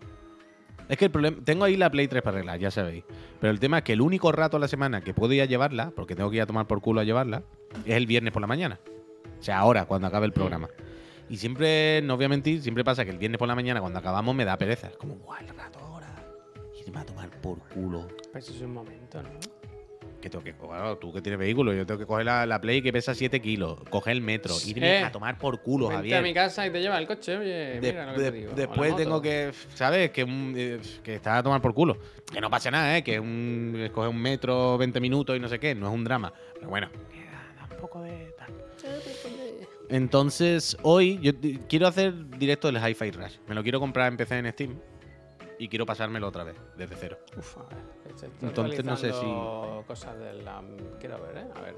Es 0.88 0.96
que 0.98 1.04
el 1.04 1.10
problema. 1.10 1.36
Tengo 1.44 1.64
ahí 1.64 1.76
la 1.76 1.90
Play 1.90 2.08
3 2.08 2.22
para 2.22 2.38
arreglar, 2.38 2.58
ya 2.58 2.70
sabéis. 2.70 3.04
Pero 3.38 3.52
el 3.52 3.60
tema 3.60 3.78
es 3.78 3.84
que 3.84 3.92
el 3.92 4.00
único 4.00 4.32
rato 4.32 4.56
a 4.56 4.60
la 4.60 4.66
semana 4.66 5.02
que 5.02 5.14
puedo 5.14 5.32
ir 5.32 5.42
a 5.42 5.44
llevarla, 5.44 5.92
porque 5.94 6.16
tengo 6.16 6.30
que 6.30 6.36
ir 6.36 6.42
a 6.42 6.46
tomar 6.46 6.66
por 6.66 6.80
culo 6.80 7.00
a 7.00 7.04
llevarla, 7.04 7.42
es 7.84 7.94
el 7.94 8.06
viernes 8.06 8.32
por 8.32 8.40
la 8.40 8.48
mañana. 8.48 8.80
O 9.38 9.42
sea, 9.42 9.58
ahora, 9.58 9.84
cuando 9.84 10.08
acabe 10.08 10.26
el 10.26 10.32
programa. 10.32 10.68
Y 11.28 11.36
siempre, 11.36 12.02
no 12.02 12.16
voy 12.16 12.24
a 12.24 12.28
mentir, 12.28 12.60
siempre 12.60 12.82
pasa 12.82 13.04
que 13.04 13.12
el 13.12 13.18
viernes 13.18 13.38
por 13.38 13.46
la 13.46 13.54
mañana, 13.54 13.80
cuando 13.80 14.00
acabamos, 14.00 14.34
me 14.34 14.44
da 14.44 14.58
pereza. 14.58 14.88
Es 14.88 14.96
como, 14.96 15.14
guau, 15.14 15.38
el 15.40 15.48
rato 15.56 15.78
ahora. 15.78 16.08
Irme 16.84 16.98
a 16.98 17.04
tomar 17.04 17.30
por 17.40 17.58
culo. 17.68 18.08
Pues 18.32 18.48
eso 18.48 18.56
es 18.56 18.62
un 18.62 18.74
momento, 18.74 19.22
¿no? 19.22 19.28
Que 20.20 20.28
tengo 20.28 20.44
que, 20.44 20.52
bueno, 20.52 20.96
tú 20.98 21.12
que 21.12 21.22
tienes 21.22 21.38
vehículo, 21.38 21.72
yo 21.72 21.86
tengo 21.86 21.98
que 21.98 22.04
coger 22.06 22.26
la, 22.26 22.44
la 22.44 22.60
Play 22.60 22.82
que 22.82 22.92
pesa 22.92 23.14
7 23.14 23.40
kilos, 23.40 23.78
coger 23.88 24.12
el 24.12 24.20
metro, 24.20 24.54
irme 24.66 24.98
Eh, 25.00 25.04
a 25.04 25.10
tomar 25.10 25.38
por 25.38 25.62
culo, 25.62 25.86
Vente 25.88 25.96
Javier. 26.02 26.18
a 26.18 26.22
mi 26.22 26.34
casa 26.34 26.66
y 26.66 26.70
te 26.70 26.80
lleva 26.82 26.98
el 26.98 27.06
coche, 27.06 27.38
oye, 27.38 27.80
De- 27.80 27.92
mira 27.92 28.04
lo 28.06 28.14
que 28.14 28.20
de- 28.20 28.30
te 28.30 28.36
digo. 28.38 28.52
después 28.54 28.96
tengo 28.96 29.22
que, 29.22 29.50
¿sabes? 29.74 30.10
Que, 30.10 30.22
un, 30.24 30.52
eh, 30.56 30.78
que 31.02 31.14
está 31.14 31.38
a 31.38 31.42
tomar 31.42 31.62
por 31.62 31.72
culo. 31.72 31.96
Que 32.30 32.40
no 32.40 32.50
pasa 32.50 32.70
nada, 32.70 32.98
¿eh? 32.98 33.02
Que 33.02 33.18
un, 33.18 33.74
escoger 33.82 34.10
un 34.10 34.20
metro, 34.20 34.76
20 34.76 35.00
minutos 35.00 35.34
y 35.36 35.40
no 35.40 35.48
sé 35.48 35.58
qué, 35.58 35.74
no 35.74 35.88
es 35.88 35.94
un 35.94 36.04
drama. 36.04 36.32
Pero 36.54 36.68
bueno, 36.68 36.90
da- 36.92 37.66
da 37.66 37.74
un 37.74 37.80
poco 37.80 38.02
de 38.02 38.34
tal. 38.36 38.52
Entonces, 39.88 40.76
hoy 40.82 41.18
yo 41.22 41.32
quiero 41.68 41.86
hacer 41.86 42.12
directo 42.38 42.70
del 42.70 42.76
Hi-Fi 42.76 43.10
Rush. 43.10 43.34
Me 43.48 43.54
lo 43.54 43.62
quiero 43.62 43.80
comprar 43.80 44.08
en 44.12 44.16
PC 44.16 44.38
en 44.38 44.52
Steam 44.52 44.78
y 45.60 45.68
quiero 45.68 45.84
pasármelo 45.84 46.26
otra 46.26 46.42
vez, 46.42 46.56
desde 46.74 46.96
cero. 46.96 47.18
Uf, 47.36 47.58
a 47.58 47.64
ver. 47.64 47.78
estoy 48.08 48.30
Entonces, 48.40 48.82
no 48.82 48.96
sé 48.96 49.08
actualizando 49.08 49.84
Cosas 49.86 50.18
de 50.18 50.32
la. 50.42 50.62
Quiero 50.98 51.20
ver, 51.20 51.36
¿eh? 51.36 51.46
A 51.54 51.60
ver. 51.60 51.76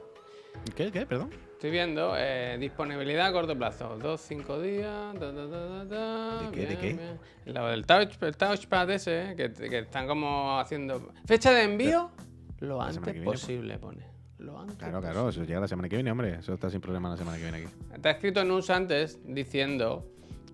¿Qué? 0.76 0.92
¿Qué? 0.92 1.04
Perdón. 1.04 1.30
Estoy 1.54 1.72
viendo 1.72 2.14
eh, 2.16 2.58
disponibilidad 2.60 3.26
a 3.26 3.32
corto 3.32 3.58
plazo. 3.58 3.98
Dos, 3.98 4.20
cinco 4.20 4.60
días. 4.60 5.14
¿De 5.14 6.50
qué, 6.52 6.66
de 6.66 6.78
qué? 6.78 6.92
bien. 6.92 7.18
Lo 7.46 7.66
del 7.66 7.84
touch, 7.84 8.22
el 8.22 8.36
touchpad 8.36 8.88
ese, 8.90 9.32
eh, 9.32 9.36
que, 9.36 9.52
que 9.52 9.80
están 9.80 10.06
como 10.06 10.60
haciendo. 10.60 11.12
Fecha 11.26 11.50
de 11.50 11.64
envío, 11.64 12.12
lo 12.60 12.80
antes 12.80 13.02
viene, 13.02 13.24
posible, 13.24 13.78
pone. 13.78 14.06
Lo 14.38 14.60
antes 14.60 14.76
Claro, 14.76 15.00
claro, 15.00 15.28
eso 15.28 15.42
llega 15.42 15.58
la 15.58 15.66
semana 15.66 15.88
que 15.88 15.96
viene, 15.96 16.12
hombre. 16.12 16.36
Eso 16.36 16.54
está 16.54 16.70
sin 16.70 16.80
problema 16.80 17.08
la 17.08 17.16
semana 17.16 17.36
que 17.36 17.42
viene 17.42 17.58
aquí. 17.58 18.00
Te 18.00 18.08
ha 18.08 18.12
escrito 18.12 18.44
Nus 18.44 18.70
antes 18.70 19.18
diciendo 19.24 20.11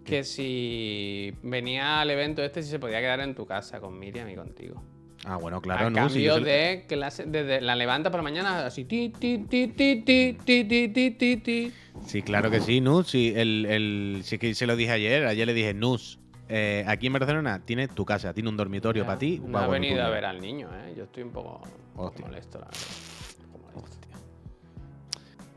que 0.08 0.24
si 0.24 1.32
venía 1.42 2.00
al 2.00 2.10
evento 2.10 2.42
este, 2.42 2.62
si 2.62 2.70
se 2.70 2.78
podía 2.78 3.00
quedar 3.00 3.20
en 3.20 3.34
tu 3.34 3.46
casa 3.46 3.80
con 3.80 3.98
Miriam 3.98 4.28
y 4.28 4.34
contigo. 4.36 4.82
Ah, 5.24 5.36
bueno, 5.36 5.60
claro, 5.60 5.86
a 5.86 5.90
no. 5.90 5.96
cambio 5.96 6.38
lo- 6.38 6.44
de 6.44 6.84
la, 6.90 7.10
desde 7.10 7.60
la 7.60 7.74
levanta 7.76 8.10
por 8.10 8.18
la 8.18 8.22
mañana 8.22 8.64
así 8.66 8.84
ti 8.84 9.08
ti 9.10 9.38
ti 9.48 9.68
ti 9.68 10.02
ti 10.02 10.36
ti 10.44 10.64
ti 10.64 10.88
ti 10.88 11.36
ti 11.36 11.72
Sí, 12.06 12.22
claro 12.22 12.50
que 12.50 12.60
sí, 12.60 12.80
Nus. 12.80 13.08
Sí, 13.08 13.32
el, 13.36 13.66
el, 13.66 14.20
sí 14.24 14.38
que 14.38 14.54
se 14.54 14.66
lo 14.66 14.76
dije 14.76 14.92
ayer. 14.92 15.26
Ayer 15.26 15.46
le 15.46 15.52
dije, 15.52 15.74
Nus, 15.74 16.18
eh, 16.48 16.84
aquí 16.86 17.08
en 17.08 17.12
Barcelona 17.12 17.60
tienes 17.66 17.90
tu 17.94 18.04
casa, 18.06 18.32
tiene 18.32 18.48
un 18.48 18.56
dormitorio 18.56 19.04
para 19.04 19.18
ti. 19.18 19.42
No 19.44 19.58
ha 19.58 19.66
tú 19.66 19.72
venido 19.72 19.94
a 19.94 20.06
quieras". 20.06 20.12
ver 20.12 20.24
al 20.24 20.40
niño, 20.40 20.70
¿eh? 20.74 20.94
Yo 20.96 21.04
estoy 21.04 21.24
un 21.24 21.30
poco, 21.32 21.60
un 21.64 21.92
poco 21.96 22.06
Hostia. 22.08 22.24
molesto, 22.26 22.58
la 22.60 22.66
verdad. 22.66 23.74
Molesto. 23.74 24.08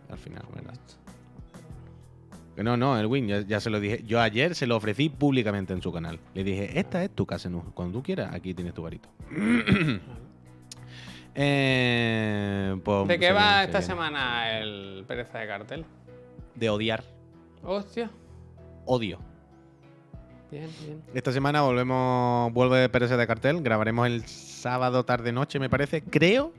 Al 0.10 0.18
final, 0.18 0.44
¿verdad? 0.54 0.74
Que 2.62 2.66
no, 2.66 2.78
no, 2.78 2.96
Elwin, 2.96 3.28
ya, 3.28 3.42
ya 3.42 3.60
se 3.60 3.72
lo 3.72 3.80
dije. 3.80 4.04
Yo 4.06 4.22
ayer 4.22 4.54
se 4.54 4.68
lo 4.68 4.76
ofrecí 4.76 5.10
públicamente 5.10 5.74
en 5.74 5.82
su 5.82 5.92
canal. 5.92 6.20
Le 6.36 6.44
dije, 6.44 6.78
esta 6.80 7.04
es 7.04 7.10
tu 7.10 7.26
casa. 7.26 7.50
Cuando 7.74 7.98
tú 7.98 8.04
quieras, 8.04 8.36
aquí 8.36 8.54
tienes 8.54 8.76
tu 8.76 8.84
garito. 8.84 9.10
eh, 11.34 12.80
pues, 12.84 13.08
¿De 13.08 13.18
qué 13.18 13.32
va 13.32 13.64
esta 13.64 13.82
semana 13.82 14.60
el 14.60 15.06
pereza 15.08 15.40
de 15.40 15.48
cartel? 15.48 15.86
De 16.54 16.70
odiar. 16.70 17.04
Hostia. 17.64 18.12
Odio. 18.86 19.18
Bien, 20.52 20.70
bien. 20.86 21.02
Esta 21.16 21.32
semana 21.32 21.64
volvemos, 21.64 22.54
vuelve 22.54 22.88
Pérez 22.90 23.10
de 23.10 23.26
cartel. 23.26 23.64
Grabaremos 23.64 24.06
el 24.06 24.24
sábado 24.28 25.04
tarde 25.04 25.32
noche, 25.32 25.58
me 25.58 25.68
parece. 25.72 26.04
Creo 26.04 26.54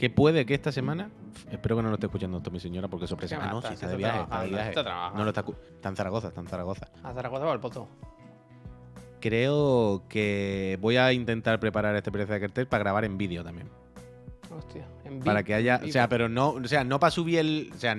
que 0.00 0.08
puede 0.08 0.46
que 0.46 0.54
esta 0.54 0.72
semana. 0.72 1.10
Espero 1.50 1.76
que 1.76 1.82
no 1.82 1.88
lo 1.90 1.94
esté 1.96 2.06
escuchando 2.06 2.38
esto 2.38 2.50
mi 2.50 2.58
señora 2.58 2.88
porque 2.88 3.06
sorpresa. 3.06 3.36
¿Qué 3.36 3.42
Ah, 3.44 3.50
no, 3.52 3.60
si 3.60 3.66
Está 3.74 3.74
está 3.74 3.88
de 3.88 3.96
viaje, 3.98 4.20
está 4.22 4.22
de 4.22 4.26
trabajando, 4.30 4.54
viaje. 4.56 4.68
está 4.70 4.82
trabajando. 4.84 5.18
No 5.18 5.24
lo 5.24 5.28
está, 5.30 5.44
está 5.76 5.88
en 5.90 5.96
Zaragoza, 5.96 6.28
está 6.28 6.40
en 6.40 6.46
Zaragoza. 6.48 6.88
¿A 7.02 7.12
Zaragoza 7.12 7.44
o 7.46 7.50
al 7.50 7.60
Poto? 7.60 7.86
Creo 9.20 10.02
que 10.08 10.78
voy 10.80 10.96
a 10.96 11.12
intentar 11.12 11.60
preparar 11.60 11.94
este 11.96 12.10
precio 12.10 12.32
de 12.32 12.40
cartel 12.40 12.66
para 12.66 12.82
grabar 12.82 13.04
en 13.04 13.18
vídeo 13.18 13.44
también. 13.44 13.68
Hostia. 14.56 14.86
En 15.04 15.20
Para 15.20 15.40
vi- 15.40 15.44
que 15.44 15.54
haya. 15.54 15.80
O 15.84 15.88
sea, 15.88 16.08
pero 16.08 16.30
no. 16.30 16.48
O 16.52 16.64
sea, 16.66 16.82
no 16.84 16.98
para 16.98 17.10
subir 17.10 17.38
el. 17.38 17.70
O 17.74 17.78
sea, 17.78 17.94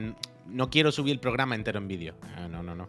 no 0.47 0.70
quiero 0.72 0.91
subir 0.91 1.14
el 1.14 1.20
programa 1.20 1.54
entero 1.54 1.78
en 1.78 1.88
vídeo. 1.88 2.16
Ah, 2.36 2.47
No, 2.49 2.64
no, 2.64 2.74
no. 2.74 2.88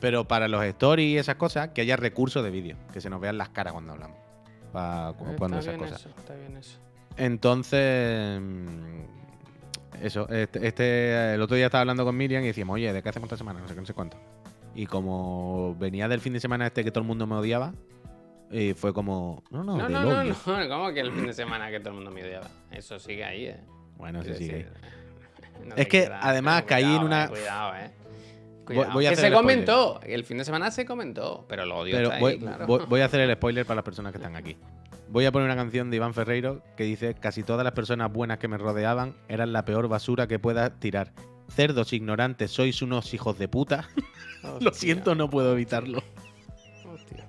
Pero 0.00 0.28
para 0.28 0.46
los 0.46 0.62
stories 0.64 1.08
y 1.14 1.18
esas 1.18 1.34
cosas, 1.34 1.70
que 1.70 1.80
haya 1.80 1.96
recursos 1.96 2.44
de 2.44 2.50
vídeo. 2.50 2.76
Que 2.92 3.00
se 3.00 3.10
nos 3.10 3.20
vean 3.20 3.38
las 3.38 3.48
caras 3.48 3.72
cuando 3.72 3.92
hablamos. 3.94 4.16
Para 4.72 5.14
cuando 5.36 5.58
esas 5.58 5.74
bien 5.74 5.80
cosas. 5.80 6.00
eso, 6.00 6.10
está 6.16 6.34
bien 6.34 6.56
eso. 6.56 6.78
Entonces. 7.16 8.40
Eso, 10.02 10.28
este, 10.28 10.66
este- 10.66 11.34
el 11.34 11.40
otro 11.40 11.56
día 11.56 11.66
estaba 11.66 11.80
hablando 11.80 12.04
con 12.04 12.16
Miriam 12.16 12.42
y 12.42 12.48
decíamos, 12.48 12.74
oye, 12.74 12.92
¿de 12.92 13.02
qué 13.02 13.08
hacemos 13.08 13.26
esta 13.28 13.38
semana? 13.38 13.60
No 13.60 13.68
sé 13.68 13.74
qué, 13.74 13.80
no 13.80 13.86
sé 13.86 13.94
cuánto. 13.94 14.18
Y 14.74 14.86
como 14.86 15.74
venía 15.78 16.06
del 16.06 16.20
fin 16.20 16.34
de 16.34 16.40
semana 16.40 16.66
este 16.66 16.84
que 16.84 16.90
todo 16.90 17.00
el 17.00 17.06
mundo 17.06 17.26
me 17.26 17.34
odiaba, 17.34 17.72
y 18.50 18.74
fue 18.74 18.92
como, 18.92 19.42
no, 19.50 19.64
no, 19.64 19.76
No, 19.78 19.88
no, 19.88 20.02
no, 20.02 20.24
no, 20.24 20.34
¿Cómo 20.68 20.92
que 20.92 21.00
el 21.00 21.12
fin 21.12 21.26
de 21.26 21.32
semana 21.32 21.70
que 21.70 21.80
todo 21.80 21.90
el 21.90 21.94
mundo 21.96 22.10
me 22.10 22.22
odiaba? 22.22 22.46
Eso 22.70 22.98
sigue 22.98 23.24
ahí, 23.24 23.46
¿eh? 23.46 23.60
Bueno, 23.96 24.22
sí, 24.22 24.28
decir, 24.28 24.68
no 25.64 25.74
Es 25.76 25.88
que, 25.88 26.10
además, 26.12 26.64
caí 26.64 26.84
en 26.84 27.02
una- 27.02 27.24
eh, 27.24 27.28
Cuidado, 27.28 27.74
eh. 27.76 27.90
Voy- 28.66 28.76
Cuidado. 28.76 28.92
voy 28.94 29.06
a 29.06 29.08
que 29.10 29.12
hacer 29.14 29.20
se 29.22 29.26
el 29.28 29.32
spoiler. 29.34 29.64
comentó, 29.64 30.00
el 30.02 30.24
fin 30.24 30.38
de 30.38 30.44
semana 30.44 30.70
se 30.70 30.84
comentó, 30.84 31.44
pero 31.48 31.64
lo 31.66 31.78
odio 31.78 31.94
Pero 31.96 32.08
está 32.08 32.18
voy, 32.20 32.32
ahí, 32.32 32.38
claro. 32.38 32.66
voy- 32.66 32.84
voy 32.88 33.00
a 33.00 33.04
hacer 33.06 33.20
el 33.20 33.32
spoiler 33.36 33.64
para 33.64 33.76
las 33.76 33.84
personas 33.84 34.12
que 34.12 34.18
están 34.18 34.34
aquí. 34.36 34.56
Voy 35.08 35.24
a 35.24 35.30
poner 35.32 35.46
una 35.46 35.54
canción 35.56 35.88
de 35.90 35.96
Iván 35.98 36.14
Ferreiro 36.14 36.62
que 36.76 36.82
dice: 36.84 37.14
Casi 37.14 37.44
todas 37.44 37.62
las 37.62 37.72
personas 37.74 38.12
buenas 38.12 38.38
que 38.38 38.48
me 38.48 38.58
rodeaban 38.58 39.14
eran 39.28 39.52
la 39.52 39.64
peor 39.64 39.86
basura 39.88 40.26
que 40.26 40.38
pueda 40.40 40.70
tirar. 40.80 41.12
Cerdos 41.48 41.92
ignorantes, 41.92 42.50
sois 42.50 42.82
unos 42.82 43.14
hijos 43.14 43.38
de 43.38 43.46
puta. 43.46 43.88
Lo 44.60 44.72
siento, 44.74 45.14
no 45.14 45.30
puedo 45.30 45.52
evitarlo. 45.52 46.02
Hostia, 46.92 47.28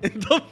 Entonces, 0.00 0.48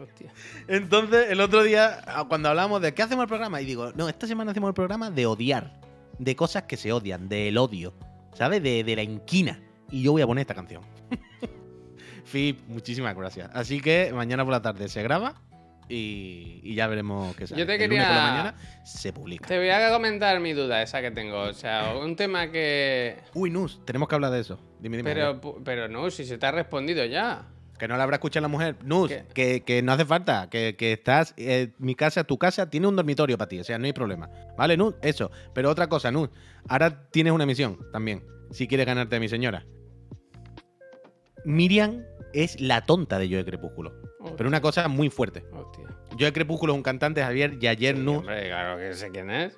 hostia. 0.00 0.32
entonces, 0.68 1.30
el 1.30 1.40
otro 1.40 1.62
día, 1.62 2.00
ah, 2.06 2.24
cuando 2.28 2.48
hablamos 2.50 2.80
de 2.82 2.92
qué 2.94 3.02
hacemos 3.02 3.22
el 3.22 3.28
programa, 3.28 3.60
y 3.60 3.64
digo, 3.64 3.92
no, 3.94 4.08
esta 4.08 4.26
semana 4.26 4.50
hacemos 4.50 4.68
el 4.68 4.74
programa 4.74 5.10
de 5.10 5.26
odiar, 5.26 5.80
de 6.18 6.36
cosas 6.36 6.64
que 6.64 6.76
se 6.76 6.92
odian, 6.92 7.28
del 7.28 7.56
odio, 7.58 7.94
¿sabes? 8.36 8.62
De, 8.62 8.84
de 8.84 8.96
la 8.96 9.02
inquina. 9.02 9.60
Y 9.90 10.02
yo 10.02 10.12
voy 10.12 10.22
a 10.22 10.26
poner 10.26 10.42
esta 10.42 10.54
canción. 10.54 10.82
Fip, 12.24 12.60
muchísimas 12.68 13.14
gracias. 13.16 13.50
Así 13.54 13.80
que 13.80 14.12
mañana 14.12 14.44
por 14.44 14.52
la 14.52 14.60
tarde 14.62 14.88
se 14.88 15.02
graba 15.02 15.34
y, 15.88 16.60
y 16.64 16.74
ya 16.74 16.88
veremos 16.88 17.36
qué 17.36 17.46
sale. 17.46 17.60
Yo 17.60 17.66
te 17.66 17.76
El 17.76 17.88
lunes 17.90 18.04
por 18.04 18.14
la 18.14 18.20
quería- 18.20 18.30
mañana 18.32 18.54
se 18.84 19.12
publica. 19.12 19.46
Te 19.46 19.58
voy 19.58 19.68
a 19.70 19.90
comentar 19.90 20.40
mi 20.40 20.52
duda 20.52 20.82
esa 20.82 21.00
que 21.00 21.12
tengo. 21.12 21.40
O 21.42 21.52
sea, 21.52 21.94
un 21.96 22.16
tema 22.16 22.50
que. 22.50 23.16
Uy, 23.34 23.50
Nus, 23.50 23.80
tenemos 23.84 24.08
que 24.08 24.14
hablar 24.16 24.32
de 24.32 24.40
eso. 24.40 24.58
Dime, 24.80 24.96
dime. 24.96 25.08
Pero, 25.14 25.40
pu- 25.40 25.62
pero 25.64 25.88
no, 25.88 26.10
si 26.10 26.24
se 26.24 26.36
te 26.38 26.46
ha 26.46 26.50
respondido 26.52 27.04
ya. 27.04 27.46
Que 27.78 27.88
no 27.88 27.96
la 27.96 28.04
habrá 28.04 28.16
escuchado 28.16 28.42
la 28.42 28.48
mujer. 28.48 28.76
Nus, 28.84 29.12
que, 29.34 29.62
que 29.62 29.82
no 29.82 29.92
hace 29.92 30.04
falta. 30.04 30.48
Que, 30.50 30.76
que 30.76 30.92
estás. 30.92 31.34
eh, 31.36 31.72
mi 31.78 31.94
casa, 31.94 32.24
tu 32.24 32.38
casa, 32.38 32.70
tiene 32.70 32.86
un 32.86 32.96
dormitorio 32.96 33.36
para 33.36 33.48
ti. 33.48 33.58
O 33.60 33.64
sea, 33.64 33.78
no 33.78 33.84
hay 33.86 33.92
problema. 33.92 34.30
¿Vale, 34.56 34.76
Nus? 34.76 34.94
Eso. 35.02 35.30
Pero 35.54 35.70
otra 35.70 35.88
cosa, 35.88 36.10
Nus. 36.10 36.30
Ahora 36.68 37.08
tienes 37.10 37.32
una 37.32 37.44
misión 37.46 37.78
también. 37.92 38.24
Si 38.50 38.66
quieres 38.66 38.86
ganarte 38.86 39.16
a 39.16 39.20
mi 39.20 39.28
señora. 39.28 39.64
Miriam 41.44 42.04
es 42.32 42.60
la 42.60 42.82
tonta 42.82 43.18
de 43.18 43.28
Yo 43.28 43.38
de 43.38 43.44
Crepúsculo. 43.44 43.92
Pero 44.36 44.48
una 44.48 44.60
cosa 44.60 44.88
muy 44.88 45.10
fuerte. 45.10 45.44
Hostia. 45.52 45.84
Yo 46.16 46.26
de 46.26 46.32
Crepúsculo 46.32 46.72
es 46.72 46.76
un 46.76 46.82
cantante, 46.82 47.22
Javier, 47.22 47.58
y 47.60 47.66
ayer 47.66 47.94
Sí, 47.96 48.02
Nus. 48.02 48.18
hombre, 48.18 48.48
claro 48.48 48.78
que 48.78 48.94
sé 48.94 49.10
quién 49.10 49.30
es. 49.30 49.56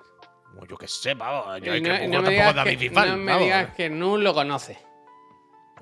Oh, 0.60 0.66
Yo 0.66 0.76
qué 0.76 0.88
sé, 0.88 1.10
de 1.10 1.14
Y 1.14 1.18
no, 1.18 1.22
Crepúsculo 1.60 2.08
no 2.08 2.22
tampoco 2.24 2.48
es 2.50 2.54
David 2.56 2.78
que, 2.78 2.90
no 2.90 3.16
me 3.16 3.38
digas 3.38 3.74
que 3.74 3.90
no 3.90 4.16
lo 4.16 4.34
conoce. 4.34 4.78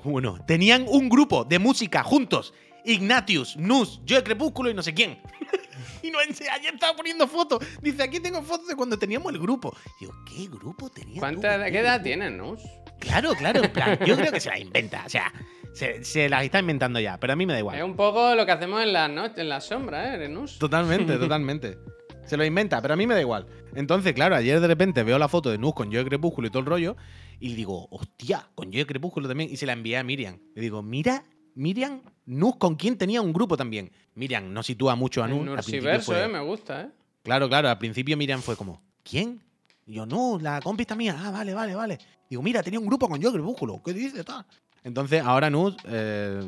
Bueno, 0.05 0.39
tenían 0.47 0.87
un 0.89 1.09
grupo 1.09 1.45
de 1.45 1.59
música 1.59 2.03
juntos. 2.03 2.53
Ignatius, 2.85 3.57
Nus, 3.57 4.01
yo 4.05 4.17
de 4.17 4.23
Crepúsculo 4.23 4.71
y 4.71 4.75
no 4.75 4.83
sé 4.83 4.95
quién. 4.95 5.19
y 6.03 6.11
no, 6.11 6.19
ayer 6.21 6.75
estaba 6.75 6.95
poniendo 6.97 7.27
fotos. 7.27 7.59
Dice, 7.83 8.03
aquí 8.03 8.21
tengo 8.21 8.43
fotos 8.43 8.69
de 8.69 8.77
cuando 8.77 8.97
teníamos 8.99 9.33
el 9.33 9.41
grupo. 9.41 9.77
Digo, 10.01 10.13
¿qué 10.25 10.47
grupo 10.47 10.89
tenía? 10.89 11.19
¿Cuánta, 11.19 11.71
¿Qué 11.71 11.81
edad 11.81 12.01
tienes, 12.03 12.31
Nus? 12.33 12.61
Claro, 13.01 13.35
claro, 13.35 13.65
en 13.65 13.73
plan, 13.73 13.99
yo 14.07 14.17
creo 14.17 14.31
que 14.31 14.41
se 14.41 14.51
la 14.51 14.59
inventa. 14.61 15.03
O 15.05 15.09
sea, 15.09 15.33
se, 15.75 16.05
se 16.05 16.29
las 16.29 16.45
está 16.45 16.61
inventando 16.61 17.01
ya, 17.01 17.19
pero 17.19 17.33
a 17.33 17.37
mí 17.37 17.45
me 17.45 17.53
da 17.55 17.59
Es 17.59 17.63
igual. 17.63 17.83
un 17.83 17.97
poco 17.97 18.35
lo 18.37 18.47
que 18.47 18.53
hacemos 18.53 18.81
en 18.83 18.93
la 18.93 19.09
noche, 19.09 19.41
en 19.41 19.49
la 19.49 19.61
sombra, 19.61 20.15
¿eh, 20.15 20.29
Nus? 20.29 20.59
Totalmente, 20.59 21.17
totalmente. 21.19 21.79
Se 22.25 22.37
lo 22.37 22.45
inventa, 22.45 22.81
pero 22.81 22.95
a 22.95 22.97
mí 22.97 23.07
me 23.07 23.15
da 23.15 23.21
igual. 23.21 23.47
Entonces, 23.75 24.13
claro, 24.15 24.37
ayer 24.37 24.61
de 24.61 24.67
repente 24.67 25.03
veo 25.03 25.19
la 25.19 25.29
foto 25.29 25.51
de 25.51 25.59
Nus 25.59 25.75
con 25.75 25.91
yo 25.91 25.99
de 25.99 26.05
Crepúsculo 26.09 26.47
y 26.49 26.51
todo 26.51 26.61
el 26.61 26.67
rollo. 26.67 26.97
Y 27.41 27.55
digo, 27.55 27.87
hostia, 27.91 28.49
con 28.55 28.71
yo 28.73 28.79
de 28.79 28.87
Crepúsculo 28.87 29.29
también. 29.29 29.51
Y 29.53 29.57
se 29.57 29.67
la 29.67 29.73
envié 29.75 29.99
a 29.99 30.03
Miriam. 30.05 30.39
Le 30.55 30.63
digo, 30.63 30.83
mira, 30.83 31.25
Miriam, 31.55 32.01
Nus 32.25 32.57
con 32.57 32.77
quien 32.77 32.97
tenía 32.99 33.21
un 33.23 33.33
grupo 33.33 33.57
también. 33.57 33.91
Miriam 34.15 34.53
no 34.53 34.63
sitúa 34.63 34.95
mucho 34.95 35.23
a 35.23 35.29
Nus. 35.29 35.45
Nursiverso, 35.45 36.13
fue- 36.13 36.25
eh, 36.25 36.29
me 36.29 36.41
gusta, 36.41 36.83
¿eh? 36.83 36.91
Claro, 37.23 37.49
claro, 37.49 37.69
al 37.69 37.79
principio 37.79 38.17
Miriam 38.17 38.41
fue 38.41 38.57
como, 38.57 38.81
¿quién? 39.03 39.41
Y 39.85 39.95
yo, 39.95 40.07
no, 40.07 40.39
la 40.41 40.61
compista 40.61 40.95
mía. 40.95 41.17
Ah, 41.19 41.31
vale, 41.31 41.55
vale, 41.55 41.75
vale. 41.75 41.99
Digo, 42.29 42.43
mira, 42.43 42.63
tenía 42.63 42.81
un 42.81 42.87
grupo 42.87 43.09
con 43.09 43.21
yo 43.21 43.31
de 43.31 43.39
Crepúsculo. 43.39 43.83
¿Qué 43.85 43.93
dices? 43.93 44.25
tal? 44.25 44.45
Entonces, 44.87 45.21
ahora 45.21 45.51
Nus. 45.51 45.77
eh, 45.89 46.41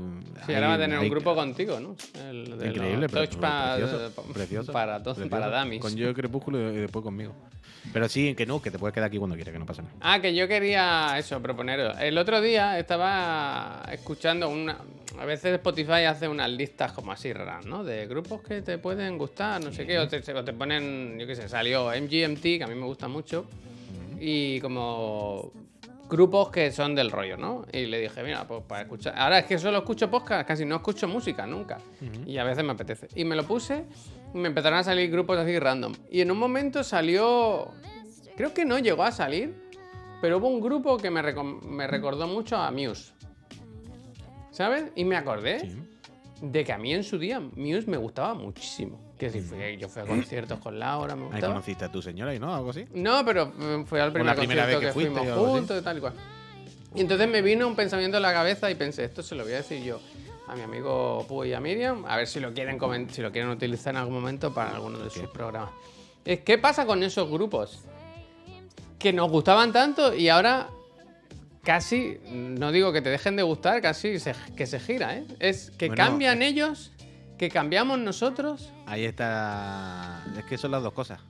Sí, 0.46 0.54
ahora 0.54 0.68
va 0.68 0.74
a 0.74 0.78
tener 0.78 0.96
un 1.00 1.08
grupo 1.08 1.34
contigo, 1.34 1.80
¿no? 1.80 1.96
El 2.30 2.56
de 2.56 2.68
Increíble, 2.68 3.08
pero, 3.08 3.28
pero 3.28 3.48
eh, 3.48 4.10
precioso, 4.14 4.32
precioso, 4.32 4.72
para, 4.72 5.02
to- 5.02 5.14
precioso. 5.14 5.28
para 5.28 5.60
dummies. 5.60 5.82
Con 5.82 5.96
yo 5.96 6.14
Crepúsculo 6.14 6.72
y 6.72 6.76
después 6.76 7.02
conmigo. 7.02 7.34
Pero 7.92 8.08
sí, 8.08 8.36
que 8.36 8.46
no, 8.46 8.62
que 8.62 8.70
te 8.70 8.78
puedes 8.78 8.94
quedar 8.94 9.08
aquí 9.08 9.18
cuando 9.18 9.34
quieras, 9.34 9.52
que 9.52 9.58
no 9.58 9.66
pasa 9.66 9.82
nada. 9.82 9.94
Ah, 10.00 10.20
que 10.20 10.32
yo 10.36 10.46
quería 10.46 11.18
eso, 11.18 11.42
proponeros. 11.42 11.98
El 11.98 12.16
otro 12.16 12.40
día 12.40 12.78
estaba 12.78 13.82
escuchando 13.90 14.48
una. 14.48 14.78
A 15.18 15.24
veces 15.24 15.54
Spotify 15.54 16.04
hace 16.04 16.28
unas 16.28 16.48
listas 16.48 16.92
como 16.92 17.10
así 17.10 17.32
raras, 17.32 17.66
¿no? 17.66 17.82
De 17.82 18.06
grupos 18.06 18.40
que 18.42 18.62
te 18.62 18.78
pueden 18.78 19.18
gustar, 19.18 19.64
no 19.64 19.72
sé 19.72 19.84
qué. 19.84 19.98
O 19.98 20.06
te, 20.06 20.18
o 20.32 20.44
te 20.44 20.52
ponen, 20.52 21.18
yo 21.18 21.26
qué 21.26 21.34
sé, 21.34 21.48
salió 21.48 21.92
MGMT, 21.92 22.42
que 22.42 22.62
a 22.64 22.68
mí 22.68 22.76
me 22.76 22.86
gusta 22.86 23.08
mucho. 23.08 23.46
Y 24.20 24.60
como 24.60 25.52
grupos 26.08 26.50
que 26.50 26.70
son 26.72 26.94
del 26.94 27.10
rollo, 27.10 27.36
¿no? 27.36 27.64
Y 27.72 27.86
le 27.86 28.00
dije, 28.00 28.22
mira, 28.22 28.46
pues 28.46 28.62
para 28.66 28.82
escuchar. 28.82 29.14
Ahora 29.16 29.40
es 29.40 29.44
que 29.46 29.58
solo 29.58 29.78
escucho 29.78 30.10
podcast, 30.10 30.46
casi 30.48 30.64
no 30.64 30.76
escucho 30.76 31.06
música 31.08 31.46
nunca. 31.46 31.78
Y 32.26 32.38
a 32.38 32.44
veces 32.44 32.64
me 32.64 32.72
apetece. 32.72 33.08
Y 33.14 33.24
me 33.24 33.36
lo 33.36 33.44
puse 33.44 33.84
y 34.34 34.38
me 34.38 34.48
empezaron 34.48 34.78
a 34.78 34.82
salir 34.84 35.10
grupos 35.10 35.38
así 35.38 35.58
random. 35.58 35.92
Y 36.10 36.20
en 36.20 36.30
un 36.30 36.38
momento 36.38 36.82
salió. 36.82 37.72
Creo 38.36 38.54
que 38.54 38.64
no 38.64 38.78
llegó 38.78 39.02
a 39.02 39.12
salir, 39.12 39.54
pero 40.20 40.38
hubo 40.38 40.48
un 40.48 40.60
grupo 40.60 40.96
que 40.96 41.10
me, 41.10 41.20
recom- 41.22 41.60
me 41.62 41.86
recordó 41.86 42.26
mucho 42.26 42.56
a 42.56 42.70
Muse. 42.70 43.12
¿Sabes? 44.50 44.90
Y 44.96 45.04
me 45.04 45.16
acordé 45.16 45.60
Sí. 45.60 45.76
de 46.42 46.64
que 46.64 46.72
a 46.72 46.78
mí 46.78 46.92
en 46.94 47.04
su 47.04 47.18
día 47.18 47.40
Muse 47.40 47.86
me 47.86 47.96
gustaba 47.96 48.34
muchísimo. 48.34 48.98
Que 49.18 49.30
si 49.30 49.40
fui, 49.40 49.76
yo 49.78 49.88
fui 49.88 50.02
a 50.02 50.06
conciertos 50.06 50.58
con 50.60 50.78
Laura, 50.78 51.16
me 51.16 51.24
Ahí 51.24 51.30
gustaba. 51.32 51.54
conociste 51.54 51.84
a 51.84 51.90
tu 51.90 52.00
señora 52.00 52.32
y 52.34 52.38
no, 52.38 52.54
algo 52.54 52.70
así. 52.70 52.84
No, 52.94 53.24
pero 53.24 53.52
eh, 53.60 53.84
fue 53.86 54.00
al 54.00 54.12
primer 54.12 54.26
la 54.26 54.34
primera 54.36 54.62
concierto 54.62 54.80
vez 54.80 54.80
que 54.80 54.86
que, 54.86 54.92
fuiste 54.92 55.20
fuimos 55.20 55.38
o 55.38 55.50
juntos 55.50 55.80
y 55.80 55.84
tal 55.84 55.98
y 55.98 56.00
cual. 56.00 56.12
Y 56.94 57.00
entonces 57.00 57.28
me 57.28 57.42
vino 57.42 57.66
un 57.66 57.74
pensamiento 57.76 58.16
en 58.18 58.22
la 58.22 58.32
cabeza 58.32 58.70
y 58.70 58.74
pensé, 58.76 59.04
esto 59.04 59.22
se 59.22 59.34
lo 59.34 59.42
voy 59.44 59.52
a 59.54 59.56
decir 59.56 59.82
yo 59.82 60.00
a 60.46 60.54
mi 60.56 60.62
amigo 60.62 61.26
Puy 61.28 61.48
y 61.50 61.52
a 61.52 61.60
Miriam, 61.60 62.04
a 62.06 62.16
ver 62.16 62.26
si 62.26 62.40
lo 62.40 62.54
quieren 62.54 62.78
si 63.10 63.20
lo 63.20 63.30
quieren 63.32 63.50
utilizar 63.50 63.92
en 63.94 63.98
algún 63.98 64.14
momento 64.14 64.54
para 64.54 64.70
alguno 64.74 64.98
de 64.98 65.10
sus 65.10 65.28
programas. 65.28 65.70
Es, 66.24 66.40
¿Qué 66.40 66.56
pasa 66.56 66.86
con 66.86 67.02
esos 67.02 67.28
grupos? 67.28 67.80
Que 68.98 69.12
nos 69.12 69.30
gustaban 69.30 69.72
tanto 69.72 70.14
y 70.14 70.28
ahora 70.28 70.68
casi, 71.62 72.18
no 72.30 72.72
digo 72.72 72.92
que 72.92 73.02
te 73.02 73.10
dejen 73.10 73.36
de 73.36 73.42
gustar, 73.42 73.82
casi 73.82 74.18
se- 74.18 74.34
que 74.56 74.66
se 74.66 74.80
gira, 74.80 75.16
¿eh? 75.16 75.24
Es 75.38 75.70
que 75.72 75.88
Bueno, 75.88 76.02
cambian 76.02 76.40
ellos, 76.42 76.92
que 77.36 77.50
cambiamos 77.50 77.98
nosotros. 77.98 78.72
Ahí 78.88 79.04
está. 79.04 80.24
Es 80.36 80.44
que 80.44 80.56
son 80.58 80.70
las 80.70 80.82
dos 80.82 80.92
cosas. 80.92 81.20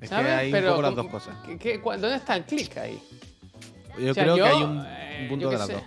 Es 0.00 0.08
¿sabes? 0.08 0.26
que 0.26 0.32
hay 0.32 0.50
Pero 0.52 0.68
un 0.68 0.72
poco 0.72 0.82
las 0.82 0.94
dos 0.96 1.06
cosas. 1.08 1.36
¿qué- 1.46 1.58
qué- 1.58 1.80
cu- 1.80 1.90
¿Dónde 1.92 2.16
está 2.16 2.36
el 2.36 2.44
clic 2.44 2.76
ahí? 2.78 3.02
Yo 3.98 4.10
O 4.10 4.14
sea, 4.14 4.24
creo 4.24 4.36
yo, 4.36 4.44
que 4.44 4.50
hay 4.50 4.62
un, 4.62 4.84
eh, 4.86 5.18
un 5.22 5.28
punto 5.28 5.50
de 5.50 5.58
las 5.58 5.66
sé. 5.66 5.72
dos. 5.74 5.82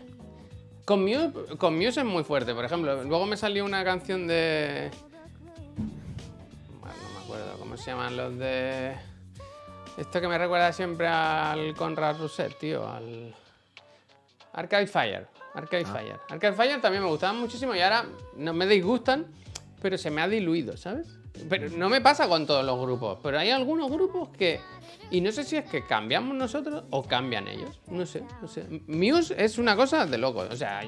Con 0.85 1.01
Muse, 1.03 1.31
con 1.57 1.75
Muse 1.77 1.99
es 2.01 2.05
muy 2.05 2.23
fuerte, 2.23 2.53
por 2.53 2.63
ejemplo. 2.65 3.03
Luego 3.03 3.25
me 3.25 3.37
salió 3.37 3.63
una 3.65 3.83
canción 3.83 4.27
de. 4.27 4.91
Bueno, 6.79 6.95
no 7.03 7.19
me 7.19 7.23
acuerdo 7.25 7.57
cómo 7.59 7.77
se 7.77 7.91
llaman 7.91 8.15
los 8.17 8.37
de. 8.37 8.93
Esto 9.97 10.19
que 10.21 10.27
me 10.27 10.37
recuerda 10.37 10.71
siempre 10.73 11.07
al 11.07 11.73
Conrad 11.75 12.17
Rousset, 12.17 12.57
tío, 12.59 12.87
al. 12.87 13.33
Arcade 14.53 14.87
Fire. 14.87 15.27
Arcade 15.55 15.85
Ah. 15.87 15.93
Fire. 15.93 16.19
Arcade 16.29 16.53
Fire 16.53 16.81
también 16.81 17.03
me 17.03 17.09
gustaban 17.09 17.39
muchísimo 17.39 17.73
y 17.75 17.81
ahora 17.81 18.05
no 18.37 18.53
me 18.53 18.65
disgustan, 18.67 19.25
pero 19.83 19.97
se 19.97 20.09
me 20.09 20.21
ha 20.21 20.29
diluido, 20.29 20.77
¿sabes? 20.77 21.19
Pero 21.49 21.69
no 21.69 21.89
me 21.89 21.99
pasa 21.99 22.29
con 22.29 22.47
todos 22.47 22.65
los 22.65 22.79
grupos, 22.79 23.19
pero 23.21 23.37
hay 23.37 23.49
algunos 23.49 23.91
grupos 23.91 24.29
que. 24.29 24.61
Y 25.11 25.19
no 25.19 25.31
sé 25.33 25.43
si 25.43 25.57
es 25.57 25.65
que 25.65 25.85
cambiamos 25.85 26.35
nosotros 26.37 26.85
o 26.89 27.03
cambian 27.03 27.49
ellos. 27.49 27.81
No 27.87 28.05
sé, 28.05 28.23
no 28.41 28.47
sé. 28.47 28.65
Muse 28.87 29.35
es 29.37 29.57
una 29.57 29.75
cosa 29.75 30.05
de 30.05 30.17
locos. 30.17 30.47
O 30.49 30.55
sea, 30.55 30.81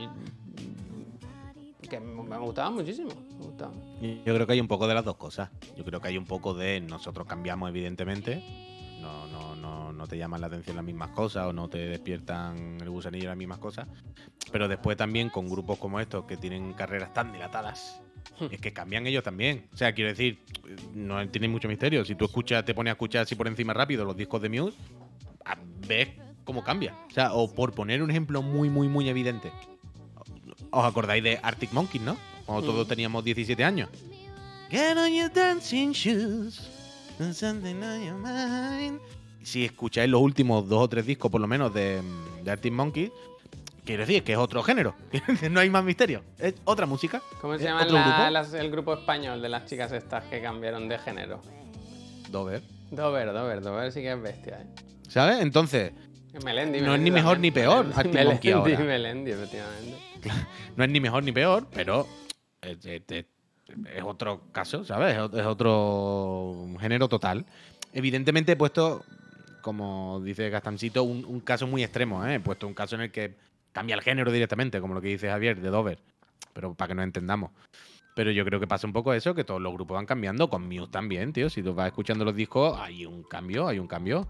que 1.89 1.99
me 1.99 2.37
gustaba 2.37 2.71
muchísimo. 2.71 3.11
Yo 4.01 4.33
creo 4.33 4.47
que 4.47 4.53
hay 4.53 4.61
un 4.61 4.67
poco 4.69 4.87
de 4.87 4.93
las 4.93 5.03
dos 5.03 5.17
cosas. 5.17 5.49
Yo 5.75 5.83
creo 5.83 5.99
que 5.99 6.07
hay 6.07 6.17
un 6.17 6.25
poco 6.25 6.53
de 6.53 6.79
nosotros 6.79 7.27
cambiamos, 7.27 7.69
evidentemente. 7.69 8.43
No, 9.01 9.27
no, 9.27 9.55
no, 9.57 9.91
no 9.91 10.07
te 10.07 10.17
llaman 10.17 10.39
la 10.39 10.47
atención 10.47 10.77
las 10.77 10.85
mismas 10.85 11.09
cosas 11.09 11.47
o 11.47 11.53
no 11.53 11.67
te 11.67 11.79
despiertan 11.79 12.77
el 12.81 12.89
gusanillo 12.89 13.27
las 13.27 13.37
mismas 13.37 13.57
cosas. 13.57 13.87
Pero 14.53 14.69
después 14.69 14.95
también 14.95 15.29
con 15.29 15.49
grupos 15.49 15.79
como 15.79 15.99
estos 15.99 16.23
que 16.23 16.37
tienen 16.37 16.71
carreras 16.73 17.13
tan 17.13 17.33
dilatadas. 17.33 18.01
Es 18.51 18.59
que 18.59 18.73
cambian 18.73 19.07
ellos 19.07 19.23
también. 19.23 19.67
O 19.73 19.78
sea, 19.78 19.93
quiero 19.93 20.09
decir, 20.09 20.39
no 20.93 21.28
tiene 21.30 21.47
mucho 21.47 21.67
misterio. 21.67 22.03
Si 22.03 22.15
tú 22.15 22.26
escuchas, 22.26 22.65
te 22.65 22.73
pones 22.73 22.91
a 22.91 22.93
escuchar 22.93 23.23
así 23.23 23.36
por 23.36 23.47
encima 23.47 23.73
rápido 23.73 24.03
los 24.05 24.17
discos 24.17 24.41
de 24.41 24.49
Muse, 24.49 24.78
ves 25.88 26.09
cómo 26.43 26.63
cambia. 26.63 26.95
O 27.09 27.13
sea, 27.13 27.34
o 27.34 27.53
por 27.53 27.73
poner 27.73 28.01
un 28.03 28.11
ejemplo 28.11 28.41
muy, 28.41 28.69
muy, 28.69 28.88
muy 28.88 29.09
evidente. 29.09 29.51
¿Os 30.71 30.84
acordáis 30.84 31.23
de 31.23 31.39
Arctic 31.41 31.71
Monkeys, 31.71 32.03
no? 32.03 32.17
Cuando 32.45 32.65
todos 32.65 32.88
teníamos 32.88 33.23
17 33.23 33.63
años. 33.63 33.89
Get 34.69 34.97
on 34.97 35.13
your 35.13 35.32
dancing 35.32 35.91
shoes. 35.91 36.69
something 37.17 37.82
on 37.82 38.03
your 38.03 38.15
mind. 38.15 38.99
Si 39.43 39.63
escucháis 39.63 40.09
los 40.09 40.21
últimos 40.21 40.67
dos 40.67 40.84
o 40.84 40.88
tres 40.89 41.05
discos, 41.05 41.32
por 41.32 41.39
lo 41.39 41.47
menos, 41.47 41.73
de, 41.73 42.01
de 42.43 42.51
Arctic 42.51 42.73
Monkeys, 42.73 43.11
quiero 43.86 44.01
decir 44.05 44.23
que 44.23 44.33
es 44.33 44.38
otro 44.38 44.61
género. 44.63 44.95
no 45.51 45.59
hay 45.59 45.69
más 45.69 45.83
misterio. 45.83 46.23
Es 46.39 46.55
otra 46.65 46.86
música. 46.86 47.21
¿Cómo 47.41 47.57
se 47.57 47.63
llama 47.65 47.86
grupo. 47.86 48.29
las- 48.31 48.53
el 48.53 48.71
grupo 48.71 48.93
español 48.93 49.41
de 49.41 49.49
las 49.49 49.65
chicas 49.65 49.91
estas 49.91 50.23
que 50.25 50.41
cambiaron 50.41 50.88
de 50.89 50.97
género? 50.97 51.41
Dover. 52.29 52.61
Dover, 52.91 53.31
Dover, 53.33 53.61
Dover 53.61 53.91
sí 53.91 54.01
que 54.01 54.11
es 54.11 54.21
bestia, 54.21 54.61
¿eh? 54.61 54.65
¿Sabes? 55.07 55.39
Entonces, 55.41 55.91
Melendi, 56.43 56.81
No 56.81 56.95
es 56.95 57.01
ni 57.01 57.11
mejor 57.11 57.39
ni 57.39 57.49
peor, 57.51 57.86
Melendi, 58.11 58.51
ahora. 58.51 58.77
Melendi, 58.83 59.31
efectivamente. 59.31 59.97
no 60.75 60.83
es 60.83 60.89
ni 60.89 60.99
mejor 60.99 61.23
ni 61.23 61.31
peor, 61.31 61.67
pero 61.73 62.07
es, 62.61 62.86
es- 62.86 63.01
es- 63.09 63.25
es 63.95 64.03
otro 64.03 64.41
caso, 64.51 64.83
¿sabes? 64.86 65.15
Es 65.33 65.45
otro 65.45 66.67
género 66.79 67.07
total. 67.07 67.45
Evidentemente 67.93 68.51
he 68.51 68.55
puesto, 68.55 69.03
como 69.61 70.21
dice 70.23 70.49
Gastancito, 70.49 71.03
un, 71.03 71.25
un 71.25 71.39
caso 71.39 71.65
muy 71.65 71.83
extremo, 71.83 72.25
¿eh? 72.25 72.36
He 72.36 72.39
puesto 72.39 72.67
un 72.67 72.73
caso 72.75 72.95
en 72.95 73.01
el 73.01 73.11
que 73.11 73.36
cambia 73.76 73.95
el 73.95 74.01
género 74.01 74.32
directamente, 74.32 74.80
como 74.80 74.93
lo 74.93 75.01
que 75.01 75.09
dice 75.09 75.28
Javier, 75.28 75.59
de 75.59 75.69
Dover. 75.69 75.99
Pero 76.53 76.73
para 76.73 76.88
que 76.88 76.95
nos 76.95 77.03
entendamos. 77.03 77.51
Pero 78.15 78.32
yo 78.32 78.45
creo 78.45 78.57
que 78.57 78.67
pasa 78.67 78.88
un 78.88 78.93
poco 78.93 79.13
eso, 79.13 79.36
que 79.36 79.43
todos 79.43 79.61
los 79.61 79.73
grupos 79.73 79.95
van 79.95 80.05
cambiando, 80.05 80.49
con 80.49 80.65
Muse 80.65 80.89
también, 80.89 81.34
tío. 81.34 81.49
Si 81.49 81.61
tú 81.61 81.73
vas 81.73 81.88
escuchando 81.88 82.23
los 82.23 82.34
discos, 82.34 82.80
hay 82.80 83.05
un 83.05 83.23
cambio, 83.23 83.67
hay 83.67 83.78
un 83.78 83.88
cambio. 83.88 84.26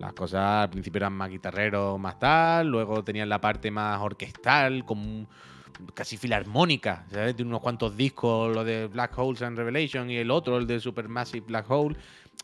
Las 0.00 0.14
cosas 0.14 0.64
al 0.64 0.70
principio 0.70 0.98
eran 0.98 1.12
más 1.12 1.30
guitarreros, 1.30 1.98
más 2.00 2.18
tal, 2.18 2.66
luego 2.66 3.04
tenían 3.04 3.28
la 3.28 3.40
parte 3.40 3.70
más 3.70 4.00
orquestal, 4.00 4.84
como 4.84 5.28
casi 5.94 6.16
filarmónica, 6.16 7.06
¿sabes? 7.12 7.36
Tiene 7.36 7.50
unos 7.50 7.60
cuantos 7.60 7.96
discos, 7.96 8.52
lo 8.52 8.64
de 8.64 8.88
Black 8.88 9.16
Holes 9.16 9.42
and 9.42 9.56
Revelation 9.56 10.10
y 10.10 10.16
el 10.16 10.32
otro, 10.32 10.58
el 10.58 10.66
de 10.66 10.80
Supermassive 10.80 11.46
Black 11.46 11.70
Hole, 11.70 11.96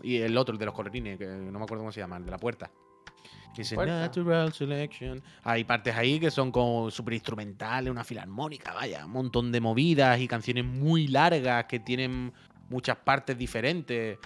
y 0.04 0.18
el 0.18 0.36
otro, 0.36 0.52
el 0.52 0.60
de 0.60 0.66
los 0.66 0.74
colorines, 0.74 1.18
que 1.18 1.26
no 1.26 1.58
me 1.58 1.64
acuerdo 1.64 1.82
cómo 1.82 1.90
se 1.90 1.98
llama, 1.98 2.16
el 2.16 2.24
de 2.24 2.30
la 2.30 2.38
puerta. 2.38 2.70
Dice 3.56 3.74
Puerta. 3.74 4.00
Natural 4.00 4.52
Selection. 4.52 5.22
Hay 5.42 5.64
partes 5.64 5.94
ahí 5.94 6.18
que 6.18 6.30
son 6.30 6.50
como 6.50 6.90
súper 6.90 7.14
instrumentales, 7.14 7.90
una 7.90 8.04
filarmónica, 8.04 8.74
vaya, 8.74 9.06
un 9.06 9.12
montón 9.12 9.52
de 9.52 9.60
movidas 9.60 10.20
y 10.20 10.28
canciones 10.28 10.64
muy 10.64 11.08
largas 11.08 11.64
que 11.66 11.78
tienen 11.80 12.32
muchas 12.68 12.96
partes 12.96 13.38
diferentes. 13.38 14.18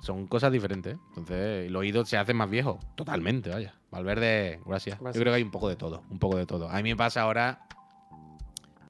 Son 0.00 0.26
cosas 0.26 0.52
diferentes. 0.52 0.96
Entonces, 1.10 1.66
el 1.66 1.76
oído 1.76 2.04
se 2.04 2.16
hace 2.16 2.34
más 2.34 2.50
viejo. 2.50 2.78
Totalmente, 2.94 3.50
vaya. 3.50 3.74
Valverde, 3.90 4.60
gracias. 4.66 4.98
Gracias. 4.98 5.14
Yo 5.14 5.20
creo 5.20 5.32
que 5.32 5.36
hay 5.36 5.42
un 5.42 5.50
poco 5.50 5.68
de 5.68 5.76
todo. 5.76 6.02
Un 6.10 6.18
poco 6.18 6.36
de 6.36 6.46
todo. 6.46 6.68
A 6.68 6.76
mí 6.76 6.90
me 6.90 6.96
pasa 6.96 7.22
ahora. 7.22 7.66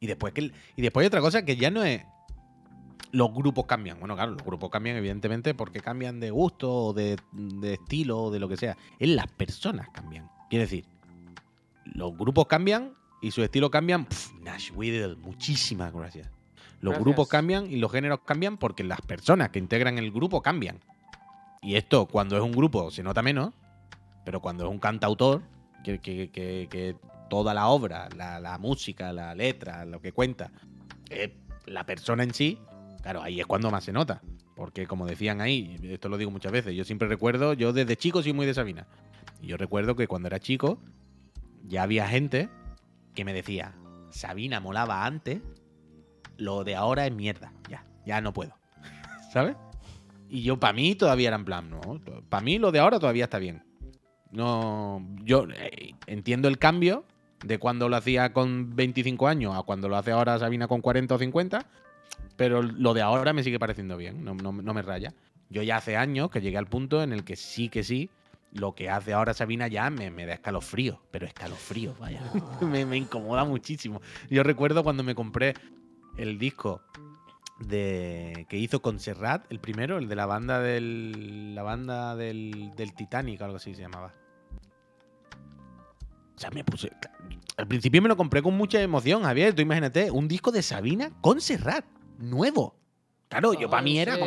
Y 0.00 0.06
después 0.06 0.32
que. 0.32 0.50
Y 0.76 0.82
después 0.82 1.04
hay 1.04 1.08
otra 1.08 1.20
cosa 1.20 1.44
que 1.44 1.56
ya 1.56 1.70
no 1.70 1.84
es. 1.84 2.02
Los 3.14 3.32
grupos 3.32 3.66
cambian. 3.66 3.98
Bueno, 4.00 4.16
claro, 4.16 4.32
los 4.32 4.42
grupos 4.44 4.70
cambian, 4.70 4.96
evidentemente, 4.96 5.54
porque 5.54 5.78
cambian 5.80 6.18
de 6.18 6.30
gusto 6.32 6.92
de, 6.92 7.16
de 7.32 7.74
estilo 7.74 8.18
o 8.24 8.30
de 8.32 8.40
lo 8.40 8.48
que 8.48 8.56
sea. 8.56 8.76
Es 8.98 9.08
las 9.08 9.28
personas 9.28 9.88
cambian. 9.90 10.28
Quiere 10.50 10.64
decir, 10.64 10.84
los 11.84 12.16
grupos 12.16 12.46
cambian 12.46 12.92
y 13.22 13.30
su 13.30 13.42
estilo 13.44 13.70
cambian. 13.70 14.04
Pff, 14.06 14.32
Nash 14.42 14.70
Whittle, 14.74 15.14
muchísimas 15.16 15.92
gracias. 15.92 16.28
Los 16.80 16.90
Gracias. 16.92 17.04
grupos 17.04 17.28
cambian 17.28 17.70
y 17.70 17.76
los 17.76 17.90
géneros 17.92 18.20
cambian 18.26 18.56
porque 18.58 18.82
las 18.84 19.00
personas 19.00 19.50
que 19.50 19.58
integran 19.58 19.96
el 19.98 20.10
grupo 20.10 20.42
cambian. 20.42 20.80
Y 21.62 21.76
esto, 21.76 22.06
cuando 22.06 22.36
es 22.36 22.42
un 22.42 22.52
grupo, 22.52 22.90
se 22.90 23.02
nota 23.02 23.22
menos, 23.22 23.54
pero 24.24 24.40
cuando 24.40 24.64
es 24.64 24.70
un 24.70 24.78
cantautor, 24.80 25.40
que, 25.84 25.98
que- 26.00 26.30
que- 26.30 26.66
que 26.70 26.96
toda 27.30 27.54
la 27.54 27.68
obra, 27.68 28.08
la, 28.16 28.38
la 28.40 28.58
música, 28.58 29.12
la 29.12 29.34
letra, 29.34 29.84
lo 29.84 30.00
que 30.02 30.12
cuenta, 30.12 30.50
es 31.08 31.30
la 31.66 31.86
persona 31.86 32.22
en 32.24 32.34
sí, 32.34 32.58
claro, 33.04 33.22
ahí 33.22 33.38
es 33.38 33.46
cuando 33.46 33.70
más 33.70 33.84
se 33.84 33.92
nota. 33.92 34.22
Porque 34.56 34.86
como 34.86 35.06
decían 35.06 35.42
ahí, 35.42 35.76
esto 35.82 36.08
lo 36.08 36.16
digo 36.16 36.30
muchas 36.30 36.52
veces, 36.52 36.74
yo 36.74 36.84
siempre 36.84 37.06
recuerdo, 37.06 37.52
yo 37.52 37.72
desde 37.72 37.96
chico 37.96 38.22
soy 38.22 38.32
muy 38.32 38.46
de 38.46 38.54
Sabina. 38.54 38.86
Y 39.42 39.48
yo 39.48 39.58
recuerdo 39.58 39.94
que 39.94 40.08
cuando 40.08 40.28
era 40.28 40.40
chico, 40.40 40.78
ya 41.64 41.82
había 41.82 42.08
gente 42.08 42.48
que 43.14 43.24
me 43.24 43.34
decía, 43.34 43.74
Sabina 44.10 44.58
molaba 44.58 45.04
antes, 45.04 45.42
lo 46.38 46.64
de 46.64 46.76
ahora 46.76 47.06
es 47.06 47.12
mierda, 47.12 47.52
ya, 47.68 47.84
ya 48.06 48.22
no 48.22 48.32
puedo. 48.32 48.54
¿Sabes? 49.32 49.56
Y 50.30 50.42
yo, 50.42 50.58
para 50.58 50.72
mí, 50.72 50.94
todavía 50.94 51.28
era 51.28 51.36
en 51.36 51.44
plan, 51.44 51.68
no, 51.68 52.00
para 52.30 52.42
mí 52.42 52.58
lo 52.58 52.72
de 52.72 52.78
ahora 52.78 52.98
todavía 52.98 53.24
está 53.24 53.38
bien. 53.38 53.64
No, 54.30 55.06
yo 55.22 55.46
eh, 55.54 55.94
entiendo 56.06 56.48
el 56.48 56.58
cambio 56.58 57.04
de 57.44 57.58
cuando 57.58 57.90
lo 57.90 57.96
hacía 57.96 58.32
con 58.32 58.74
25 58.74 59.28
años 59.28 59.54
a 59.54 59.62
cuando 59.62 59.88
lo 59.88 59.96
hace 59.96 60.12
ahora 60.12 60.38
Sabina 60.38 60.66
con 60.68 60.80
40 60.80 61.14
o 61.14 61.18
50, 61.18 61.66
pero 62.36 62.62
lo 62.62 62.94
de 62.94 63.02
ahora 63.02 63.32
me 63.32 63.42
sigue 63.42 63.58
pareciendo 63.58 63.96
bien, 63.96 64.24
no, 64.24 64.34
no- 64.34 64.52
no 64.52 64.74
me 64.74 64.82
raya. 64.82 65.14
Yo 65.50 65.62
ya 65.62 65.76
hace 65.76 65.96
años 65.96 66.30
que 66.30 66.40
llegué 66.40 66.58
al 66.58 66.66
punto 66.66 67.02
en 67.02 67.12
el 67.12 67.24
que 67.24 67.36
sí 67.36 67.68
que 67.68 67.84
sí, 67.84 68.10
lo 68.52 68.74
que 68.74 68.88
hace 68.90 69.12
ahora 69.12 69.34
Sabina 69.34 69.66
ya 69.68 69.90
me, 69.90 70.10
me 70.10 70.26
da 70.26 70.34
escalofrío, 70.34 71.00
pero 71.10 71.26
escalofrío, 71.26 71.94
vaya, 71.98 72.20
me, 72.60 72.86
me 72.86 72.96
incomoda 72.96 73.44
muchísimo. 73.44 74.00
Yo 74.30 74.42
recuerdo 74.42 74.82
cuando 74.84 75.02
me 75.02 75.14
compré 75.14 75.54
el 76.16 76.38
disco 76.38 76.80
de 77.60 78.46
que 78.48 78.56
hizo 78.56 78.80
con 78.82 78.98
Serrat, 78.98 79.44
el 79.50 79.60
primero, 79.60 79.98
el 79.98 80.08
de 80.08 80.16
la 80.16 80.26
banda 80.26 80.60
del 80.60 81.54
la 81.54 81.62
banda 81.62 82.16
del, 82.16 82.72
del 82.76 82.94
Titanic, 82.94 83.40
algo 83.42 83.56
así 83.56 83.74
se 83.74 83.82
llamaba. 83.82 84.12
O 86.36 86.38
sea, 86.40 86.50
me 86.50 86.64
puse 86.64 86.90
al 87.56 87.68
principio 87.68 88.02
me 88.02 88.08
lo 88.08 88.16
compré 88.16 88.42
con 88.42 88.56
mucha 88.56 88.82
emoción, 88.82 89.22
Javier, 89.22 89.54
tú 89.54 89.62
imagínate, 89.62 90.10
un 90.10 90.26
disco 90.26 90.50
de 90.50 90.62
Sabina 90.62 91.10
con 91.20 91.40
Serrat, 91.40 91.84
nuevo. 92.18 92.76
Claro, 93.28 93.54
yo 93.54 93.68
para 93.68 93.82
mí 93.82 93.98
era 93.98 94.18
como. 94.18 94.26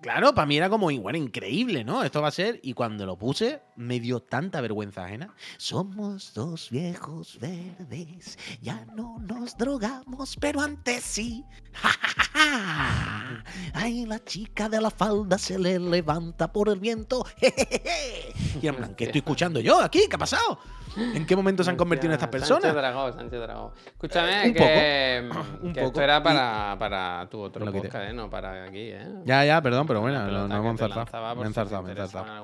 Claro, 0.00 0.34
para 0.34 0.46
mí 0.46 0.56
era 0.56 0.70
como, 0.70 0.86
bueno, 0.86 1.18
increíble, 1.18 1.84
¿no? 1.84 2.02
Esto 2.02 2.22
va 2.22 2.28
a 2.28 2.30
ser. 2.30 2.58
Y 2.62 2.72
cuando 2.72 3.04
lo 3.04 3.18
puse, 3.18 3.60
me 3.76 4.00
dio 4.00 4.20
tanta 4.20 4.62
vergüenza 4.62 5.04
ajena. 5.04 5.34
Somos 5.58 6.32
dos 6.32 6.70
viejos 6.70 7.38
verdes, 7.38 8.38
ya 8.62 8.86
no 8.96 9.18
nos 9.18 9.58
drogamos, 9.58 10.36
pero 10.40 10.62
antes 10.62 11.04
sí. 11.04 11.44
¡Ja, 11.74 11.90
ja, 11.90 12.14
ja, 12.14 12.30
ja! 12.32 13.44
Ay, 13.74 14.06
la 14.06 14.24
chica 14.24 14.70
de 14.70 14.80
la 14.80 14.90
falda 14.90 15.36
se 15.36 15.58
le 15.58 15.78
levanta 15.78 16.50
por 16.50 16.70
el 16.70 16.80
viento. 16.80 17.22
jejeje. 17.36 18.32
Y 18.62 18.66
en 18.68 18.76
plan, 18.76 18.94
¿qué 18.94 19.04
estoy 19.04 19.18
escuchando 19.18 19.60
yo 19.60 19.82
aquí? 19.82 20.06
¿Qué 20.08 20.16
ha 20.16 20.18
pasado? 20.18 20.58
¿En 20.96 21.26
qué 21.26 21.36
momento 21.36 21.62
se 21.64 21.70
han 21.70 21.76
convertido 21.76 22.12
en 22.12 22.14
estas 22.20 22.30
Sánchez 22.30 22.48
personas? 22.48 22.74
Dragó, 22.74 23.12
Sánchez 23.12 23.40
Dragó. 23.40 23.72
Escúchame, 23.86 24.46
un 24.48 24.54
que, 24.54 25.28
poco, 25.30 25.46
un 25.62 25.72
poco. 25.72 25.86
esto 25.86 26.02
era 26.02 26.22
para, 26.22 26.76
para 26.78 27.28
tu 27.30 27.40
otro 27.40 27.64
Lo 27.64 27.72
podcast, 27.72 28.10
¿eh? 28.10 28.12
no 28.12 28.28
para 28.30 28.64
aquí, 28.64 28.90
¿eh? 28.92 29.06
Ya, 29.24 29.44
ya, 29.44 29.60
perdón, 29.62 29.86
pero 29.86 30.00
bueno, 30.00 30.26
no, 30.26 30.48
no 30.48 30.62
Me 30.62 30.68
enzarzado, 30.70 31.82
me 31.82 31.94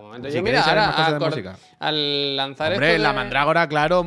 momento. 0.03 0.29
Si 0.29 0.37
Yo, 0.37 0.43
mira, 0.43 0.63
ahora 0.63 1.19
música. 1.19 1.57
al 1.81 2.37
lanzar 2.37 2.73
Hombre, 2.73 2.91
esto 2.91 3.03
la 3.03 3.09
de- 3.11 3.15
mandrágora, 3.15 3.69
claro. 3.69 4.07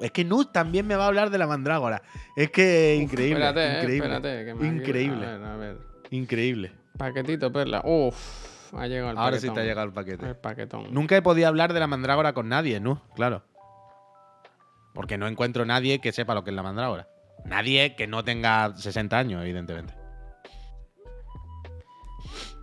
Es 0.00 0.10
que 0.10 0.24
Nus 0.24 0.52
también 0.52 0.86
me 0.86 0.96
va 0.96 1.04
a 1.04 1.08
hablar 1.08 1.30
de 1.30 1.38
la 1.38 1.46
mandrágora. 1.46 2.02
Es 2.36 2.50
que 2.50 2.96
increíble. 2.96 3.44
Espérate, 3.46 3.66
eh, 3.66 3.78
increíble. 3.82 4.06
espérate. 4.14 4.44
que 4.44 4.54
me- 4.54 4.66
increíble. 4.68 5.26
A 5.26 5.30
ver, 5.36 5.44
a 5.44 5.56
ver. 5.56 5.76
Increíble. 6.10 6.72
Paquetito, 6.96 7.52
perla. 7.52 7.80
Uf, 7.84 8.74
ha 8.74 8.86
llegado 8.86 9.12
el 9.12 9.18
Ahora 9.18 9.30
paquetón. 9.36 9.40
sí 9.40 9.54
te 9.54 9.60
ha 9.60 9.64
llegado 9.64 9.86
el 9.86 9.92
paquete. 9.92 10.26
El 10.26 10.36
paquetón. 10.36 10.86
Nunca 10.92 11.16
he 11.16 11.22
podido 11.22 11.48
hablar 11.48 11.72
de 11.72 11.80
la 11.80 11.86
mandrágora 11.86 12.32
con 12.32 12.48
nadie, 12.48 12.80
Nus, 12.80 12.98
claro. 13.14 13.42
Porque 14.98 15.16
no 15.16 15.28
encuentro 15.28 15.64
nadie 15.64 16.00
que 16.00 16.10
sepa 16.10 16.34
lo 16.34 16.42
que 16.42 16.50
es 16.50 16.56
la 16.56 16.64
mandrágora. 16.64 17.06
Nadie 17.44 17.94
que 17.94 18.08
no 18.08 18.24
tenga 18.24 18.76
60 18.76 19.16
años, 19.16 19.40
evidentemente. 19.44 19.94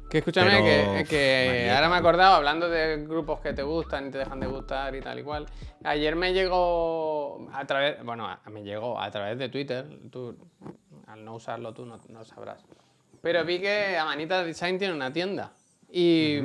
Que 0.10 0.18
escúchame, 0.18 0.50
Pero, 0.52 1.08
que, 1.08 1.46
Marieta, 1.48 1.76
ahora 1.78 1.88
me 1.90 1.96
he 1.96 2.00
acordado, 2.00 2.36
hablando 2.36 2.68
de 2.70 3.06
grupos 3.08 3.40
que 3.40 3.54
te 3.54 3.64
gustan 3.64 4.08
y 4.08 4.12
te 4.12 4.18
dejan 4.18 4.42
de 4.42 4.48
gustar 4.48 4.94
y 4.98 5.00
tal 5.00 5.18
y 5.18 5.24
cual. 5.24 5.46
Ayer 5.86 6.18
me 6.18 6.34
llegó 6.34 7.48
a 7.54 7.64
través, 7.66 8.04
bueno, 8.04 8.28
a- 8.28 8.42
me 8.52 8.64
llegó 8.64 9.00
a 9.00 9.10
través 9.12 9.38
de 9.40 9.48
Twitter, 9.48 9.88
tú, 10.12 10.38
al 11.08 11.24
no 11.24 11.36
usarlo 11.36 11.74
tú 11.74 11.86
no, 11.86 11.98
no 12.10 12.26
sabrás. 12.26 12.66
Pero 13.22 13.46
vi 13.46 13.62
que 13.62 13.98
Amanita 13.98 14.44
Design 14.44 14.78
tiene 14.78 14.94
una 14.94 15.14
tienda. 15.14 15.54
Y 15.90 16.40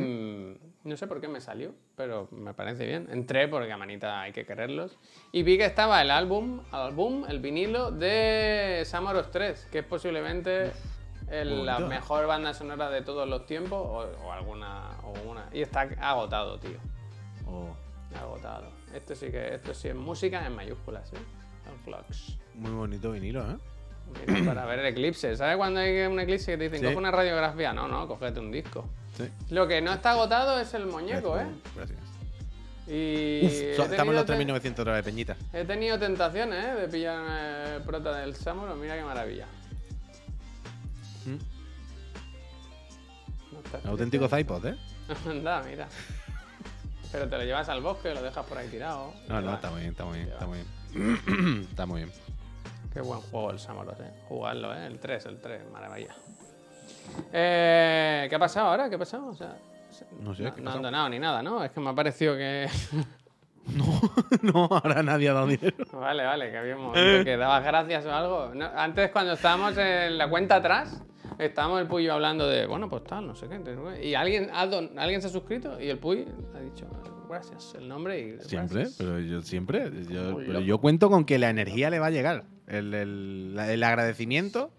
No 0.83 0.97
sé 0.97 1.07
por 1.07 1.21
qué 1.21 1.29
me 1.29 1.41
salió, 1.43 1.75
pero 1.95 2.29
me 2.31 2.55
parece 2.55 2.87
bien. 2.87 3.07
Entré 3.11 3.49
porque 3.49 3.71
a 3.71 3.77
manita 3.77 4.23
hay 4.23 4.33
que 4.33 4.47
quererlos. 4.47 4.97
Y 5.31 5.43
vi 5.43 5.59
que 5.59 5.67
estaba 5.67 6.01
el 6.01 6.11
álbum, 6.11 6.63
álbum 6.73 7.25
el 7.29 7.39
vinilo 7.41 7.91
de 7.91 8.83
Samaros 8.87 9.31
3, 9.31 9.67
que 9.71 9.81
es 9.81 9.85
posiblemente 9.85 10.73
el- 11.31 11.67
la 11.67 11.81
mejor 11.81 12.27
banda 12.27 12.55
sonora 12.55 12.89
de 12.89 13.03
todos 13.03 13.29
los 13.29 13.45
tiempos, 13.45 13.79
o, 13.79 14.27
o 14.27 14.33
alguna, 14.33 14.91
o 15.05 15.13
una. 15.31 15.49
Y 15.53 15.61
está 15.61 15.83
agotado, 16.01 16.59
tío. 16.59 16.79
Oh, 17.47 17.69
Agotado. 18.19 18.71
Esto 18.95 19.15
sí 19.15 19.31
que, 19.31 19.55
esto 19.55 19.73
sí 19.73 19.87
es 19.89 19.95
música 19.95 20.45
en 20.45 20.57
mayúsculas, 20.57 21.13
¿eh? 21.13 21.17
Flux. 21.85 22.37
muy 22.55 22.73
bonito 22.73 23.13
vinilo, 23.13 23.43
¿eh? 23.49 23.57
Para 24.45 24.65
ver 24.67 24.81
el 24.81 24.87
eclipse. 24.87 25.37
¿Sabes 25.37 25.57
cuando 25.57 25.79
hay 25.81 26.01
un 26.07 26.19
eclipse 26.19 26.51
que 26.53 26.59
te 26.59 26.65
dicen, 26.65 26.81
Sí. 26.81 26.85
coge 26.87 26.97
una 26.97 27.13
radiografía? 27.13 27.73
No, 27.73 27.87
no, 27.87 28.09
cógete 28.09 28.41
un 28.41 28.51
disco. 28.51 28.87
Sí. 29.27 29.31
Lo 29.55 29.67
que 29.69 29.81
no 29.81 29.93
está 29.93 30.13
agotado 30.13 30.59
es 30.61 30.73
el 30.75 30.87
muñeco, 30.87 31.39
¿eh? 31.39 31.47
Gracias. 31.77 31.99
Y 32.87 33.47
Uf, 33.47 33.77
so- 33.77 33.85
estamos 33.85 34.09
en 34.13 34.17
los 34.17 34.27
te- 34.27 34.33
3900 34.35 34.83
otra 34.83 34.95
vez, 34.95 35.05
Peñita. 35.05 35.37
He 35.53 35.65
tenido 35.65 35.99
tentaciones, 35.99 36.65
¿eh? 36.65 36.75
De 36.81 36.89
pillar 36.89 37.25
eh, 37.29 37.81
prota 37.87 38.17
del 38.19 38.35
Samurai. 38.35 38.77
Mira 38.77 38.97
qué 38.97 39.05
maravilla. 39.05 39.47
Mm. 41.27 41.39
No 43.55 43.61
está 43.61 43.89
Auténtico 43.89 44.29
Zipod, 44.29 44.65
¿eh? 44.67 44.77
Anda, 45.29 45.63
mira. 45.63 45.89
Pero 47.13 47.29
te 47.29 47.39
lo 47.39 47.45
llevas 47.45 47.69
al 47.69 47.81
bosque, 47.81 48.15
lo 48.15 48.23
dejas 48.23 48.45
por 48.47 48.57
ahí 48.59 48.69
tirado. 48.69 49.13
No, 49.29 49.41
no, 49.41 49.55
está 49.55 49.71
muy 49.71 49.81
bien, 49.81 49.91
está 49.93 50.05
muy 50.05 50.19
bien, 50.19 50.29
está 50.31 50.47
muy 50.47 50.59
bien. 50.59 51.67
está 51.71 51.87
muy 51.87 52.03
bien. 52.05 52.13
Qué 52.93 53.01
buen 53.01 53.21
juego 53.21 53.51
el 53.53 53.59
Samurai, 53.59 53.95
¿eh? 54.01 54.11
Jugarlo, 54.29 54.75
¿eh? 54.75 54.87
El 54.87 54.99
3, 54.99 55.27
el 55.27 55.41
3, 55.41 55.63
maravilla. 55.73 56.15
Eh, 57.33 58.27
¿Qué 58.29 58.35
ha 58.35 58.39
pasado 58.39 58.69
ahora? 58.69 58.89
¿Qué 58.89 58.95
ha 58.97 58.99
pasado? 58.99 59.29
O 59.29 59.35
sea, 59.35 59.57
No 60.21 60.35
sé, 60.35 60.45
no, 60.45 60.55
¿qué 60.55 60.61
no 60.63 60.71
ha 60.71 60.75
han 60.75 60.83
donado 60.83 61.09
ni 61.09 61.19
nada, 61.19 61.43
¿no? 61.43 61.63
Es 61.65 61.71
que 61.71 61.81
me 61.81 61.91
ha 61.91 61.95
parecido 61.95 62.37
que... 62.37 62.67
No, 63.77 63.85
no, 64.43 64.65
ahora 64.71 65.03
nadie 65.03 65.29
ha 65.29 65.35
dado 65.35 65.47
dinero. 65.47 65.77
Vale, 65.93 66.25
vale, 66.25 66.51
que 66.51 66.57
había 66.57 66.77
un 66.77 66.83
momento 66.87 67.25
que 67.25 67.37
dabas 67.37 67.63
gracias 67.63 68.05
o 68.07 68.13
algo. 68.13 68.53
No, 68.55 68.65
antes, 68.75 69.11
cuando 69.11 69.35
estábamos 69.35 69.77
en 69.77 70.17
la 70.19 70.29
cuenta 70.29 70.57
atrás, 70.57 71.01
estábamos 71.39 71.81
el 71.81 71.87
Puyo 71.87 72.15
hablando 72.15 72.49
de, 72.49 72.67
bueno, 72.67 72.89
pues 72.89 73.05
tal, 73.05 73.27
no 73.27 73.35
sé 73.37 73.49
qué. 73.49 73.57
entonces, 73.57 74.05
Y 74.05 74.15
alguien, 74.15 74.51
don- 74.71 74.99
alguien 74.99 75.21
se 75.21 75.29
ha 75.29 75.31
suscrito 75.31 75.79
y 75.81 75.89
el 75.89 75.99
Puy 75.99 76.27
ha 76.57 76.59
dicho, 76.61 76.87
gracias, 77.29 77.75
el 77.79 77.87
nombre 77.87 78.19
y. 78.19 78.41
Siempre, 78.41 78.89
pero 78.99 79.21
yo 79.21 79.43
siempre. 79.43 79.91
Yo, 80.09 80.39
pero 80.39 80.61
yo 80.61 80.79
cuento 80.79 81.09
con 81.11 81.25
que 81.25 81.39
la 81.39 81.51
energía 81.51 81.91
le 81.91 81.99
va 82.01 82.07
a 82.07 82.11
llegar. 82.11 82.45
El, 82.67 82.95
el 82.95 83.83
agradecimiento 83.85 84.71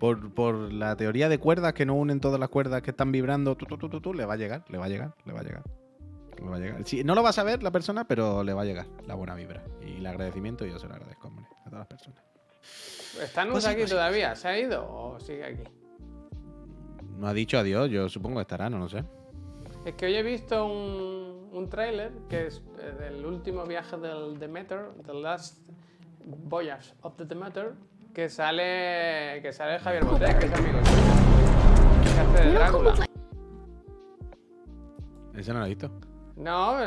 por, 0.00 0.32
por 0.32 0.72
la 0.72 0.96
teoría 0.96 1.28
de 1.28 1.38
cuerdas 1.38 1.74
que 1.74 1.84
no 1.86 1.94
unen 1.94 2.20
todas 2.20 2.40
las 2.40 2.48
cuerdas 2.48 2.80
que 2.82 2.90
están 2.90 3.12
vibrando, 3.12 3.54
tú, 3.54 3.66
tú, 3.66 3.76
tú, 3.76 3.88
tú, 3.90 4.00
tú, 4.00 4.14
le 4.14 4.24
va 4.24 4.34
a 4.34 4.36
llegar, 4.36 4.64
le 4.68 4.78
va 4.78 4.86
a 4.86 4.88
llegar, 4.88 5.14
le 5.26 5.32
va 5.34 5.40
a 5.40 5.42
llegar. 5.44 5.62
Le 6.42 6.48
va 6.48 6.56
a 6.56 6.58
llegar. 6.58 6.86
Sí, 6.86 7.04
no 7.04 7.14
lo 7.14 7.22
va 7.22 7.28
a 7.28 7.32
saber 7.34 7.62
la 7.62 7.70
persona, 7.70 8.08
pero 8.08 8.42
le 8.42 8.54
va 8.54 8.62
a 8.62 8.64
llegar 8.64 8.86
la 9.06 9.14
buena 9.14 9.34
vibra. 9.34 9.62
Y 9.86 9.98
el 9.98 10.06
agradecimiento 10.06 10.64
yo 10.64 10.78
se 10.78 10.88
lo 10.88 10.94
agradezco, 10.94 11.28
hombre, 11.28 11.44
a 11.60 11.64
todas 11.64 11.80
las 11.80 11.86
personas. 11.86 12.24
¿Está 13.22 13.44
Nus 13.44 13.52
Pues 13.52 13.64
sí, 13.64 13.70
aquí 13.70 13.80
pues 13.80 13.90
sí. 13.90 13.94
todavía? 13.94 14.34
¿Se 14.34 14.48
ha 14.48 14.58
ido 14.58 14.90
o 14.90 15.20
sigue 15.20 15.44
aquí? 15.44 15.62
No 17.18 17.26
ha 17.26 17.34
dicho 17.34 17.58
adiós, 17.58 17.90
yo 17.90 18.08
supongo 18.08 18.36
que 18.36 18.42
estará, 18.42 18.70
no 18.70 18.78
lo 18.78 18.88
sé. 18.88 19.04
Es 19.84 19.94
que 19.94 20.06
hoy 20.06 20.14
he 20.14 20.22
visto 20.22 20.64
un, 20.64 21.50
un 21.52 21.68
tráiler 21.68 22.10
que 22.30 22.46
es 22.46 22.62
eh, 22.78 22.92
del 22.98 23.26
último 23.26 23.66
viaje 23.66 23.98
del 23.98 24.38
Demeter, 24.38 24.92
The 25.04 25.12
Last 25.12 25.58
Voyage 26.24 26.94
of 27.02 27.16
the 27.16 27.26
Demeter, 27.26 27.74
que 28.12 28.28
sale, 28.28 29.40
que 29.42 29.52
sale 29.52 29.78
Javier 29.78 30.04
Botet, 30.04 30.38
que 30.38 30.46
es 30.46 30.52
amigo 30.52 30.78
suyo, 30.84 31.02
que 32.02 32.20
hace 32.20 32.44
de 32.44 32.52
Drácula. 32.54 32.94
Ese 35.34 35.52
no 35.52 35.58
lo 35.60 35.64
ha 35.64 35.68
visto. 35.68 35.90
No, 36.36 36.78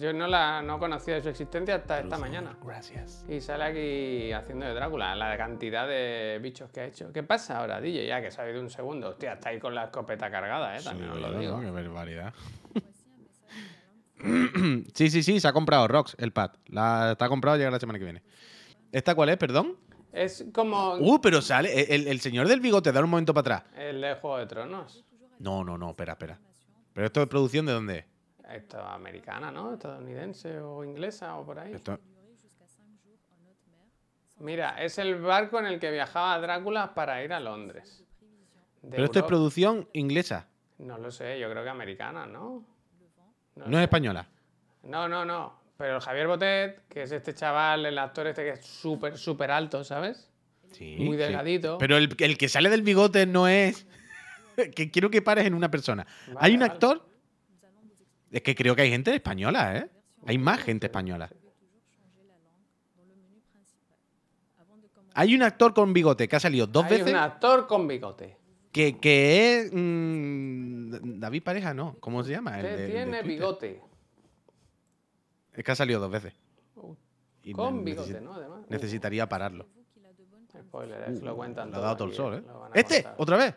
yo, 0.00 0.12
no, 0.14 0.26
la, 0.26 0.62
no 0.62 0.78
conocía 0.78 1.14
de 1.14 1.22
su 1.22 1.28
existencia 1.28 1.74
hasta 1.74 2.00
esta 2.00 2.16
mañana. 2.18 2.56
Gracias. 2.64 3.24
Y 3.28 3.40
sale 3.40 3.64
aquí 3.64 4.32
haciendo 4.32 4.64
de 4.64 4.72
Drácula, 4.72 5.14
la 5.14 5.36
cantidad 5.36 5.86
de 5.86 6.38
bichos 6.42 6.70
que 6.70 6.80
ha 6.80 6.86
hecho. 6.86 7.12
¿Qué 7.12 7.22
pasa 7.22 7.58
ahora, 7.58 7.80
DJ? 7.80 8.06
Ya 8.06 8.22
que 8.22 8.30
se 8.30 8.40
ha 8.40 8.50
ido 8.50 8.60
un 8.60 8.70
segundo. 8.70 9.10
Hostia, 9.10 9.34
está 9.34 9.50
ahí 9.50 9.60
con 9.60 9.74
la 9.74 9.84
escopeta 9.84 10.30
cargada, 10.30 10.76
¿eh? 10.76 10.80
También 10.82 11.10
os 11.10 11.20
lo 11.20 11.38
digo. 11.38 11.60
Qué 11.60 11.70
barbaridad. 11.70 12.32
sí, 14.94 15.10
sí, 15.10 15.22
sí, 15.22 15.38
se 15.38 15.48
ha 15.48 15.52
comprado 15.52 15.86
Rox, 15.86 16.16
el 16.18 16.32
pad. 16.32 16.52
La, 16.66 17.12
está 17.12 17.28
comprado, 17.28 17.58
llega 17.58 17.70
la 17.70 17.78
semana 17.78 17.98
que 17.98 18.04
viene. 18.04 18.22
¿Esta 18.90 19.14
cuál 19.14 19.28
es, 19.28 19.36
perdón? 19.36 19.76
Es 20.14 20.44
como 20.52 20.94
Uh, 20.94 21.20
pero 21.20 21.42
sale. 21.42 21.92
El, 21.94 22.06
el 22.06 22.20
señor 22.20 22.46
del 22.48 22.60
bigote, 22.60 22.92
da 22.92 23.02
un 23.02 23.10
momento 23.10 23.34
para 23.34 23.56
atrás. 23.58 23.72
el 23.76 24.00
de 24.00 24.14
Juego 24.14 24.38
de 24.38 24.46
Tronos. 24.46 25.04
No, 25.40 25.64
no, 25.64 25.76
no, 25.76 25.90
espera, 25.90 26.12
espera. 26.12 26.38
¿Pero 26.92 27.06
esto 27.06 27.20
es 27.22 27.28
producción 27.28 27.66
de 27.66 27.72
dónde 27.72 27.98
es? 27.98 28.04
Esto 28.56 28.78
es 28.78 28.84
americana, 28.86 29.50
¿no? 29.50 29.74
Estadounidense 29.74 30.58
o 30.60 30.84
inglesa 30.84 31.36
o 31.36 31.44
por 31.44 31.58
ahí. 31.58 31.72
Esto- 31.74 31.98
Mira, 34.38 34.82
es 34.82 34.98
el 34.98 35.20
barco 35.20 35.58
en 35.58 35.66
el 35.66 35.80
que 35.80 35.90
viajaba 35.90 36.38
Drácula 36.38 36.92
para 36.94 37.22
ir 37.24 37.32
a 37.32 37.40
Londres. 37.40 38.04
De 38.82 38.90
Pero 38.90 39.04
esto 39.04 39.18
es 39.20 39.24
producción 39.24 39.88
inglesa, 39.92 40.48
No 40.78 40.98
lo 40.98 41.10
sé, 41.10 41.38
yo 41.40 41.48
creo 41.50 41.62
que 41.62 41.70
americana, 41.70 42.26
¿no? 42.26 42.64
no, 43.54 43.64
sé. 43.66 43.72
es 43.76 43.82
española. 43.82 44.28
No, 44.82 45.08
no, 45.08 45.24
no. 45.24 45.63
Pero 45.76 45.96
el 45.96 46.00
Javier 46.02 46.26
Botet, 46.28 46.86
que 46.88 47.02
es 47.02 47.12
este 47.12 47.34
chaval, 47.34 47.84
el 47.86 47.98
actor 47.98 48.26
este 48.28 48.42
que 48.44 48.50
es 48.50 48.64
súper, 48.64 49.18
súper 49.18 49.50
alto, 49.50 49.82
¿sabes? 49.82 50.30
Sí, 50.72 50.96
Muy 51.00 51.16
sí. 51.16 51.22
delgadito. 51.22 51.78
Pero 51.78 51.96
el, 51.96 52.14
el 52.18 52.38
que 52.38 52.48
sale 52.48 52.68
del 52.70 52.82
bigote 52.82 53.26
no 53.26 53.48
es. 53.48 53.86
que 54.74 54.90
quiero 54.90 55.10
que 55.10 55.20
pares 55.22 55.46
en 55.46 55.54
una 55.54 55.70
persona. 55.70 56.06
Vale, 56.28 56.38
hay 56.40 56.54
un 56.54 56.60
vale. 56.60 56.72
actor. 56.72 57.06
Es 58.30 58.42
que 58.42 58.54
creo 58.54 58.74
que 58.76 58.82
hay 58.82 58.90
gente 58.90 59.14
española, 59.14 59.76
¿eh? 59.76 59.88
Hay 60.26 60.38
más 60.38 60.60
gente 60.62 60.86
española. 60.86 61.30
Hay 65.16 65.34
un 65.34 65.42
actor 65.42 65.72
con 65.74 65.92
bigote 65.92 66.26
que 66.26 66.36
ha 66.36 66.40
salido 66.40 66.66
dos 66.66 66.84
Hay 66.86 66.90
veces 66.90 67.08
un 67.08 67.16
actor 67.16 67.66
con 67.68 67.86
bigote. 67.86 68.36
que, 68.72 68.98
que 68.98 69.60
es. 69.60 69.70
mm, 69.72 71.20
David 71.20 71.42
Pareja, 71.44 71.72
¿no? 71.72 71.96
¿Cómo 72.00 72.24
se 72.24 72.32
llama? 72.32 72.58
El 72.58 72.66
el 72.66 72.90
tiene 72.90 73.22
bigote. 73.22 73.80
Es 75.54 75.64
que 75.64 75.72
ha 75.72 75.76
salido 75.76 76.00
dos 76.00 76.10
veces. 76.10 76.34
Uh, 76.76 76.94
Y 77.42 77.52
Con 77.52 77.84
bigote, 77.84 78.20
¿no? 78.20 78.34
Además. 78.34 78.60
Uh, 78.68 78.72
Necesitaría 78.72 79.28
pararlo. 79.28 79.66
Spoiler, 80.60 81.04
que 81.12 81.24
lo 81.24 81.34
cuentan 81.36 81.70
Le 81.70 81.76
ha 81.76 81.80
dado 81.80 81.96
todo 81.96 82.08
el 82.08 82.14
sol, 82.14 82.34
eh, 82.34 82.42
lo 82.46 82.70
¡Este! 82.74 82.96
contar. 83.02 83.14
¿Otra 83.18 83.36
vez? 83.36 83.54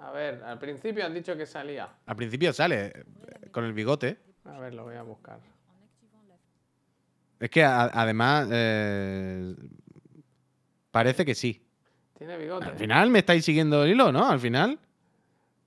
A 0.00 0.10
ver, 0.10 0.42
al 0.42 0.58
principio 0.58 1.04
han 1.04 1.12
dicho 1.14 1.36
que 1.36 1.44
salía. 1.46 1.88
Al 2.06 2.16
principio 2.16 2.52
sale 2.52 2.86
eh, 2.86 3.04
con 3.50 3.64
el 3.64 3.72
bigote. 3.74 4.18
A 4.44 4.58
ver, 4.58 4.72
lo 4.74 4.84
voy 4.84 4.96
a 4.96 5.02
buscar. 5.02 5.38
Es 7.40 7.50
que 7.50 7.62
a- 7.64 7.84
además. 7.92 8.48
eh, 8.50 9.54
parece 10.90 11.24
que 11.24 11.34
sí. 11.34 11.62
Tiene 12.16 12.38
bigote. 12.38 12.66
Al 12.66 12.76
final 12.76 13.10
me 13.10 13.18
estáis 13.20 13.44
siguiendo 13.44 13.84
el 13.84 13.90
hilo, 13.90 14.10
¿no? 14.12 14.26
Al 14.28 14.40
final. 14.40 14.78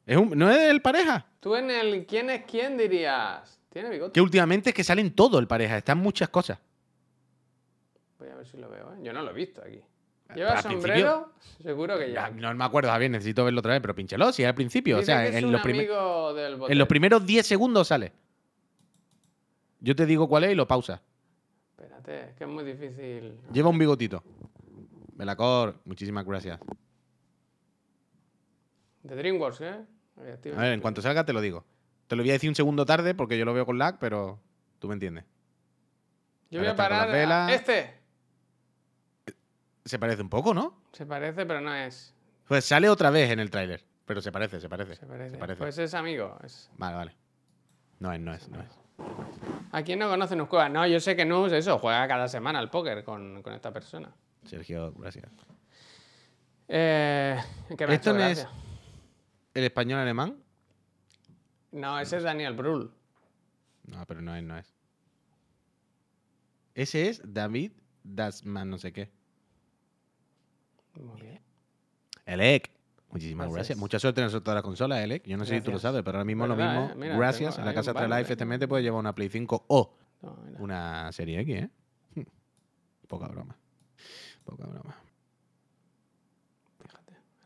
Es 0.06 0.18
un- 0.18 0.32
¿No 0.38 0.50
es 0.50 0.60
el 0.70 0.82
pareja? 0.82 1.26
Tú 1.40 1.56
en 1.56 1.70
el 1.70 2.06
quién 2.08 2.30
es 2.30 2.44
quién 2.46 2.78
dirías. 2.78 3.57
Tiene 3.70 3.90
bigote. 3.90 4.14
Que 4.14 4.22
últimamente 4.22 4.70
es 4.70 4.76
que 4.76 4.84
salen 4.84 5.14
todo 5.14 5.40
el 5.40 5.48
pareja. 5.48 5.78
Están 5.78 5.98
muchas 6.00 6.30
cosas. 6.30 6.60
Voy 8.20 8.30
a 8.30 8.36
ver 8.36 8.46
si 8.48 8.58
lo 8.58 8.70
veo, 8.70 8.94
¿eh? 8.94 8.98
Yo 9.04 9.14
no 9.14 9.22
lo 9.22 9.32
he 9.32 9.34
visto 9.34 9.62
aquí. 9.62 9.80
Al 10.30 10.36
¿Lleva 10.36 10.62
sombrero? 10.62 11.32
Seguro 11.62 11.98
que 11.98 12.12
Ya, 12.12 12.30
ya. 12.30 12.32
no 12.32 12.54
me 12.56 12.64
acuerdo, 12.66 12.90
Javier. 12.90 13.12
Necesito 13.12 13.46
verlo 13.46 13.60
otra 13.60 13.74
vez, 13.74 13.82
pero 13.82 13.94
pinchelo. 13.96 14.32
Si 14.34 14.44
es 14.44 14.48
al 14.50 14.56
principio. 14.56 14.98
Dice 14.98 15.12
o 15.12 15.16
sea, 15.16 15.24
que 15.24 15.30
es 15.30 15.36
en 15.36 15.46
un 15.46 15.52
los, 15.54 15.62
prime- 15.62 15.80
amigo 15.80 16.34
del 16.34 16.56
bote. 16.56 16.74
en 16.74 16.80
los 16.80 16.88
primeros 16.88 17.26
10 17.26 17.46
segundos 17.46 17.88
sale. 17.88 18.12
Yo 19.80 19.96
te 19.96 20.06
digo 20.06 20.28
cuál 20.28 20.46
es 20.46 20.52
y 20.52 20.56
lo 20.56 20.68
pausa. 20.68 21.02
Espérate, 21.78 22.30
es 22.30 22.36
que 22.36 22.44
es 22.46 22.50
muy 22.50 22.64
difícil. 22.64 23.38
Lleva 23.54 23.70
un 23.70 23.78
bigotito. 23.78 24.24
Belacor, 25.14 25.76
muchísimas 25.86 26.26
gracias. 26.26 26.60
De 29.04 29.16
DreamWorks, 29.16 29.62
¿eh? 29.62 29.86
A 30.18 30.62
ver, 30.62 30.74
en 30.74 30.82
cuanto 30.82 31.02
salga 31.02 31.24
te 31.24 31.32
lo 31.34 31.42
digo. 31.42 31.64
Te 32.08 32.16
lo 32.16 32.24
voy 32.24 32.30
a 32.30 32.34
decir 32.34 32.50
un 32.50 32.56
segundo 32.56 32.86
tarde 32.86 33.14
porque 33.14 33.38
yo 33.38 33.46
lo 33.46 33.54
veo 33.54 33.66
con 33.66 33.78
lag, 33.78 33.98
pero 34.00 34.40
tú 34.80 34.88
me 34.88 34.94
entiendes. 34.94 35.26
Yo 36.50 36.60
voy 36.60 36.70
a 36.70 36.76
parar. 36.76 37.10
a-. 37.10 37.54
Este. 37.54 37.94
Se 39.86 40.00
parece 40.00 40.22
un 40.22 40.30
poco, 40.30 40.54
¿no? 40.54 40.74
Se 40.94 41.06
parece, 41.06 41.46
pero 41.46 41.62
no 41.62 41.74
es. 41.74 42.14
Pues 42.48 42.66
sale 42.66 42.90
otra 42.90 43.10
vez 43.10 43.30
en 43.32 43.40
el 43.40 43.50
tráiler. 43.50 43.84
Pero 44.06 44.22
se 44.22 44.32
parece, 44.32 44.62
se 44.62 44.70
parece. 44.70 44.96
Se 44.96 45.06
parece. 45.06 45.32
Se 45.32 45.38
parece. 45.38 45.58
Pues 45.60 45.78
es 45.78 45.94
amigo. 45.94 46.38
es- 46.44 46.70
Vale, 46.78 46.96
vale. 46.96 47.16
No 48.00 48.14
es, 48.14 48.20
no 48.22 48.34
es, 48.34 48.48
no 48.50 48.62
es. 48.62 48.70
¿A 49.72 49.84
quién 49.84 50.00
no 50.00 50.10
conoce 50.10 50.36
Nus 50.36 50.48
Cueva? 50.48 50.70
No, 50.70 50.88
yo 50.88 51.00
sé 51.00 51.16
que 51.16 51.26
Nus, 51.26 51.52
eso, 51.52 51.78
juega 51.80 52.08
cada 52.08 52.28
semana 52.28 52.60
al 52.60 52.70
póker 52.70 53.04
con, 53.04 53.42
con 53.44 53.54
esta 53.54 53.72
persona. 53.74 54.10
Sergio, 54.46 54.94
gracias. 54.94 55.26
Eh, 56.70 57.38
que 57.78 57.88
me 57.88 57.94
Esto 57.96 58.14
no 58.14 58.24
es-. 58.24 58.48
¿El 59.54 59.64
español 59.66 60.00
alemán? 60.00 60.38
No, 61.78 62.00
ese 62.00 62.18
es 62.18 62.24
Daniel 62.24 62.54
Brühl. 62.56 62.92
No, 63.86 64.06
pero 64.08 64.22
no 64.22 64.36
es, 64.36 64.44
no 64.44 64.58
es. 64.58 64.74
Ese 66.74 67.08
es 67.08 67.22
David 67.24 67.72
Dasman, 68.04 68.70
no 68.70 68.78
sé 68.78 68.92
qué. 68.92 69.12
Muy 71.00 71.22
bien. 71.22 71.40
El 72.26 72.42
EC. 72.42 72.72
Muchísimas 73.10 73.46
Gracias. 73.46 73.56
gracias. 73.56 73.78
Mucha 73.78 74.00
suerte 74.00 74.22
en 74.22 74.26
el 74.26 74.32
sorteo 74.32 74.52
de 74.54 74.56
la 74.56 74.62
consola, 74.64 75.02
Elec. 75.04 75.24
Yo 75.26 75.38
no 75.38 75.46
sé 75.46 75.56
si 75.56 75.62
tú 75.62 75.72
lo 75.72 75.80
sabes, 75.80 76.02
pero 76.04 76.18
ahora 76.18 76.26
mismo 76.26 76.46
lo 76.46 76.56
mismo. 76.56 76.90
¿eh? 76.92 76.96
Mira, 76.98 77.18
gracias. 77.18 77.56
tengo 77.56 77.70
En 77.70 77.76
la 77.76 77.82
casa 77.82 77.94
de 77.94 78.08
Life 78.08 78.34
este 78.34 78.46
mes 78.46 78.60
te 78.60 78.68
puedes 78.68 78.84
llevar 78.84 79.00
una 79.00 79.16
Play 79.16 79.30
5 79.30 79.66
o 79.68 79.98
No, 80.22 80.38
una 80.60 81.12
serie 81.12 81.40
X, 81.42 81.56
¿eh? 81.56 81.70
Poca 83.08 83.28
broma. 83.28 83.56
Poca 84.44 84.66
broma. 84.66 84.96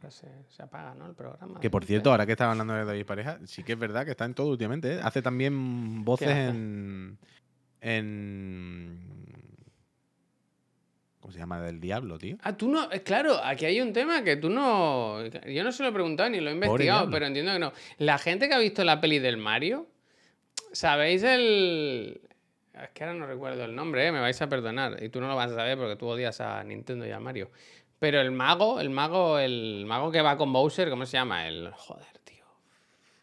Ahora 0.01 0.09
se, 0.11 0.27
se 0.49 0.63
apaga, 0.63 0.95
¿no? 0.95 1.05
El 1.05 1.13
programa. 1.13 1.59
Que 1.59 1.69
por 1.69 1.85
cierto, 1.85 2.09
ahora 2.09 2.25
que 2.25 2.31
estaba 2.31 2.51
hablando 2.53 2.73
de 2.73 2.85
David 2.85 3.05
Pareja, 3.05 3.37
sí 3.45 3.63
que 3.63 3.73
es 3.73 3.79
verdad 3.79 4.03
que 4.03 4.11
está 4.11 4.25
en 4.25 4.33
todo 4.33 4.47
últimamente. 4.47 4.95
¿eh? 4.95 4.99
Hace 5.03 5.21
también 5.21 6.03
voces 6.03 6.29
en. 6.29 7.19
En. 7.81 8.99
¿Cómo 11.19 11.31
se 11.31 11.37
llama? 11.39 11.61
Del 11.61 11.79
diablo, 11.79 12.17
tío. 12.17 12.37
Ah, 12.41 12.57
tú 12.57 12.67
no. 12.69 12.91
eh, 12.91 13.03
Claro, 13.03 13.39
aquí 13.43 13.65
hay 13.65 13.79
un 13.79 13.93
tema 13.93 14.23
que 14.23 14.37
tú 14.37 14.49
no. 14.49 15.23
Yo 15.45 15.63
no 15.63 15.71
se 15.71 15.83
lo 15.83 15.89
he 15.89 15.91
preguntado 15.91 16.29
ni 16.31 16.39
lo 16.39 16.49
he 16.49 16.53
investigado, 16.53 17.09
pero 17.11 17.27
entiendo 17.27 17.53
que 17.53 17.59
no. 17.59 17.73
La 17.99 18.17
gente 18.17 18.47
que 18.47 18.55
ha 18.55 18.59
visto 18.59 18.83
la 18.83 18.99
peli 18.99 19.19
del 19.19 19.37
Mario, 19.37 19.87
¿sabéis 20.71 21.21
el. 21.23 22.21
Es 22.73 22.89
que 22.91 23.03
ahora 23.03 23.19
no 23.19 23.27
recuerdo 23.27 23.63
el 23.65 23.75
nombre, 23.75 24.07
¿eh? 24.07 24.11
me 24.11 24.19
vais 24.19 24.41
a 24.41 24.49
perdonar. 24.49 25.03
Y 25.03 25.09
tú 25.09 25.21
no 25.21 25.27
lo 25.27 25.35
vas 25.35 25.51
a 25.51 25.55
saber 25.55 25.77
porque 25.77 25.95
tú 25.95 26.07
odias 26.07 26.41
a 26.41 26.63
Nintendo 26.63 27.05
y 27.05 27.11
a 27.11 27.19
Mario. 27.19 27.51
Pero 28.01 28.19
el 28.19 28.31
mago, 28.31 28.79
el 28.79 28.89
mago, 28.89 29.37
el 29.37 29.85
mago 29.85 30.11
que 30.11 30.23
va 30.23 30.35
con 30.35 30.51
Bowser, 30.51 30.89
¿cómo 30.89 31.05
se 31.05 31.17
llama? 31.17 31.47
El. 31.47 31.69
Joder, 31.71 32.17
tío. 32.23 32.43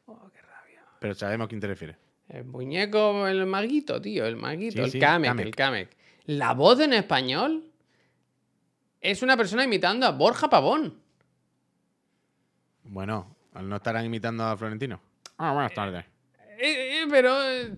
Oh, 0.07 0.31
qué 0.33 0.41
rabia. 0.41 0.85
Pero 1.01 1.15
sabemos 1.15 1.47
a 1.47 1.49
quién 1.49 1.61
te 1.61 1.67
refieres. 1.67 1.97
El 2.29 2.45
muñeco, 2.45 3.27
el 3.27 3.45
maguito, 3.47 4.01
tío, 4.01 4.25
el 4.25 4.37
maguito, 4.37 4.75
Sí, 4.75 4.81
el 4.83 4.91
sí, 4.93 5.01
Kamek, 5.01 5.31
Kamek. 5.31 5.47
el 5.47 5.55
Kamek. 5.57 5.97
La 6.27 6.55
voz 6.55 6.79
en 6.79 6.93
español 6.93 7.65
es 9.01 9.21
una 9.25 9.37
persona 9.37 9.65
imitando 9.65 10.07
a 10.07 10.13
Borja 10.13 10.49
Pavón. 10.49 10.95
Bueno, 12.85 13.35
no 13.61 13.77
estarán 13.77 14.05
imitando 14.05 14.45
a 14.45 14.57
Florentino. 14.57 15.01
Ah, 15.39 15.55
buenas 15.55 15.75
tardes. 15.75 16.05
Eh, 16.05 16.09
eh, 16.61 17.07
pero, 17.11 17.43
eh, 17.51 17.73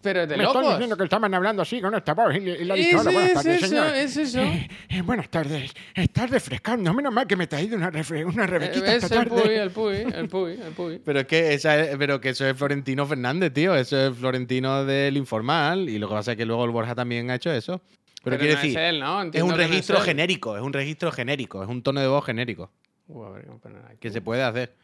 pero 0.00 0.26
de 0.26 0.36
Me 0.36 0.42
están 0.44 0.62
locos. 0.62 0.74
diciendo 0.74 0.96
que 0.96 1.04
estaban 1.04 1.32
hablando 1.34 1.62
así 1.62 1.80
con 1.80 1.94
esta 1.94 2.14
voz 2.14 2.34
y, 2.34 2.38
y 2.38 2.64
le 2.64 2.72
ha 2.72 2.76
Es, 2.76 2.86
dicho, 2.86 3.00
hola, 3.00 3.10
buenas 3.10 3.28
es 3.30 3.34
tardes, 3.34 3.56
eso, 3.58 3.66
señor. 3.68 3.94
es 3.94 4.16
eso. 4.16 4.40
Eh, 4.40 4.68
eh, 4.88 5.02
buenas 5.02 5.28
tardes. 5.30 5.72
Estás 5.94 6.30
refrescando. 6.30 6.92
Menos 6.94 7.12
mal 7.12 7.26
que 7.26 7.36
me 7.36 7.44
he 7.44 7.46
traído 7.46 7.76
una, 7.76 7.90
refre- 7.90 8.24
una 8.24 8.44
Eh, 8.44 8.46
rebequita 8.46 8.94
Es 8.94 9.04
esta 9.04 9.22
el 9.22 9.28
tarde. 9.28 9.42
Puy, 9.42 9.54
el 9.54 9.70
Puy, 9.70 9.96
el 10.14 10.28
Puy, 10.28 10.52
el 10.52 10.72
Puy. 10.72 10.98
Pero 11.04 11.20
es 11.20 11.26
que 11.26 11.54
esa 11.54 11.78
es- 11.80 11.96
pero 11.96 12.20
que 12.20 12.30
eso 12.30 12.46
es 12.46 12.56
Florentino 12.56 13.06
Fernández, 13.06 13.52
tío. 13.52 13.74
Eso 13.74 14.08
es 14.08 14.16
Florentino 14.16 14.84
del 14.84 15.16
informal. 15.16 15.88
Y 15.88 15.98
lo 15.98 16.08
que 16.08 16.14
pasa 16.14 16.32
es 16.32 16.36
que 16.38 16.46
luego 16.46 16.64
el 16.64 16.70
Borja 16.70 16.94
también 16.94 17.30
ha 17.30 17.34
hecho 17.34 17.52
eso. 17.52 17.80
Pero, 18.24 18.38
quiere 18.38 18.54
no 18.54 18.60
decir, 18.60 18.78
es 18.78 18.88
él, 18.90 19.00
¿no? 19.00 19.22
es 19.22 19.42
un 19.42 19.48
no 19.48 19.56
registro 19.56 19.96
él. 19.98 20.04
genérico, 20.04 20.56
es 20.56 20.62
un 20.62 20.72
registro 20.72 21.10
genérico, 21.10 21.60
es 21.62 21.68
un 21.68 21.82
tono 21.82 22.00
de 22.00 22.06
voz 22.06 22.24
genérico 22.24 22.70
Uh, 23.08 23.24
a 23.24 23.30
ver, 23.32 23.46
¿cómo 23.46 23.58
poner 23.58 23.84
aquí? 23.84 23.96
que 23.98 24.10
se 24.10 24.20
puede 24.20 24.44
hacer. 24.44 24.76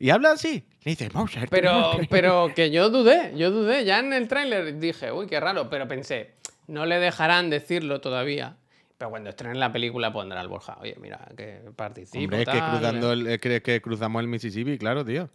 Y 0.00 0.10
habla 0.10 0.32
así. 0.32 0.64
Le 0.82 0.96
Mozart. 1.12 1.48
Pero, 1.50 1.70
tenemos 1.70 1.96
que-". 1.96 2.06
pero 2.08 2.52
que 2.54 2.70
yo 2.70 2.90
dudé, 2.90 3.32
yo 3.36 3.50
dudé. 3.50 3.84
Ya 3.84 3.98
en 3.98 4.12
el 4.12 4.28
tráiler 4.28 4.78
dije, 4.78 5.12
uy, 5.12 5.26
qué 5.26 5.38
raro, 5.40 5.68
pero 5.68 5.86
pensé, 5.86 6.34
no 6.66 6.86
le 6.86 6.98
dejarán 6.98 7.50
decirlo 7.50 8.00
todavía. 8.00 8.56
Pero 8.96 9.10
cuando 9.10 9.30
estrenen 9.30 9.58
la 9.58 9.72
película 9.72 10.12
pondrá 10.12 10.40
al 10.40 10.48
Borja. 10.48 10.76
Oye, 10.80 10.94
mira, 11.00 11.26
que 11.36 11.62
participo. 11.74 12.22
Hombre, 12.22 12.42
es 12.42 12.48
que, 12.48 12.58
tal". 12.58 12.70
cruzando 12.70 13.12
el, 13.12 13.26
es 13.26 13.40
que, 13.40 13.56
es 13.56 13.62
que 13.62 13.80
cruzamos 13.80 14.20
el 14.20 14.28
Mississippi, 14.28 14.76
claro, 14.76 15.04
tío. 15.04 15.30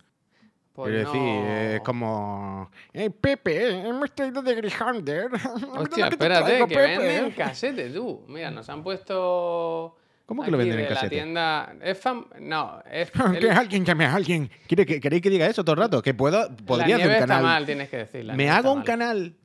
Pues 0.75 0.91
Quiero 0.91 1.11
decir, 1.11 1.75
es 1.75 1.81
como. 1.81 2.69
Eh, 2.91 3.09
Pepe, 3.09 3.87
hemos 3.87 4.11
traído 4.13 4.41
de 4.41 4.55
Grijander. 4.55 5.29
Hostia, 5.77 6.07
espérate, 6.09 6.67
que 6.67 6.77
venden 6.77 7.31
casete, 7.31 7.89
tú. 7.91 8.25
Mira, 8.27 8.51
nos 8.51 8.67
han 8.69 8.83
puesto. 8.83 9.95
¿Cómo 10.25 10.43
que 10.43 10.51
lo 10.51 10.57
venden 10.57 10.79
en 10.79 10.87
casete? 10.87 11.05
La 11.05 11.09
tienda. 11.09 11.75
Es 11.81 11.99
fam... 11.99 12.25
No, 12.39 12.81
es. 12.89 13.11
Que 13.39 13.51
alguien 13.51 13.85
llame 13.85 14.05
a 14.05 14.15
alguien. 14.15 14.49
¿Quiere 14.67 14.85
que, 14.85 14.99
¿Queréis 14.99 15.21
que 15.21 15.29
diga 15.29 15.45
eso 15.45 15.63
todo 15.63 15.73
el 15.75 15.79
rato? 15.81 16.01
Que 16.01 16.13
puedo, 16.13 16.49
podría 16.65 16.87
la 16.87 16.95
hacer 16.95 16.97
nieve 16.97 17.05
un 17.05 17.11
está 17.13 17.27
canal. 17.27 17.43
mal, 17.43 17.65
tienes 17.65 17.89
que 17.89 17.97
decir. 17.97 18.25
la 18.25 18.33
me 18.33 18.49
hago 18.49 18.57
está 18.59 18.71
un 18.71 18.77
mal. 18.77 18.85
canal. 18.85 19.35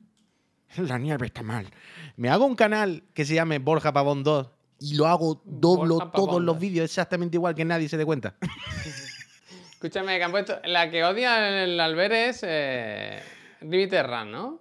La 0.77 0.97
nieve 0.97 1.25
está 1.27 1.43
mal. 1.43 1.67
Me 2.15 2.29
hago 2.29 2.45
un 2.45 2.55
canal 2.55 3.03
que 3.13 3.25
se 3.25 3.35
llame 3.35 3.59
Borja 3.59 3.91
Pavón 3.93 4.23
2 4.23 4.49
y 4.79 4.95
lo 4.95 5.05
hago, 5.07 5.41
doblo 5.45 5.95
Borja 5.95 6.11
Pavón 6.11 6.27
todos 6.27 6.41
los 6.41 6.55
2. 6.55 6.61
vídeos 6.61 6.85
exactamente 6.85 7.37
igual 7.37 7.53
que 7.53 7.65
nadie 7.65 7.87
se 7.89 7.97
dé 7.97 8.05
cuenta. 8.05 8.35
Escúchame, 9.73 10.17
que 10.17 10.23
han 10.23 10.31
puesto. 10.31 10.59
La 10.65 10.89
que 10.89 11.03
odia 11.03 11.63
el 11.63 11.79
Albert 11.79 12.13
es. 12.13 12.39
Eh... 12.47 13.21
Run, 13.61 14.31
¿no? 14.31 14.59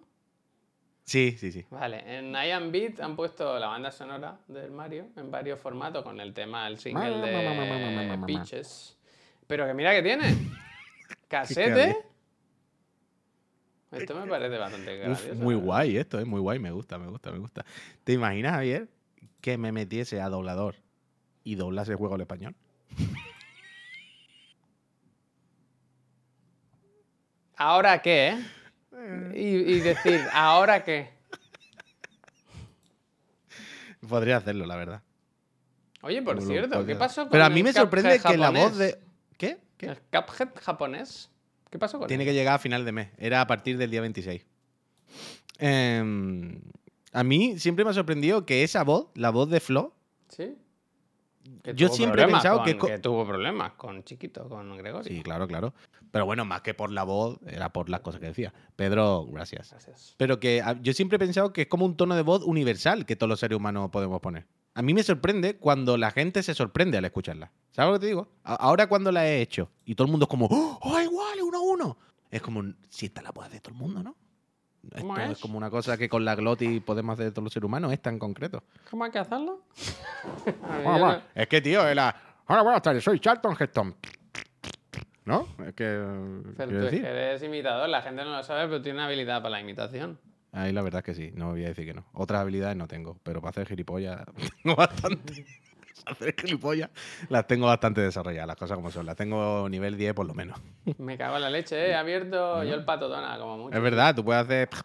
Sí, 1.11 1.35
sí, 1.37 1.51
sí. 1.51 1.67
Vale, 1.71 2.05
en 2.07 2.33
Ian 2.33 2.71
Beat 2.71 3.01
han 3.01 3.17
puesto 3.17 3.59
la 3.59 3.67
banda 3.67 3.91
sonora 3.91 4.39
del 4.47 4.71
Mario 4.71 5.09
en 5.17 5.29
varios 5.29 5.59
formatos 5.59 6.05
con 6.05 6.21
el 6.21 6.33
tema, 6.33 6.69
el 6.69 6.79
single 6.79 7.19
de 7.19 8.19
Peaches. 8.25 8.97
Pero 9.49 9.67
que 9.67 9.75
mira 9.75 9.91
que 9.91 10.05
tiene. 10.05 10.37
Casete. 11.29 11.97
Esto 13.91 14.15
me 14.15 14.29
parece 14.29 14.57
bastante 14.57 15.01
Uf, 15.01 15.05
gracioso. 15.05 15.35
muy 15.35 15.57
guay 15.57 15.97
esto, 15.97 16.21
es 16.21 16.27
muy 16.27 16.39
guay, 16.39 16.61
me 16.61 16.71
gusta, 16.71 16.97
me 16.97 17.09
gusta, 17.09 17.33
me 17.33 17.39
gusta. 17.39 17.65
¿Te 18.05 18.13
imaginas, 18.13 18.53
Javier, 18.53 18.87
que 19.41 19.59
me 19.59 19.73
metiese 19.73 20.21
a 20.21 20.29
doblador 20.29 20.77
y 21.43 21.57
doblase 21.57 21.91
el 21.91 21.99
juego 21.99 22.15
al 22.15 22.21
español? 22.21 22.55
¿Ahora 27.57 28.01
qué? 28.01 28.29
eh? 28.29 28.60
Y, 29.35 29.41
y 29.41 29.81
decir, 29.81 30.21
¿ahora 30.33 30.85
qué? 30.85 31.11
Podría 34.09 34.39
hacerlo, 34.39 34.67
la 34.67 34.77
verdad. 34.77 35.03
Oye, 36.03 36.23
por 36.23 36.41
cierto, 36.41 36.85
¿qué 36.87 36.97
pasó 36.97 37.23
con 37.23 37.31
Pero 37.31 37.45
a 37.45 37.51
mí 37.51 37.61
el 37.61 37.65
me 37.65 37.73
sorprende 37.73 38.19
que 38.19 38.37
la 38.37 38.51
voz 38.51 38.77
de... 38.79 38.99
¿Qué? 39.37 39.59
¿Qué? 39.77 39.87
¿El 39.87 39.99
Cuphead 40.11 40.49
japonés? 40.61 41.31
¿Qué 41.71 41.79
pasó 41.79 41.99
con 41.99 42.09
Tiene 42.09 42.25
él? 42.25 42.31
que 42.31 42.35
llegar 42.35 42.55
a 42.55 42.59
final 42.59 42.85
de 42.85 42.93
mes. 42.93 43.09
Era 43.19 43.41
a 43.41 43.47
partir 43.47 43.77
del 43.77 43.91
día 43.91 44.01
26. 44.01 44.45
Em, 45.59 46.61
a 47.13 47.23
mí 47.23 47.59
siempre 47.59 47.85
me 47.85 47.91
ha 47.91 47.95
sorprendido 47.95 48.47
que 48.47 48.63
esa 48.65 48.83
voz, 48.83 49.09
la 49.15 49.31
voz 49.31 49.51
de 49.51 49.61
Flo, 49.61 49.95
¿Sí? 50.29 50.57
Que 51.63 51.75
Yo 51.75 51.89
siempre 51.89 52.23
he 52.23 52.27
pensado 52.27 52.63
con- 52.63 52.79
que 52.89 52.99
tuvo 52.99 53.27
problemas 53.27 53.73
con 53.73 54.03
Chiquito, 54.05 54.49
con 54.49 54.77
Gregorio. 54.77 55.05
Sí, 55.05 55.23
claro, 55.23 55.47
claro. 55.49 55.75
Pero 56.11 56.27
bueno, 56.27 56.45
más 56.45 56.63
que 56.63 56.75
por 56.75 56.91
la 56.91 57.03
voz, 57.05 57.39
era 57.47 57.73
por 57.73 57.89
las 57.89 58.01
cosas 58.01 58.21
que 58.21 58.27
decía. 58.29 58.53
Pedro, 58.77 59.27
gracias. 59.31 59.71
Gracias. 59.71 60.15
Pero 60.17 60.41
que 60.41 60.61
a- 60.63 60.81
yo 60.81 60.93
siempre 60.93 61.17
he 61.17 61.19
pensado 61.19 61.53
que 61.53 61.63
es 61.63 61.69
como 61.69 61.85
un 61.87 61.97
tono 61.97 62.17
de 62.17 62.23
voz 62.23 62.43
universal 62.45 63.07
que 63.07 63.17
todos 63.17 63.29
los 63.29 63.41
seres 63.41 63.57
humanos 63.57 63.91
podemos 63.91 64.21
poner. 64.21 64.47
A 64.75 64.83
mí 64.83 64.95
me 64.95 65.03
sorprende 65.03 65.57
cuando 65.57 65.97
la 65.97 66.11
gente 66.13 66.43
se 66.43 66.55
sorprende 66.55 66.99
al 66.99 67.05
escucharla. 67.05 67.51
¿Sabes 67.73 67.89
lo 67.93 67.95
que 67.99 68.01
te 68.01 68.07
digo? 68.07 68.29
Ahora 68.45 68.89
cuando 68.89 69.11
la 69.13 69.27
he 69.27 69.41
hecho 69.41 69.71
y 69.85 69.95
todo 69.95 70.07
el 70.07 70.11
mundo 70.11 70.25
es 70.25 70.31
como, 70.31 70.47
¡oh, 70.51 71.01
igual, 71.01 71.37
es 71.39 71.43
uno 71.43 71.59
a 71.59 71.63
uno! 71.63 71.99
Es 72.31 72.41
como, 72.41 72.63
si 72.89 73.07
esta 73.07 73.23
la 73.23 73.33
puede 73.33 73.49
hacer 73.49 73.61
todo 73.61 73.75
el 73.75 73.81
mundo, 73.81 74.03
¿no? 74.03 74.17
¿Cómo 74.99 75.17
Esto 75.17 75.33
es? 75.33 75.39
es? 75.39 75.43
como 75.43 75.59
una 75.59 75.71
cosa 75.71 75.97
que 75.99 76.09
con 76.09 76.25
la 76.25 76.35
glotis 76.35 76.83
podemos 76.83 77.15
hacer 77.15 77.33
todos 77.33 77.45
los 77.45 77.53
seres 77.53 77.67
humanos, 77.67 77.93
esta 77.93 78.11
en 78.11 78.19
concreto. 78.19 78.63
¿Cómo 78.91 79.05
hay 79.05 79.11
que 79.11 79.19
hacerlo? 79.19 79.63
Es 81.35 81.47
que, 81.49 81.61
tío, 81.61 81.87
es 81.89 81.95
la... 81.95 82.15
Hola, 82.47 82.63
buenas 82.63 82.83
tardes. 82.83 83.05
Soy 83.05 83.21
Charlton 83.21 83.57
Heston. 83.59 83.95
¿No? 85.25 85.47
Es 85.67 85.75
que... 85.75 85.85
Pero 86.57 86.71
tú 86.71 86.77
es 86.77 86.83
decir. 86.85 87.03
que 87.03 87.09
eres 87.09 87.43
imitador, 87.43 87.89
la 87.89 88.03
gente 88.03 88.25
no 88.25 88.37
lo 88.37 88.43
sabe, 88.43 88.67
pero 88.67 88.83
tiene 88.83 88.99
una 88.99 89.07
habilidad 89.07 89.39
para 89.43 89.51
la 89.51 89.61
imitación. 89.61 90.19
Ahí 90.53 90.73
la 90.73 90.83
verdad 90.83 90.99
es 91.01 91.05
que 91.05 91.15
sí, 91.15 91.31
no 91.35 91.51
voy 91.51 91.65
a 91.65 91.69
decir 91.69 91.87
que 91.87 91.95
no. 91.95 92.07
Otras 92.13 92.41
habilidades 92.41 92.77
no 92.77 92.89
tengo, 92.89 93.19
pero 93.23 93.41
para 93.41 93.51
hacer 93.51 93.69
gilipollas 93.69 94.23
tengo 94.63 94.75
bastante. 94.77 95.47
hacer 96.07 96.35
gilipollas 96.39 96.91
las 97.29 97.47
tengo 97.47 97.67
bastante 97.67 98.01
desarrolladas, 98.01 98.47
las 98.49 98.57
cosas 98.57 98.77
como 98.77 98.91
son. 98.91 99.07
Las 99.07 99.17
tengo 99.17 99.69
nivel 99.69 99.97
10 99.97 100.15
por 100.15 100.27
lo 100.27 100.35
menos. 100.35 100.59
Me 100.99 101.17
cago 101.19 101.37
en 101.37 101.43
la 101.43 101.51
leche, 101.51 101.77
¿eh? 101.77 101.91
He 101.91 101.95
abierto 101.95 102.63
yo 102.65 102.75
el 102.75 102.85
pato 102.85 103.09
Donald, 103.09 103.41
como 103.41 103.59
mucho. 103.59 103.77
Es 103.77 103.83
verdad, 103.83 104.15
tú 104.15 104.25
puedes 104.25 104.43
hacer. 104.45 104.69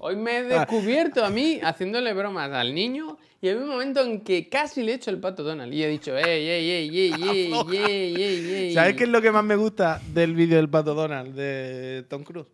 Hoy 0.00 0.16
me 0.16 0.32
he 0.38 0.54
Ah. 0.54 0.58
descubierto 0.60 1.24
a 1.24 1.30
mí 1.30 1.60
haciéndole 1.62 2.12
bromas 2.14 2.50
al 2.50 2.74
niño 2.74 3.16
y 3.40 3.48
había 3.48 3.62
un 3.62 3.68
momento 3.68 4.00
en 4.02 4.22
que 4.22 4.48
casi 4.48 4.82
le 4.82 4.90
he 4.90 4.94
hecho 4.96 5.10
el 5.10 5.20
pato 5.20 5.44
Donald. 5.44 5.72
Y 5.72 5.84
he 5.84 5.88
dicho, 5.88 6.16
ey, 6.18 6.48
ey, 6.48 6.70
ey, 6.70 6.98
ey, 6.98 7.12
ey, 7.12 7.52
ey, 7.76 8.14
ey, 8.16 8.54
ey. 8.54 8.74
¿Sabes 8.74 8.96
qué 8.96 9.04
es 9.04 9.08
lo 9.10 9.22
que 9.22 9.30
más 9.30 9.44
me 9.44 9.54
gusta 9.54 10.00
del 10.08 10.34
vídeo 10.34 10.56
del 10.56 10.68
pato 10.68 10.94
Donald 10.94 11.34
de 11.36 12.04
Tom 12.08 12.24
Cruise? 12.24 12.48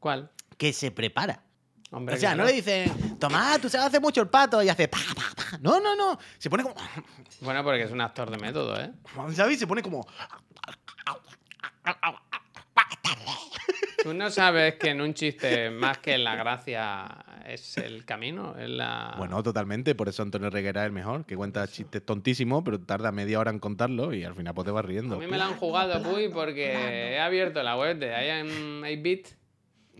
¿Cuál? 0.00 0.30
Que 0.56 0.72
se 0.72 0.90
prepara. 0.90 1.44
Hombre, 1.92 2.14
O 2.14 2.18
sea, 2.18 2.30
claro. 2.30 2.42
no 2.42 2.48
le 2.48 2.54
dicen, 2.54 3.18
Tomás, 3.18 3.60
tú 3.60 3.68
sabes 3.68 3.88
hacer 3.88 4.00
mucho 4.00 4.20
el 4.20 4.28
pato 4.28 4.62
y 4.62 4.68
hace 4.68 4.86
pa, 4.86 4.98
pa, 5.14 5.22
pa. 5.34 5.58
No, 5.60 5.80
no, 5.80 5.96
no. 5.96 6.18
Se 6.38 6.48
pone 6.48 6.62
como. 6.62 6.74
Bueno, 7.40 7.64
porque 7.64 7.82
es 7.84 7.90
un 7.90 8.02
actor 8.02 8.30
de 8.30 8.36
método, 8.36 8.78
¿eh? 8.78 8.92
¿Sabes? 9.32 9.58
Se 9.58 9.66
pone 9.66 9.82
como. 9.82 10.06
Tú 14.02 14.14
no 14.14 14.30
sabes 14.30 14.76
que 14.76 14.90
en 14.90 15.00
un 15.00 15.14
chiste, 15.14 15.70
más 15.70 15.98
que 15.98 16.16
la 16.16 16.34
gracia, 16.34 17.18
es 17.46 17.76
el 17.76 18.04
camino, 18.04 18.54
es 18.58 18.68
la... 18.68 19.14
Bueno, 19.18 19.42
totalmente. 19.42 19.94
Por 19.94 20.08
eso 20.08 20.22
Antonio 20.22 20.48
Reguera 20.48 20.82
es 20.82 20.86
el 20.86 20.92
mejor, 20.92 21.26
que 21.26 21.36
cuenta 21.36 21.66
chistes 21.68 22.04
tontísimos, 22.04 22.62
pero 22.64 22.80
tarda 22.80 23.12
media 23.12 23.38
hora 23.38 23.50
en 23.50 23.58
contarlo 23.58 24.14
y 24.14 24.24
al 24.24 24.34
final 24.34 24.54
pues 24.54 24.64
te 24.64 24.70
vas 24.70 24.84
riendo. 24.84 25.16
A 25.16 25.18
mí 25.18 25.26
me 25.26 25.36
la 25.36 25.46
han 25.46 25.56
jugado, 25.56 26.02
Puy, 26.02 26.28
porque 26.28 27.14
he 27.14 27.20
abierto 27.20 27.62
la 27.62 27.76
web 27.76 27.98
de 27.98 28.08
IM 28.08 28.82
8-Bit. 28.82 29.39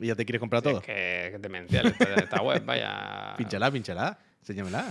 ¿Y 0.01 0.07
ya 0.07 0.14
te 0.16 0.24
quieres 0.24 0.40
comprar 0.40 0.62
todo? 0.62 0.78
Es 0.78 0.84
que, 0.84 1.28
que 1.32 1.38
demencial 1.38 1.86
esta 2.16 2.42
web, 2.42 2.64
vaya. 2.64 3.34
Pínchala, 3.38 3.70
pínchala. 3.70 4.18
Enséñamela. 4.40 4.86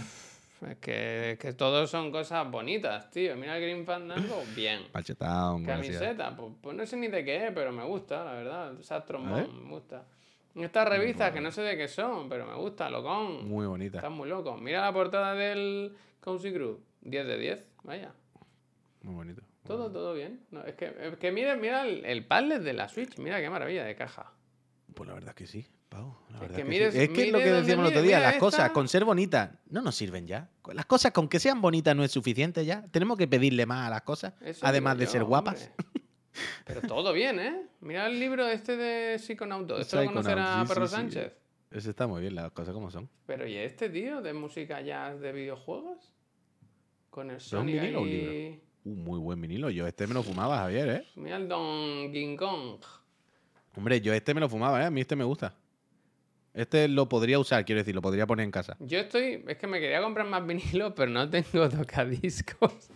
Es 0.70 0.78
que, 0.78 1.32
es 1.32 1.40
que 1.40 1.54
todos 1.54 1.90
son 1.90 2.12
cosas 2.12 2.50
bonitas, 2.52 3.10
tío. 3.10 3.36
Mira 3.36 3.56
el 3.58 3.64
Green 3.64 3.86
Fandango, 3.86 4.44
bien. 4.56 4.82
Palchetown, 4.92 5.64
gracias. 5.64 5.98
Camiseta, 6.00 6.36
pues, 6.36 6.54
pues 6.62 6.76
no 6.76 6.86
sé 6.86 6.98
ni 6.98 7.08
de 7.08 7.24
qué 7.24 7.48
es, 7.48 7.52
pero 7.54 7.72
me 7.72 7.84
gusta, 7.86 8.24
la 8.26 8.34
verdad. 8.34 8.74
O 8.74 8.84
sea, 8.84 8.98
A 8.98 9.00
ver. 9.00 9.08
trombón, 9.08 9.64
me 9.66 9.70
gusta. 9.72 10.06
Estas 10.56 10.88
revistas 10.88 11.32
que 11.32 11.40
no 11.40 11.52
sé 11.52 11.62
de 11.62 11.78
qué 11.78 11.88
son, 11.88 12.28
pero 12.28 12.46
me 12.46 12.56
gusta, 12.56 12.90
locón. 12.90 13.48
Muy 13.48 13.66
bonita. 13.68 14.00
Están 14.00 14.14
muy 14.14 14.28
locos. 14.28 14.62
Mira 14.62 14.82
la 14.82 14.92
portada 14.92 15.34
del 15.34 15.96
Cozy 16.20 16.52
Group. 16.52 16.84
10 17.02 17.26
de 17.28 17.38
10, 17.38 17.66
vaya. 17.84 18.12
Muy 19.04 19.16
bonito. 19.16 19.42
Todo, 19.66 19.90
todo 19.90 20.14
bien. 20.14 20.42
No, 20.52 20.64
es, 20.66 20.76
que, 20.76 20.94
es 21.00 21.18
que 21.18 21.32
mira, 21.32 21.56
mira 21.56 21.84
el, 21.88 22.04
el 22.04 22.26
padlet 22.26 22.62
de 22.62 22.74
la 22.74 22.90
Switch. 22.90 23.18
Mira 23.18 23.40
qué 23.40 23.50
maravilla 23.50 23.86
de 23.86 23.96
caja. 23.96 24.34
Pues 25.00 25.08
la 25.08 25.14
verdad 25.14 25.30
es 25.30 25.36
que 25.36 25.48
sí, 25.48 25.66
Pau. 25.88 26.14
La 26.30 26.40
Es 26.40 26.42
que 26.42 26.46
es, 26.46 26.58
que 26.58 26.66
mires- 26.66 26.92
sí. 26.92 26.98
es 27.00 27.10
que 27.10 27.26
es 27.28 27.32
lo 27.32 27.38
que 27.38 27.52
decíamos 27.54 27.86
el 27.86 27.92
otro 27.94 28.02
día, 28.02 28.20
las 28.20 28.36
cosas 28.36 28.72
con 28.72 28.90
ser 28.90 29.06
bonitas 29.06 29.52
no 29.70 29.82
nos 29.82 29.96
sirven 29.96 30.28
ya. 30.28 30.50
Las 30.74 30.86
cosas 30.88 31.14
con 31.14 31.30
que 31.30 31.40
sean 31.40 31.62
bonitas 31.62 31.96
no 31.96 32.04
es 32.04 32.12
suficiente 32.12 32.66
ya. 32.66 32.86
Tenemos 32.92 33.18
que 33.18 33.26
pedirle 33.26 33.66
más 33.66 33.88
a 33.88 33.90
las 33.92 34.02
cosas, 34.02 34.34
Eso 34.42 34.66
además 34.66 34.98
de 34.98 35.08
ser 35.08 35.24
guapas. 35.24 35.72
Pero 36.66 36.82
todo 36.82 37.14
bien, 37.14 37.40
¿eh? 37.40 37.66
Mira 37.80 38.08
el 38.08 38.20
libro 38.20 38.46
este 38.46 38.76
de 38.76 39.18
Psiconauto. 39.20 39.78
Esto 39.78 40.04
lo 40.04 40.08
conocerá 40.08 40.64
sí, 40.64 40.68
Perro 40.68 40.86
sí. 40.88 40.96
Sánchez. 40.96 41.32
Eso 41.72 41.90
está 41.92 42.06
muy 42.06 42.20
bien, 42.20 42.36
las 42.36 42.52
cosas 42.52 42.74
como 42.74 42.92
son. 42.92 43.10
Pero 43.26 43.48
¿y 43.48 43.56
este 43.56 43.90
tío 43.90 44.22
de 44.22 44.34
música 44.34 44.82
jazz 44.82 45.18
de 45.22 45.32
videojuegos? 45.32 46.12
Con 47.10 47.30
el 47.30 47.36
un 47.36 47.40
Sonic 47.40 47.80
vinilo 47.82 48.02
un 48.02 48.08
ahí... 48.10 48.62
Uh, 48.84 48.90
muy 48.96 49.18
buen 49.20 49.40
vinilo. 49.40 49.70
Yo 49.70 49.88
este 49.88 50.08
me 50.08 50.14
lo 50.14 50.24
fumaba, 50.24 50.58
Javier, 50.58 50.90
¿eh? 50.90 51.08
Mira 51.16 51.38
el 51.38 51.48
Don 51.48 52.12
King 52.12 52.36
Kong. 52.36 52.82
Hombre, 53.80 54.02
yo 54.02 54.14
este 54.14 54.34
me 54.34 54.42
lo 54.42 54.50
fumaba, 54.50 54.82
¿eh? 54.82 54.86
A 54.88 54.92
mí 54.92 55.00
este 55.00 55.16
me 55.16 55.24
gusta. 55.24 55.56
Este 56.54 56.90
lo 56.90 57.08
podría 57.08 57.40
usar, 57.40 57.64
quiero 57.64 57.80
decir, 57.80 57.96
lo 57.96 58.02
podría 58.02 58.28
poner 58.28 58.44
en 58.44 58.52
casa. 58.52 58.76
Yo 58.82 59.00
estoy... 59.00 59.42
Es 59.48 59.58
que 59.58 59.68
me 59.68 59.80
quería 59.80 60.02
comprar 60.02 60.28
más 60.28 60.46
vinilos, 60.46 60.92
pero 60.98 61.10
no 61.10 61.30
tengo 61.30 61.70
tocadiscos. 61.70 62.90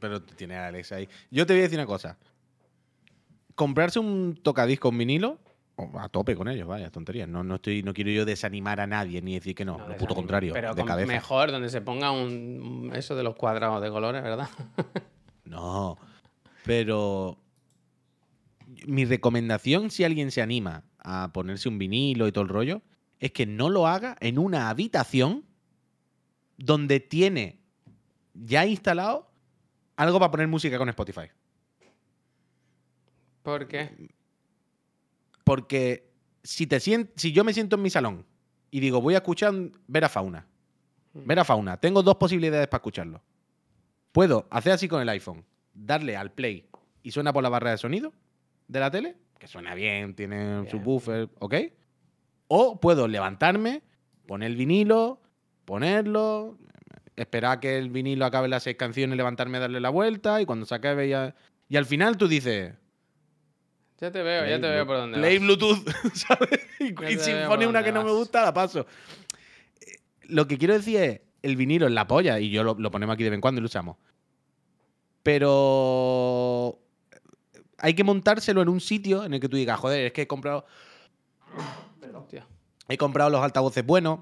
Pero 0.00 0.22
tiene 0.22 0.56
a 0.56 0.68
Alex 0.68 0.92
ahí. 0.92 1.06
Yo 1.30 1.44
te 1.44 1.52
voy 1.52 1.60
a 1.60 1.62
decir 1.64 1.78
una 1.78 1.84
cosa. 1.86 2.16
Comprarse 3.54 3.98
un 3.98 4.40
tocadisco 4.42 4.88
en 4.88 4.96
vinilo, 4.96 5.38
a 5.98 6.08
tope 6.08 6.34
con 6.34 6.48
ellos, 6.48 6.66
vaya, 6.66 6.90
tonterías. 6.90 7.28
No, 7.28 7.44
no, 7.44 7.56
estoy, 7.56 7.82
no 7.82 7.92
quiero 7.92 8.10
yo 8.10 8.24
desanimar 8.24 8.80
a 8.80 8.86
nadie 8.86 9.20
ni 9.20 9.34
decir 9.34 9.54
que 9.54 9.66
no. 9.66 9.76
No, 9.76 9.86
lo 9.86 9.96
puto 9.98 10.14
contrario, 10.14 10.54
Pero 10.54 10.74
de 10.74 10.82
cabeza. 10.86 11.06
mejor, 11.12 11.52
donde 11.52 11.68
se 11.68 11.82
ponga 11.82 12.10
un- 12.10 12.90
eso 12.94 13.14
de 13.16 13.22
los 13.22 13.36
cuadrados 13.36 13.82
de 13.82 13.90
colores, 13.90 14.22
¿verdad? 14.22 14.48
No, 15.44 15.98
pero 16.64 17.36
mi 18.86 19.04
recomendación 19.04 19.90
si 19.90 20.04
alguien 20.04 20.30
se 20.30 20.42
anima 20.42 20.84
a 20.98 21.30
ponerse 21.32 21.68
un 21.68 21.78
vinilo 21.78 22.26
y 22.28 22.32
todo 22.32 22.42
el 22.44 22.50
rollo 22.50 22.82
es 23.18 23.32
que 23.32 23.46
no 23.46 23.68
lo 23.70 23.86
haga 23.86 24.16
en 24.20 24.38
una 24.38 24.68
habitación 24.68 25.44
donde 26.56 27.00
tiene 27.00 27.60
ya 28.34 28.66
instalado 28.66 29.30
algo 29.96 30.18
para 30.18 30.30
poner 30.30 30.48
música 30.48 30.76
con 30.78 30.88
Spotify. 30.88 31.28
¿Por 33.42 33.68
qué? 33.68 34.10
Porque 35.44 36.10
si, 36.42 36.66
te 36.66 36.80
sien- 36.80 37.10
si 37.16 37.32
yo 37.32 37.44
me 37.44 37.52
siento 37.52 37.76
en 37.76 37.82
mi 37.82 37.90
salón 37.90 38.26
y 38.70 38.80
digo, 38.80 39.00
voy 39.00 39.14
a 39.14 39.18
escuchar 39.18 39.50
un- 39.52 39.72
ver 39.86 40.04
a 40.04 40.08
fauna, 40.08 40.46
ver 41.12 41.38
a 41.38 41.44
fauna, 41.44 41.76
tengo 41.76 42.02
dos 42.02 42.16
posibilidades 42.16 42.66
para 42.68 42.78
escucharlo. 42.80 43.22
Puedo 44.12 44.46
hacer 44.50 44.72
así 44.72 44.88
con 44.88 45.00
el 45.02 45.08
iPhone, 45.08 45.44
darle 45.74 46.16
al 46.16 46.32
play 46.32 46.68
y 47.02 47.10
suena 47.10 47.32
por 47.32 47.42
la 47.42 47.48
barra 47.50 47.70
de 47.72 47.78
sonido 47.78 48.12
de 48.68 48.80
la 48.80 48.90
tele, 48.90 49.16
que 49.38 49.46
suena 49.46 49.74
bien, 49.74 50.14
tiene 50.14 50.60
Bien. 50.62 50.70
subwoofer, 50.70 51.28
¿ok? 51.38 51.54
O 52.48 52.80
puedo 52.80 53.08
levantarme, 53.08 53.82
poner 54.26 54.50
el 54.50 54.56
vinilo, 54.56 55.20
ponerlo, 55.64 56.58
esperar 57.16 57.60
que 57.60 57.78
el 57.78 57.90
vinilo 57.90 58.24
acabe 58.24 58.48
las 58.48 58.62
seis 58.62 58.76
canciones, 58.76 59.16
levantarme, 59.16 59.58
darle 59.58 59.80
la 59.80 59.90
vuelta 59.90 60.40
y 60.40 60.46
cuando 60.46 60.66
se 60.66 60.74
acabe 60.74 61.08
ya... 61.08 61.34
Y 61.68 61.76
al 61.76 61.86
final 61.86 62.16
tú 62.16 62.28
dices, 62.28 62.74
Ya 64.00 64.10
te 64.10 64.22
veo, 64.22 64.46
ya 64.46 64.60
te 64.60 64.68
veo 64.68 64.86
por 64.86 64.96
dónde 64.96 65.18
Play 65.18 65.38
vas. 65.38 65.46
Bluetooth, 65.46 65.88
¿sabes? 66.14 66.60
Y, 66.80 66.88
y 67.14 67.18
si 67.18 67.32
pone 67.46 67.66
una 67.66 67.82
que 67.82 67.92
no 67.92 68.04
me 68.04 68.10
gusta, 68.10 68.42
la 68.42 68.52
paso. 68.52 68.86
Eh, 69.80 69.96
Lo 70.24 70.46
que 70.46 70.58
quiero 70.58 70.74
decir 70.74 70.96
es, 70.98 71.20
el 71.42 71.56
vinilo 71.56 71.86
en 71.86 71.94
la 71.94 72.06
polla, 72.06 72.38
y 72.40 72.50
yo 72.50 72.62
lo, 72.62 72.74
lo 72.78 72.90
ponemos 72.90 73.14
aquí 73.14 73.24
de 73.24 73.30
vez 73.30 73.36
en 73.36 73.40
cuando 73.40 73.58
y 73.60 73.62
lo 73.62 73.66
usamos. 73.66 73.96
Pero 75.22 75.48
hay 77.84 77.92
que 77.92 78.02
montárselo 78.02 78.62
en 78.62 78.70
un 78.70 78.80
sitio 78.80 79.24
en 79.24 79.34
el 79.34 79.40
que 79.40 79.48
tú 79.48 79.58
digas, 79.58 79.78
joder, 79.78 80.06
es 80.06 80.12
que 80.14 80.22
he 80.22 80.26
comprado, 80.26 80.64
Hostia. 82.14 82.46
he 82.88 82.96
comprado 82.96 83.28
los 83.28 83.42
altavoces 83.42 83.84
buenos, 83.84 84.20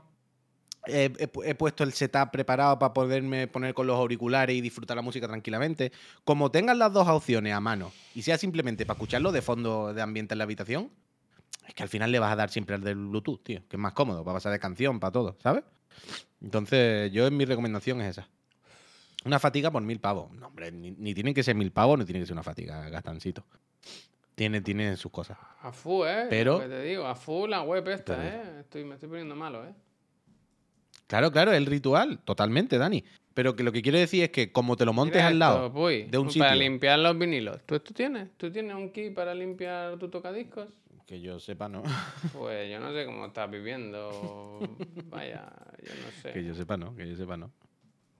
he, 0.86 1.04
he 1.04 1.30
pu- 1.32 1.44
he 1.46 1.54
puesto 1.54 1.84
el 1.84 1.92
setup 1.92 2.32
preparado 2.32 2.76
para 2.80 2.92
poderme 2.92 3.46
poner 3.46 3.72
con 3.72 3.86
los 3.86 3.96
auriculares 3.96 4.56
y 4.56 4.60
disfrutar 4.60 4.96
la 4.96 5.02
música 5.02 5.28
tranquilamente. 5.28 5.92
Como 6.24 6.50
tengas 6.50 6.76
las 6.76 6.92
dos 6.92 7.06
opciones 7.06 7.52
a 7.54 7.60
mano 7.60 7.92
y 8.16 8.22
sea 8.22 8.36
simplemente 8.36 8.84
para 8.84 8.96
escucharlo 8.96 9.30
de 9.30 9.42
fondo 9.42 9.94
de 9.94 10.02
ambiente 10.02 10.34
en 10.34 10.38
la 10.38 10.44
habitación, 10.44 10.90
es 11.68 11.74
que 11.74 11.84
al 11.84 11.88
final 11.88 12.10
le 12.10 12.18
vas 12.18 12.32
a 12.32 12.36
dar 12.36 12.50
siempre 12.50 12.74
al 12.74 12.82
del 12.82 12.96
Bluetooth, 12.96 13.44
tío, 13.44 13.62
que 13.68 13.76
es 13.76 13.80
más 13.80 13.92
cómodo 13.92 14.24
para 14.24 14.38
pasar 14.38 14.50
de 14.50 14.58
canción, 14.58 14.98
para 14.98 15.12
todo, 15.12 15.36
¿sabes? 15.40 15.62
Entonces, 16.40 17.12
yo 17.12 17.28
en 17.28 17.36
mi 17.36 17.44
recomendación 17.44 18.00
es 18.00 18.18
esa. 18.18 18.28
Una 19.24 19.38
fatiga 19.38 19.70
por 19.70 19.82
mil 19.82 20.00
pavos. 20.00 20.30
No, 20.32 20.48
hombre, 20.48 20.72
ni, 20.72 20.90
ni 20.92 21.14
tienen 21.14 21.32
que 21.34 21.42
ser 21.42 21.54
mil 21.54 21.70
pavos, 21.70 21.98
ni 21.98 22.04
tiene 22.04 22.20
que 22.20 22.26
ser 22.26 22.32
una 22.34 22.42
fatiga, 22.42 22.88
gastancito. 22.88 23.44
Tiene, 24.34 24.60
tiene 24.62 24.96
sus 24.96 25.12
cosas. 25.12 25.38
A 25.60 25.72
full, 25.72 26.06
¿eh? 26.06 26.26
Pero- 26.30 26.54
Lo 26.54 26.60
que 26.60 26.68
te 26.68 26.82
digo, 26.82 27.06
a 27.06 27.14
full 27.14 27.50
la 27.50 27.62
web 27.62 27.86
esta, 27.88 28.16
Pero- 28.16 28.28
¿eh? 28.28 28.60
Estoy, 28.60 28.84
me 28.84 28.94
estoy 28.94 29.08
poniendo 29.08 29.36
malo, 29.36 29.64
¿eh? 29.66 29.72
Claro, 31.06 31.30
claro, 31.30 31.52
el 31.52 31.66
ritual, 31.66 32.18
totalmente, 32.24 32.78
Dani. 32.78 33.04
Pero 33.34 33.54
que 33.56 33.62
lo 33.62 33.72
que 33.72 33.82
quiero 33.82 33.98
decir 33.98 34.24
es 34.24 34.30
que 34.30 34.52
como 34.52 34.76
te 34.76 34.84
lo 34.84 34.92
montes 34.92 35.16
Mira 35.16 35.26
al 35.28 35.32
esto, 35.34 35.38
lado 35.38 35.72
Puy, 35.72 36.04
de 36.04 36.18
un 36.18 36.24
Para 36.28 36.32
sitio, 36.50 36.54
limpiar 36.54 36.98
los 36.98 37.18
vinilos. 37.18 37.62
¿Tú, 37.64 37.78
tú 37.80 37.94
tienes? 37.94 38.28
¿Tú 38.36 38.50
tienes 38.50 38.74
un 38.74 38.90
kit 38.90 39.14
para 39.14 39.34
limpiar 39.34 39.98
tu 39.98 40.08
tocadiscos? 40.08 40.68
que 41.06 41.20
yo 41.20 41.38
sepa, 41.40 41.68
no. 41.68 41.82
Pues 42.32 42.70
yo 42.70 42.80
no 42.80 42.92
sé 42.92 43.04
cómo 43.04 43.26
estás 43.26 43.50
viviendo. 43.50 44.58
Vaya, 45.10 45.50
yo 45.82 45.92
no 45.94 46.10
sé. 46.22 46.32
que 46.32 46.44
yo 46.44 46.54
sepa, 46.54 46.76
no. 46.78 46.94
Que 46.94 47.06
yo 47.08 47.16
sepa, 47.16 47.36
no. 47.36 47.50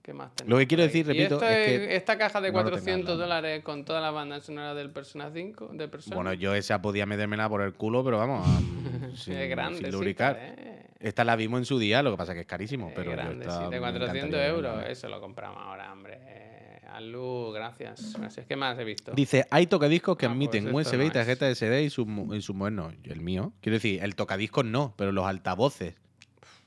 ¿Qué 0.02 0.12
más 0.12 0.32
Lo 0.46 0.58
que 0.58 0.66
quiero 0.66 0.82
tenemos 0.88 0.92
decir, 0.92 1.06
repito, 1.06 1.36
es 1.44 1.58
es- 1.58 1.66
que 1.88 1.96
esta 1.96 2.18
caja 2.18 2.40
de 2.40 2.50
no 2.50 2.58
lo 2.58 2.64
tengo 2.64 2.70
400 2.72 3.12
al 3.12 3.18
lado. 3.18 3.20
dólares 3.42 3.62
con 3.62 3.84
toda 3.84 4.00
la 4.00 4.10
banda 4.10 4.40
sonora 4.40 4.74
del 4.74 4.90
Persona 4.90 5.30
5 5.32 5.70
de 5.72 5.86
Persona. 5.88 6.16
Bueno, 6.16 6.32
yo 6.32 6.54
esa 6.54 6.82
podía 6.82 7.06
metérmela 7.06 7.48
por 7.48 7.62
el 7.62 7.72
culo, 7.74 8.02
pero 8.02 8.18
vamos, 8.18 8.44
am, 8.46 9.14
sin, 9.16 9.34
es 9.34 9.48
grande, 9.48 9.78
sin 9.78 9.86
sí, 9.86 9.92
lubricar. 9.92 10.36
¿eh? 10.40 10.86
Esta 10.98 11.24
la 11.24 11.36
vimos 11.36 11.58
en 11.60 11.64
su 11.66 11.78
día, 11.78 12.02
lo 12.02 12.10
que 12.12 12.16
pasa 12.16 12.32
es 12.32 12.36
que 12.36 12.40
es 12.42 12.46
carísimo, 12.46 12.88
Es 12.88 12.94
pero 12.96 13.12
grande, 13.12 13.44
esta 13.44 13.58
sí, 13.58 13.64
de 13.64 13.70
me 13.70 13.78
400 13.78 14.16
encantaría 14.16 14.46
euros. 14.48 14.84
Eso 14.88 15.08
lo 15.08 15.20
compramos 15.20 15.58
ahora, 15.62 15.92
hombre. 15.92 16.18
Eh, 16.20 16.80
Alu, 16.92 17.52
gracias. 17.54 18.14
Gracias. 18.18 18.44
¿Qué 18.46 18.54
más 18.56 18.78
he 18.78 18.84
visto? 18.84 19.12
Dice, 19.12 19.46
hay 19.50 19.66
tocadiscos 19.66 20.16
que 20.16 20.26
Ah, 20.26 20.28
pues 20.30 20.34
admiten 20.36 20.64
esto 20.66 20.76
USB 20.76 20.96
no 20.98 21.04
y 21.04 21.06
es. 21.06 21.12
tarjeta 21.12 21.48
SD 21.48 21.84
y 21.84 21.90
sus 21.90 22.06
modernos. 22.06 22.92
Yo, 23.02 23.12
el 23.12 23.20
mío. 23.20 23.52
Quiero 23.62 23.74
decir, 23.76 24.02
el 24.02 24.14
tocadiscos 24.16 24.64
no, 24.64 24.94
pero 24.96 25.10
los 25.12 25.24
altavoces, 25.26 25.94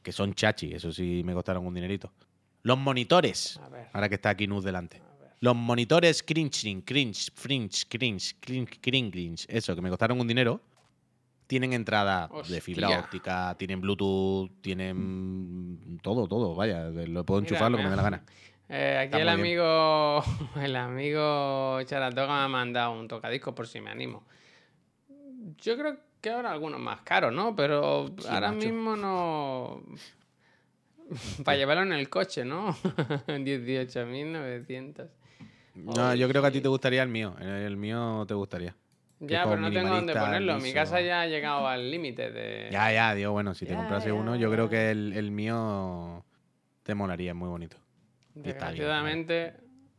que 0.02 0.12
son 0.12 0.34
chachi, 0.34 0.74
eso 0.74 0.92
sí 0.92 1.22
me 1.26 1.34
costaron 1.34 1.66
un 1.66 1.74
dinerito. 1.74 2.12
Los 2.66 2.80
monitores, 2.80 3.59
ahora 3.93 4.09
que 4.09 4.16
está 4.16 4.32
aquí 4.32 4.47
Nuz 4.47 4.63
delante. 4.63 4.99
Los 5.39 5.55
monitores 5.55 6.24
cringe, 6.24 6.82
cringe, 6.84 7.32
fringe, 7.36 7.86
cringe, 7.88 8.36
cringe, 8.39 8.80
cringe, 8.82 9.11
cringe, 9.11 9.45
eso, 9.47 9.76
que 9.76 9.82
me 9.84 9.89
costaron 9.91 10.20
un 10.20 10.28
dinero, 10.28 10.59
tienen 11.45 11.74
entrada 11.74 12.28
de 12.49 12.61
fibra 12.61 12.89
óptica, 13.01 13.55
tienen 13.59 13.82
Bluetooth, 13.82 14.49
tienen 14.61 15.99
todo, 16.01 16.28
todo, 16.28 16.55
vaya, 16.55 16.86
lo 16.86 17.24
puedo 17.24 17.41
Mira, 17.41 17.49
enchufar 17.51 17.70
lo 17.70 17.78
que 17.78 17.84
me 17.84 17.89
dé 17.91 17.95
mira. 17.95 18.03
la 18.03 18.09
gana. 18.09 18.24
Eh, 18.68 18.97
aquí 18.97 19.05
Está 19.16 19.18
el 19.20 19.26
muy 19.26 19.36
bien. 19.36 19.39
amigo, 19.61 20.24
el 20.63 20.76
amigo 20.76 21.84
Charatoga 21.84 22.34
me 22.36 22.43
ha 22.45 22.47
mandado 22.47 22.93
un 22.93 23.07
tocadiscos 23.07 23.53
por 23.53 23.68
si 23.68 23.80
me 23.80 23.91
animo. 23.91 24.24
Yo 25.61 25.78
creo 25.78 25.97
que 26.20 26.32
ahora 26.32 26.51
algunos 26.51 26.80
más 26.80 27.01
caros, 27.01 27.32
¿no? 27.32 27.55
Pero 27.55 28.07
Sí, 28.18 28.26
ahora 28.28 28.51
macho. 28.51 28.66
mismo 28.66 28.95
no. 28.95 29.84
Para 31.45 31.58
llevarlo 31.58 31.84
en 31.84 31.93
el 31.93 32.10
coche, 32.10 32.43
¿no? 32.45 32.74
18.900. 33.28 35.10
No, 35.76 36.16
yo 36.16 36.28
creo 36.30 36.41
que 36.41 36.47
a 36.47 36.51
ti 36.51 36.62
te 36.62 36.68
gustaría 36.68 37.03
el 37.03 37.10
mío, 37.10 37.36
el 37.39 37.76
mío 37.78 38.26
te 38.28 38.34
gustaría. 38.34 38.76
Ya, 39.20 39.43
pero 39.43 39.58
no 39.62 39.72
tengo 39.72 39.89
dónde 39.89 40.14
ponerlo. 40.16 40.58
Mi 40.60 40.72
casa 40.74 41.01
ya 41.01 41.22
ha 41.22 41.28
llegado 41.28 41.68
al 41.68 41.89
límite 41.91 42.32
de. 42.32 42.70
Ya, 42.72 42.91
ya, 42.91 43.14
digo, 43.16 43.32
bueno, 43.32 43.53
si 43.53 43.66
te 43.66 43.72
Ya, 43.72 43.78
comprase 43.78 44.08
ya, 44.08 44.14
uno, 44.14 44.36
yo 44.36 44.51
creo 44.51 44.70
que 44.70 44.91
el, 44.91 45.14
el 45.14 45.32
mío 45.32 46.26
te 46.84 46.95
molaría, 46.95 47.32
es 47.32 47.36
muy 47.36 47.49
bonito. 47.49 47.78
Desgraciadamente, 48.34 49.53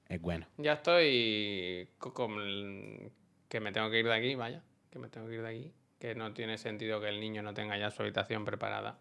Es 0.08 0.20
bueno. 0.20 0.46
ya 0.58 0.74
estoy 0.74 1.88
co- 1.98 2.12
con 2.12 2.32
el- 2.40 3.10
que 3.48 3.60
me 3.60 3.72
tengo 3.72 3.90
que 3.90 3.98
ir 4.00 4.04
de 4.06 4.14
aquí, 4.14 4.34
vaya, 4.34 4.62
que 4.90 4.98
me 4.98 5.08
tengo 5.08 5.26
que 5.28 5.34
ir 5.34 5.42
de 5.42 5.48
aquí, 5.48 5.72
que 5.98 6.14
no 6.14 6.32
tiene 6.34 6.58
sentido 6.58 7.00
que 7.00 7.08
el 7.08 7.18
niño 7.20 7.42
no 7.42 7.54
tenga 7.54 7.78
ya 7.78 7.90
su 7.90 8.02
habitación 8.02 8.44
preparada. 8.44 8.98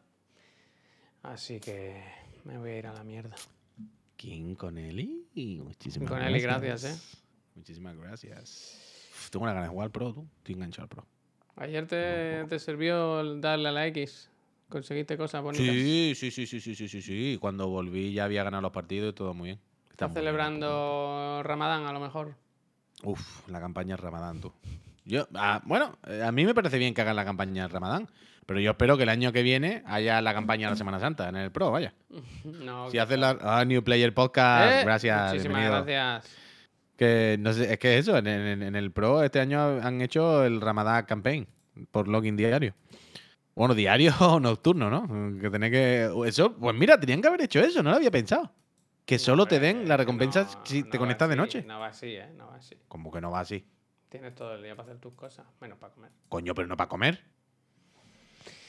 Así 1.31 1.59
que 1.59 2.03
me 2.43 2.57
voy 2.57 2.71
a 2.71 2.77
ir 2.77 2.87
a 2.87 2.93
la 2.93 3.03
mierda. 3.03 3.35
¿Quién 4.17 4.55
con 4.55 4.77
Eli? 4.77 5.25
Muchísimas 5.63 6.09
Con 6.09 6.19
gracias. 6.19 6.33
Eli, 6.33 6.41
gracias, 6.41 6.83
¿eh? 6.83 7.17
Muchísimas 7.55 7.97
gracias. 7.97 9.07
Uf, 9.11 9.29
tengo 9.29 9.43
una 9.43 9.53
ganas 9.53 9.69
de 9.69 9.73
jugar 9.73 9.85
al 9.85 9.91
Pro, 9.91 10.13
tú. 10.13 10.27
Estoy 10.37 10.55
enganchado 10.55 10.83
al 10.83 10.89
Pro. 10.89 11.05
Ayer 11.57 11.87
te, 11.87 12.45
te 12.45 12.59
sirvió 12.59 13.39
darle 13.39 13.69
a 13.69 13.71
la 13.71 13.87
X 13.87 14.29
¿Conseguiste 14.69 15.15
cosas 15.17 15.43
bonitas? 15.43 15.65
Sí, 15.65 16.13
sí, 16.15 16.31
sí, 16.31 16.47
sí, 16.47 16.59
sí, 16.59 16.75
sí, 16.75 16.87
sí, 16.87 17.01
sí. 17.01 17.37
Cuando 17.39 17.67
volví 17.67 18.13
ya 18.13 18.25
había 18.25 18.43
ganado 18.43 18.61
los 18.61 18.71
partidos 18.71 19.11
y 19.11 19.15
todo 19.15 19.33
muy 19.33 19.49
bien. 19.49 19.59
Está 19.83 19.91
¿Estás 19.91 20.09
muy 20.09 20.15
bien, 20.15 20.23
celebrando 20.23 21.41
Ramadán 21.43 21.85
a 21.85 21.93
lo 21.93 21.99
mejor? 21.99 22.35
Uf, 23.03 23.47
la 23.47 23.59
campaña 23.59 23.95
Ramadán, 23.95 24.41
tú. 24.41 24.51
Yo, 25.05 25.27
ah, 25.35 25.61
bueno, 25.65 25.97
eh, 26.07 26.23
a 26.25 26.31
mí 26.31 26.45
me 26.45 26.53
parece 26.55 26.77
bien 26.77 26.93
que 26.93 27.01
hagan 27.01 27.15
la 27.15 27.23
campaña 27.25 27.67
Ramadán, 27.67 28.09
pero 28.45 28.59
yo 28.59 28.71
espero 28.71 28.97
que 28.97 29.03
el 29.03 29.09
año 29.09 29.31
que 29.31 29.43
viene 29.43 29.83
haya 29.85 30.21
la 30.21 30.33
campaña 30.33 30.67
de 30.67 30.71
la 30.71 30.77
Semana 30.77 30.99
Santa 30.99 31.29
en 31.29 31.35
el 31.35 31.51
Pro, 31.51 31.71
vaya. 31.71 31.93
No. 32.43 32.89
Si 32.89 32.97
hacen 32.97 33.21
la 33.21 33.37
ah, 33.41 33.63
New 33.65 33.83
Player 33.83 34.13
Podcast, 34.13 34.81
Eh, 34.81 34.83
gracias, 34.83 35.31
Muchísimas 35.33 35.59
bienvenido. 35.61 35.85
gracias. 35.85 36.35
Que 36.97 37.35
no 37.39 37.51
sé, 37.53 37.73
es 37.73 37.77
que 37.79 37.97
eso, 37.97 38.17
en, 38.17 38.25
en- 38.27 38.63
en 38.63 38.75
el 38.75 38.91
Pro 38.91 39.21
este 39.23 39.39
año 39.39 39.59
han 39.81 40.01
hecho 40.01 40.43
el 40.45 40.61
Ramadán 40.61 41.05
Campaign 41.05 41.47
por 41.91 42.07
login 42.07 42.37
diario. 42.37 42.73
Bueno, 43.53 43.73
diario 43.75 44.13
o 44.21 44.39
nocturno, 44.39 44.89
¿no? 44.89 45.39
Que 45.39 45.49
tenés 45.49 45.71
que. 45.71 46.09
Eso, 46.25 46.55
pues 46.55 46.75
mira, 46.75 46.99
tenían 46.99 47.21
que 47.21 47.27
haber 47.27 47.41
hecho 47.41 47.59
eso, 47.59 47.83
no 47.83 47.89
lo 47.91 47.97
había 47.97 48.11
pensado. 48.11 48.51
Que 49.05 49.19
solo 49.19 49.45
te 49.45 49.59
den 49.59 49.87
las 49.87 49.99
recompensas 49.99 50.55
No, 50.55 50.61
si 50.65 50.83
te 50.83 50.97
conectas 50.97 51.29
de 51.29 51.35
noche. 51.35 51.63
No 51.67 51.79
va 51.79 51.87
así, 51.87 52.07
¿eh? 52.15 52.27
No 52.35 52.47
va 52.47 52.55
así. 52.55 52.75
Como 52.87 53.11
que 53.11 53.21
no 53.21 53.29
va 53.29 53.41
así. 53.41 53.63
Tienes 54.17 54.35
todo 54.35 54.55
el 54.55 54.63
día 54.63 54.75
para 54.75 54.89
hacer 54.89 55.01
tus 55.01 55.13
cosas, 55.13 55.45
menos 55.61 55.77
para 55.77 55.93
comer. 55.93 56.11
Coño, 56.29 56.53
pero 56.55 56.67
no 56.67 56.77
para 56.77 56.87
comer. 56.89 57.21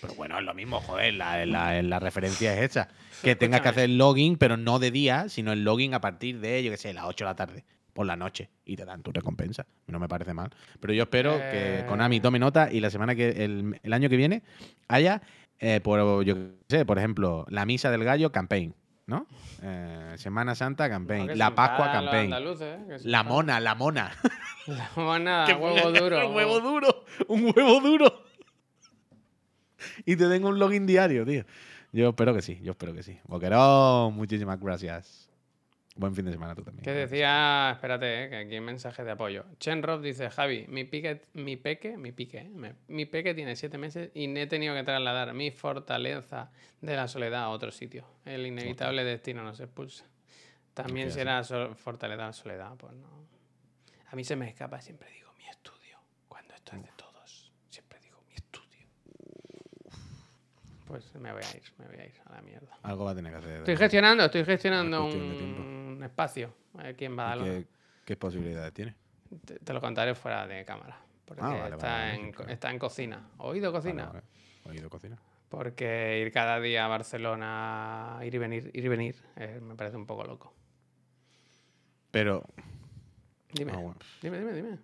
Pero 0.01 0.15
bueno, 0.15 0.39
es 0.39 0.45
lo 0.45 0.55
mismo, 0.55 0.81
joder, 0.81 1.15
la, 1.15 1.45
la- 1.47 1.83
la 1.83 1.99
referencia 1.99 2.53
es 2.55 2.71
esa. 2.71 2.89
Que 3.23 3.35
tengas 3.35 3.63
que 3.63 3.69
hacer 3.69 3.89
login, 3.89 4.37
pero 4.37 4.57
no 4.59 4.79
de 4.79 4.91
día, 4.91 5.29
sino 5.31 5.53
el 5.53 5.65
login 5.65 5.95
a 5.95 6.01
partir 6.03 6.39
de, 6.41 6.63
yo 6.63 6.71
qué 6.71 6.77
sé, 6.77 6.93
las 6.93 7.05
8 7.07 7.25
de 7.25 7.31
la 7.31 7.35
tarde, 7.35 7.65
por 7.95 8.05
la 8.07 8.15
noche, 8.15 8.51
y 8.67 8.77
te 8.77 8.85
dan 8.85 9.03
tu 9.03 9.11
recompensa. 9.11 9.67
No 9.87 9.99
me 9.99 10.07
parece 10.07 10.35
mal. 10.35 10.51
Pero 10.81 10.93
yo 10.93 11.05
espero 11.05 11.39
que 11.39 11.81
Eh. 11.81 11.85
Konami 11.89 12.21
tome 12.21 12.39
nota 12.39 12.71
y 12.71 12.81
la 12.81 12.91
semana 12.91 13.15
que, 13.15 13.43
el, 13.45 13.81
el 13.83 13.93
año 13.95 14.11
que 14.11 14.17
viene, 14.19 14.43
haya, 14.89 15.23
eh, 15.61 15.81
por, 15.81 16.23
yo 16.25 16.35
qué 16.35 16.51
sé, 16.69 16.85
por 16.85 16.99
ejemplo, 16.99 17.47
la 17.49 17.65
misa 17.65 17.91
del 17.91 18.05
gallo 18.05 18.31
campaign, 18.33 18.75
¿no? 19.07 19.27
Eh, 19.63 20.15
Semana 20.17 20.55
Santa 20.55 20.91
campaign, 20.91 21.29
No, 21.29 21.35
la 21.35 21.55
Pascua 21.55 21.87
los 21.87 21.95
campaign, 21.95 22.33
¿eh? 22.33 22.99
La 23.05 23.23
mona, 23.23 23.61
la 23.61 23.75
mona. 23.75 24.13
La 24.67 24.91
mona, 24.97 25.45
Que 25.47 25.55
huevo 25.55 25.93
duro. 25.93 26.29
Un 26.29 26.35
huevo 26.35 26.61
duro. 26.61 27.05
Un 27.29 27.45
huevo 27.45 27.81
duro. 27.81 28.25
Y 30.05 30.17
te 30.17 30.27
den 30.27 30.45
un 30.45 30.59
login 30.59 30.87
diario, 30.87 31.25
tío. 31.25 31.45
Yo 31.93 32.09
espero 32.09 32.35
que 32.35 32.43
sí, 32.43 32.59
yo 32.63 32.73
espero 32.73 32.93
que 32.93 33.05
sí. 33.05 33.17
Boquerón, 33.29 34.15
muchísimas 34.15 34.59
gracias. 34.59 35.26
Buen 35.99 36.15
fin 36.15 36.27
de 36.27 36.33
semana 36.33 36.55
tú 36.55 36.63
también. 36.63 36.85
Que 36.85 36.91
decía, 36.93 37.71
espérate, 37.73 38.25
eh, 38.25 38.29
que 38.29 38.37
aquí 38.37 38.55
hay 38.55 38.61
mensaje 38.61 39.03
de 39.03 39.13
apoyo. 39.13 39.47
Chenrob 39.59 40.03
dice, 40.03 40.29
Javi, 40.29 40.67
mi, 40.69 40.85
pique, 40.85 41.23
mi 41.33 41.57
peque, 41.57 41.97
mi 41.97 42.13
pique, 42.13 42.39
eh, 42.41 42.75
mi 42.89 43.07
peque 43.07 43.33
tiene 43.35 43.57
siete 43.57 43.79
meses 43.79 44.11
y 44.15 44.27
he 44.39 44.47
tenido 44.47 44.75
que 44.75 44.83
trasladar 44.83 45.33
mi 45.33 45.51
fortaleza 45.51 46.51
de 46.83 46.97
la 46.97 47.09
soledad 47.09 47.45
a 47.45 47.49
otro 47.49 47.71
sitio. 47.73 48.07
El 48.27 48.47
inevitable 48.47 49.05
destino 49.05 49.43
nos 49.43 49.59
expulsa. 49.61 50.05
También 50.75 51.09
¿Qué 51.09 51.15
si 51.15 51.21
era 51.21 51.43
so- 51.45 51.75
fortaleza 51.75 52.21
de 52.21 52.27
la 52.27 52.33
soledad, 52.35 52.75
pues 52.77 52.93
no. 52.93 53.09
A 54.11 54.17
mí 54.17 54.23
se 54.23 54.37
me 54.37 54.49
escapa, 54.51 54.81
siempre 54.83 55.11
digo, 55.13 55.33
mi 55.39 55.47
estudio. 55.49 55.97
Cuando 56.29 56.53
esto 56.55 56.77
es 56.77 56.83
de 56.83 56.91
todos, 56.97 57.51
siempre 57.71 57.99
digo, 58.01 58.23
mi 58.29 58.35
estudio. 58.35 58.87
Pues 60.87 61.13
me 61.17 61.33
voy 61.33 61.43
a 61.43 61.57
ir, 61.57 61.63
me 61.79 61.87
voy 61.87 61.97
a 61.97 62.07
ir 62.07 62.15
a 62.27 62.33
la 62.35 62.43
mierda. 62.43 62.79
Algo 62.83 63.05
va 63.05 63.11
a 63.11 63.15
tener 63.15 63.33
que 63.33 63.39
hacer. 63.39 63.59
Estoy 63.59 63.77
gestionando, 63.77 64.25
estoy 64.25 64.45
gestionando 64.45 65.05
un 65.05 66.01
espacio 66.05 66.55
aquí 66.79 67.05
en 67.07 67.13
¿Y 67.13 67.17
Badalona. 67.17 67.51
¿Qué, 67.51 67.67
qué 68.05 68.17
posibilidades 68.17 68.73
tiene? 68.73 68.95
Te, 69.45 69.59
te 69.59 69.73
lo 69.73 69.81
contaré 69.81 70.15
fuera 70.15 70.47
de 70.47 70.65
cámara. 70.65 70.97
Porque 71.25 71.43
Ah, 71.43 71.49
vale, 71.49 71.75
está, 71.75 71.87
vale, 71.89 72.05
vale, 72.13 72.15
en, 72.27 72.33
claro. 72.33 72.53
está 72.53 72.71
en 72.71 72.79
cocina. 72.79 73.29
¿Oído 73.39 73.73
cocina? 73.73 74.07
Vale, 74.07 74.21
vale. 74.65 74.79
Oído 74.79 74.89
cocina. 74.89 75.19
Porque 75.49 76.21
ir 76.25 76.33
cada 76.33 76.61
día 76.61 76.85
a 76.85 76.89
Barcelona, 76.89 78.19
ir 78.23 78.35
y 78.35 78.39
venir, 78.39 78.71
ir 78.73 78.85
y 78.85 78.89
venir, 78.89 79.17
eh, 79.37 79.59
me 79.61 79.75
parece 79.75 79.97
un 79.97 80.07
poco 80.07 80.25
loco. 80.25 80.55
Pero, 82.13 82.45
Dime, 83.53 83.73
Ah, 83.75 83.77
bueno. 83.79 83.97
dime, 84.23 84.39
dime, 84.39 84.53
dime. 84.53 84.79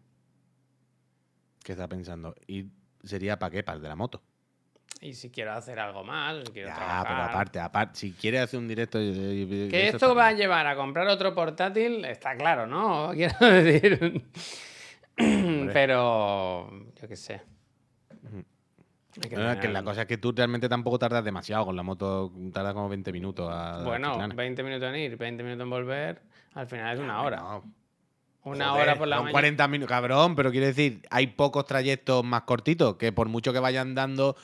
¿qué 1.63 1.73
está 1.73 1.87
pensando? 1.89 2.35
¿Y 2.47 2.67
sería 3.05 3.39
para 3.39 3.51
qué? 3.51 3.63
Para 3.63 3.77
el 3.77 3.83
de 3.83 3.89
la 3.89 3.97
moto. 3.97 4.23
Y 5.03 5.15
si 5.15 5.31
quiero 5.31 5.53
hacer 5.53 5.79
algo 5.81 6.05
más, 6.05 6.37
si 6.47 6.53
quiero 6.53 6.69
Ya, 6.69 6.75
trabajar. 6.77 7.07
pero 7.09 7.23
aparte, 7.23 7.61
aparte, 7.61 7.99
si 7.99 8.13
quieres 8.13 8.43
hacer 8.43 8.61
un 8.61 8.69
directo. 8.69 8.99
Que 9.01 9.89
esto 9.89 10.15
va 10.15 10.29
a 10.29 10.33
llevar 10.33 10.67
a 10.69 10.77
comprar 10.77 11.09
otro 11.09 11.35
portátil, 11.35 12.05
está 12.05 12.37
claro, 12.37 12.67
¿no? 12.69 13.11
Quiero 13.15 13.35
decir. 13.51 14.25
Pero, 15.73 16.71
yo 17.01 17.09
qué 17.09 17.17
sé. 17.17 17.43
Que 19.29 19.37
No, 19.37 19.61
que 19.61 19.69
la 19.69 19.83
cosa 19.83 20.03
es 20.03 20.07
que 20.09 20.17
tú 20.17 20.33
realmente 20.33 20.69
tampoco 20.69 20.99
tardas 20.99 21.23
demasiado 21.25 21.67
con 21.67 21.77
la 21.77 21.83
moto, 21.83 22.33
tardas 22.53 22.73
como 22.73 22.89
20 22.89 23.13
minutos 23.13 23.51
a. 23.53 23.83
Bueno, 23.85 24.13
Chiclana. 24.13 24.35
20 24.35 24.63
minutos 24.63 24.89
en 24.89 24.97
ir, 24.97 25.17
20 25.19 25.43
minutos 25.43 25.65
en 25.65 25.71
volver, 25.71 26.23
al 26.55 26.67
final 26.67 26.95
es 26.97 27.03
una 27.03 27.21
hora. 27.23 27.37
No, 27.37 27.63
Una 28.45 28.71
joder, 28.71 28.83
hora 28.89 28.99
por 28.99 29.09
la 29.09 29.17
son 29.17 29.25
mañana. 29.27 29.33
40 29.33 29.69
minutos, 29.69 29.91
cabrón, 29.91 30.35
pero 30.35 30.51
quiero 30.51 30.67
decir, 30.67 31.03
hay 31.11 31.27
pocos 31.27 31.67
trayectos 31.67 32.25
más 32.25 32.43
cortitos 32.43 32.97
que 32.97 33.13
por 33.13 33.29
mucho 33.29 33.53
que 33.53 33.59
vayan 33.59 33.95
dando. 33.95 34.35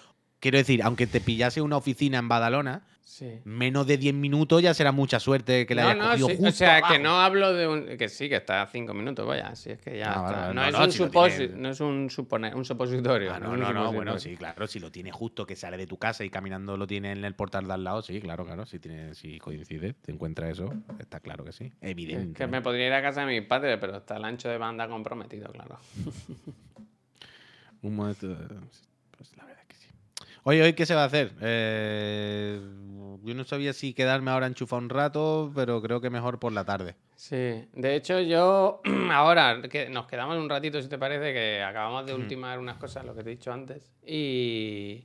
Quiero 0.41 0.59
decir, 0.59 0.82
aunque 0.82 1.07
te 1.07 1.20
pillase 1.20 1.61
una 1.61 1.76
oficina 1.76 2.18
en 2.18 2.28
Badalona, 2.28 2.82
Sí. 3.03 3.41
menos 3.45 3.84
de 3.89 3.97
10 3.97 4.14
minutos 4.14 4.62
ya 4.62 4.72
será 4.74 4.93
mucha 4.93 5.18
suerte 5.18 5.66
que 5.66 5.74
la 5.74 5.82
No, 5.82 5.89
hayas 5.89 5.99
no, 5.99 6.05
cogido 6.11 6.28
sí, 6.28 6.34
justo 6.36 6.49
o 6.51 6.53
sea, 6.53 6.76
abajo. 6.76 6.93
que 6.93 6.99
no 7.01 7.20
hablo 7.20 7.53
de 7.53 7.66
un. 7.66 7.97
Que 7.99 8.09
sí, 8.09 8.28
que 8.28 8.36
está 8.36 8.62
a 8.62 8.66
5 8.68 8.95
minutos, 8.95 9.26
vaya. 9.26 9.57
Si 9.57 9.70
es 9.70 9.80
que 9.80 9.99
ya. 9.99 10.11
Está. 10.12 10.53
No, 10.55 10.62
es 10.64 10.74
un 10.76 10.93
si 10.93 10.99
tiene- 11.09 11.49
no 11.57 11.70
es 11.70 11.80
un, 11.80 12.09
supone- 12.11 12.55
un 12.55 12.64
supositorio. 12.64 13.34
Ah, 13.34 13.41
no 13.41 13.49
no, 13.57 13.66
es 13.68 13.74
no, 13.74 13.84
no, 13.84 13.93
bueno, 13.93 14.20
sí, 14.20 14.36
claro, 14.36 14.68
si 14.68 14.78
lo 14.78 14.93
tiene 14.93 15.11
justo 15.11 15.45
que 15.47 15.57
sale 15.57 15.76
de 15.76 15.89
tu 15.89 15.97
casa 15.99 16.22
y 16.24 16.30
caminando 16.30 16.76
lo 16.76 16.86
tiene 16.86 17.11
en 17.11 17.24
el 17.24 17.34
portal 17.34 17.66
de 17.66 17.72
al 17.72 17.82
lado, 17.82 18.03
sí, 18.03 18.20
claro, 18.20 18.45
claro, 18.45 18.66
si, 18.66 18.78
tiene, 18.78 19.14
si 19.16 19.39
coincide, 19.41 19.95
te 19.95 20.12
encuentras 20.12 20.51
eso, 20.51 20.72
está 21.01 21.18
claro 21.18 21.43
que 21.45 21.51
sí, 21.51 21.72
Es 21.80 21.91
evidente. 21.91 22.39
que 22.39 22.47
me 22.47 22.62
podría 22.62 22.86
ir 22.86 22.93
a 22.93 23.03
casa 23.03 23.26
de 23.26 23.41
mis 23.41 23.49
padres, 23.49 23.78
pero 23.80 23.97
está 23.97 24.16
el 24.18 24.24
ancho 24.24 24.49
de 24.49 24.59
banda 24.59 24.86
comprometido, 24.86 25.51
claro. 25.51 25.80
Un 27.82 27.97
momento. 27.97 28.28
Pues 29.16 29.36
la 29.36 29.45
verdad 29.45 29.62
es 29.62 29.66
que 29.68 29.74
sí. 29.76 29.89
Oye, 30.49 30.62
¿hoy 30.62 30.72
qué 30.72 30.86
se 30.86 30.94
va 30.94 31.03
a 31.03 31.05
hacer? 31.05 31.34
Eh, 31.42 32.59
yo 33.22 33.34
no 33.34 33.44
sabía 33.44 33.74
si 33.74 33.92
quedarme 33.92 34.30
ahora 34.30 34.46
enchufado 34.46 34.80
un 34.80 34.88
rato, 34.88 35.53
pero 35.55 35.82
creo 35.82 36.01
que 36.01 36.09
mejor 36.09 36.38
por 36.38 36.53
la 36.53 36.64
tarde. 36.64 36.96
Sí, 37.16 37.68
de 37.74 37.94
hecho 37.94 38.18
yo 38.20 38.80
ahora 39.12 39.61
que 39.70 39.90
nos 39.90 40.07
quedamos 40.07 40.38
un 40.38 40.49
ratito, 40.49 40.80
si 40.80 40.88
te 40.88 40.96
parece, 40.96 41.34
que 41.34 41.62
acabamos 41.62 42.07
de 42.07 42.14
ultimar 42.14 42.59
unas 42.59 42.78
cosas, 42.78 43.05
lo 43.05 43.14
que 43.14 43.22
te 43.22 43.28
he 43.28 43.34
dicho 43.34 43.53
antes, 43.53 43.92
y 44.07 45.05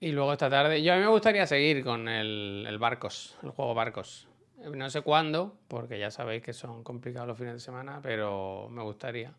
y 0.00 0.10
luego 0.10 0.32
esta 0.32 0.50
tarde, 0.50 0.82
yo 0.82 0.92
a 0.92 0.96
mí 0.96 1.02
me 1.02 1.10
gustaría 1.10 1.46
seguir 1.46 1.84
con 1.84 2.08
el, 2.08 2.66
el 2.68 2.78
Barcos, 2.78 3.38
el 3.44 3.50
juego 3.50 3.74
Barcos. 3.74 4.26
No 4.74 4.90
sé 4.90 5.02
cuándo, 5.02 5.56
porque 5.68 6.00
ya 6.00 6.10
sabéis 6.10 6.42
que 6.42 6.52
son 6.52 6.82
complicados 6.82 7.28
los 7.28 7.38
fines 7.38 7.52
de 7.52 7.60
semana, 7.60 8.00
pero 8.02 8.68
me 8.72 8.82
gustaría. 8.82 9.32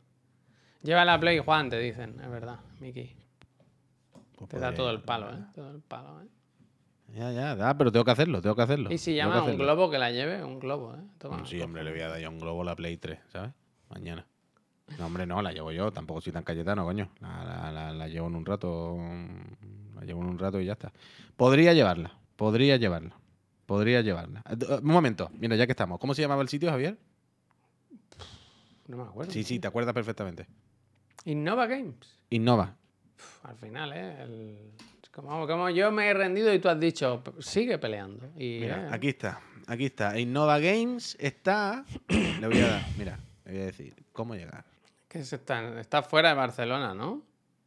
Lleva 0.82 1.04
la 1.04 1.20
Play, 1.20 1.40
Juan, 1.40 1.70
te 1.70 1.78
dicen, 1.78 2.22
es 2.22 2.32
verdad, 2.32 2.62
Miki. 2.80 3.21
Pues 4.42 4.50
Te 4.50 4.60
da 4.60 4.74
todo 4.74 4.90
el 4.90 5.02
palo, 5.02 5.32
¿eh? 5.34 5.44
Todo 5.54 5.70
el 5.72 5.82
palo, 5.82 6.22
¿eh? 6.22 6.28
Ya, 7.14 7.32
ya, 7.32 7.56
da, 7.56 7.78
pero 7.78 7.92
tengo 7.92 8.06
que 8.06 8.12
hacerlo, 8.12 8.42
tengo 8.42 8.56
que 8.56 8.62
hacerlo. 8.64 8.92
Y 8.92 8.98
si 8.98 9.14
llama 9.16 9.44
un 9.44 9.58
globo 9.58 9.90
que 9.92 10.00
la 10.00 10.12
lleve, 10.12 10.44
un 10.44 10.60
globo, 10.60 10.96
¿eh? 10.96 11.02
Toma. 11.20 11.46
Sí, 11.46 11.62
hombre, 11.62 11.84
le 11.84 11.92
voy 11.92 12.00
a 12.02 12.08
dar 12.08 12.20
ya 12.20 12.30
un 12.30 12.40
globo 12.40 12.62
a 12.62 12.66
la 12.66 12.76
Play 12.76 12.98
3, 12.98 13.20
¿sabes? 13.32 13.52
Mañana. 13.90 14.26
No, 14.98 15.06
hombre, 15.06 15.26
no, 15.28 15.42
la 15.42 15.52
llevo 15.52 15.72
yo. 15.72 15.92
Tampoco 15.92 16.22
soy 16.22 16.34
tan 16.34 16.44
cayetano, 16.44 16.84
coño. 16.86 17.10
La, 17.20 17.44
la- 17.44 17.72
la- 17.72 17.92
la 17.94 18.08
llevo 18.08 18.28
en 18.28 18.36
un 18.36 18.46
rato. 18.46 18.96
mm, 18.98 19.96
La 20.00 20.06
llevo 20.06 20.22
en 20.22 20.28
un 20.30 20.40
rato 20.40 20.60
y 20.60 20.66
ya 20.66 20.74
está. 20.74 20.92
Podría 21.38 21.74
llevarla. 21.74 22.14
Podría 22.36 22.78
llevarla. 22.78 23.16
Podría 23.68 24.02
llevarla. 24.02 24.42
Eh, 24.50 24.80
Un 24.82 24.86
momento. 24.92 25.30
Mira, 25.34 25.56
ya 25.56 25.66
que 25.68 25.74
estamos. 25.74 26.00
¿Cómo 26.00 26.14
se 26.16 26.22
llamaba 26.24 26.42
el 26.42 26.50
sitio, 26.50 26.70
Javier? 26.72 26.98
No 28.88 28.98
me 28.98 29.04
acuerdo. 29.04 29.32
Sí, 29.32 29.44
sí, 29.44 29.60
te 29.60 29.68
acuerdas 29.68 29.94
perfectamente. 29.94 30.48
Innova 31.26 31.68
Games. 31.68 32.20
Innova. 32.30 32.76
Al 33.44 33.56
final, 33.58 33.94
¿eh? 33.94 34.24
El- 34.24 34.72
Como, 35.12 35.46
como 35.46 35.70
yo 35.70 35.92
me 35.92 36.08
he 36.08 36.14
rendido 36.14 36.54
y 36.54 36.60
tú 36.60 36.70
has 36.70 36.80
dicho, 36.80 37.22
"P- 37.24 37.32
sigue 37.42 37.78
peleando. 37.78 38.28
Y, 38.38 38.60
Mira, 38.62 38.86
eh, 38.86 38.90
aquí 38.92 39.10
está. 39.10 39.42
Aquí 39.68 39.86
está. 39.88 40.18
Innova 40.18 40.58
Games 40.60 41.18
está. 41.20 41.84
Le 42.40 42.48
voy 42.48 42.60
a 42.60 42.68
dar. 42.68 42.86
Mira, 42.98 43.20
le 43.46 43.52
voy 43.52 43.62
a 43.62 43.66
decir. 43.66 43.94
¿Cómo 44.14 44.36
llegar? 44.36 44.64
que 45.10 45.26
se 45.26 45.36
está, 45.36 45.82
está 45.82 46.02
fuera 46.04 46.30
de 46.30 46.36
Barcelona, 46.36 46.94
¿no? 46.94 47.22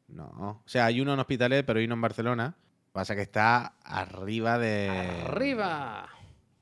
No. 0.08 0.62
O 0.64 0.68
sea, 0.68 0.86
hay 0.86 1.02
uno 1.02 1.12
en 1.12 1.20
Hospitalet, 1.20 1.66
pero 1.66 1.78
hay 1.78 1.84
uno 1.84 1.94
en 1.94 2.00
Barcelona. 2.00 2.54
Pasa 2.92 3.14
que 3.14 3.20
está 3.22 3.74
arriba 3.84 4.58
de. 4.58 4.88
¡Arriba! 5.26 6.08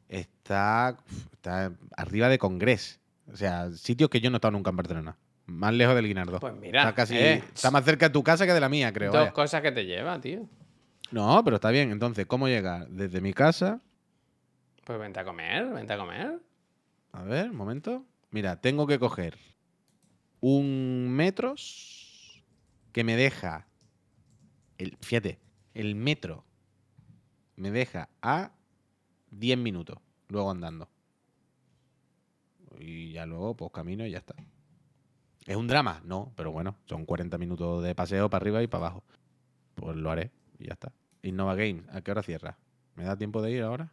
Está, 0.08 0.96
está 1.32 1.72
arriba 1.96 2.28
de 2.28 2.38
Congrés. 2.38 2.98
O 3.32 3.36
sea, 3.36 3.70
sitios 3.70 4.10
que 4.10 4.20
yo 4.20 4.30
no 4.30 4.36
he 4.36 4.38
estado 4.38 4.52
nunca 4.52 4.70
en 4.70 4.76
Barcelona. 4.76 5.16
Más 5.52 5.74
lejos 5.74 5.94
del 5.94 6.06
Guinardó. 6.06 6.40
Pues 6.40 6.54
mira, 6.54 6.80
está, 6.80 6.94
casi, 6.94 7.16
eh, 7.16 7.44
está 7.54 7.70
más 7.70 7.84
cerca 7.84 8.08
de 8.08 8.12
tu 8.12 8.22
casa 8.22 8.46
que 8.46 8.52
de 8.52 8.60
la 8.60 8.68
mía, 8.68 8.92
creo. 8.92 9.12
Dos 9.12 9.20
vaya. 9.20 9.32
cosas 9.32 9.62
que 9.62 9.70
te 9.72 9.84
lleva, 9.84 10.20
tío. 10.20 10.48
No, 11.10 11.42
pero 11.44 11.56
está 11.56 11.70
bien. 11.70 11.92
Entonces, 11.92 12.26
¿cómo 12.26 12.48
llegar? 12.48 12.88
Desde 12.88 13.20
mi 13.20 13.32
casa. 13.32 13.80
Pues 14.84 14.98
vente 14.98 15.20
a 15.20 15.24
comer, 15.24 15.66
vente 15.72 15.92
a 15.92 15.98
comer. 15.98 16.40
A 17.12 17.22
ver, 17.22 17.50
un 17.50 17.56
momento. 17.56 18.04
Mira, 18.30 18.60
tengo 18.60 18.86
que 18.86 18.98
coger 18.98 19.36
un 20.40 21.10
metros 21.10 22.42
que 22.92 23.04
me 23.04 23.14
deja. 23.16 23.66
El, 24.78 24.96
fíjate, 25.00 25.38
El 25.74 25.94
metro 25.94 26.44
me 27.56 27.70
deja 27.70 28.08
a 28.22 28.52
10 29.30 29.58
minutos, 29.58 29.98
luego 30.28 30.50
andando. 30.50 30.88
Y 32.78 33.12
ya 33.12 33.26
luego, 33.26 33.54
pues 33.54 33.70
camino 33.70 34.06
y 34.06 34.10
ya 34.10 34.18
está. 34.18 34.34
¿Es 35.46 35.56
un 35.56 35.66
drama? 35.66 36.00
No, 36.04 36.32
pero 36.36 36.52
bueno, 36.52 36.76
son 36.84 37.04
40 37.04 37.36
minutos 37.38 37.82
de 37.82 37.94
paseo 37.94 38.30
para 38.30 38.42
arriba 38.42 38.62
y 38.62 38.68
para 38.68 38.86
abajo. 38.86 39.02
Pues 39.74 39.96
lo 39.96 40.10
haré 40.10 40.30
y 40.58 40.66
ya 40.66 40.74
está. 40.74 40.92
Innova 41.22 41.54
Game, 41.54 41.82
¿a 41.90 42.00
qué 42.00 42.10
hora 42.10 42.22
cierra? 42.22 42.58
¿Me 42.94 43.04
da 43.04 43.16
tiempo 43.16 43.42
de 43.42 43.50
ir 43.50 43.62
ahora? 43.62 43.92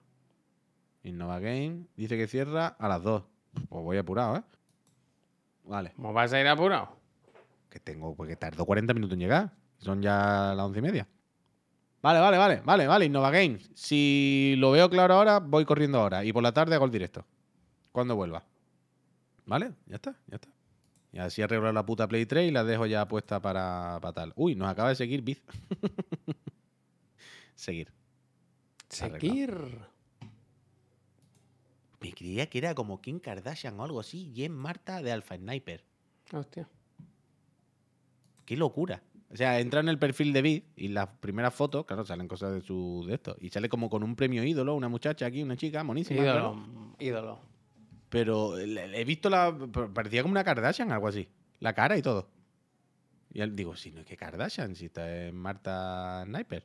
Innova 1.03 1.39
Game 1.39 1.85
dice 1.95 2.17
que 2.17 2.27
cierra 2.27 2.67
a 2.67 2.87
las 2.87 3.01
2. 3.03 3.23
Pues 3.69 3.83
voy 3.83 3.97
apurado, 3.97 4.37
¿eh? 4.37 4.43
Vale. 5.63 5.93
¿Cómo 5.95 6.13
vas 6.13 6.33
a 6.33 6.39
ir 6.39 6.47
apurado? 6.47 6.97
Que 7.69 7.79
tengo, 7.79 8.15
porque 8.15 8.35
tardó 8.35 8.65
40 8.65 8.93
minutos 8.93 9.13
en 9.13 9.19
llegar. 9.19 9.51
Son 9.77 10.01
ya 10.01 10.53
las 10.55 10.65
once 10.65 10.79
y 10.79 10.81
media. 10.81 11.07
Vale, 12.01 12.19
vale, 12.19 12.37
vale, 12.37 12.61
vale, 12.63 12.87
vale, 12.87 13.05
Innova 13.05 13.31
Games. 13.31 13.69
Si 13.73 14.55
lo 14.57 14.71
veo 14.71 14.89
claro 14.89 15.15
ahora, 15.15 15.39
voy 15.39 15.65
corriendo 15.65 15.99
ahora. 15.99 16.23
Y 16.23 16.31
por 16.31 16.43
la 16.43 16.53
tarde 16.53 16.75
hago 16.75 16.85
el 16.85 16.91
directo. 16.91 17.25
Cuando 17.91 18.15
vuelva. 18.15 18.43
¿Vale? 19.45 19.73
Ya 19.87 19.95
está, 19.95 20.15
ya 20.27 20.35
está. 20.35 20.49
Y 21.12 21.20
así 21.20 21.41
arreglo 21.41 21.72
la 21.72 21.86
puta 21.86 22.07
Play 22.07 22.26
3 22.26 22.49
y 22.49 22.51
la 22.51 22.64
dejo 22.64 22.86
ya 22.86 23.07
puesta 23.07 23.41
para, 23.41 23.97
para 24.01 24.14
tal. 24.14 24.34
Uy, 24.36 24.55
nos 24.55 24.70
acaba 24.70 24.89
de 24.89 24.95
seguir 24.95 25.22
Biz. 25.22 25.41
seguir. 27.55 27.91
Seguir. 28.89 29.80
Me 31.99 32.14
creía 32.14 32.49
que 32.49 32.60
era 32.60 32.76
como 32.76 33.01
Kim 33.01 33.20
Kardashian 33.20 33.80
o 33.80 33.84
algo 33.84 33.99
así. 33.99 34.32
Y 34.36 34.43
es 34.43 34.49
Marta 34.49 35.01
de 35.01 35.12
Alpha 35.12 35.36
Sniper. 35.36 35.84
Hostia. 36.32 36.70
Qué 38.45 38.55
locura. 38.55 39.01
O 39.32 39.36
sea, 39.36 39.60
entra 39.60 39.80
en 39.80 39.89
el 39.89 39.99
perfil 39.99 40.34
de 40.34 40.41
Vid 40.41 40.64
y 40.76 40.88
las 40.88 41.07
primeras 41.07 41.53
fotos, 41.53 41.86
claro, 41.86 42.03
salen 42.03 42.28
cosas 42.28 42.51
de 42.53 42.62
su 42.62 43.05
de 43.07 43.16
esto. 43.16 43.36
Y 43.39 43.49
sale 43.49 43.70
como 43.70 43.89
con 43.89 44.03
un 44.03 44.16
premio 44.16 44.43
ídolo, 44.43 44.74
una 44.74 44.89
muchacha 44.89 45.28
aquí, 45.28 45.43
una 45.43 45.55
chica, 45.55 45.84
monísima. 45.84 46.22
Ídolo. 46.22 46.53
claro. 46.53 46.95
Ídolo. 46.97 47.48
Pero 48.10 48.57
he 48.57 49.05
visto 49.05 49.30
la. 49.30 49.55
Parecía 49.93 50.22
como 50.24 50.32
una 50.32 50.43
Kardashian, 50.43 50.91
algo 50.91 51.07
así. 51.07 51.28
La 51.60 51.74
cara 51.74 51.97
y 51.97 52.01
todo. 52.01 52.30
Y 53.32 53.47
digo, 53.51 53.76
si 53.76 53.91
no 53.91 53.99
es 53.99 54.05
que 54.07 54.18
Kardashian, 54.18 54.76
si 54.76 54.86
está 54.86 55.28
en 55.28 55.36
Marta 55.36 56.24
Sniper. 56.26 56.64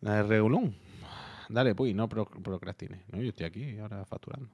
La 0.00 0.16
de 0.16 0.22
Regulón. 0.24 0.74
Dale, 1.48 1.74
pues, 1.74 1.94
no 1.94 2.08
pro- 2.08 2.26
procrastines. 2.26 3.00
No, 3.10 3.20
yo 3.22 3.30
estoy 3.30 3.46
aquí 3.46 3.78
ahora 3.78 4.04
facturando. 4.04 4.48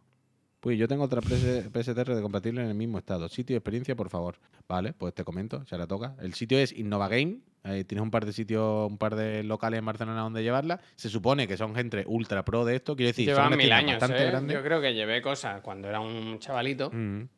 Pues 0.61 0.77
yo 0.77 0.89
tengo 0.89 1.05
otra 1.05 1.21
PS 1.21 1.69
PSTR 1.73 2.15
de 2.15 2.23
compatible 2.23 2.63
en 2.63 2.69
el 2.69 2.75
mismo 2.75 2.99
estado. 2.99 3.29
Sitio 3.29 3.55
y 3.55 3.59
experiencia, 3.59 3.95
por 3.95 4.09
favor. 4.09 4.37
Vale, 4.69 4.93
pues 4.93 5.15
te 5.15 5.25
comento, 5.25 5.65
ya 5.65 5.79
la 5.79 5.87
toca. 5.87 6.17
El 6.21 6.35
sitio 6.35 6.59
es 6.59 6.73
Innova 6.73 7.09
Game. 7.09 7.39
Eh, 7.65 7.85
tienes 7.85 8.03
un 8.03 8.11
par 8.11 8.27
de 8.27 8.33
sitios, 8.33 8.91
un 8.91 8.99
par 8.99 9.15
de 9.15 9.45
locales 9.45 9.79
en 9.79 9.85
Barcelona 9.85 10.21
donde 10.23 10.43
llevarla. 10.43 10.81
Se 10.97 11.09
supone 11.09 11.47
que 11.47 11.57
son 11.57 11.75
gente 11.75 12.05
ultra 12.07 12.45
pro 12.45 12.65
de 12.65 12.77
esto. 12.77 12.97
Quiero 12.97 13.09
decir, 13.09 13.27
Llevan 13.27 13.57
mil 13.57 13.71
años, 13.71 14.01
bastante 14.01 14.29
¿eh? 14.29 14.55
Yo 14.55 14.63
creo 14.63 14.81
que 14.81 14.95
llevé 14.95 15.23
cosas 15.23 15.61
cuando 15.61 15.89
era 15.89 16.01
un 16.01 16.39
chavalito. 16.39 16.91
Mm. 16.93 17.29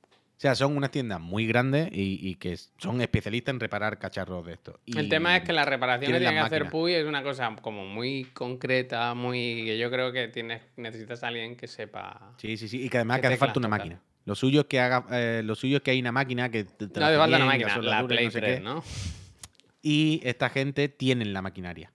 O 0.40 0.42
sea, 0.42 0.54
son 0.54 0.74
unas 0.74 0.90
tiendas 0.90 1.20
muy 1.20 1.46
grandes 1.46 1.90
y, 1.92 2.18
y 2.26 2.36
que 2.36 2.56
son 2.78 3.02
especialistas 3.02 3.52
en 3.52 3.60
reparar 3.60 3.98
cacharros 3.98 4.46
de 4.46 4.54
esto. 4.54 4.80
Y 4.86 4.96
El 4.96 5.10
tema 5.10 5.36
es 5.36 5.42
que 5.44 5.52
la 5.52 5.66
reparación 5.66 6.00
que 6.12 6.18
tienen 6.18 6.20
tiene 6.22 6.34
que 6.34 6.40
las 6.40 6.46
hacer. 6.46 6.70
Puy 6.70 6.94
es 6.94 7.04
una 7.04 7.22
cosa 7.22 7.54
como 7.60 7.84
muy 7.84 8.24
concreta, 8.32 9.12
muy 9.12 9.64
que 9.66 9.76
yo 9.78 9.90
creo 9.90 10.12
que 10.12 10.28
tienes 10.28 10.62
necesitas 10.76 11.22
a 11.24 11.28
alguien 11.28 11.56
que 11.56 11.66
sepa. 11.68 12.32
Sí, 12.38 12.56
sí, 12.56 12.68
sí. 12.68 12.82
Y 12.82 12.88
que 12.88 12.96
además 12.96 13.18
¿Qué 13.18 13.20
que 13.20 13.26
hace 13.26 13.36
falta 13.36 13.58
una 13.58 13.68
máquina. 13.68 14.00
Lo 14.24 14.34
suyo 14.34 14.62
es 14.62 14.66
que 14.66 14.80
haga, 14.80 15.04
eh, 15.10 15.42
lo 15.44 15.54
suyo 15.54 15.76
es 15.76 15.82
que 15.82 15.90
hay 15.90 16.00
una 16.00 16.10
máquina 16.12 16.48
que 16.48 16.64
te, 16.64 16.88
te 16.88 17.00
No 17.00 17.04
hace 17.04 17.18
falta 17.18 17.36
una 17.36 17.44
máquina, 17.44 17.76
la 17.76 18.00
y 18.02 18.06
Play 18.06 18.24
no 18.24 18.30
sé 18.30 18.40
3, 18.40 18.54
qué. 18.56 18.64
¿no? 18.64 18.82
Y 19.82 20.22
esta 20.24 20.48
gente 20.48 20.88
tienen 20.88 21.34
la 21.34 21.42
maquinaria. 21.42 21.92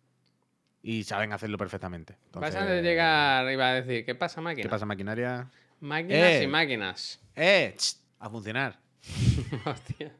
Y 0.83 1.03
saben 1.03 1.33
hacerlo 1.33 1.57
perfectamente. 1.57 2.13
Vas 2.31 2.53
Entonces, 2.53 2.77
a 2.79 2.81
llegar, 2.81 3.51
iba 3.51 3.69
a 3.69 3.73
decir, 3.73 4.05
¿qué 4.05 4.13
pasa 4.13 4.39
máquina? 4.39 4.61
¿Qué 4.61 4.69
pasa, 4.69 4.85
maquinaria? 4.85 5.49
Máquinas 5.79 6.29
Eh. 6.29 6.43
y 6.43 6.47
máquinas. 6.47 7.19
¡Eh! 7.35 7.73
ch, 7.75 8.04
A 8.19 8.29
funcionar. 8.29 8.79
Hostia. 9.65 10.13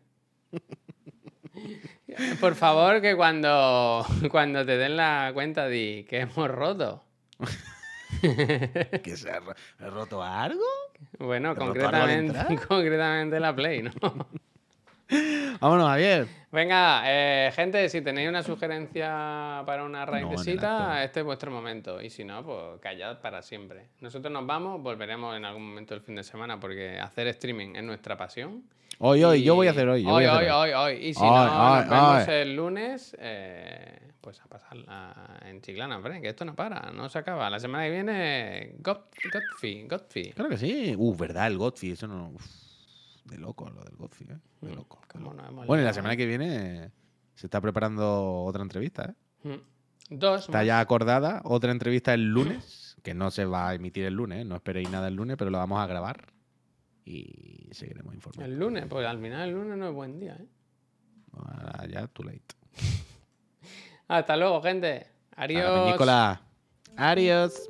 Por 2.40 2.56
favor, 2.56 3.02
que 3.02 3.16
cuando, 3.16 4.06
cuando 4.30 4.66
te 4.66 4.78
den 4.78 4.96
la 4.98 5.32
cuenta 5.34 5.68
di 5.68 6.06
que 6.08 6.20
hemos 6.22 6.50
roto. 6.50 7.04
¿Que 8.22 9.18
se 9.18 9.32
ha, 9.32 9.40
ro- 9.40 9.56
ha 9.80 9.88
roto 9.90 10.22
algo? 10.24 10.64
Bueno, 11.20 11.52
¿He 11.52 11.56
roto 11.56 11.64
algo 11.66 11.86
al 11.88 12.26
concretamente, 12.28 12.66
concretamente 12.68 13.40
la 13.40 13.56
Play, 13.56 13.84
¿no? 13.84 13.92
Vámonos, 15.60 15.88
Javier. 15.88 16.28
Venga, 16.52 17.04
eh, 17.06 17.52
gente, 17.54 17.90
si 17.90 18.02
tenéis 18.02 18.30
una 18.30 18.42
sugerencia 18.42 19.62
para 19.66 19.84
una 19.84 20.04
el 20.04 20.08
raidecita, 20.08 20.94
acto. 20.94 21.04
este 21.04 21.20
es 21.20 21.26
vuestro 21.26 21.52
momento. 21.52 22.02
Y 22.02 22.10
si 22.10 22.24
no, 22.24 22.44
pues 22.44 22.80
callad 22.82 23.20
para 23.20 23.42
siempre. 23.42 23.90
Nosotros 24.00 24.32
nos 24.32 24.46
vamos, 24.46 24.82
volveremos 24.82 25.36
en 25.36 25.46
algún 25.46 25.68
momento 25.68 25.94
el 25.94 26.02
fin 26.02 26.16
de 26.16 26.24
semana 26.24 26.60
porque 26.60 27.00
hacer 27.00 27.28
streaming 27.28 27.76
es 27.76 27.84
nuestra 27.84 28.18
pasión. 28.18 28.64
Hoy, 29.00 29.24
hoy, 29.26 29.44
yo 29.44 29.56
voy 29.56 29.68
a 29.68 29.72
hacer 29.72 29.90
hoy. 29.90 30.04
yo 30.04 30.10
Hoy, 30.10 30.24
voy 30.24 30.26
a 30.26 30.36
hacer 30.38 30.52
hoy, 30.52 30.72
hoy, 30.72 30.94
hoy. 30.96 31.06
Y 31.08 31.14
si 31.14 31.22
Hoy, 31.22 31.30
no, 31.30 31.76
nos 31.76 31.90
vemos 31.90 32.28
el 32.30 32.56
lunes, 32.56 33.18
eh, 33.20 34.00
pues 34.22 34.40
a 34.40 34.46
pasarla 34.48 35.42
en 35.46 35.62
Chiclana, 35.62 35.98
hombre, 35.98 36.22
que 36.22 36.30
esto 36.30 36.46
no 36.46 36.56
para, 36.56 36.92
no 36.94 37.10
se 37.10 37.20
acaba. 37.20 37.50
La 37.50 37.60
semana 37.60 37.84
que 37.84 37.92
viene, 37.92 38.76
Godfrey, 38.80 39.86
Godfrey. 39.88 40.32
Claro 40.32 40.50
que 40.50 40.58
sí. 40.58 40.96
Uh, 40.98 41.16
¿verdad? 41.18 41.48
El 41.48 41.58
Godfrey. 41.58 41.92
Eso 41.92 42.08
no. 42.08 42.30
uf, 42.30 42.65
de 43.26 43.38
loco 43.38 43.70
lo 43.70 43.84
del 43.84 43.96
Godfrey, 43.96 44.30
¿eh? 44.32 44.38
De 44.62 44.72
Mm, 44.72 44.76
loco. 44.76 45.02
de 45.14 45.20
Bueno, 45.66 45.82
y 45.82 45.86
la 45.86 45.94
semana 45.94 46.16
que 46.16 46.26
viene 46.26 46.92
se 47.36 47.48
está 47.48 47.60
preparando 47.62 48.44
otra 48.44 48.62
entrevista, 48.64 49.14
¿eh? 49.44 49.48
Mm. 49.50 50.18
Dos 50.18 50.42
Está 50.42 50.60
más. 50.60 50.68
ya 50.68 50.80
acordada 50.80 51.42
otra 51.46 51.72
entrevista 51.72 52.14
el 52.14 52.26
lunes, 52.32 52.96
que 53.04 53.14
no 53.16 53.32
se 53.32 53.46
va 53.46 53.70
a 53.70 53.74
emitir 53.76 54.06
el 54.06 54.14
lunes, 54.14 54.46
no 54.46 54.56
esperéis 54.56 54.90
nada 54.92 55.08
el 55.08 55.16
lunes, 55.16 55.36
pero 55.38 55.50
lo 55.50 55.58
vamos 55.58 55.80
a 55.80 55.88
grabar 55.88 56.32
y 57.04 57.70
seguiremos 57.72 58.14
informando. 58.14 58.46
El 58.46 58.60
lunes, 58.60 58.86
pues 58.88 59.06
al 59.08 59.20
final 59.20 59.50
el 59.50 59.56
lunes 59.56 59.78
no 59.78 59.90
es 59.90 59.94
buen 59.96 60.20
día, 60.20 60.36
¿eh? 60.40 60.48
Ahora 61.34 61.88
ya, 61.88 62.08
too 62.08 62.24
late. 62.24 62.42
Hasta 64.08 64.38
luego, 64.38 64.62
gente. 64.62 65.08
Adiós. 65.36 65.86
peñícola. 65.86 66.42
Adiós. 66.96 67.70